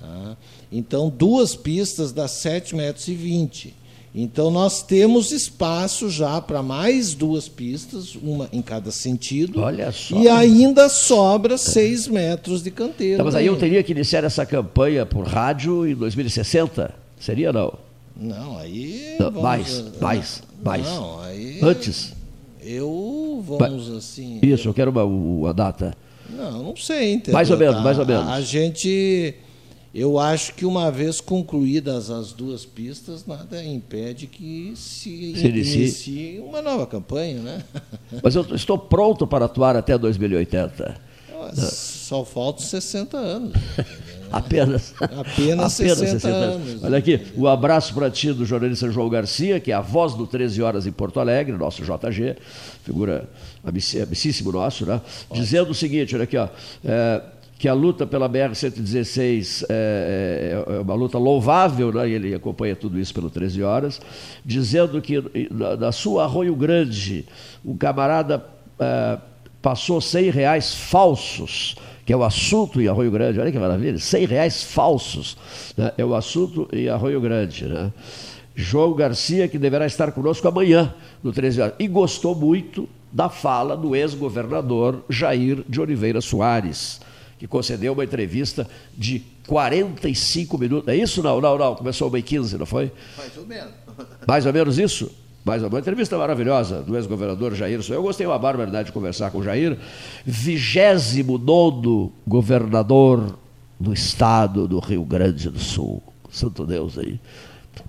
Tá? 0.00 0.36
Então, 0.70 1.10
duas 1.10 1.54
pistas 1.54 2.12
dá 2.12 2.26
7 2.26 2.74
metros 2.74 3.06
e 3.08 3.14
20. 3.14 3.74
Então, 4.14 4.50
nós 4.50 4.82
temos 4.82 5.30
espaço 5.30 6.10
já 6.10 6.40
para 6.40 6.62
mais 6.62 7.14
duas 7.14 7.48
pistas, 7.48 8.14
uma 8.14 8.48
em 8.52 8.60
cada 8.60 8.90
sentido. 8.90 9.60
Olha 9.60 9.90
só. 9.90 10.16
E 10.18 10.28
ainda 10.28 10.88
sobra 10.88 11.56
6 11.56 12.08
metros 12.08 12.62
de 12.62 12.70
canteiro. 12.70 13.14
Então, 13.14 13.26
mas 13.26 13.34
aí 13.34 13.46
eu 13.46 13.56
teria 13.56 13.82
que 13.82 13.92
iniciar 13.92 14.24
essa 14.24 14.44
campanha 14.44 15.06
por 15.06 15.26
rádio 15.26 15.86
em 15.86 15.94
2060? 15.94 16.94
Seria 17.18 17.52
não? 17.52 17.72
Não, 18.14 18.58
aí. 18.58 19.16
Não, 19.18 19.30
mais, 19.30 19.82
mais, 19.98 20.42
mais. 20.62 20.86
Não, 20.86 21.20
aí. 21.20 21.58
Antes. 21.62 22.12
Eu 22.62 23.42
vamos 23.46 23.90
assim. 23.90 24.38
Isso, 24.42 24.68
eu 24.68 24.74
quero 24.74 24.90
uma, 24.90 25.04
uma 25.04 25.52
data. 25.52 25.96
Não, 26.30 26.62
não 26.62 26.76
sei. 26.76 27.14
Entendeu? 27.14 27.34
Mais 27.34 27.50
ou 27.50 27.58
menos, 27.58 27.82
mais 27.82 27.98
ou 27.98 28.06
menos. 28.06 28.28
A, 28.28 28.34
a 28.34 28.40
gente. 28.40 29.34
Eu 29.94 30.18
acho 30.18 30.54
que 30.54 30.64
uma 30.64 30.90
vez 30.90 31.20
concluídas 31.20 32.10
as 32.10 32.32
duas 32.32 32.64
pistas, 32.64 33.26
nada 33.26 33.62
impede 33.62 34.26
que 34.26 34.72
se, 34.74 35.34
se 35.36 35.46
inicie 35.48 36.40
uma 36.40 36.62
nova 36.62 36.86
campanha, 36.86 37.40
né? 37.42 37.62
Mas 38.22 38.34
eu 38.34 38.42
estou 38.54 38.78
pronto 38.78 39.26
para 39.26 39.44
atuar 39.44 39.76
até 39.76 39.98
2080. 39.98 41.12
Só 41.54 42.24
faltam 42.24 42.64
60 42.64 43.16
anos. 43.18 43.52
Apenas. 44.32 44.94
Apenas, 45.00 45.20
Apenas 45.20 45.72
60, 45.74 45.96
60 45.96 46.28
anos. 46.28 46.68
anos. 46.68 46.84
Olha 46.84 46.98
aqui, 46.98 47.20
o 47.36 47.42
um 47.42 47.46
abraço 47.46 47.92
para 47.94 48.10
ti 48.10 48.32
do 48.32 48.44
jornalista 48.44 48.90
João 48.90 49.08
Garcia, 49.08 49.60
que 49.60 49.70
é 49.70 49.74
a 49.74 49.80
voz 49.80 50.14
do 50.14 50.26
13 50.26 50.62
Horas 50.62 50.86
em 50.86 50.92
Porto 50.92 51.20
Alegre, 51.20 51.56
nosso 51.56 51.82
JG, 51.82 52.36
figura 52.82 53.28
amicíssimo 53.64 54.50
nosso, 54.50 54.86
né? 54.86 55.00
Dizendo 55.32 55.70
o 55.70 55.74
seguinte, 55.74 56.14
olha 56.14 56.24
aqui, 56.24 56.36
ó. 56.36 56.48
É, 56.84 57.22
que 57.62 57.68
a 57.68 57.74
luta 57.74 58.04
pela 58.04 58.28
BR-116 58.28 59.66
é, 59.68 60.64
é, 60.68 60.74
é, 60.74 60.80
uma 60.80 60.94
luta 60.94 61.16
louvável, 61.16 61.92
né? 61.92 62.10
ele 62.10 62.34
acompanha 62.34 62.74
tudo 62.74 62.98
isso 62.98 63.14
pelo 63.14 63.30
13 63.30 63.62
Horas, 63.62 64.00
dizendo 64.44 65.00
que 65.00 65.22
na, 65.78 65.92
sua 65.92 66.24
Arroio 66.24 66.56
Grande, 66.56 67.24
um 67.64 67.76
camarada 67.76 68.44
é, 68.80 69.16
passou 69.62 70.00
100 70.00 70.30
reais 70.30 70.74
falsos 70.74 71.76
que 72.12 72.14
é 72.14 72.18
o 72.18 72.24
assunto 72.24 72.78
em 72.78 72.88
Arroio 72.88 73.10
Grande. 73.10 73.40
Olha 73.40 73.50
que 73.50 73.58
maravilha, 73.58 73.98
100 73.98 74.26
reais 74.26 74.62
falsos. 74.62 75.34
Né? 75.74 75.92
É 75.96 76.04
o 76.04 76.14
assunto 76.14 76.68
em 76.70 76.86
Arroio 76.86 77.18
Grande. 77.22 77.64
Né? 77.64 77.90
João 78.54 78.92
Garcia, 78.92 79.48
que 79.48 79.56
deverá 79.56 79.86
estar 79.86 80.12
conosco 80.12 80.46
amanhã, 80.46 80.94
no 81.22 81.32
13 81.32 81.62
horas. 81.62 81.74
E 81.78 81.88
gostou 81.88 82.34
muito 82.34 82.86
da 83.10 83.30
fala 83.30 83.74
do 83.74 83.96
ex-governador 83.96 85.02
Jair 85.08 85.64
de 85.66 85.80
Oliveira 85.80 86.20
Soares, 86.20 87.00
que 87.38 87.46
concedeu 87.46 87.94
uma 87.94 88.04
entrevista 88.04 88.68
de 88.94 89.22
45 89.46 90.58
minutos. 90.58 90.88
É 90.88 90.94
isso? 90.94 91.22
Não, 91.22 91.40
não, 91.40 91.56
não. 91.56 91.74
Começou 91.74 92.08
uma 92.08 92.18
e 92.18 92.22
15, 92.22 92.58
não 92.58 92.66
foi? 92.66 92.92
Mais 93.16 93.38
ou 93.38 93.46
menos. 93.46 93.72
Mais 94.28 94.44
ou 94.44 94.52
menos 94.52 94.78
isso? 94.78 95.10
Mais 95.44 95.60
uma 95.60 95.78
entrevista 95.80 96.16
maravilhosa 96.16 96.82
do 96.82 96.96
ex-governador 96.96 97.52
Jair. 97.56 97.80
Eu 97.90 98.02
gostei 98.02 98.24
uma 98.24 98.38
barbaridade 98.38 98.86
de 98.86 98.92
conversar 98.92 99.32
com 99.32 99.38
o 99.38 99.42
Jair. 99.42 99.76
29 100.24 102.12
governador 102.24 103.36
do 103.78 103.92
estado 103.92 104.68
do 104.68 104.78
Rio 104.78 105.04
Grande 105.04 105.50
do 105.50 105.58
Sul. 105.58 106.00
Santo 106.30 106.64
Deus 106.64 106.96
aí. 106.96 107.18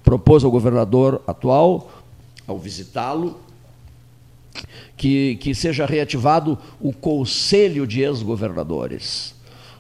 Propôs 0.04 0.44
ao 0.44 0.50
governador 0.50 1.22
atual, 1.28 1.92
ao 2.48 2.58
visitá-lo, 2.58 3.38
que, 4.98 5.36
que 5.36 5.54
seja 5.54 5.86
reativado 5.86 6.58
o 6.82 6.92
Conselho 6.92 7.86
de 7.86 8.02
Ex-Governadores. 8.02 9.36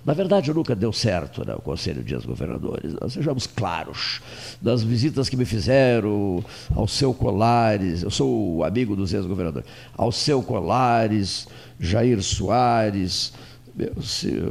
Na 0.05 0.13
verdade, 0.13 0.53
nunca 0.53 0.75
deu 0.75 0.91
certo 0.91 1.47
né, 1.47 1.55
o 1.55 1.61
Conselho 1.61 2.03
de 2.03 2.15
Governadores. 2.17 2.93
Nós 2.99 3.13
sejamos 3.13 3.47
claros. 3.47 4.21
Das 4.61 4.83
visitas 4.83 5.29
que 5.29 5.37
me 5.37 5.45
fizeram 5.45 6.43
ao 6.75 6.87
seu 6.87 7.13
Colares, 7.13 8.03
eu 8.03 8.11
sou 8.11 8.63
amigo 8.63 8.95
dos 8.95 9.13
ex-governadores, 9.13 9.67
ao 9.95 10.11
seu 10.11 10.43
Colares, 10.43 11.47
Jair 11.79 12.21
Soares, 12.21 13.33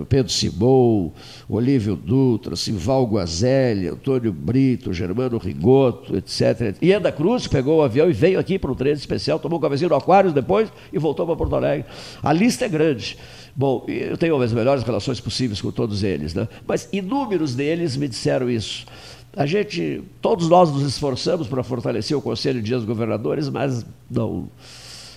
Pedro 0.09 0.33
Simão, 0.33 1.13
Olívio 1.49 1.95
Dutra, 1.95 2.57
Sival 2.57 3.05
Guazelli, 3.07 3.89
Antônio 3.89 4.33
Brito, 4.33 4.93
Germano 4.93 5.39
Rigoto, 5.39 6.17
etc. 6.17 6.77
E 6.83 6.93
Eda 6.93 7.13
Cruz 7.13 7.47
pegou 7.47 7.79
o 7.79 7.83
avião 7.83 8.11
e 8.11 8.13
veio 8.13 8.39
aqui 8.39 8.59
para 8.59 8.73
um 8.73 8.75
treino 8.75 8.99
especial, 8.99 9.39
tomou 9.39 9.59
um 9.59 9.63
cafezinho 9.63 9.91
no 9.91 9.97
Aquários 9.97 10.33
depois 10.33 10.73
e 10.93 10.99
voltou 10.99 11.25
para 11.25 11.37
Porto 11.37 11.55
Alegre. 11.55 11.87
A 12.23 12.33
lista 12.33 12.65
é 12.65 12.69
grande. 12.69 13.17
Bom, 13.55 13.85
eu 13.87 14.17
tenho 14.17 14.41
as 14.41 14.53
melhores 14.53 14.83
relações 14.83 15.21
possíveis 15.21 15.61
com 15.61 15.71
todos 15.71 16.03
eles, 16.03 16.35
né? 16.35 16.49
mas 16.67 16.89
inúmeros 16.93 17.55
deles 17.55 17.97
me 17.97 18.09
disseram 18.09 18.51
isso. 18.51 18.87
A 19.35 19.47
gente, 19.47 20.03
todos 20.21 20.49
nós 20.49 20.71
nos 20.71 20.83
esforçamos 20.83 21.47
para 21.47 21.63
fortalecer 21.63 22.17
o 22.17 22.21
Conselho 22.21 22.61
de 22.61 22.75
Ex-Governadores, 22.75 23.49
mas 23.49 23.87
não 24.11 24.49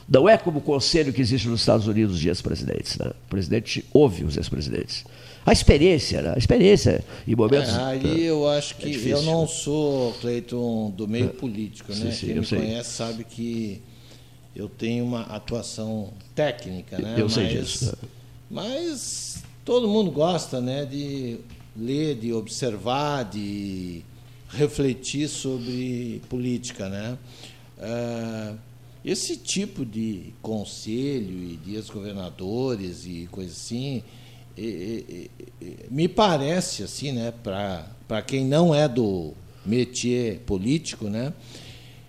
não 0.07 0.29
é 0.29 0.37
como 0.37 0.59
o 0.59 0.61
conselho 0.61 1.11
que 1.11 1.21
existe 1.21 1.47
nos 1.47 1.61
Estados 1.61 1.87
Unidos 1.87 2.19
de 2.19 2.27
ex-presidentes. 2.27 2.97
Né? 2.97 3.07
O 3.07 3.29
presidente 3.29 3.83
ouve 3.91 4.23
os 4.23 4.37
ex-presidentes. 4.37 5.03
A 5.45 5.51
experiência, 5.51 6.21
né? 6.21 6.33
a 6.35 6.37
experiência 6.37 7.03
em 7.27 7.35
momentos. 7.35 7.69
É, 7.69 7.83
aí 7.83 8.23
eu 8.23 8.47
acho 8.47 8.75
que 8.75 8.87
é 8.87 8.91
difícil, 8.91 9.17
eu 9.17 9.23
não 9.23 9.41
né? 9.41 9.47
sou, 9.47 10.13
Cleiton, 10.13 10.91
do 10.91 11.07
meio 11.07 11.25
é. 11.25 11.29
político, 11.29 11.91
né? 11.91 11.97
Sim, 11.97 12.11
sim, 12.11 12.25
Quem 12.27 12.39
me 12.39 12.45
sei. 12.45 12.59
conhece 12.59 12.89
sabe 12.91 13.23
que 13.23 13.81
eu 14.55 14.69
tenho 14.69 15.05
uma 15.05 15.21
atuação 15.23 16.13
técnica, 16.33 16.97
né? 16.97 17.15
Eu 17.17 17.29
sei 17.29 17.47
disso. 17.47 17.85
Né? 17.85 18.09
Mas 18.49 19.43
todo 19.63 19.87
mundo 19.87 20.11
gosta, 20.11 20.61
né, 20.61 20.85
de 20.85 21.39
ler, 21.75 22.15
de 22.15 22.31
observar, 22.31 23.23
de 23.23 24.03
refletir 24.49 25.27
sobre 25.27 26.21
política, 26.29 26.87
né? 26.87 27.17
Uh, 27.77 28.57
esse 29.05 29.37
tipo 29.37 29.85
de 29.85 30.33
conselho 30.41 31.43
e 31.43 31.57
de 31.57 31.75
ex-governadores 31.75 33.05
e 33.05 33.27
coisa 33.31 33.51
assim, 33.51 34.01
me 35.91 36.07
parece 36.07 36.81
assim, 36.81 37.11
né, 37.11 37.31
para 37.43 38.21
quem 38.25 38.43
não 38.43 38.73
é 38.73 38.87
do 38.87 39.33
métier 39.63 40.39
político, 40.39 41.07
né, 41.07 41.31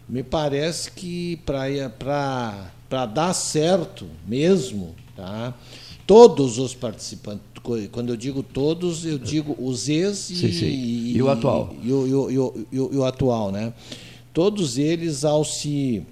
me 0.09 0.23
parece 0.23 0.91
que 0.91 1.39
para 1.45 3.07
dar 3.13 3.35
certo 3.35 4.07
mesmo, 4.27 4.95
tá, 5.15 5.55
todos 6.07 6.59
os 6.59 6.75
participantes, 6.75 7.45
quando 7.93 8.09
eu 8.09 8.17
digo 8.17 8.43
todos, 8.43 9.05
eu 9.05 9.19
digo 9.19 9.55
os 9.59 9.89
ex 9.91 10.17
sim, 10.17 10.53
sim. 10.53 10.65
E, 10.67 11.17
e, 11.17 11.23
o 11.23 11.29
atual. 11.29 11.75
E, 11.83 11.89
e, 11.89 11.93
o, 11.93 12.67
e, 12.73 12.79
o, 12.79 13.05
atual, 13.05 13.51
né? 13.51 13.75
Todos 14.33 14.79
eles, 14.79 15.25
ao 15.25 15.45
se 15.45 16.07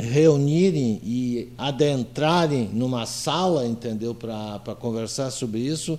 reunirem 0.00 1.00
e 1.04 1.48
adentrarem 1.56 2.68
numa 2.72 3.06
sala, 3.06 3.66
entendeu, 3.66 4.14
para 4.14 4.74
conversar 4.78 5.30
sobre 5.30 5.60
isso, 5.60 5.98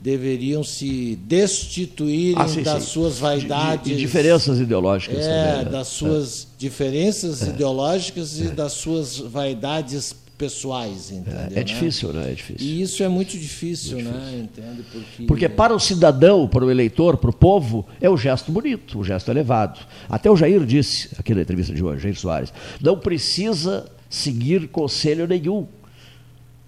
deveriam 0.00 0.62
se 0.62 1.18
destituírem 1.24 2.36
ah, 2.36 2.62
das 2.62 2.84
sim. 2.84 2.90
suas 2.90 3.18
vaidades. 3.18 3.84
De, 3.84 3.94
de 3.94 4.00
diferenças 4.00 4.58
ideológicas. 4.58 5.18
É, 5.18 5.52
também, 5.52 5.64
né? 5.64 5.70
das 5.70 5.88
suas 5.88 6.42
é. 6.42 6.46
diferenças 6.58 7.42
é. 7.42 7.48
ideológicas 7.48 8.40
é. 8.40 8.44
e 8.44 8.48
das 8.48 8.72
suas 8.72 9.18
vaidades 9.18 10.14
pessoais, 10.36 11.10
entendeu? 11.10 11.40
É, 11.40 11.46
é 11.46 11.50
né? 11.50 11.62
difícil, 11.62 12.12
né? 12.12 12.30
É 12.30 12.34
difícil. 12.34 12.66
E 12.66 12.82
isso 12.82 13.02
é 13.02 13.08
muito 13.08 13.38
difícil, 13.38 13.98
muito 13.98 14.10
né? 14.10 14.40
Entende? 14.44 14.84
Porque... 14.90 15.22
Porque 15.24 15.48
para 15.48 15.74
o 15.74 15.80
cidadão, 15.80 16.48
para 16.48 16.64
o 16.64 16.70
eleitor, 16.70 17.16
para 17.16 17.30
o 17.30 17.32
povo, 17.32 17.86
é 18.00 18.10
o 18.10 18.16
gesto 18.16 18.50
bonito, 18.50 18.98
o 18.98 19.04
gesto 19.04 19.30
elevado. 19.30 19.80
Até 20.08 20.30
o 20.30 20.36
Jair 20.36 20.64
disse, 20.64 21.10
aqui 21.18 21.34
na 21.34 21.42
entrevista 21.42 21.72
de 21.72 21.82
hoje, 21.82 22.02
Jair 22.02 22.18
Soares, 22.18 22.52
não 22.80 22.98
precisa 22.98 23.86
seguir 24.10 24.68
conselho 24.68 25.26
nenhum. 25.26 25.66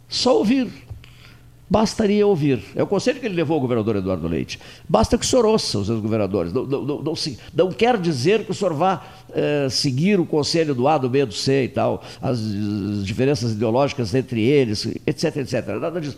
Só 0.08 0.38
ouvir. 0.38 0.85
Bastaria 1.68 2.24
ouvir. 2.24 2.62
É 2.76 2.82
o 2.82 2.86
conselho 2.86 3.18
que 3.18 3.26
ele 3.26 3.34
levou 3.34 3.56
ao 3.56 3.60
governador 3.60 3.96
Eduardo 3.96 4.28
Leite. 4.28 4.60
Basta 4.88 5.18
que 5.18 5.24
o 5.24 5.28
senhor 5.28 5.44
ouça 5.44 5.80
os 5.80 5.88
ex-governadores. 5.88 6.52
Não, 6.52 6.64
não, 6.64 6.82
não, 6.82 7.02
não, 7.02 7.14
não, 7.54 7.72
quer 7.72 7.98
dizer 7.98 8.44
que 8.44 8.52
o 8.52 8.54
senhor 8.54 8.72
vá 8.72 9.02
eh, 9.34 9.66
seguir 9.68 10.20
o 10.20 10.24
conselho 10.24 10.76
do 10.76 10.86
A, 10.86 10.96
do 10.96 11.10
B, 11.10 11.26
do 11.26 11.34
C 11.34 11.64
e 11.64 11.68
tal, 11.68 12.04
as, 12.22 12.38
as 12.38 13.04
diferenças 13.04 13.50
ideológicas 13.52 14.14
entre 14.14 14.42
eles, 14.42 14.86
etc, 15.04 15.36
etc. 15.38 15.66
Nada 15.80 16.00
disso. 16.00 16.16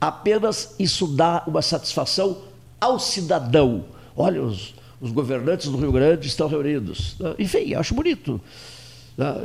Apenas 0.00 0.74
isso 0.80 1.06
dá 1.06 1.44
uma 1.46 1.62
satisfação 1.62 2.38
ao 2.80 2.98
cidadão. 2.98 3.84
Olha, 4.16 4.42
os, 4.42 4.74
os 5.00 5.12
governantes 5.12 5.68
do 5.68 5.76
Rio 5.76 5.92
Grande 5.92 6.26
estão 6.26 6.48
reunidos. 6.48 7.16
Enfim, 7.38 7.72
acho 7.74 7.94
bonito. 7.94 8.40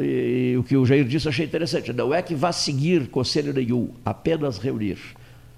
E, 0.01 0.53
e 0.53 0.57
o 0.57 0.63
que 0.63 0.75
o 0.75 0.83
Jair 0.83 1.05
disse, 1.05 1.29
achei 1.29 1.45
interessante. 1.45 1.93
Não 1.93 2.11
é 2.11 2.23
que 2.23 2.33
vá 2.33 2.51
seguir 2.51 3.07
conselho 3.07 3.53
nenhum, 3.53 3.89
apenas 4.03 4.57
reunir. 4.57 4.97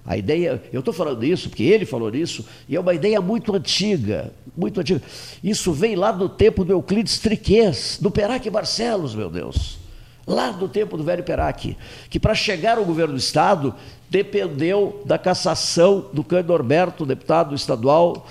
A 0.06 0.16
ideia, 0.16 0.62
eu 0.72 0.78
estou 0.78 0.94
falando 0.94 1.24
isso 1.24 1.48
porque 1.48 1.64
ele 1.64 1.84
falou 1.84 2.14
isso, 2.14 2.46
e 2.68 2.76
é 2.76 2.80
uma 2.80 2.94
ideia 2.94 3.20
muito 3.20 3.54
antiga, 3.54 4.32
muito 4.56 4.80
antiga. 4.80 5.02
Isso 5.42 5.72
vem 5.72 5.96
lá 5.96 6.12
do 6.12 6.28
tempo 6.28 6.64
do 6.64 6.72
Euclides 6.72 7.18
Triquês, 7.18 7.98
do 8.00 8.10
Peraque 8.10 8.48
Barcelos, 8.48 9.14
meu 9.14 9.28
Deus. 9.28 9.78
Lá 10.24 10.50
do 10.50 10.68
tempo 10.68 10.96
do 10.96 11.04
velho 11.04 11.22
Peraque, 11.22 11.76
que 12.08 12.18
para 12.18 12.34
chegar 12.34 12.78
ao 12.78 12.84
governo 12.84 13.14
do 13.14 13.18
Estado 13.18 13.74
dependeu 14.08 15.02
da 15.04 15.18
cassação 15.18 16.06
do 16.12 16.22
Cândido 16.22 16.52
Norberto, 16.52 17.06
deputado 17.06 17.54
estadual 17.54 18.26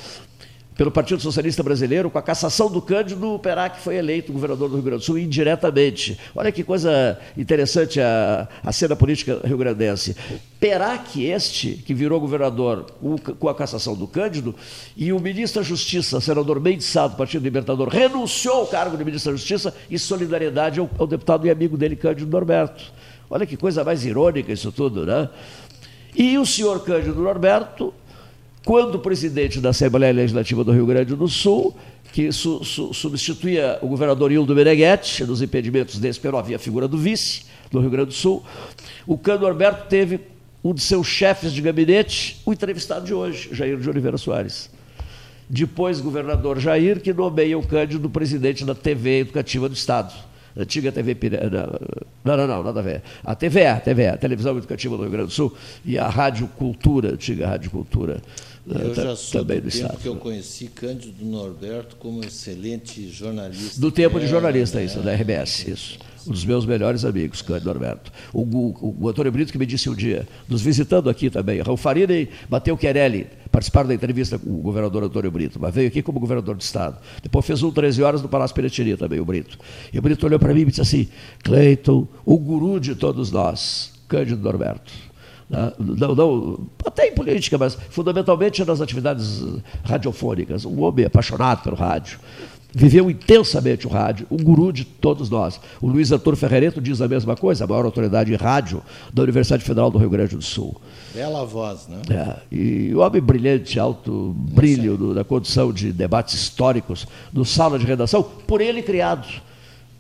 pelo 0.76 0.92
Partido 0.92 1.22
Socialista 1.22 1.64
Brasileiro, 1.64 2.10
com 2.10 2.18
a 2.18 2.22
cassação 2.22 2.70
do 2.70 2.82
Cândido, 2.82 3.40
Perac 3.40 3.80
foi 3.80 3.96
eleito 3.96 4.34
governador 4.34 4.70
do 4.70 4.76
Rio 4.76 4.84
Grande 4.84 5.00
do 5.00 5.06
Sul 5.06 5.18
indiretamente. 5.18 6.20
Olha 6.36 6.52
que 6.52 6.64
coisa 6.64 7.18
interessante 7.38 8.02
a, 8.02 8.48
a 8.62 8.72
cena 8.74 8.94
política 8.94 9.40
rio-grandense. 9.46 10.16
Perac, 10.60 11.24
este, 11.24 11.74
que 11.86 11.94
virou 11.94 12.20
governador 12.20 12.88
com 13.40 13.48
a 13.48 13.56
cassação 13.56 13.96
do 13.96 14.06
Cândido, 14.06 14.54
e 14.98 15.14
o 15.14 15.20
ministro 15.20 15.62
da 15.62 15.68
Justiça, 15.68 16.20
senador 16.20 16.60
Mendes 16.60 16.88
Sá, 16.88 17.08
do 17.08 17.16
Partido 17.16 17.44
Libertador, 17.44 17.88
renunciou 17.88 18.56
ao 18.56 18.68
cargo 18.68 18.98
de 18.98 19.06
ministro 19.06 19.32
da 19.32 19.38
Justiça 19.38 19.74
em 19.90 19.98
solidariedade 19.98 20.82
ao, 20.82 20.90
ao 21.00 21.08
deputado 21.08 21.48
e 21.48 21.50
amigo 21.50 21.78
dele, 21.78 21.96
Cândido 21.96 22.30
Norberto. 22.30 22.92
Olha 23.30 23.46
que 23.46 23.56
coisa 23.56 23.84
mais 23.84 24.06
irônica 24.06 24.52
isso 24.52 24.72
tudo, 24.74 25.06
né? 25.06 25.30
E 26.14 26.38
o 26.38 26.46
senhor 26.46 26.84
Cândido 26.84 27.22
Norberto 27.22 27.94
quando 28.66 28.98
presidente 28.98 29.62
da 29.62 29.70
Assembleia 29.70 30.12
Legislativa 30.12 30.64
do 30.64 30.72
Rio 30.72 30.88
Grande 30.88 31.16
do 31.16 31.28
Sul, 31.28 31.76
que 32.12 32.32
su, 32.32 32.64
su, 32.64 32.94
substituía 32.94 33.78
o 33.82 33.88
governador 33.88 34.32
Hildo 34.32 34.56
Meneghetti, 34.56 35.24
nos 35.24 35.42
impedimentos 35.42 36.00
desse, 36.00 36.20
porque 36.20 36.32
não 36.32 36.40
havia 36.40 36.58
figura 36.58 36.88
do 36.88 36.98
vice 36.98 37.44
do 37.72 37.80
Rio 37.80 37.92
Grande 37.92 38.08
do 38.08 38.14
Sul, 38.14 38.44
o 39.06 39.18
Cândido 39.18 39.46
Alberto 39.46 39.88
teve 39.88 40.20
um 40.64 40.74
de 40.74 40.82
seus 40.82 41.06
chefes 41.06 41.54
de 41.54 41.62
gabinete, 41.62 42.42
o 42.44 42.52
entrevistado 42.52 43.06
de 43.06 43.14
hoje, 43.14 43.50
Jair 43.52 43.78
de 43.78 43.88
Oliveira 43.88 44.18
Soares. 44.18 44.72
Depois, 45.48 46.02
governador 46.02 46.60
Jair, 46.60 47.00
que 47.00 47.14
nomeia 47.14 47.60
o 47.60 47.68
Cândido 47.68 48.10
presidente 48.10 48.66
da 48.66 48.74
TV 48.74 49.20
Educativa 49.20 49.70
do 49.70 49.76
Estado. 49.76 50.12
Antiga 50.58 50.92
TV 50.92 51.16
Não, 52.24 52.38
não, 52.38 52.48
não, 52.48 52.64
nada 52.64 52.80
a 52.80 52.84
ver. 52.84 53.04
A 53.24 53.36
TVE, 53.36 53.66
a 53.66 53.80
TVE, 53.80 54.08
a 54.08 54.18
Televisão 54.18 54.58
Educativa 54.58 54.96
do 54.96 55.04
Rio 55.04 55.12
Grande 55.12 55.28
do 55.28 55.34
Sul, 55.34 55.54
e 55.84 56.00
a 56.00 56.08
Rádio 56.08 56.48
Cultura, 56.48 57.10
antiga 57.10 57.46
Rádio 57.46 57.70
Cultura 57.70 58.22
eu 58.68 58.96
já 58.96 59.16
sou 59.16 59.42
também 59.42 59.62
do, 59.62 59.70
do 59.70 59.72
tempo 59.72 59.98
que 59.98 60.08
eu 60.08 60.16
conheci 60.16 60.68
Cândido 60.68 61.24
Norberto 61.24 61.96
como 61.98 62.24
excelente 62.24 63.08
jornalista. 63.10 63.80
Do 63.80 63.92
tempo 63.92 64.20
de 64.20 64.28
jornalista, 64.28 64.82
é, 64.82 64.86
isso, 64.86 65.00
da 65.02 65.14
RBS, 65.14 65.68
isso. 65.68 66.00
Um 66.28 66.32
dos 66.32 66.44
meus 66.44 66.66
melhores 66.66 67.06
amigos, 67.06 67.44
Cândido 67.44 67.68
Norberto. 67.68 68.12
O, 68.34 68.42
o, 68.42 68.98
o 69.02 69.10
Antônio 69.10 69.32
Brito 69.32 69.52
que 69.52 69.60
me 69.60 69.68
disse 69.68 69.88
um 69.88 69.94
dia, 69.94 70.28
nos 70.50 70.64
visitando 70.64 71.12
aqui 71.12 71.30
também, 71.30 71.62
Raul 71.62 71.78
Farina 71.78 72.14
e 72.14 72.28
Mateu 72.50 72.76
Querelli 72.76 73.28
participaram 73.52 73.88
da 73.88 73.94
entrevista 73.94 74.40
com 74.40 74.50
o 74.50 74.58
governador 74.58 75.04
Antônio 75.04 75.30
Brito, 75.30 75.60
mas 75.62 75.74
veio 75.74 75.88
aqui 75.88 76.02
como 76.02 76.20
governador 76.20 76.56
do 76.56 76.62
Estado. 76.62 76.98
Depois 77.22 77.46
fez 77.46 77.62
um 77.62 77.72
13 77.72 78.02
horas 78.02 78.22
no 78.24 78.28
Palácio 78.28 78.56
Piratini 78.56 78.98
também, 78.98 79.20
o 79.20 79.26
Brito. 79.26 79.60
E 79.94 80.00
o 80.00 80.02
Brito 80.02 80.26
olhou 80.26 80.40
para 80.40 80.54
mim 80.54 80.62
e 80.62 80.66
disse 80.66 80.82
assim, 80.82 81.08
Cleiton, 81.44 82.08
o 82.26 82.38
guru 82.40 82.80
de 82.80 82.96
todos 82.96 83.32
nós, 83.32 83.92
Cândido 84.08 84.42
Norberto 84.42 84.92
né? 84.92 85.15
Não, 85.50 86.16
não, 86.16 86.60
até 86.84 87.08
em 87.08 87.14
política, 87.14 87.58
mas 87.58 87.78
fundamentalmente 87.90 88.66
nas 88.66 88.82
atividades 88.82 89.44
radiofônicas. 89.84 90.66
Um 90.66 90.82
homem 90.82 91.06
apaixonado 91.06 91.62
pelo 91.64 91.76
rádio. 91.76 92.20
Viveu 92.78 93.10
intensamente 93.10 93.88
o 93.88 93.90
rádio, 93.90 94.28
um 94.30 94.36
guru 94.36 94.74
de 94.74 94.84
todos 94.84 95.30
nós. 95.30 95.62
O 95.82 95.88
Luiz 95.88 96.12
Arthur 96.12 96.36
Ferrereto 96.36 96.82
diz 96.82 97.00
a 97.00 97.08
mesma 97.08 97.34
coisa, 97.34 97.64
a 97.64 97.68
maior 97.68 97.86
autoridade 97.86 98.34
em 98.34 98.36
rádio 98.36 98.84
da 99.14 99.24
Universidade 99.24 99.64
Federal 99.64 99.90
do 99.90 99.98
Rio 99.98 100.10
Grande 100.10 100.36
do 100.36 100.42
Sul. 100.42 100.76
Bela 101.14 101.46
voz, 101.46 101.88
né? 101.88 102.02
É, 102.10 102.36
e 102.54 102.94
o 102.94 103.00
homem 103.00 103.22
brilhante, 103.22 103.80
alto 103.80 104.36
brilho 104.36 104.98
do, 104.98 105.14
da 105.14 105.24
condição 105.24 105.72
de 105.72 105.94
debates 105.94 106.34
históricos, 106.34 107.08
do 107.32 107.46
sala 107.46 107.80
de 107.80 107.86
redação, 107.86 108.22
por 108.22 108.60
ele 108.60 108.82
criado. 108.82 109.26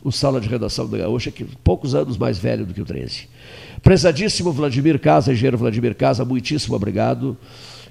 O 0.03 0.11
sala 0.11 0.41
de 0.41 0.49
redação 0.49 0.85
da 0.85 0.97
Gaúcha, 0.97 1.31
que 1.31 1.45
poucos 1.63 1.95
anos 1.95 2.17
mais 2.17 2.37
velho 2.37 2.65
do 2.65 2.73
que 2.73 2.81
o 2.81 2.85
13. 2.85 3.29
Prezadíssimo 3.85 4.51
Vladimir 4.51 4.99
Casa, 4.99 5.31
engenheiro 5.31 5.59
Vladimir 5.59 5.93
Casa, 5.93 6.25
muitíssimo 6.25 6.75
obrigado. 6.75 7.37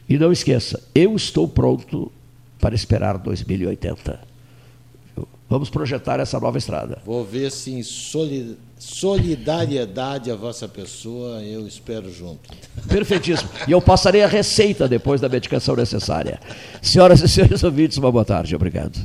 E 0.09 0.19
não 0.19 0.33
esqueça, 0.33 0.83
eu 0.93 1.15
estou 1.15 1.47
pronto 1.47 2.11
para 2.59 2.75
esperar 2.75 3.17
2080. 3.17 4.19
Vamos 5.49 5.71
projetar 5.71 6.19
essa 6.19 6.41
nova 6.41 6.59
estrada. 6.59 6.99
Vou 7.07 7.25
ver 7.25 7.49
se 7.53 7.71
em 7.71 7.85
solidariedade 8.77 10.33
à 10.33 10.35
vossa 10.35 10.67
pessoa 10.67 11.41
eu 11.45 11.65
espero 11.65 12.13
junto. 12.13 12.51
Perfeitíssimo. 12.89 13.49
E 13.69 13.71
eu 13.71 13.81
passarei 13.81 14.25
a 14.25 14.27
receita 14.27 14.89
depois 14.89 15.21
da 15.21 15.29
medicação 15.29 15.77
necessária. 15.77 16.41
Senhoras 16.83 17.23
e 17.23 17.29
senhores 17.29 17.63
ouvintes, 17.63 17.99
uma 17.99 18.11
boa 18.11 18.25
tarde. 18.25 18.57
Obrigado. 18.57 18.99